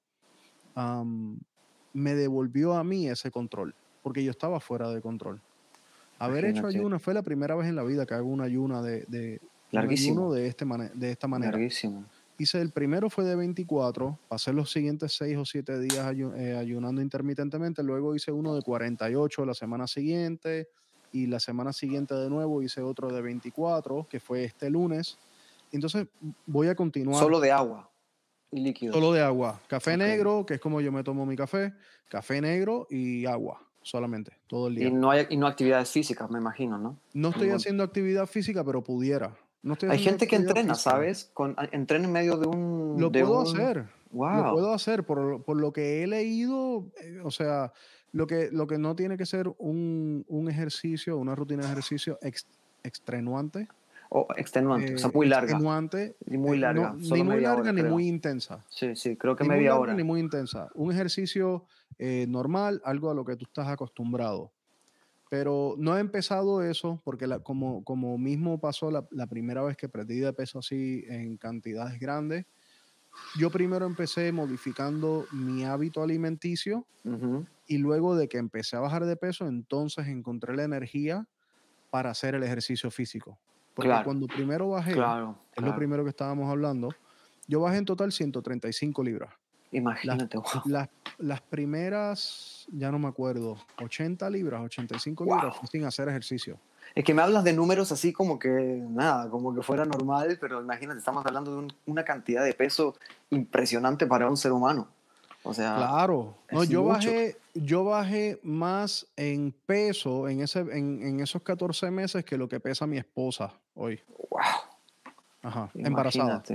me 1.93 2.15
devolvió 2.15 2.73
a 2.73 2.83
mí 2.83 3.07
ese 3.07 3.29
control, 3.29 3.75
porque 4.01 4.23
yo 4.23 4.31
estaba 4.31 4.59
fuera 4.59 4.89
de 4.89 5.01
control. 5.01 5.41
Haber 6.19 6.45
hecho 6.45 6.67
ayuno 6.67 6.99
fue 6.99 7.13
la 7.13 7.21
primera 7.21 7.55
vez 7.55 7.67
en 7.67 7.75
la 7.75 7.83
vida 7.83 8.05
que 8.05 8.13
hago 8.13 8.29
un 8.29 8.41
ayuno 8.41 8.81
de, 8.81 9.03
de, 9.07 9.41
Larguísimo. 9.71 10.33
de, 10.33 10.47
este 10.47 10.65
de 10.93 11.11
esta 11.11 11.27
manera. 11.27 11.51
Larguísimo. 11.51 12.05
Hice 12.37 12.61
el 12.61 12.71
primero 12.71 13.09
fue 13.09 13.25
de 13.25 13.35
24, 13.35 14.17
pasé 14.27 14.53
los 14.53 14.71
siguientes 14.71 15.15
6 15.17 15.37
o 15.37 15.45
7 15.45 15.79
días 15.79 16.15
eh, 16.35 16.55
ayunando 16.57 17.01
intermitentemente, 17.01 17.83
luego 17.83 18.15
hice 18.15 18.31
uno 18.31 18.55
de 18.55 18.61
48 18.63 19.45
la 19.45 19.53
semana 19.53 19.85
siguiente 19.85 20.67
y 21.13 21.27
la 21.27 21.39
semana 21.39 21.71
siguiente 21.71 22.13
de 22.15 22.29
nuevo 22.29 22.61
hice 22.61 22.81
otro 22.81 23.07
de 23.07 23.21
24, 23.21 24.07
que 24.09 24.19
fue 24.19 24.43
este 24.43 24.69
lunes. 24.69 25.17
Entonces 25.71 26.07
voy 26.45 26.67
a 26.67 26.75
continuar. 26.75 27.21
Solo 27.21 27.39
de 27.39 27.51
agua 27.51 27.89
y 28.51 28.59
líquido. 28.59 28.93
Solo 28.93 29.13
de 29.13 29.21
agua. 29.21 29.61
Café 29.67 29.95
negro, 29.95 30.45
que 30.45 30.55
es 30.55 30.59
como 30.59 30.81
yo 30.81 30.91
me 30.91 31.03
tomo 31.03 31.25
mi 31.25 31.37
café, 31.37 31.73
café 32.09 32.41
negro 32.41 32.87
y 32.89 33.25
agua 33.25 33.61
solamente, 33.83 34.33
todo 34.47 34.67
el 34.67 34.75
día. 34.75 34.87
Y 34.87 34.91
no, 34.91 35.11
hay, 35.11 35.27
y 35.29 35.37
no 35.37 35.45
actividades 35.45 35.91
físicas, 35.91 36.29
me 36.31 36.39
imagino, 36.39 36.77
¿no? 36.77 36.97
No 37.13 37.29
estoy 37.29 37.49
haciendo 37.49 37.83
actividad 37.83 38.25
física, 38.27 38.63
pero 38.63 38.83
pudiera. 38.83 39.35
Hay 39.89 39.99
gente 39.99 40.27
que 40.27 40.35
entrena, 40.35 40.75
¿sabes? 40.75 41.29
Con, 41.33 41.55
entrena 41.71 42.05
en 42.05 42.11
medio 42.11 42.37
de 42.37 42.47
un... 42.47 42.95
Lo 42.99 43.11
puedo 43.11 43.41
hacer. 43.41 43.85
Wow. 44.13 44.43
Lo 44.43 44.53
puedo 44.53 44.73
hacer 44.73 45.03
por, 45.03 45.43
por, 45.43 45.59
lo 45.59 45.73
que 45.73 46.03
he 46.03 46.07
leído, 46.07 46.85
eh, 47.01 47.19
o 47.23 47.31
sea, 47.31 47.73
lo 48.11 48.27
que, 48.27 48.49
lo 48.51 48.67
que 48.67 48.77
no 48.77 48.95
tiene 48.95 49.17
que 49.17 49.25
ser 49.25 49.51
un, 49.57 50.23
un 50.27 50.49
ejercicio, 50.49 51.17
una 51.17 51.35
rutina 51.35 51.63
de 51.63 51.71
ejercicio 51.71 52.19
extenuante. 52.83 53.67
O 54.09 54.27
extenuante, 54.37 54.93
o 54.93 54.97
sea, 54.99 55.09
muy 55.11 55.27
larga. 55.27 55.51
Extenuante. 55.51 56.15
Y 56.27 56.37
muy 56.37 56.57
eh, 56.57 56.61
larga. 56.61 56.93
ni 56.95 57.23
muy 57.23 57.41
larga 57.41 57.73
ni 57.73 57.81
muy 57.81 58.07
intensa. 58.07 58.63
Sí, 58.69 58.95
sí, 58.95 59.17
creo 59.17 59.35
que 59.35 59.43
media 59.43 59.75
hora. 59.75 59.95
Ni 59.95 60.03
muy 60.03 60.19
intensa. 60.19 60.69
Un 60.75 60.91
ejercicio 60.91 61.65
eh, 61.97 62.27
normal, 62.27 62.81
algo 62.85 63.09
a 63.09 63.15
lo 63.15 63.25
que 63.25 63.35
tú 63.35 63.45
estás 63.45 63.67
acostumbrado. 63.67 64.51
Pero 65.29 65.73
no 65.79 65.97
he 65.97 65.99
empezado 65.99 66.61
eso 66.61 67.01
porque 67.03 67.27
como, 67.41 67.83
como 67.83 68.19
mismo 68.19 68.59
pasó 68.59 68.91
la, 68.91 69.27
primera 69.27 69.63
vez 69.63 69.75
que 69.75 69.89
perdí 69.89 70.19
de 70.19 70.31
peso 70.31 70.59
así 70.59 71.03
en 71.07 71.37
cantidades 71.37 71.99
grandes, 71.99 72.45
yo 73.37 73.49
primero 73.49 73.85
empecé 73.85 74.31
modificando 74.31 75.25
mi 75.31 75.65
hábito 75.65 76.01
alimenticio 76.03 76.85
y 77.67 77.77
luego 77.77 78.15
de 78.15 78.27
que 78.27 78.37
empecé 78.37 78.77
a 78.77 78.79
bajar 78.79 79.05
de 79.05 79.15
peso, 79.15 79.47
entonces 79.47 80.07
encontré 80.07 80.55
la 80.55 80.63
energía 80.63 81.27
para 81.89 82.09
hacer 82.11 82.35
el 82.35 82.43
ejercicio 82.43 82.89
físico. 82.91 83.37
Porque 83.73 83.93
cuando 84.03 84.27
primero 84.27 84.69
bajé, 84.69 84.91
es 84.91 85.63
lo 85.63 85.75
primero 85.75 86.03
que 86.03 86.09
estábamos 86.09 86.49
hablando, 86.49 86.89
yo 87.47 87.59
bajé 87.59 87.77
en 87.77 87.85
total 87.85 88.11
135 88.11 89.03
libras. 89.03 89.33
Imagínate, 89.71 90.37
las, 90.65 90.87
las, 91.17 91.41
primeras, 91.41 92.67
ya 92.71 92.91
no 92.91 92.99
me 92.99 93.07
acuerdo, 93.07 93.57
80 93.81 94.29
libras, 94.29 94.61
85 94.61 95.25
libras 95.25 95.55
sin 95.71 95.83
hacer 95.85 96.07
ejercicio. 96.09 96.59
Es 96.95 97.03
que 97.03 97.13
me 97.13 97.21
hablas 97.21 97.43
de 97.43 97.53
números 97.53 97.91
así 97.91 98.13
como 98.13 98.37
que 98.37 98.49
nada, 98.49 99.29
como 99.29 99.53
que 99.53 99.61
fuera 99.61 99.85
normal, 99.85 100.37
pero 100.39 100.61
imagínate, 100.61 100.99
estamos 100.99 101.25
hablando 101.25 101.61
de 101.61 101.67
una 101.87 102.03
cantidad 102.03 102.43
de 102.43 102.53
peso 102.53 102.95
impresionante 103.29 104.05
para 104.05 104.29
un 104.29 104.37
ser 104.37 104.51
humano. 104.51 104.87
O 105.43 105.53
sea, 105.53 105.75
claro. 105.75 106.37
No, 106.51 106.63
yo 106.63 106.85
bajé, 106.85 107.37
yo 107.53 107.83
bajé 107.83 108.39
más 108.43 109.05
en 109.17 109.53
peso 109.65 110.29
en, 110.29 110.41
ese, 110.41 110.59
en, 110.59 111.01
en, 111.01 111.19
esos 111.19 111.41
14 111.41 111.91
meses 111.91 112.23
que 112.23 112.37
lo 112.37 112.47
que 112.47 112.61
pesa 112.61 112.87
mi 112.87 112.97
esposa 112.97 113.53
hoy. 113.75 113.99
Wow. 114.29 114.39
Ajá, 115.41 115.69
embarazada. 115.75 116.41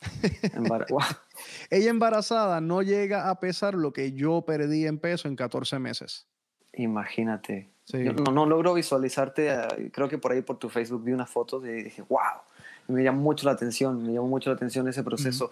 Ella 1.70 1.90
embarazada 1.90 2.60
no 2.62 2.80
llega 2.80 3.28
a 3.28 3.38
pesar 3.38 3.74
lo 3.74 3.92
que 3.92 4.12
yo 4.12 4.42
perdí 4.42 4.86
en 4.86 4.98
peso 4.98 5.28
en 5.28 5.36
14 5.36 5.78
meses. 5.78 6.26
Imagínate. 6.72 7.70
No, 7.92 8.32
no, 8.32 8.46
logro 8.46 8.74
visualizarte, 8.74 9.50
ah, 9.50 9.68
creo 9.92 10.08
que 10.08 10.18
por 10.18 10.32
ahí 10.32 10.42
por 10.42 10.58
tu 10.58 10.68
Facebook 10.68 11.02
vi 11.04 11.12
una 11.12 11.26
foto 11.26 11.64
y 11.64 11.84
dije, 11.84 12.02
wow, 12.08 12.20
y 12.88 12.92
me 12.92 13.02
llamó 13.02 13.22
mucho 13.22 13.46
la 13.46 13.52
atención, 13.52 14.02
me 14.02 14.12
llamó 14.12 14.28
mucho 14.28 14.50
la 14.50 14.56
atención 14.56 14.88
ese 14.88 15.02
proceso. 15.02 15.50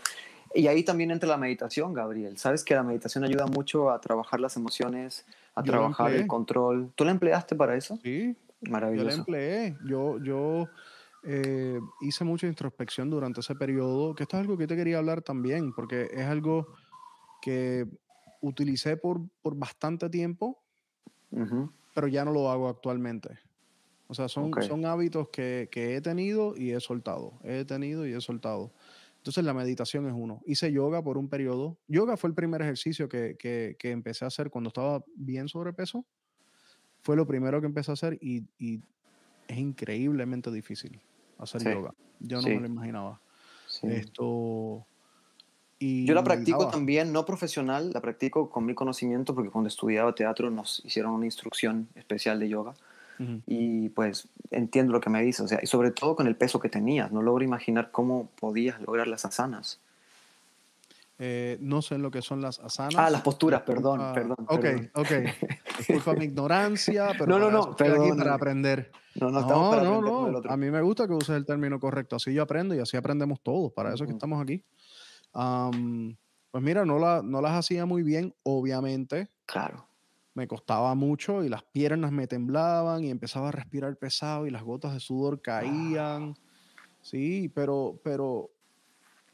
Y 0.54 0.66
ahí 0.66 0.82
también 0.82 1.10
entra 1.10 1.28
la 1.28 1.36
meditación, 1.36 1.92
Gabriel. 1.92 2.38
Sabes 2.38 2.64
que 2.64 2.74
la 2.74 2.82
meditación 2.82 3.24
ayuda 3.24 3.46
mucho 3.46 3.90
a 3.90 4.00
trabajar 4.00 4.40
las 4.40 4.56
emociones, 4.56 5.26
a 5.54 5.62
trabajar 5.62 6.12
el 6.12 6.26
control. 6.26 6.90
¿Tú 6.94 7.04
la 7.04 7.10
empleaste 7.10 7.54
para 7.54 7.76
eso? 7.76 7.98
Sí. 8.02 8.34
Maravilloso. 8.62 9.08
Yo 9.08 9.10
la 9.10 9.18
empleé. 9.18 9.76
Yo, 9.86 10.18
yo 10.18 10.68
eh, 11.24 11.80
hice 12.00 12.24
mucha 12.24 12.46
introspección 12.46 13.10
durante 13.10 13.40
ese 13.40 13.54
periodo, 13.54 14.14
que 14.14 14.22
esto 14.22 14.36
es 14.36 14.40
algo 14.40 14.56
que 14.56 14.66
te 14.66 14.76
quería 14.76 14.98
hablar 14.98 15.22
también, 15.22 15.72
porque 15.72 16.08
es 16.12 16.26
algo 16.26 16.66
que 17.42 17.86
utilicé 18.40 18.96
por, 18.96 19.20
por 19.42 19.56
bastante 19.56 20.08
tiempo, 20.08 20.58
pero 21.98 22.06
ya 22.06 22.24
no 22.24 22.30
lo 22.30 22.48
hago 22.48 22.68
actualmente. 22.68 23.40
O 24.06 24.14
sea, 24.14 24.28
son, 24.28 24.52
son 24.62 24.86
hábitos 24.86 25.30
que, 25.30 25.68
que, 25.68 25.96
he 25.96 26.00
tenido 26.00 26.54
y 26.56 26.70
he 26.70 26.78
soltado. 26.78 27.40
He 27.42 27.64
tenido 27.64 28.06
y 28.06 28.12
he 28.12 28.20
soltado. 28.20 28.72
Entonces 29.16 29.42
la 29.42 29.52
meditación 29.52 30.06
es 30.06 30.12
uno. 30.14 30.40
Hice 30.46 30.70
yoga 30.70 31.02
por 31.02 31.18
un 31.18 31.28
periodo. 31.28 31.76
Yoga 31.88 32.16
fue 32.16 32.30
el 32.30 32.34
primer 32.34 32.62
ejercicio 32.62 33.08
que, 33.08 33.34
que, 33.36 33.74
que 33.80 33.90
empecé 33.90 34.24
a 34.24 34.28
hacer 34.28 34.48
cuando 34.48 34.68
estaba 34.68 35.04
bien 35.16 35.48
sobrepeso. 35.48 36.06
Fue 37.00 37.16
lo 37.16 37.26
primero 37.26 37.60
que 37.60 37.66
empecé 37.66 37.90
a 37.90 37.94
hacer 37.94 38.16
y, 38.20 38.44
y 38.60 38.80
es 39.48 39.58
increíblemente 39.58 40.52
difícil 40.52 41.00
hacer 41.36 41.64
yoga. 41.64 41.94
Yo 42.20 42.40
no 42.40 42.46
me 42.46 42.60
lo 42.60 42.66
imaginaba. 42.66 43.20
Esto... 43.82 44.86
Y 45.78 46.04
Yo 46.06 46.14
la 46.14 46.24
practico 46.24 46.68
también, 46.68 47.12
no 47.12 47.24
profesional, 47.24 47.92
la 47.92 48.00
practico 48.00 48.50
con 48.50 48.66
mi 48.66 48.74
conocimiento 48.74 49.34
porque 49.34 49.50
cuando 49.50 49.68
estudiaba 49.68 50.12
teatro 50.14 50.50
nos 50.50 50.82
hicieron 50.84 51.12
una 51.12 51.24
instrucción 51.24 51.88
especial 51.94 52.40
de 52.40 52.48
yoga 52.48 52.74
y 53.46 53.88
pues 53.90 54.28
entiendo 54.52 54.92
lo 54.92 55.00
que 55.00 55.10
me 55.10 55.20
dices, 55.22 55.40
o 55.40 55.48
sea, 55.48 55.58
y 55.60 55.66
sobre 55.66 55.90
todo 55.90 56.14
con 56.14 56.28
el 56.28 56.36
peso 56.36 56.60
que 56.60 56.68
tenías, 56.68 57.10
no 57.10 57.20
logro 57.20 57.44
imaginar 57.44 57.90
cómo 57.90 58.30
podías 58.38 58.80
lograr 58.80 59.08
las 59.08 59.24
asanas. 59.24 59.80
Eh, 61.20 61.58
no 61.60 61.82
sé 61.82 61.98
lo 61.98 62.12
que 62.12 62.22
son 62.22 62.40
las 62.40 62.60
asanas. 62.60 62.94
Ah, 62.96 63.10
las 63.10 63.22
posturas, 63.22 63.62
perdón, 63.62 64.00
perdón. 64.14 64.36
Ok, 64.46 64.66
ok. 64.94 65.08
Disculpa 65.78 66.14
mi 66.14 66.26
ignorancia, 66.26 67.08
pero 67.18 67.26
no, 67.26 67.38
no, 67.40 67.50
no, 67.50 67.70
estoy 67.72 67.88
aquí 67.88 68.16
para 68.16 68.34
aprender. 68.34 68.92
No, 69.16 69.30
no, 69.30 69.40
estamos 69.40 69.74
para 69.74 69.82
no, 69.82 70.00
no. 70.00 70.40
A 70.48 70.56
mí 70.56 70.70
me 70.70 70.80
gusta 70.80 71.08
que 71.08 71.14
uses 71.14 71.30
el 71.30 71.44
término 71.44 71.80
correcto. 71.80 72.14
Así 72.14 72.32
yo 72.32 72.44
aprendo 72.44 72.76
y 72.76 72.78
así 72.78 72.96
aprendemos 72.96 73.40
todos. 73.40 73.72
Para 73.72 73.92
eso 73.92 74.04
es 74.04 74.08
que 74.08 74.14
estamos 74.14 74.40
aquí. 74.40 74.62
Pues 75.32 76.64
mira, 76.64 76.84
no, 76.84 76.98
la, 76.98 77.22
no 77.22 77.40
las 77.40 77.52
hacía 77.52 77.86
muy 77.86 78.02
bien, 78.02 78.34
obviamente. 78.42 79.28
Claro 79.46 79.88
me 80.38 80.46
costaba 80.46 80.94
mucho 80.94 81.42
y 81.42 81.48
las 81.48 81.64
piernas 81.64 82.12
me 82.12 82.28
temblaban 82.28 83.02
y 83.02 83.10
empezaba 83.10 83.48
a 83.48 83.50
respirar 83.52 83.96
pesado 83.96 84.46
y 84.46 84.50
las 84.50 84.62
gotas 84.62 84.94
de 84.94 85.00
sudor 85.00 85.42
caían. 85.42 86.36
Sí, 87.02 87.50
pero, 87.52 88.00
pero 88.04 88.48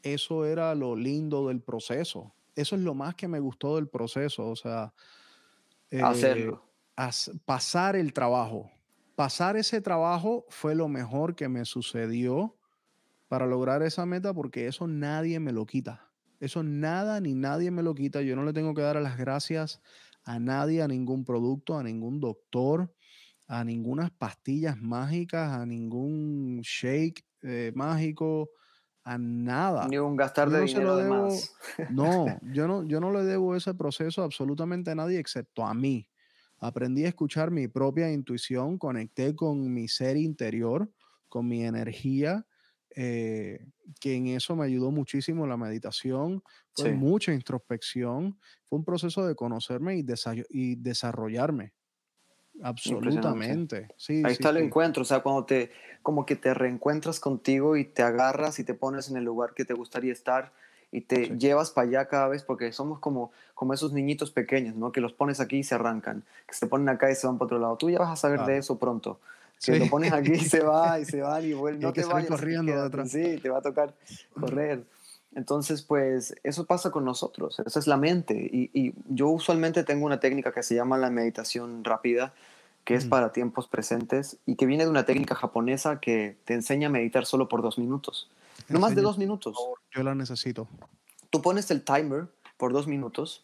eso 0.01 0.45
era 0.45 0.73
lo 0.73 0.95
lindo 0.95 1.47
del 1.47 1.61
proceso. 1.61 2.33
Eso 2.55 2.75
es 2.75 2.81
lo 2.81 2.95
más 2.95 3.13
que 3.13 3.27
me 3.27 3.39
gustó 3.39 3.75
del 3.75 3.87
proceso. 3.87 4.49
O 4.49 4.55
sea, 4.55 4.95
eh, 5.91 6.01
hacerlo. 6.01 6.63
pasar 7.45 7.95
el 7.95 8.11
trabajo. 8.11 8.71
Pasar 9.15 9.57
ese 9.57 9.81
trabajo 9.81 10.47
fue 10.49 10.73
lo 10.73 10.87
mejor 10.87 11.35
que 11.35 11.47
me 11.47 11.65
sucedió 11.65 12.57
para 13.27 13.45
lograr 13.45 13.81
esa 13.83 14.05
meta 14.05 14.33
porque 14.33 14.67
eso 14.67 14.87
nadie 14.87 15.39
me 15.39 15.51
lo 15.51 15.65
quita. 15.65 16.11
Eso 16.39 16.63
nada 16.63 17.19
ni 17.21 17.33
nadie 17.33 17.71
me 17.71 17.83
lo 17.83 17.95
quita. 17.95 18.21
Yo 18.21 18.35
no 18.35 18.43
le 18.43 18.53
tengo 18.53 18.73
que 18.73 18.81
dar 18.81 19.01
las 19.01 19.17
gracias 19.17 19.81
a 20.23 20.39
nadie, 20.39 20.81
a 20.81 20.87
ningún 20.87 21.23
producto, 21.23 21.77
a 21.77 21.83
ningún 21.83 22.19
doctor, 22.19 22.93
a 23.47 23.63
ninguna 23.63 24.11
pastillas 24.17 24.77
mágicas, 24.77 25.51
a 25.51 25.65
ningún 25.65 26.61
shake 26.61 27.25
eh, 27.43 27.71
mágico, 27.75 28.49
a 29.03 29.17
nada. 29.17 29.87
Ni 29.87 29.97
un 29.97 30.15
gastar 30.15 30.49
de 30.49 30.61
dinero 30.61 31.29
No, 31.91 32.25
yo 32.53 32.67
no, 32.67 32.83
yo 32.83 32.99
no 32.99 33.11
le 33.11 33.23
debo 33.23 33.55
ese 33.55 33.73
proceso 33.73 34.23
absolutamente 34.23 34.91
a 34.91 34.95
nadie 34.95 35.19
excepto 35.19 35.65
a 35.65 35.73
mí. 35.73 36.09
Aprendí 36.57 37.05
a 37.05 37.09
escuchar 37.09 37.51
mi 37.51 37.67
propia 37.67 38.11
intuición, 38.11 38.77
conecté 38.77 39.35
con 39.35 39.73
mi 39.73 39.87
ser 39.87 40.17
interior, 40.17 40.89
con 41.29 41.47
mi 41.47 41.63
energía 41.63 42.47
eh, 42.95 43.59
que 43.99 44.15
en 44.15 44.27
eso 44.27 44.55
me 44.55 44.65
ayudó 44.65 44.91
muchísimo 44.91 45.47
la 45.47 45.57
meditación, 45.57 46.43
fue 46.73 46.93
mucha 46.93 47.33
introspección, 47.33 48.39
fue 48.65 48.79
un 48.79 48.85
proceso 48.85 49.25
de 49.25 49.35
conocerme 49.35 49.97
y, 49.97 50.05
y 50.49 50.75
desarrollarme. 50.75 51.73
Absolutamente. 52.63 53.89
Sí, 53.97 54.23
Ahí 54.25 54.33
está 54.33 54.49
el 54.49 54.57
encuentro, 54.57 55.01
o 55.01 55.05
sea, 55.05 55.19
cuando 55.21 55.45
te, 55.45 55.71
como 56.01 56.25
que 56.25 56.35
te 56.35 56.53
reencuentras 56.53 57.19
contigo 57.19 57.75
y 57.75 57.85
te 57.85 58.01
agarras 58.01 58.59
y 58.59 58.63
te 58.63 58.73
pones 58.73 59.09
en 59.09 59.17
el 59.17 59.23
lugar 59.23 59.53
que 59.53 59.65
te 59.65 59.73
gustaría 59.73 60.13
estar 60.13 60.53
y 60.91 61.01
te 61.01 61.37
llevas 61.37 61.71
para 61.71 61.87
allá 61.87 62.07
cada 62.07 62.27
vez 62.29 62.43
porque 62.43 62.71
somos 62.71 62.99
como, 62.99 63.31
como 63.53 63.73
esos 63.73 63.91
niñitos 63.91 64.31
pequeños, 64.31 64.75
¿no? 64.75 64.91
Que 64.93 65.01
los 65.01 65.11
pones 65.11 65.41
aquí 65.41 65.57
y 65.57 65.63
se 65.63 65.75
arrancan, 65.75 66.23
que 66.47 66.53
se 66.53 66.67
ponen 66.67 66.87
acá 66.87 67.11
y 67.11 67.15
se 67.15 67.27
van 67.27 67.37
para 67.37 67.47
otro 67.47 67.59
lado. 67.59 67.75
Tú 67.77 67.89
ya 67.89 67.99
vas 67.99 68.11
a 68.11 68.15
saber 68.15 68.45
de 68.45 68.57
eso 68.57 68.79
pronto. 68.79 69.19
Si 69.65 69.79
lo 69.79 69.89
pones 69.89 70.13
aquí 70.13 70.33
y 70.33 70.39
se 70.39 70.61
va 70.61 70.99
y 70.99 71.05
se 71.05 71.21
va 71.21 71.41
y 71.41 71.53
vuelve. 71.53 71.79
No 71.79 71.93
te 71.93 72.05
vayas. 72.05 72.29
corriendo 72.29 72.71
de 72.71 72.85
atrás. 72.85 73.11
Sí, 73.11 73.37
te 73.41 73.49
va 73.49 73.59
a 73.59 73.61
tocar 73.61 73.93
correr. 74.39 74.85
Entonces, 75.33 75.81
pues 75.81 76.33
eso 76.43 76.65
pasa 76.65 76.91
con 76.91 77.03
nosotros, 77.03 77.59
esa 77.59 77.79
es 77.79 77.87
la 77.87 77.97
mente. 77.97 78.49
Y, 78.51 78.69
y, 78.73 78.93
yo 79.09 79.27
usualmente 79.27 79.83
tengo 79.83 80.05
una 80.05 80.21
técnica 80.21 80.53
que 80.53 80.63
se 80.63 80.75
llama 80.75 80.97
la 80.97 81.09
meditación 81.09 81.83
rápida, 81.83 82.33
que 82.85 82.95
es 82.95 83.05
para 83.05 83.33
tiempos 83.33 83.67
presentes 83.67 84.37
y 84.45 84.55
que 84.55 84.65
viene 84.65 84.85
de 84.85 84.89
una 84.89 85.05
técnica 85.05 85.35
japonesa 85.35 85.99
que 85.99 86.37
te 86.45 86.53
enseña 86.53 86.87
a 86.87 86.91
meditar 86.91 87.25
solo 87.25 87.49
por 87.49 87.61
dos 87.61 87.77
minutos. 87.77 88.29
No 88.69 88.79
más 88.79 88.95
de 88.95 89.01
dos 89.01 89.17
minutos. 89.17 89.57
Yo 89.93 90.03
la 90.03 90.15
necesito. 90.15 90.69
Tú 91.31 91.41
pones 91.41 91.69
el 91.69 91.83
timer 91.83 92.27
por 92.55 92.71
dos 92.71 92.87
minutos, 92.87 93.41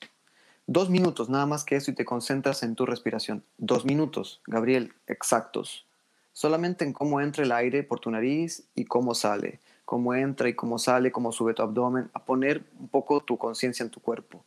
dos 0.67 0.89
minutos 0.89 1.27
nada 1.27 1.45
más 1.45 1.65
que 1.65 1.75
eso 1.75 1.91
y 1.91 1.95
te 1.95 2.05
concentras 2.05 2.63
en 2.63 2.75
tu 2.75 2.85
respiración. 2.85 3.43
Dos 3.57 3.83
minutos, 3.83 4.41
Gabriel, 4.47 4.93
exactos 5.07 5.85
solamente 6.33 6.85
en 6.85 6.93
cómo 6.93 7.21
entra 7.21 7.43
el 7.43 7.51
aire 7.51 7.83
por 7.83 7.99
tu 7.99 8.11
nariz 8.11 8.63
y 8.75 8.85
cómo 8.85 9.13
sale, 9.15 9.59
cómo 9.85 10.13
entra 10.13 10.49
y 10.49 10.53
cómo 10.53 10.79
sale, 10.79 11.11
cómo 11.11 11.31
sube 11.31 11.53
tu 11.53 11.61
abdomen, 11.61 12.09
a 12.13 12.23
poner 12.23 12.63
un 12.79 12.87
poco 12.87 13.21
tu 13.21 13.37
conciencia 13.37 13.83
en 13.83 13.89
tu 13.89 14.01
cuerpo. 14.01 14.43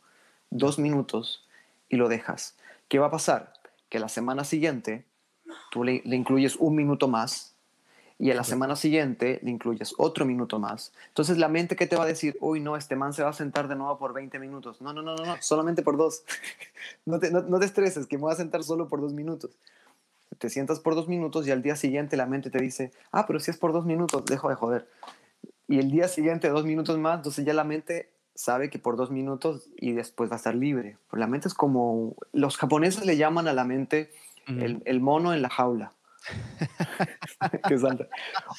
Dos 0.49 0.79
minutos 0.79 1.47
y 1.89 1.97
lo 1.97 2.09
dejas. 2.09 2.57
¿Qué 2.87 2.99
va 2.99 3.07
a 3.07 3.11
pasar? 3.11 3.53
Que 3.89 3.99
la 3.99 4.09
semana 4.09 4.43
siguiente 4.43 5.05
tú 5.71 5.83
le, 5.83 6.01
incluyes 6.05 6.55
un 6.55 6.75
minuto 6.75 7.07
más 7.07 7.55
y 8.17 8.31
a 8.31 8.35
la 8.35 8.45
semana 8.45 8.75
siguiente 8.75 9.39
le 9.43 9.51
incluyes 9.51 9.93
otro 9.97 10.25
minuto 10.25 10.57
más. 10.57 10.93
Entonces 11.09 11.37
la 11.37 11.49
mente 11.49 11.75
que 11.75 11.85
te 11.85 11.95
va 11.95 12.03
a 12.03 12.07
decir, 12.07 12.37
uy, 12.39 12.61
no, 12.61 12.77
este 12.77 12.95
man 12.95 13.13
se 13.13 13.23
va 13.23 13.29
a 13.29 13.33
sentar 13.33 13.67
de 13.67 13.75
nuevo 13.75 13.97
por 13.97 14.13
20 14.13 14.39
minutos. 14.39 14.81
No, 14.81 14.93
no, 14.93 15.01
no, 15.01 15.15
no, 15.15 15.25
no 15.25 15.35
solamente 15.41 15.83
por 15.83 15.97
dos. 15.97 16.23
no, 17.05 17.19
te, 17.19 17.29
no 17.29 17.59
te 17.59 17.65
estreses, 17.65 18.07
que 18.07 18.17
me 18.17 18.23
voy 18.23 18.33
a 18.33 18.37
sentar 18.37 18.63
solo 18.63 18.87
por 18.87 19.01
dos 19.01 19.13
minutos 19.13 19.51
te 20.37 20.49
sientas 20.49 20.79
por 20.79 20.95
dos 20.95 21.07
minutos 21.07 21.47
y 21.47 21.51
al 21.51 21.61
día 21.61 21.75
siguiente 21.75 22.17
la 22.17 22.25
mente 22.25 22.49
te 22.49 22.61
dice, 22.61 22.91
ah, 23.11 23.25
pero 23.27 23.39
si 23.39 23.51
es 23.51 23.57
por 23.57 23.73
dos 23.73 23.85
minutos, 23.85 24.25
dejo 24.25 24.49
de 24.49 24.55
joder. 24.55 24.89
Y 25.67 25.79
el 25.79 25.91
día 25.91 26.07
siguiente, 26.07 26.49
dos 26.49 26.65
minutos 26.65 26.97
más, 26.97 27.17
entonces 27.17 27.45
ya 27.45 27.53
la 27.53 27.63
mente 27.63 28.11
sabe 28.35 28.69
que 28.69 28.79
por 28.79 28.97
dos 28.97 29.11
minutos 29.11 29.69
y 29.77 29.93
después 29.93 30.29
va 30.29 30.35
a 30.35 30.37
estar 30.37 30.53
libre. 30.53 30.97
Pues 31.09 31.19
la 31.19 31.27
mente 31.27 31.47
es 31.47 31.53
como, 31.53 32.15
los 32.33 32.57
japoneses 32.57 33.05
le 33.05 33.17
llaman 33.17 33.47
a 33.47 33.53
la 33.53 33.63
mente 33.63 34.11
el, 34.47 34.81
el, 34.85 34.99
mono 34.99 35.33
en 35.33 35.41
la 35.41 35.49
jaula. 35.49 35.93
que 37.67 37.77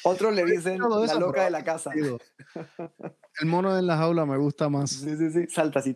Otros 0.03 0.33
le 0.33 0.45
dicen 0.45 0.79
la 0.79 1.15
loca 1.15 1.43
de 1.43 1.51
la 1.51 1.63
casa. 1.63 1.91
el 3.41 3.47
mono 3.47 3.77
en 3.77 3.87
la 3.87 3.97
jaula 3.97 4.25
me 4.25 4.37
gusta 4.37 4.69
más. 4.69 4.91
Sí, 4.91 5.15
sí, 5.15 5.31
sí, 5.31 5.47
salta 5.47 5.79
así. 5.79 5.95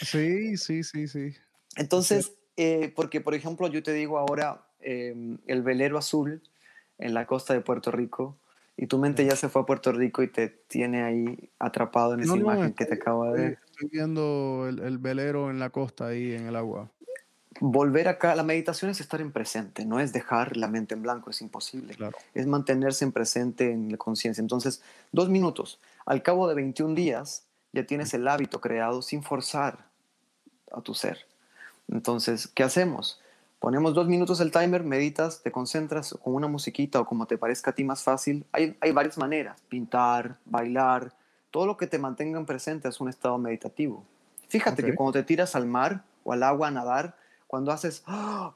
Sí, 0.00 0.56
sí, 0.56 0.82
sí, 0.84 1.08
sí. 1.08 1.34
Entonces, 1.76 2.34
eh, 2.56 2.92
porque 2.94 3.20
por 3.20 3.34
ejemplo 3.34 3.68
yo 3.68 3.82
te 3.82 3.92
digo 3.92 4.18
ahora, 4.18 4.65
Em, 4.88 5.38
el 5.48 5.62
velero 5.62 5.98
azul 5.98 6.40
en 6.98 7.12
la 7.12 7.26
costa 7.26 7.52
de 7.52 7.60
Puerto 7.60 7.90
Rico 7.90 8.36
y 8.76 8.86
tu 8.86 8.98
mente 8.98 9.24
ya 9.24 9.34
se 9.34 9.48
fue 9.48 9.62
a 9.62 9.66
Puerto 9.66 9.90
Rico 9.90 10.22
y 10.22 10.28
te 10.28 10.46
tiene 10.46 11.02
ahí 11.02 11.50
atrapado 11.58 12.14
en 12.14 12.20
esa 12.20 12.36
imagen 12.36 12.72
que 12.72 12.86
te 12.86 12.94
acabo 12.94 13.24
de 13.24 13.32
ver. 13.32 13.58
Estoy 13.66 13.88
viendo 13.90 14.68
el, 14.68 14.98
velero 14.98 15.50
en 15.50 15.58
la 15.58 15.70
costa 15.70 16.06
ahí 16.06 16.34
en 16.34 16.46
el 16.46 16.54
agua. 16.54 16.88
Volver 17.58 18.06
acá, 18.06 18.36
la 18.36 18.44
meditación 18.44 18.88
es 18.92 19.00
estar 19.00 19.20
en 19.20 19.32
presente, 19.32 19.84
no 19.84 19.98
es 19.98 20.12
dejar 20.12 20.56
la 20.56 20.68
mente 20.68 20.94
en 20.94 21.02
blanco, 21.02 21.30
es 21.30 21.40
imposible. 21.42 21.96
Es 22.32 22.46
mantenerse 22.46 23.04
en 23.04 23.10
presente 23.10 23.72
en 23.72 23.90
la 23.90 23.96
conciencia. 23.96 24.40
Entonces, 24.40 24.82
dos 25.10 25.28
minutos. 25.30 25.80
Al 26.04 26.22
cabo 26.22 26.46
de 26.46 26.54
21 26.54 26.94
días 26.94 27.44
ya 27.72 27.84
tienes 27.84 28.14
el 28.14 28.28
hábito 28.28 28.60
creado 28.60 29.02
sin 29.02 29.24
forzar 29.24 29.88
a 30.70 30.80
tu 30.80 30.94
ser. 30.94 31.26
Entonces, 31.88 32.46
¿qué 32.46 32.62
hacemos? 32.62 33.20
Ponemos 33.58 33.94
dos 33.94 34.06
minutos 34.06 34.40
el 34.40 34.50
timer, 34.52 34.84
meditas, 34.84 35.42
te 35.42 35.50
concentras 35.50 36.14
con 36.22 36.34
una 36.34 36.46
musiquita 36.46 37.00
o 37.00 37.06
como 37.06 37.26
te 37.26 37.38
parezca 37.38 37.70
a 37.70 37.74
ti 37.74 37.84
más 37.84 38.02
fácil. 38.02 38.44
Hay, 38.52 38.76
hay 38.80 38.92
varias 38.92 39.18
maneras, 39.18 39.60
pintar, 39.68 40.38
bailar, 40.44 41.14
todo 41.50 41.66
lo 41.66 41.76
que 41.76 41.86
te 41.86 41.98
mantenga 41.98 42.38
en 42.38 42.46
presente 42.46 42.88
es 42.88 43.00
un 43.00 43.08
estado 43.08 43.38
meditativo. 43.38 44.04
Fíjate 44.48 44.84
que 44.84 44.94
cuando 44.94 45.12
te 45.12 45.22
tiras 45.22 45.56
al 45.56 45.66
mar 45.66 46.04
o 46.22 46.32
al 46.32 46.42
agua 46.42 46.68
a 46.68 46.70
nadar, 46.70 47.16
cuando 47.46 47.72
haces, 47.72 48.02
¡ah! 48.06 48.54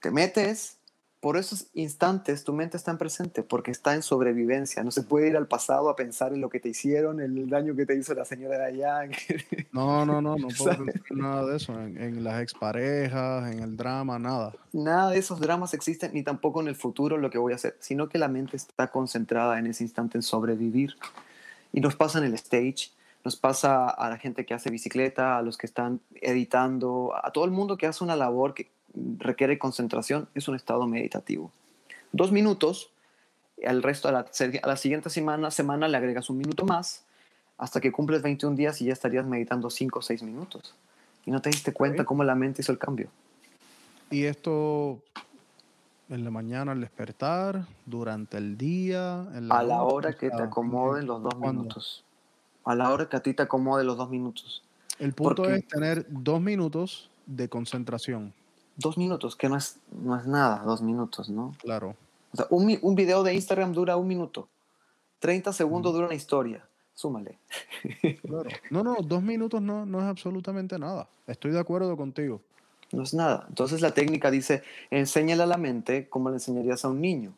te 0.00 0.10
metes, 0.10 0.78
por 1.22 1.36
esos 1.36 1.68
instantes 1.72 2.42
tu 2.42 2.52
mente 2.52 2.76
está 2.76 2.90
en 2.90 2.98
presente, 2.98 3.44
porque 3.44 3.70
está 3.70 3.94
en 3.94 4.02
sobrevivencia. 4.02 4.82
No 4.82 4.90
se 4.90 5.04
puede 5.04 5.28
ir 5.28 5.36
al 5.36 5.46
pasado 5.46 5.88
a 5.88 5.94
pensar 5.94 6.32
en 6.32 6.40
lo 6.40 6.50
que 6.50 6.58
te 6.58 6.68
hicieron, 6.68 7.20
el 7.20 7.48
daño 7.48 7.76
que 7.76 7.86
te 7.86 7.94
hizo 7.94 8.12
la 8.12 8.24
señora 8.24 8.58
de 8.58 8.64
allá. 8.64 9.08
No, 9.72 10.04
no, 10.04 10.20
no, 10.20 10.36
no 10.36 10.48
puedo 10.58 10.84
pensar 10.84 11.16
nada 11.16 11.46
de 11.46 11.56
eso, 11.56 11.80
en, 11.80 11.96
en, 11.96 12.24
las 12.24 12.42
exparejas, 12.42 13.52
en 13.52 13.60
el 13.60 13.76
drama, 13.76 14.18
nada. 14.18 14.52
Nada 14.72 15.10
de 15.10 15.18
esos 15.18 15.40
dramas 15.40 15.74
existen, 15.74 16.12
ni 16.12 16.24
tampoco 16.24 16.60
en 16.60 16.66
el 16.66 16.74
futuro 16.74 17.16
lo 17.16 17.30
que 17.30 17.38
voy 17.38 17.52
a 17.52 17.56
hacer, 17.56 17.76
sino 17.78 18.08
que 18.08 18.18
la 18.18 18.26
mente 18.26 18.56
está 18.56 18.88
concentrada 18.90 19.60
en 19.60 19.68
ese 19.68 19.84
instante 19.84 20.18
en 20.18 20.22
sobrevivir. 20.22 20.96
Y 21.72 21.80
nos 21.80 21.94
pasa 21.94 22.18
en 22.18 22.24
el 22.24 22.34
stage, 22.34 22.90
nos 23.24 23.36
pasa 23.36 23.88
a 23.88 24.10
la 24.10 24.18
gente 24.18 24.44
que 24.44 24.54
hace 24.54 24.70
bicicleta, 24.70 25.38
a 25.38 25.42
los 25.42 25.56
que 25.56 25.66
están 25.66 26.00
editando, 26.16 27.12
a 27.14 27.30
todo 27.30 27.44
el 27.44 27.52
mundo 27.52 27.76
que 27.76 27.86
hace 27.86 28.02
una 28.02 28.16
labor 28.16 28.54
que 28.54 28.72
requiere 29.18 29.58
concentración, 29.58 30.28
es 30.34 30.48
un 30.48 30.56
estado 30.56 30.86
meditativo. 30.86 31.50
Dos 32.12 32.32
minutos, 32.32 32.90
al 33.66 33.82
resto, 33.82 34.08
a 34.08 34.12
la, 34.12 34.26
a 34.62 34.66
la 34.66 34.76
siguiente 34.76 35.10
semana, 35.10 35.50
semana 35.50 35.88
le 35.88 35.96
agregas 35.96 36.30
un 36.30 36.38
minuto 36.38 36.64
más, 36.64 37.04
hasta 37.58 37.80
que 37.80 37.92
cumples 37.92 38.22
21 38.22 38.56
días 38.56 38.80
y 38.82 38.86
ya 38.86 38.92
estarías 38.92 39.26
meditando 39.26 39.70
5 39.70 39.98
o 39.98 40.02
6 40.02 40.22
minutos. 40.22 40.74
Y 41.24 41.30
no 41.30 41.40
te 41.40 41.50
diste 41.50 41.72
cuenta 41.72 42.04
cómo 42.04 42.24
la 42.24 42.34
mente 42.34 42.62
hizo 42.62 42.72
el 42.72 42.78
cambio. 42.78 43.08
Y 44.10 44.24
esto 44.24 45.00
en 46.12 46.24
la 46.24 46.30
mañana 46.30 46.72
al 46.72 46.80
despertar, 46.80 47.64
durante 47.86 48.36
el 48.36 48.58
día, 48.58 49.22
a 49.22 49.62
la 49.62 49.82
hora 49.82 50.12
que 50.12 50.28
te 50.28 50.42
acomoden 50.42 51.06
los 51.06 51.22
dos 51.22 51.38
minutos. 51.38 52.04
A 52.64 52.74
la 52.74 52.90
hora 52.90 53.08
que 53.08 53.16
a 53.16 53.20
ti 53.20 53.32
te 53.32 53.42
acomode 53.42 53.82
los 53.82 53.96
dos 53.96 54.10
minutos. 54.10 54.62
El 54.98 55.14
punto 55.14 55.48
es 55.48 55.66
tener 55.66 56.06
dos 56.10 56.40
minutos 56.40 57.10
de 57.26 57.48
concentración. 57.48 58.34
Dos 58.76 58.96
minutos, 58.96 59.36
que 59.36 59.48
no 59.48 59.56
es, 59.56 59.78
no 59.90 60.16
es 60.16 60.26
nada, 60.26 60.62
dos 60.64 60.82
minutos, 60.82 61.28
¿no? 61.28 61.54
Claro. 61.60 61.96
O 62.32 62.36
sea, 62.36 62.46
un, 62.50 62.78
un 62.80 62.94
video 62.94 63.22
de 63.22 63.34
Instagram 63.34 63.72
dura 63.72 63.96
un 63.96 64.08
minuto. 64.08 64.48
30 65.20 65.52
segundos 65.52 65.92
dura 65.92 66.06
una 66.06 66.14
historia. 66.14 66.66
Súmale. 66.94 67.38
Claro. 68.22 68.48
No, 68.70 68.82
no, 68.82 68.96
dos 69.02 69.22
minutos 69.22 69.60
no, 69.60 69.84
no 69.84 69.98
es 69.98 70.04
absolutamente 70.04 70.78
nada. 70.78 71.08
Estoy 71.26 71.50
de 71.50 71.60
acuerdo 71.60 71.96
contigo. 71.96 72.40
No 72.92 73.02
es 73.02 73.14
nada. 73.14 73.46
Entonces 73.48 73.80
la 73.80 73.92
técnica 73.92 74.30
dice, 74.30 74.62
enséñale 74.90 75.42
a 75.42 75.46
la 75.46 75.56
mente 75.56 76.08
como 76.08 76.28
le 76.30 76.36
enseñarías 76.36 76.84
a 76.84 76.88
un 76.88 77.00
niño. 77.00 77.32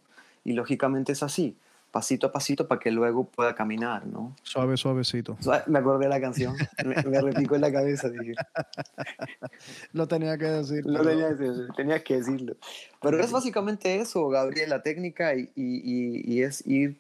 Y 0.45 0.53
lógicamente 0.53 1.13
es 1.13 1.23
así 1.23 1.57
pasito 1.95 2.27
a 2.27 2.33
pasito 2.33 2.67
para 2.67 2.81
que 2.81 2.91
luego 2.91 3.23
pueda 3.23 3.55
caminar, 3.55 4.05
¿no? 4.05 4.35
Suave, 4.43 4.77
suavecito. 4.77 5.39
Me 5.69 5.79
acordé 5.79 6.07
de 6.07 6.09
la 6.09 6.21
canción, 6.21 6.57
me, 6.85 7.01
me 7.05 7.21
repicó 7.21 7.55
en 7.55 7.61
la 7.61 7.71
cabeza, 7.71 8.09
dije. 8.09 8.35
Lo 9.93 10.09
tenía 10.09 10.37
que 10.37 10.47
decir. 10.47 10.85
Lo 10.85 11.03
tenía 11.03 11.29
que 11.29 11.45
decir, 11.45 11.69
tenía 11.77 12.03
que 12.03 12.17
decirlo. 12.17 12.57
Pero 13.01 13.21
es 13.21 13.31
básicamente 13.31 14.01
eso, 14.01 14.29
Gabriel, 14.29 14.71
la 14.71 14.83
técnica 14.83 15.37
y, 15.37 15.53
y, 15.55 16.35
y 16.35 16.43
es 16.43 16.67
ir, 16.67 16.99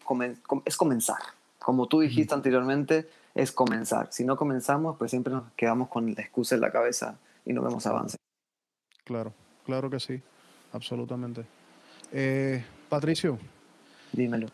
es 0.64 0.76
comenzar. 0.76 1.18
Como 1.58 1.88
tú 1.88 1.98
dijiste 1.98 2.32
anteriormente, 2.32 3.08
es 3.34 3.50
comenzar. 3.50 4.12
Si 4.12 4.24
no 4.24 4.36
comenzamos, 4.36 4.96
pues 4.96 5.10
siempre 5.10 5.32
nos 5.32 5.50
quedamos 5.56 5.88
con 5.88 6.14
la 6.14 6.22
excusa 6.22 6.54
en 6.54 6.60
la 6.60 6.70
cabeza 6.70 7.18
y 7.44 7.52
no 7.52 7.62
vemos 7.62 7.84
avance. 7.88 8.16
Claro, 9.02 9.32
claro 9.66 9.90
que 9.90 9.98
sí, 9.98 10.22
absolutamente. 10.72 11.44
Eh, 12.12 12.64
Patricio. 12.88 13.40
Dímelo. 14.12 14.46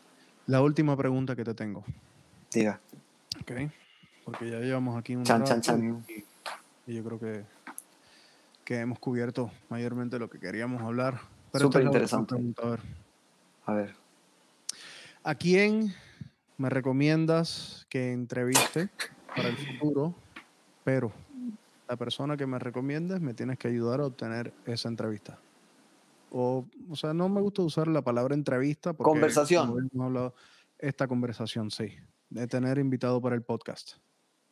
La 0.51 0.62
última 0.62 0.97
pregunta 0.97 1.36
que 1.36 1.44
te 1.44 1.55
tengo. 1.55 1.85
Diga. 2.52 2.81
Ok. 3.40 3.52
Porque 4.24 4.51
ya 4.51 4.59
llevamos 4.59 4.98
aquí 4.98 5.14
un 5.14 5.22
chan, 5.22 5.44
chan, 5.44 5.60
chan. 5.60 6.05
Y, 6.89 6.93
yo 6.93 7.05
creo 7.05 7.20
que, 7.20 7.44
que 8.64 8.81
hemos 8.81 8.98
cubierto 8.98 9.52
mayormente 9.68 10.18
lo 10.18 10.28
que 10.28 10.40
queríamos 10.40 10.82
hablar. 10.82 11.20
Súper 11.55 11.85
interesante. 11.85 12.35
A 12.35 12.66
ver. 12.66 12.81
a 13.66 13.74
ver. 13.74 13.94
¿A 15.22 15.36
quién 15.36 15.94
me 16.59 16.68
recomiendas 16.68 17.86
que 17.89 18.10
entreviste 18.10 18.89
para 19.36 19.51
el 19.51 19.56
futuro? 19.56 20.16
Pero 20.82 21.12
la 21.89 21.94
persona 21.94 22.36
que 22.36 22.47
me 22.47 22.59
recomiendes 22.59 23.20
me 23.20 23.35
tienes 23.35 23.56
que 23.56 23.68
ayudar 23.68 24.01
a 24.01 24.06
obtener 24.06 24.52
esa 24.66 24.89
entrevista 24.89 25.39
o, 26.31 26.66
o 26.89 26.97
sea, 26.97 27.15
no 27.15 27.28
me 27.28 27.40
gusta 27.40 27.62
usar 27.62 27.89
la 27.89 28.02
palabra 28.02 28.35
entrevista. 28.35 28.93
Porque 28.93 29.11
conversación. 29.11 29.90
Hemos 29.93 30.07
hablado, 30.07 30.35
esta 30.78 31.07
conversación, 31.07 31.70
sí, 31.70 31.97
de 32.31 32.47
tener 32.47 32.78
invitado 32.78 33.20
para 33.20 33.35
el 33.35 33.43
podcast. 33.43 33.94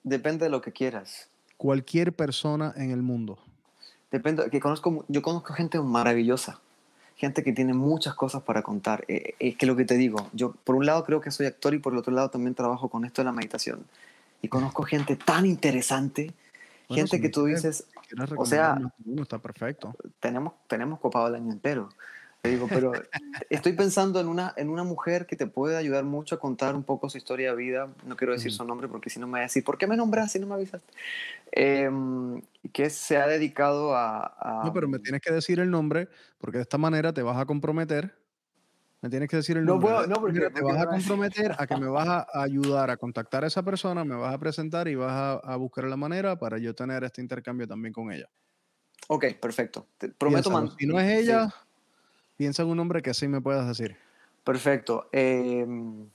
Depende 0.02 0.44
de 0.44 0.50
lo 0.50 0.60
que 0.60 0.72
quieras. 0.72 1.28
Cualquier 1.56 2.12
persona 2.12 2.72
en 2.76 2.90
el 2.90 3.02
mundo. 3.02 3.38
Depende, 4.10 4.48
que 4.50 4.60
conozco, 4.60 5.04
yo 5.08 5.22
conozco 5.22 5.52
gente 5.52 5.80
maravillosa, 5.80 6.60
gente 7.16 7.42
que 7.42 7.52
tiene 7.52 7.74
muchas 7.74 8.14
cosas 8.14 8.42
para 8.42 8.62
contar. 8.62 9.04
Eh, 9.08 9.34
es 9.38 9.56
que 9.56 9.66
lo 9.66 9.76
que 9.76 9.84
te 9.84 9.96
digo, 9.96 10.28
yo 10.32 10.52
por 10.52 10.76
un 10.76 10.86
lado 10.86 11.04
creo 11.04 11.20
que 11.20 11.30
soy 11.30 11.46
actor 11.46 11.74
y 11.74 11.78
por 11.78 11.92
el 11.92 11.98
otro 11.98 12.12
lado 12.12 12.30
también 12.30 12.54
trabajo 12.54 12.88
con 12.88 13.04
esto 13.04 13.22
de 13.22 13.26
la 13.26 13.32
meditación. 13.32 13.84
Y 14.40 14.48
conozco 14.48 14.84
gente 14.84 15.16
tan 15.16 15.46
interesante 15.46 16.32
gente 16.94 17.20
que 17.20 17.28
tú 17.28 17.44
dices, 17.44 17.84
o 18.36 18.46
sea, 18.46 18.78
está 19.20 19.38
perfecto. 19.38 19.94
Tenemos, 20.20 20.54
tenemos 20.66 21.00
copado 21.00 21.28
el 21.28 21.34
año 21.34 21.52
entero. 21.52 21.88
Te 22.42 22.50
digo, 22.50 22.68
pero 22.68 22.92
estoy 23.50 23.72
pensando 23.72 24.20
en 24.20 24.28
una, 24.28 24.54
en 24.56 24.70
una 24.70 24.84
mujer 24.84 25.26
que 25.26 25.34
te 25.34 25.46
puede 25.46 25.76
ayudar 25.76 26.04
mucho 26.04 26.36
a 26.36 26.38
contar 26.38 26.76
un 26.76 26.84
poco 26.84 27.10
su 27.10 27.18
historia 27.18 27.50
de 27.50 27.56
vida. 27.56 27.88
No 28.06 28.16
quiero 28.16 28.32
decir 28.32 28.52
su 28.52 28.64
nombre 28.64 28.88
porque 28.88 29.10
si 29.10 29.18
no 29.18 29.26
me 29.26 29.34
va 29.34 29.38
a 29.38 29.42
decir, 29.42 29.64
¿por 29.64 29.76
qué 29.76 29.86
me 29.86 29.96
nombras 29.96 30.32
si 30.32 30.38
no 30.38 30.46
me 30.46 30.54
avisaste? 30.54 30.92
Em, 31.50 32.40
que 32.72 32.90
se 32.90 33.16
ha 33.16 33.26
dedicado 33.26 33.96
a, 33.96 34.34
a, 34.38 34.64
No, 34.64 34.72
pero 34.72 34.88
me 34.88 35.00
tienes 35.00 35.20
que 35.20 35.32
decir 35.32 35.58
el 35.58 35.70
nombre 35.70 36.08
porque 36.38 36.58
de 36.58 36.62
esta 36.62 36.78
manera 36.78 37.12
te 37.12 37.22
vas 37.22 37.38
a 37.38 37.46
comprometer 37.46 38.14
me 39.00 39.10
tienes 39.10 39.28
que 39.28 39.36
decir 39.36 39.56
el 39.56 39.64
nombre. 39.64 39.90
No 39.90 39.96
puedo, 39.96 40.06
no, 40.08 40.20
porque, 40.20 40.40
te 40.50 40.62
vas 40.62 40.80
a 40.80 40.86
comprometer 40.86 41.54
a 41.56 41.66
que 41.66 41.76
me 41.76 41.86
vas 41.88 42.08
a 42.08 42.42
ayudar 42.42 42.90
a 42.90 42.96
contactar 42.96 43.44
a 43.44 43.46
esa 43.46 43.62
persona, 43.62 44.04
me 44.04 44.16
vas 44.16 44.34
a 44.34 44.38
presentar 44.38 44.88
y 44.88 44.96
vas 44.96 45.40
a, 45.42 45.56
buscar 45.56 45.84
la 45.84 45.96
manera 45.96 46.36
para 46.36 46.58
yo 46.58 46.74
tener 46.74 47.04
este 47.04 47.20
intercambio 47.20 47.68
también 47.68 47.92
con 47.92 48.10
ella. 48.10 48.28
Ok, 49.06 49.26
perfecto. 49.40 49.86
Te 49.98 50.08
prometo 50.08 50.50
man 50.50 50.70
Si 50.76 50.86
no 50.86 50.98
es 50.98 51.22
ella, 51.22 51.48
piensa 52.36 52.62
en 52.62 52.68
un 52.68 52.76
nombre 52.76 53.00
que 53.00 53.14
sí 53.14 53.28
me 53.28 53.40
puedas 53.40 53.66
decir. 53.68 53.96
Perfecto. 54.42 55.08
Em, 55.12 56.06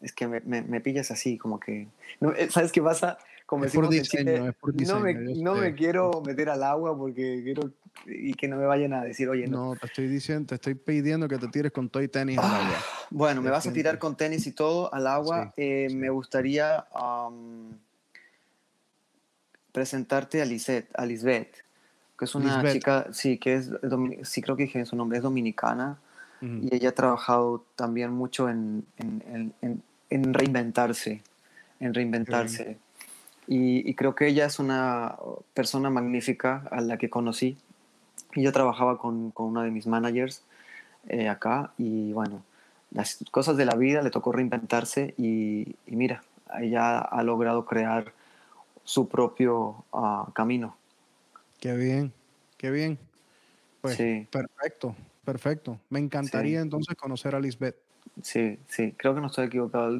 es 0.00 0.12
que 0.12 0.26
me, 0.26 0.40
me, 0.40 0.80
pillas 0.80 1.10
así, 1.10 1.36
como 1.36 1.60
que. 1.60 1.88
Eh, 2.36 2.48
¿Sabes 2.50 2.72
qué 2.72 2.80
pasa? 2.80 3.18
Como 3.44 3.64
es, 3.64 3.74
por 3.74 3.88
diseño, 3.88 4.48
es 4.48 4.54
por 4.54 4.72
diseño, 4.72 4.98
no 4.98 5.04
me, 5.04 5.14
no 5.14 5.54
me 5.56 5.74
quiero 5.74 6.22
meter 6.24 6.48
al 6.48 6.62
agua 6.62 6.96
porque 6.96 7.40
quiero 7.42 7.72
y 8.06 8.34
que 8.34 8.48
no 8.48 8.56
me 8.56 8.66
vayan 8.66 8.92
a 8.92 9.02
decir, 9.02 9.28
oye, 9.28 9.46
no. 9.46 9.74
te 9.76 9.86
estoy 9.86 10.08
diciendo, 10.08 10.46
te 10.46 10.54
estoy 10.56 10.74
pidiendo 10.74 11.28
que 11.28 11.38
te 11.38 11.48
tires 11.48 11.72
con 11.72 11.88
todo 11.88 12.02
y 12.02 12.08
tenis 12.08 12.38
al 12.38 12.44
agua. 12.44 12.76
Ah, 12.76 13.06
bueno, 13.10 13.42
me 13.42 13.50
vas 13.50 13.66
a 13.66 13.72
tirar 13.72 13.98
con 13.98 14.16
tenis 14.16 14.46
y 14.46 14.52
todo 14.52 14.92
al 14.92 15.06
agua. 15.06 15.52
Eh, 15.56 15.88
me 15.92 16.10
gustaría 16.10 16.84
presentarte 19.72 20.42
a 20.42 20.44
Lisette, 20.44 20.88
a 20.94 21.06
Lisbeth, 21.06 21.56
que 22.18 22.24
es 22.24 22.34
una 22.34 22.70
chica, 22.72 23.06
sí, 23.12 23.38
que 23.38 23.54
es, 23.54 23.70
sí 24.22 24.42
creo 24.42 24.56
que 24.56 24.64
dije 24.64 24.84
su 24.84 24.96
nombre, 24.96 25.18
es 25.18 25.22
dominicana. 25.22 25.98
Y 26.42 26.74
ella 26.74 26.88
ha 26.88 26.92
trabajado 26.92 27.66
también 27.76 28.12
mucho 28.12 28.48
en, 28.48 28.86
en, 28.96 29.52
en, 29.60 29.82
en 30.08 30.32
reinventarse, 30.32 31.22
en 31.80 31.92
reinventarse. 31.92 32.78
Y, 33.46 33.86
y, 33.86 33.94
creo 33.94 34.14
que 34.14 34.28
ella 34.28 34.46
es 34.46 34.58
una 34.58 35.16
persona 35.52 35.90
magnífica 35.90 36.66
a 36.70 36.80
la 36.80 36.96
que 36.96 37.10
conocí 37.10 37.58
y 38.34 38.42
yo 38.42 38.52
trabajaba 38.52 38.98
con, 38.98 39.30
con 39.30 39.46
uno 39.46 39.62
de 39.62 39.70
mis 39.70 39.86
managers 39.86 40.42
eh, 41.08 41.28
acá 41.28 41.72
y 41.78 42.12
bueno, 42.12 42.42
las 42.90 43.24
cosas 43.30 43.56
de 43.56 43.64
la 43.64 43.74
vida 43.74 44.02
le 44.02 44.10
tocó 44.10 44.32
reinventarse 44.32 45.14
y, 45.16 45.76
y 45.86 45.96
mira, 45.96 46.22
ella 46.60 46.98
ha 46.98 47.22
logrado 47.22 47.64
crear 47.64 48.12
su 48.84 49.08
propio 49.08 49.84
uh, 49.92 50.30
camino. 50.32 50.76
Qué 51.60 51.76
bien, 51.76 52.12
qué 52.56 52.70
bien. 52.70 52.98
Pues 53.80 53.96
sí. 53.96 54.26
perfecto, 54.30 54.94
perfecto. 55.24 55.78
Me 55.90 56.00
encantaría 56.00 56.58
sí. 56.58 56.62
entonces 56.62 56.96
conocer 56.96 57.34
a 57.34 57.40
Lisbeth. 57.40 57.76
Sí, 58.22 58.58
sí, 58.68 58.94
creo 58.96 59.14
que 59.14 59.20
no 59.20 59.28
estoy 59.28 59.46
equivocado. 59.46 59.96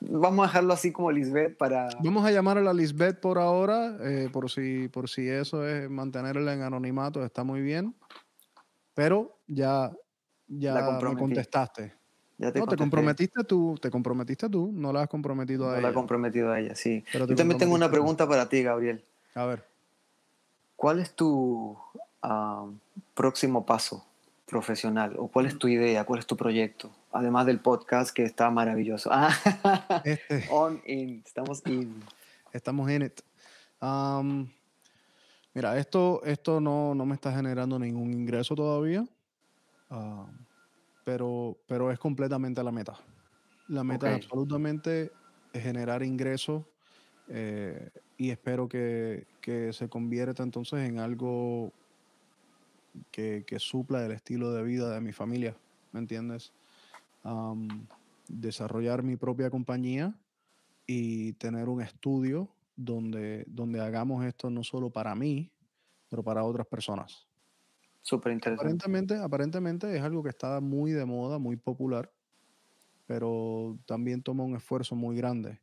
Vamos 0.00 0.44
a 0.44 0.48
dejarlo 0.48 0.72
así 0.72 0.92
como 0.92 1.10
Lisbeth 1.10 1.56
para... 1.56 1.88
Vamos 2.02 2.24
a 2.24 2.30
llamar 2.30 2.58
a 2.58 2.60
la 2.60 2.72
Lisbeth 2.72 3.20
por 3.20 3.38
ahora, 3.38 3.96
eh, 4.00 4.28
por, 4.32 4.50
si, 4.50 4.88
por 4.88 5.08
si 5.08 5.28
eso 5.28 5.66
es 5.66 5.88
mantenerla 5.90 6.54
en 6.54 6.62
anonimato, 6.62 7.24
está 7.24 7.44
muy 7.44 7.60
bien. 7.60 7.94
Pero 8.94 9.38
ya, 9.46 9.92
ya 10.46 10.98
me 11.00 11.16
contestaste. 11.16 11.94
Ya 12.36 12.52
te 12.52 12.58
no, 12.58 12.66
te 12.66 12.76
comprometiste 12.76 13.44
tú, 13.44 13.78
te 13.80 13.90
comprometiste 13.90 14.48
tú, 14.48 14.70
no 14.72 14.92
la 14.92 15.02
has 15.02 15.08
comprometido 15.08 15.66
a 15.66 15.72
ella. 15.72 15.76
No 15.76 15.82
la 15.82 15.90
he 15.90 15.94
comprometido 15.94 16.50
a 16.50 16.58
ella, 16.58 16.74
sí. 16.74 17.04
Pero 17.12 17.26
Yo 17.26 17.36
también 17.36 17.58
tengo 17.58 17.74
una 17.74 17.90
pregunta 17.90 18.28
para 18.28 18.48
ti, 18.48 18.62
Gabriel. 18.62 19.04
A 19.34 19.46
ver. 19.46 19.64
¿Cuál 20.74 20.98
es 20.98 21.14
tu 21.14 21.78
uh, 22.22 22.72
próximo 23.14 23.64
paso? 23.64 24.04
Profesional? 24.46 25.14
¿O 25.18 25.28
cuál 25.28 25.46
es 25.46 25.58
tu 25.58 25.68
idea? 25.68 26.04
¿Cuál 26.04 26.20
es 26.20 26.26
tu 26.26 26.36
proyecto? 26.36 26.90
Además 27.12 27.46
del 27.46 27.60
podcast 27.60 28.14
que 28.14 28.24
está 28.24 28.50
maravilloso. 28.50 29.10
este. 30.04 30.44
On, 30.50 30.80
in. 30.86 31.22
Estamos 31.24 31.62
in. 31.66 32.02
Estamos 32.52 32.90
in 32.90 33.02
it. 33.02 33.20
Um, 33.80 34.48
mira, 35.52 35.78
esto, 35.78 36.22
esto 36.24 36.60
no, 36.60 36.94
no 36.94 37.06
me 37.06 37.14
está 37.14 37.32
generando 37.32 37.78
ningún 37.78 38.12
ingreso 38.12 38.54
todavía. 38.54 39.04
Ah, 39.90 40.26
pero, 41.04 41.56
pero 41.66 41.90
es 41.90 41.98
completamente 41.98 42.62
la 42.62 42.72
meta. 42.72 42.98
La 43.68 43.84
meta 43.84 44.10
es 44.10 44.24
absolutamente 44.24 45.10
generar 45.52 46.02
ingresos 46.02 46.64
eh, 47.28 47.90
y 48.18 48.30
espero 48.30 48.68
que, 48.68 49.26
que, 49.40 49.72
se 49.72 49.88
convierta 49.88 50.42
entonces 50.42 50.80
en 50.88 50.98
algo 50.98 51.72
que, 53.10 53.44
que, 53.46 53.58
supla 53.58 54.04
el 54.04 54.12
estilo 54.12 54.52
de 54.52 54.62
vida 54.62 54.92
de 54.92 55.00
mi 55.00 55.12
familia, 55.12 55.56
¿me 55.92 56.00
entiendes? 56.00 56.52
desarrollar 58.28 59.02
mi 59.02 59.16
propia 59.16 59.50
compañía 59.50 60.14
y 60.86 61.32
tener 61.34 61.68
un 61.68 61.80
estudio 61.80 62.48
donde, 62.76 63.44
donde 63.46 63.80
hagamos 63.80 64.24
esto 64.24 64.50
no 64.50 64.62
solo 64.62 64.90
para 64.90 65.14
mí, 65.14 65.50
pero 66.08 66.22
para 66.22 66.44
otras 66.44 66.66
personas. 66.66 67.26
Súper 68.02 68.32
interesante. 68.32 68.62
Aparentemente, 68.62 69.16
aparentemente 69.16 69.96
es 69.96 70.02
algo 70.02 70.22
que 70.22 70.28
está 70.28 70.60
muy 70.60 70.92
de 70.92 71.06
moda, 71.06 71.38
muy 71.38 71.56
popular, 71.56 72.12
pero 73.06 73.78
también 73.86 74.22
toma 74.22 74.44
un 74.44 74.56
esfuerzo 74.56 74.94
muy 74.94 75.16
grande. 75.16 75.60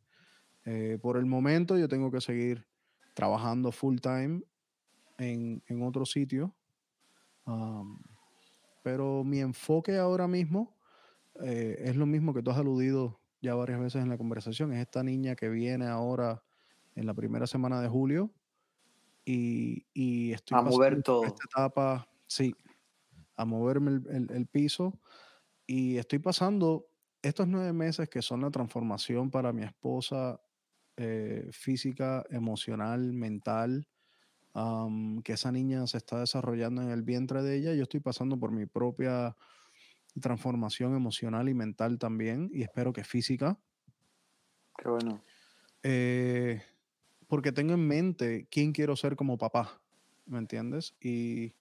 Eh, 0.66 0.98
por 1.02 1.18
el 1.18 1.26
momento 1.26 1.78
yo 1.78 1.88
tengo 1.88 2.12
que 2.12 2.22
seguir 2.22 2.66
trabajando 3.14 3.72
full 3.72 3.98
time 3.98 4.42
en, 5.18 5.62
en 5.68 5.84
otro 5.84 6.06
sitio, 6.06 6.56
pero 8.84 9.24
mi 9.24 9.40
enfoque 9.40 9.98
ahora 9.98 10.28
mismo 10.28 10.78
eh, 11.44 11.76
es 11.80 11.96
lo 11.96 12.06
mismo 12.06 12.34
que 12.34 12.42
tú 12.42 12.52
has 12.52 12.58
aludido 12.58 13.20
ya 13.42 13.56
varias 13.56 13.80
veces 13.80 14.02
en 14.04 14.10
la 14.10 14.18
conversación, 14.18 14.74
es 14.74 14.80
esta 14.80 15.04
niña 15.04 15.36
que 15.36 15.50
viene 15.50 15.88
ahora 15.88 16.44
en 16.96 17.06
la 17.06 17.14
primera 17.14 17.48
semana 17.48 17.82
de 17.82 17.88
julio 17.88 18.32
y, 19.26 19.86
y 19.94 20.34
estoy 20.34 20.58
a 20.58 20.62
mover 20.62 21.02
todo. 21.02 21.24
esta 21.26 21.46
etapa, 21.46 22.08
sí, 22.28 22.56
a 23.36 23.46
moverme 23.46 24.02
el, 24.10 24.28
el, 24.32 24.48
piso 24.48 25.00
y 25.66 25.98
estoy 25.98 26.20
pasando 26.20 26.88
estos 27.22 27.48
nueve 27.48 27.74
meses 27.74 28.10
que 28.10 28.22
son 28.22 28.42
la 28.42 28.52
transformación 28.52 29.32
para 29.32 29.54
mi 29.54 29.64
esposa 29.64 30.40
eh, 30.98 31.48
física, 31.52 32.24
emocional, 32.30 33.14
mental, 33.14 33.88
que 35.24 35.34
esa 35.34 35.52
niña 35.52 35.88
se 35.88 35.98
está 35.98 36.20
desarrollando 36.20 36.82
en 36.82 36.90
el 36.90 37.04
vientre 37.04 37.42
de 37.42 37.56
ella. 37.58 37.74
Yo 37.74 37.84
estoy 37.84 38.00
pasando 38.00 38.38
por 38.38 38.52
mi 38.52 38.66
propia 38.66 39.36
transformación 40.20 40.96
emocional 40.96 41.48
y 41.48 41.54
mental 41.54 41.98
también, 41.98 42.50
y 42.54 42.64
espero 42.64 42.92
que 42.92 43.04
física. 43.04 43.58
Qué 44.78 44.90
bueno. 44.90 45.24
Eh, 45.84 46.62
porque 47.28 47.52
tengo 47.52 47.74
en 47.74 47.88
mente 47.88 48.48
quién 48.52 48.74
quiero 48.74 48.96
ser 48.96 49.16
como 49.16 49.38
papá, 49.38 49.82
¿me 50.26 50.38
entiendes? 50.38 50.96
Y 51.00 51.54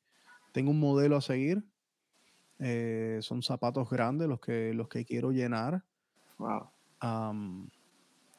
tengo 0.53 0.73
un 0.73 0.81
modelo 0.81 1.17
a 1.17 1.21
seguir. 1.21 1.65
Eh, 2.59 3.21
son 3.23 3.43
zapatos 3.43 3.89
grandes 3.89 4.29
los 4.29 4.41
que, 4.41 4.75
los 4.75 4.89
que 4.89 5.05
quiero 5.05 5.31
llenar. 5.31 5.85
Wow. 6.39 6.71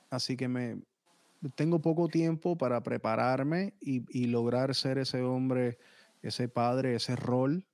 así 0.09 0.35
que 0.35 0.47
me 0.47 0.81
tengo 1.49 1.79
poco 1.79 2.07
tiempo 2.07 2.57
para 2.57 2.81
prepararme 2.81 3.73
y, 3.81 4.03
y, 4.09 4.27
lograr 4.27 4.75
ser 4.75 4.97
ese 4.97 5.21
hombre, 5.21 5.77
ese 6.21 6.47
padre, 6.47 6.95
ese 6.95 7.15
rol 7.15 7.65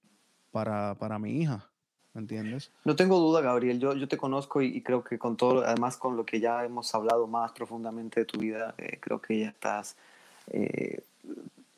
para, 0.51 0.95
para 0.95 1.19
mi 1.19 1.41
hija 1.41 1.69
entiendes? 2.17 2.71
No 2.83 2.95
tengo 2.95 3.19
duda, 3.19 3.41
Gabriel. 3.41 3.79
Yo, 3.79 3.93
yo 3.93 4.07
te 4.07 4.17
conozco 4.17 4.61
y, 4.61 4.81
creo 4.81 5.03
que 5.03 5.17
con 5.17 5.37
todo, 5.37 5.63
además 5.65 5.97
con 5.97 6.17
lo 6.17 6.25
que 6.25 6.39
ya 6.39 6.65
hemos 6.65 6.93
hablado 6.93 7.27
más 7.27 7.51
profundamente 7.51 8.21
de 8.21 8.25
tu 8.25 8.39
vida, 8.39 8.73
eh, 8.77 8.97
creo 8.99 9.21
que 9.21 9.39
ya 9.39 9.49
estás 9.49 9.95
eh, 10.47 11.01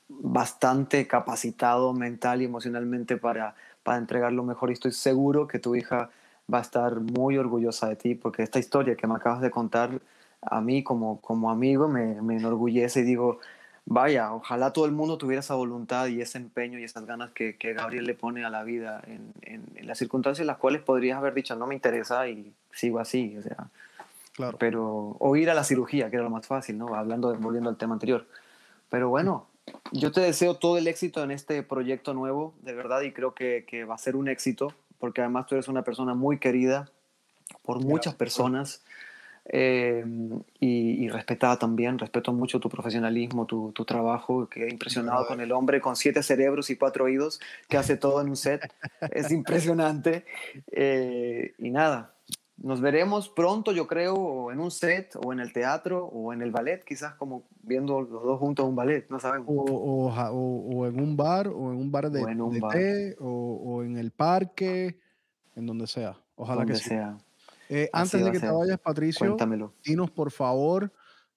bastante 0.07 1.07
capacitado 1.07 1.94
mental 1.94 2.41
y 2.41 2.45
emocionalmente 2.45 3.18
para, 3.18 3.56
para 3.84 3.98
entregar 3.98 4.32
mejor. 4.32 4.70
Y 4.70 4.74
estoy 4.74 4.91
seguro 4.91 5.48
que 5.48 5.60
tu 5.60 5.76
hija 5.76 6.10
va 6.52 6.60
a 6.60 6.61
estar 6.61 6.99
muy 6.99 7.38
orgullosa 7.38 7.90
de 7.90 7.95
ti, 7.95 8.16
porque 8.16 8.44
esta 8.44 8.60
historia 8.60 8.95
que 8.95 9.07
me 9.07 9.16
acabas 9.16 9.41
de 9.41 9.52
contar 9.52 10.02
a 10.41 10.61
mí 10.61 10.84
como, 10.84 11.22
como 11.22 11.49
amigo 11.52 11.88
me, 11.88 12.22
me 12.22 12.38
enorgullece 12.38 13.02
y 13.02 13.03
digo, 13.03 13.40
vaya, 13.90 14.34
ojalá 14.34 14.72
todo 14.72 14.86
el 14.86 14.91
mundo 14.91 15.18
tuviera 15.18 15.40
esa 15.40 15.56
voluntad 15.56 16.07
y 16.07 16.22
ese 16.22 16.38
empeño 16.38 16.78
y 16.78 16.84
esas 16.84 17.06
ganas 17.06 17.32
que, 17.32 17.56
Gabriel 17.60 18.06
le 18.06 18.14
pone 18.14 18.45
a 18.45 18.49
la 18.49 18.64
vida 18.64 19.02
en, 19.06 19.34
las 19.82 19.98
circunstancias 19.98 20.41
en 20.41 20.48
las 20.48 20.57
cuales 20.57 20.84
podrías 20.84 21.18
haber 21.18 21.34
dicho, 21.34 21.56
no 21.56 21.66
me 21.66 21.74
interesa 21.74 22.28
y 22.28 22.53
sigo 22.72 22.99
así, 22.99 23.36
o 23.38 23.41
sea. 23.41 23.68
Claro. 24.34 24.57
Pero, 24.60 25.18
o 25.20 25.36
ir 25.36 25.49
a 25.49 25.56
la 25.56 25.64
cirugía, 25.64 26.10
que 26.10 26.16
era 26.16 26.24
lo 26.24 26.30
más 26.30 26.45
fácil, 26.45 26.78
¿no? 26.78 26.94
Hablando, 26.94 27.36
volviendo 27.40 27.70
al 27.70 27.78
tema 27.78 27.95
anterior. 27.95 28.28
Pero 28.90 29.10
bueno, 29.10 29.48
yo 29.91 30.11
te 30.11 30.22
deseo 30.22 30.53
todo 30.53 30.78
el 30.78 30.88
éxito 30.88 31.24
en 31.24 31.32
este 31.32 31.64
proyecto 31.64 32.14
nuevo, 32.14 32.53
de 32.61 32.74
verdad, 32.74 33.02
y 33.02 33.11
creo 33.11 33.34
que, 33.34 33.86
va 33.90 33.95
a 33.95 33.98
ser 33.98 34.16
un 34.16 34.30
éxito, 34.30 34.72
porque 34.99 35.22
además 35.22 35.48
tú 35.48 35.56
eres 35.56 35.68
una 35.68 35.82
persona 35.82 36.14
muy 36.14 36.38
querida 36.38 36.90
por 37.64 37.84
muchas 37.84 38.14
personas. 38.14 38.84
Eh, 39.52 40.06
y, 40.60 41.10
respetada 41.10 41.58
también, 41.58 41.98
respeto 41.98 42.32
mucho 42.32 42.60
tu 42.60 42.70
profesionalismo, 42.70 43.48
tu, 43.48 43.72
tu 43.72 43.84
trabajo, 43.84 44.48
quedé 44.48 44.70
impresionado 44.70 45.26
con 45.26 45.42
el 45.42 45.52
hombre 45.52 45.82
con 45.82 45.96
siete 45.96 46.22
cerebros 46.22 46.70
y 46.70 46.76
cuatro 46.76 47.06
oídos 47.06 47.40
que 47.68 47.78
hace 47.78 47.98
todo 47.98 48.22
en 48.22 48.30
un 48.30 48.36
set, 48.36 48.72
es 49.12 49.32
impresionante. 49.32 50.26
Eh, 50.72 51.54
y 51.58 51.72
nada, 51.72 52.14
nos 52.62 52.80
veremos 52.80 53.30
pronto, 53.30 53.72
yo 53.72 53.88
creo, 53.88 54.52
en 54.52 54.60
un 54.60 54.70
set, 54.70 55.16
o 55.16 55.34
en 55.34 55.40
el 55.40 55.52
teatro, 55.52 56.06
o 56.06 56.32
en 56.32 56.44
el 56.44 56.52
ballet, 56.52 56.84
quizás 56.84 57.16
como 57.16 57.44
viendo 57.64 58.02
los 58.02 58.24
dos 58.24 58.40
juntos 58.40 58.68
un 58.68 58.76
ballet, 58.76 59.10
no 59.10 59.20
sabemos. 59.20 59.48
O, 59.50 60.12
o, 60.12 60.88
en 60.88 61.00
un 61.00 61.18
bar, 61.18 61.48
o 61.48 61.72
en 61.72 61.78
un 61.78 61.92
bar 61.92 62.12
de, 62.12 62.22
té, 62.72 63.16
o, 63.20 63.82
en 63.84 63.98
el 63.98 64.12
parque, 64.12 65.00
en 65.56 65.66
donde 65.66 65.88
sea. 65.88 66.18
Ojalá 66.36 66.66
que 66.66 66.76
sea. 66.76 67.18
Eh, 67.70 67.90
antes 67.94 68.24
de 68.24 68.32
que 68.32 68.40
te 68.40 68.52
vayas, 68.52 68.80
Patricio, 68.80 69.38
dinos 69.84 70.10
por 70.10 70.32
favor 70.32 70.91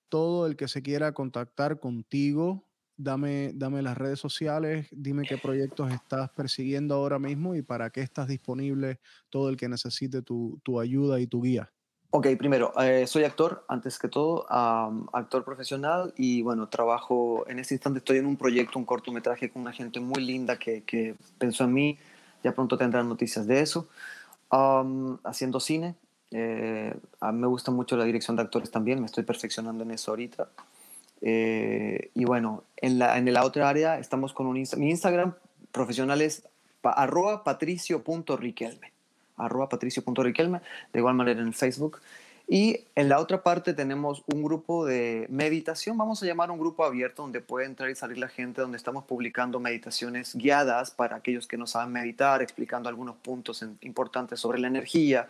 todo 0.09 0.47
el 0.47 0.57
que 0.57 0.67
se 0.67 0.83
quiera 0.83 1.13
contactar 1.13 1.79
contigo. 1.79 2.67
Dame, 2.97 3.53
dame 3.55 3.83
las 3.83 3.97
redes 3.97 4.21
sociales, 4.21 4.87
dime 4.93 5.25
qué 5.27 5.39
proyectos 5.39 5.91
estás 5.91 6.31
persiguiendo 6.31 6.95
ahora 6.95 7.19
mismo 7.19 7.55
y 7.55 7.63
para 7.63 7.91
qué 7.91 8.01
estás 8.01 8.29
disponible 8.29 9.01
todo 9.31 9.49
el 9.49 9.57
que 9.57 9.69
necesite 9.69 10.23
tu, 10.23 10.61
tu 10.63 10.79
ayuda 10.79 11.19
y 11.19 11.27
tu 11.27 11.43
guía. 11.43 11.73
Ok, 12.11 12.27
primero, 12.39 12.73
eh, 12.79 13.07
soy 13.07 13.25
actor, 13.25 13.65
antes 13.69 13.99
que 13.99 14.07
todo, 14.07 14.47
actor 14.51 15.45
profesional 15.45 16.13
y 16.15 16.43
bueno, 16.43 16.69
trabajo, 16.69 17.49
en 17.49 17.59
este 17.59 17.75
instante 17.75 18.01
estoy 18.01 18.19
en 18.19 18.27
un 18.27 18.37
proyecto, 18.37 18.79
un 18.79 18.85
cortometraje 18.85 19.51
con 19.51 19.63
una 19.63 19.73
gente 19.73 19.99
muy 19.99 20.23
linda 20.23 20.59
que, 20.59 20.83
que 20.85 21.17
pensó 21.39 21.65
en 21.65 21.73
mí, 21.73 21.99
ya 22.45 22.55
pronto 22.55 22.77
tendrán 22.77 23.09
noticias 23.09 23.47
de 23.47 23.61
eso, 23.61 23.89
haciendo 25.25 25.59
cine, 25.59 25.97
eh, 26.33 26.95
me 27.33 27.47
gusta 27.47 27.71
mucho 27.71 27.97
la 27.97 28.05
dirección 28.05 28.37
de 28.37 28.43
actores 28.43 28.71
también, 28.71 29.01
me 29.01 29.07
estoy 29.07 29.25
perfeccionando 29.25 29.85
en 29.85 29.91
eso 29.91 30.13
ahorita. 30.13 30.49
Eh, 31.21 32.11
y 32.15 32.25
bueno, 32.25 32.65
en 32.77 32.99
la, 32.99 33.17
en 33.17 33.33
la 33.33 33.45
otra 33.45 33.69
área 33.69 33.99
estamos 33.99 34.33
con 34.33 34.47
un 34.47 34.55
mi 34.77 34.91
Instagram 34.91 35.35
profesional 35.71 36.21
es 36.21 36.45
arroba 36.83 37.45
patricio.riquelme, 37.45 38.93
arroba 39.37 39.69
patricio.riquelme, 39.69 40.61
de 40.93 40.99
igual 40.99 41.15
manera 41.15 41.41
en 41.41 41.53
Facebook. 41.53 42.01
Y 42.49 42.81
en 42.97 43.09
la 43.09 43.19
otra 43.21 43.43
parte 43.43 43.73
tenemos 43.73 44.25
un 44.27 44.43
grupo 44.43 44.85
de 44.85 45.27
meditación, 45.31 45.97
vamos 45.97 46.23
a 46.23 46.27
llamar 46.27 46.51
un 46.51 46.59
grupo 46.59 46.85
abierto 46.85 47.23
donde 47.23 47.41
puede 47.41 47.67
entrar 47.67 47.89
y 47.89 47.95
salir 47.95 48.19
la 48.19 48.29
gente, 48.29 48.61
donde 48.61 48.77
estamos 48.77 49.05
publicando 49.05 49.61
meditaciones 49.61 50.35
guiadas 50.35 50.91
para 50.91 51.17
aquellos 51.17 51.47
que 51.47 51.57
no 51.57 51.67
saben 51.67 51.93
meditar, 51.93 52.43
explicando 52.43 52.89
algunos 52.89 53.17
puntos 53.17 53.65
importantes 53.81 54.41
sobre 54.41 54.59
la 54.59 54.67
energía, 54.67 55.29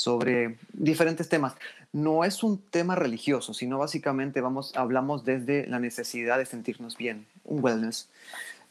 sobre 0.00 0.56
diferentes 0.72 1.28
temas. 1.28 1.54
No 1.92 2.24
es 2.24 2.42
un 2.42 2.56
tema 2.56 2.94
religioso, 2.94 3.52
sino 3.52 3.76
básicamente 3.76 4.40
vamos, 4.40 4.72
hablamos 4.74 5.26
desde 5.26 5.66
la 5.66 5.78
necesidad 5.78 6.38
de 6.38 6.46
sentirnos 6.46 6.96
bien, 6.96 7.26
un 7.44 7.62
wellness. 7.62 8.08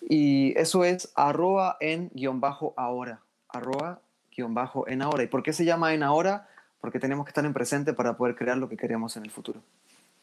Y 0.01 0.57
eso 0.57 0.83
es 0.83 1.11
arroba 1.13 1.77
en 1.81 2.09
guion 2.15 2.41
bajo 2.41 2.73
ahora, 2.77 3.19
arroba 3.47 3.99
guion 4.35 4.55
bajo 4.55 4.87
en 4.87 5.03
ahora. 5.03 5.21
¿Y 5.21 5.27
por 5.27 5.43
qué 5.43 5.53
se 5.53 5.65
llama 5.65 5.93
en 5.93 6.01
ahora? 6.01 6.49
Porque 6.81 6.97
tenemos 6.97 7.27
que 7.27 7.29
estar 7.29 7.45
en 7.45 7.53
presente 7.53 7.93
para 7.93 8.17
poder 8.17 8.35
crear 8.35 8.57
lo 8.57 8.67
que 8.67 8.77
queremos 8.77 9.15
en 9.15 9.23
el 9.23 9.29
futuro. 9.29 9.61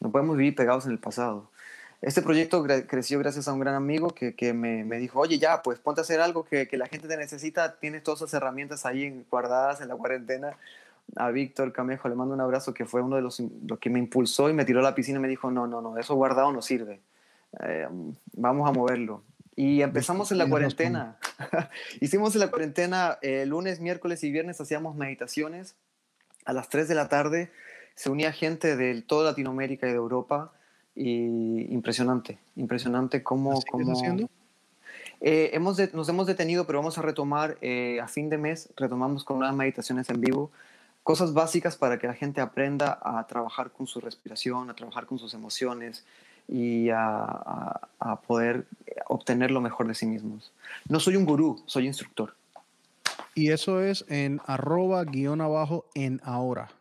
No 0.01 0.11
podemos 0.11 0.35
vivir 0.35 0.55
pegados 0.55 0.87
en 0.87 0.91
el 0.91 0.99
pasado. 0.99 1.49
Este 2.01 2.21
proyecto 2.21 2.65
creció 2.85 3.17
gracias 3.19 3.47
a 3.47 3.53
un 3.53 3.61
gran 3.61 3.75
amigo 3.75 4.09
que, 4.09 4.35
que 4.35 4.53
me, 4.53 4.83
me, 4.83 4.97
dijo, 4.97 5.21
oye, 5.21 5.39
ya, 5.39 5.63
pues 5.63 5.79
ponte 5.79 6.01
a 6.01 6.03
hacer 6.03 6.19
algo 6.19 6.43
que, 6.43 6.67
que 6.67 6.77
la 6.77 6.87
gente 6.87 7.07
te 7.07 7.15
necesita, 7.15 7.79
tienes 7.79 8.03
todas 8.03 8.21
esas 8.21 8.33
herramientas 8.33 8.85
ahí 8.85 9.25
guardadas 9.31 9.79
en 9.79 9.87
la 9.87 9.95
cuarentena, 9.95 10.57
a 11.15 11.31
Víctor 11.31 11.71
Camejo, 11.73 12.09
le 12.09 12.15
mando 12.15 12.33
un 12.33 12.41
abrazo, 12.41 12.73
que 12.73 12.85
fue 12.85 13.01
uno 13.01 13.15
de 13.15 13.21
los, 13.21 13.41
que 13.79 13.89
me 13.89 13.99
impulsó 13.99 14.49
y 14.49 14.53
me 14.53 14.65
tiró 14.65 14.79
a 14.79 14.83
la 14.83 14.95
piscina 14.95 15.19
y 15.19 15.21
me 15.21 15.27
dijo, 15.27 15.49
no, 15.51 15.67
no, 15.67 15.81
no, 15.81 15.97
eso 15.97 16.15
guardado 16.15 16.51
no 16.51 16.61
sirve, 16.61 17.01
eh, 17.63 17.87
vamos 18.33 18.69
a 18.69 18.73
moverlo. 18.73 19.23
Y 19.55 19.81
empezamos 19.81 20.31
en 20.31 20.37
la 20.37 20.47
cuarentena. 20.47 21.17
Hicimos 21.99 22.35
en 22.35 22.41
la 22.41 22.51
cuarentena 22.51 23.17
eh, 23.23 23.43
lunes, 23.47 23.79
miércoles 23.79 24.23
y 24.23 24.29
viernes, 24.29 24.61
hacíamos 24.61 24.95
meditaciones 24.95 25.75
a 26.45 26.53
las 26.53 26.69
3 26.69 26.87
de 26.87 26.93
la 26.93 27.09
tarde. 27.09 27.51
Se 27.95 28.11
unía 28.11 28.31
gente 28.31 28.75
de 28.75 29.01
toda 29.01 29.31
Latinoamérica 29.31 29.87
y 29.87 29.89
de 29.89 29.95
Europa. 29.95 30.53
Y 30.93 31.73
impresionante, 31.73 32.37
impresionante 32.55 33.23
cómo... 33.23 33.59
cómo... 33.71 33.99
Eh, 35.19 35.49
hemos 35.53 35.77
nos 35.93 36.09
hemos 36.09 36.27
detenido, 36.27 36.65
pero 36.67 36.79
vamos 36.79 36.97
a 36.97 37.01
retomar 37.01 37.57
eh, 37.61 37.99
a 38.01 38.07
fin 38.07 38.29
de 38.29 38.37
mes, 38.37 38.69
retomamos 38.75 39.23
con 39.23 39.37
unas 39.37 39.55
meditaciones 39.55 40.09
en 40.09 40.21
vivo, 40.21 40.51
cosas 41.07 41.33
básicas 41.33 41.77
para 41.77 41.97
que 41.97 42.05
la 42.05 42.13
gente 42.13 42.41
aprenda 42.41 42.99
a 43.01 43.25
trabajar 43.27 43.71
con 43.71 43.87
su 43.87 44.01
respiración, 44.01 44.69
a 44.69 44.73
trabajar 44.73 45.05
con 45.05 45.17
sus 45.17 45.33
emociones 45.33 46.03
y 46.49 46.89
a, 46.89 47.79
a 47.97 48.19
poder 48.27 48.65
obtener 49.07 49.51
lo 49.51 49.61
mejor 49.61 49.87
de 49.87 49.95
sí 49.95 50.05
mismos. 50.05 50.51
No 50.89 50.99
soy 50.99 51.15
un 51.15 51.23
gurú, 51.23 51.63
soy 51.65 51.87
instructor. 51.87 52.35
Y 53.35 53.51
eso 53.51 53.79
es 53.81 54.03
en 54.09 54.41
arroba 54.47 55.05
guion 55.05 55.39
abajo 55.39 55.85
en 55.95 56.19
ahora. 56.25 56.71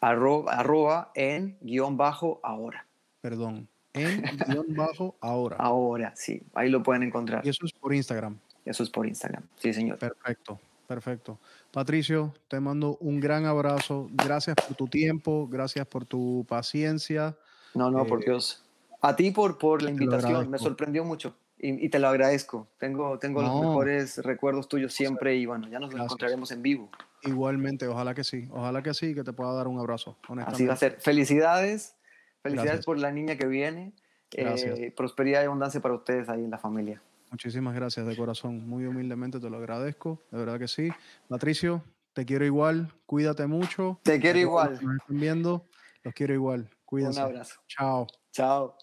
arroba, 0.00 0.52
arroba 0.54 1.12
en 1.14 1.58
guion 1.60 1.98
bajo 1.98 2.40
ahora. 2.42 2.86
Perdón, 3.20 3.68
en 3.92 4.22
guion 4.46 4.74
bajo 4.74 5.16
ahora. 5.20 5.56
Ahora, 5.60 6.14
sí, 6.16 6.40
ahí 6.54 6.70
lo 6.70 6.82
pueden 6.82 7.02
encontrar. 7.02 7.44
Y 7.44 7.50
eso 7.50 7.66
es 7.66 7.74
por 7.74 7.92
Instagram. 7.92 8.38
Eso 8.64 8.82
es 8.82 8.88
por 8.88 9.06
Instagram, 9.06 9.42
sí, 9.58 9.74
señor. 9.74 9.98
Perfecto, 9.98 10.58
perfecto. 10.86 11.38
Patricio, 11.78 12.34
te 12.48 12.58
mando 12.58 12.96
un 12.96 13.20
gran 13.20 13.46
abrazo. 13.46 14.08
Gracias 14.10 14.56
por 14.56 14.76
tu 14.76 14.88
tiempo, 14.88 15.46
gracias 15.46 15.86
por 15.86 16.04
tu 16.04 16.44
paciencia. 16.48 17.36
No, 17.72 17.88
no, 17.88 18.04
por 18.04 18.20
eh, 18.20 18.24
Dios. 18.26 18.64
A 19.00 19.14
ti 19.14 19.30
por, 19.30 19.58
por 19.58 19.80
la 19.80 19.90
invitación, 19.90 20.50
me 20.50 20.58
sorprendió 20.58 21.04
mucho. 21.04 21.36
Y, 21.56 21.88
te 21.88 22.00
lo 22.00 22.08
agradezco. 22.08 22.66
Tengo, 22.78 23.20
tengo 23.20 23.42
los 23.42 23.60
mejores 23.60 24.18
recuerdos 24.18 24.68
tuyos 24.68 24.92
siempre 24.92 25.36
y 25.36 25.46
bueno, 25.46 25.68
ya 25.68 25.78
nos 25.78 25.94
encontraremos 25.94 26.50
en 26.50 26.62
vivo. 26.62 26.90
Igualmente, 27.22 27.86
ojalá 27.86 28.12
que 28.12 28.24
sí. 28.24 28.48
Ojalá 28.50 28.82
que 28.82 28.92
sí, 28.92 29.14
que 29.14 29.22
te 29.22 29.32
pueda 29.32 29.52
dar 29.52 29.68
un 29.68 29.78
abrazo. 29.78 30.16
Así 30.46 30.66
va 30.66 30.72
a 30.72 30.76
ser. 30.76 30.96
Felicidades. 31.00 31.94
Felicidades 32.42 32.84
por 32.84 32.98
la 32.98 33.12
niña 33.12 33.36
que 33.36 33.46
viene. 33.46 33.92
Eh, 34.32 34.92
prosperidad 34.96 35.42
y 35.42 35.44
abundancia 35.44 35.80
para 35.80 35.94
ustedes 35.94 36.28
ahí 36.28 36.42
en 36.42 36.50
la 36.50 36.58
familia. 36.58 37.00
Muchísimas 37.30 37.74
gracias 37.74 38.06
de 38.06 38.16
corazón. 38.16 38.68
Muy 38.68 38.86
humildemente 38.86 39.38
te 39.40 39.50
lo 39.50 39.58
agradezco. 39.58 40.22
De 40.30 40.38
verdad 40.38 40.58
que 40.58 40.68
sí. 40.68 40.90
Patricio, 41.28 41.84
te 42.12 42.24
quiero 42.24 42.44
igual. 42.44 42.92
Cuídate 43.06 43.46
mucho. 43.46 44.00
Te 44.02 44.18
quiero 44.18 44.38
igual. 44.38 44.74
Están 44.74 44.98
viendo. 45.08 45.68
Los 46.02 46.14
quiero 46.14 46.34
igual. 46.34 46.70
Cuídense. 46.84 47.20
Un 47.20 47.26
abrazo. 47.26 47.60
Chao. 47.66 48.06
Chao. 48.32 48.76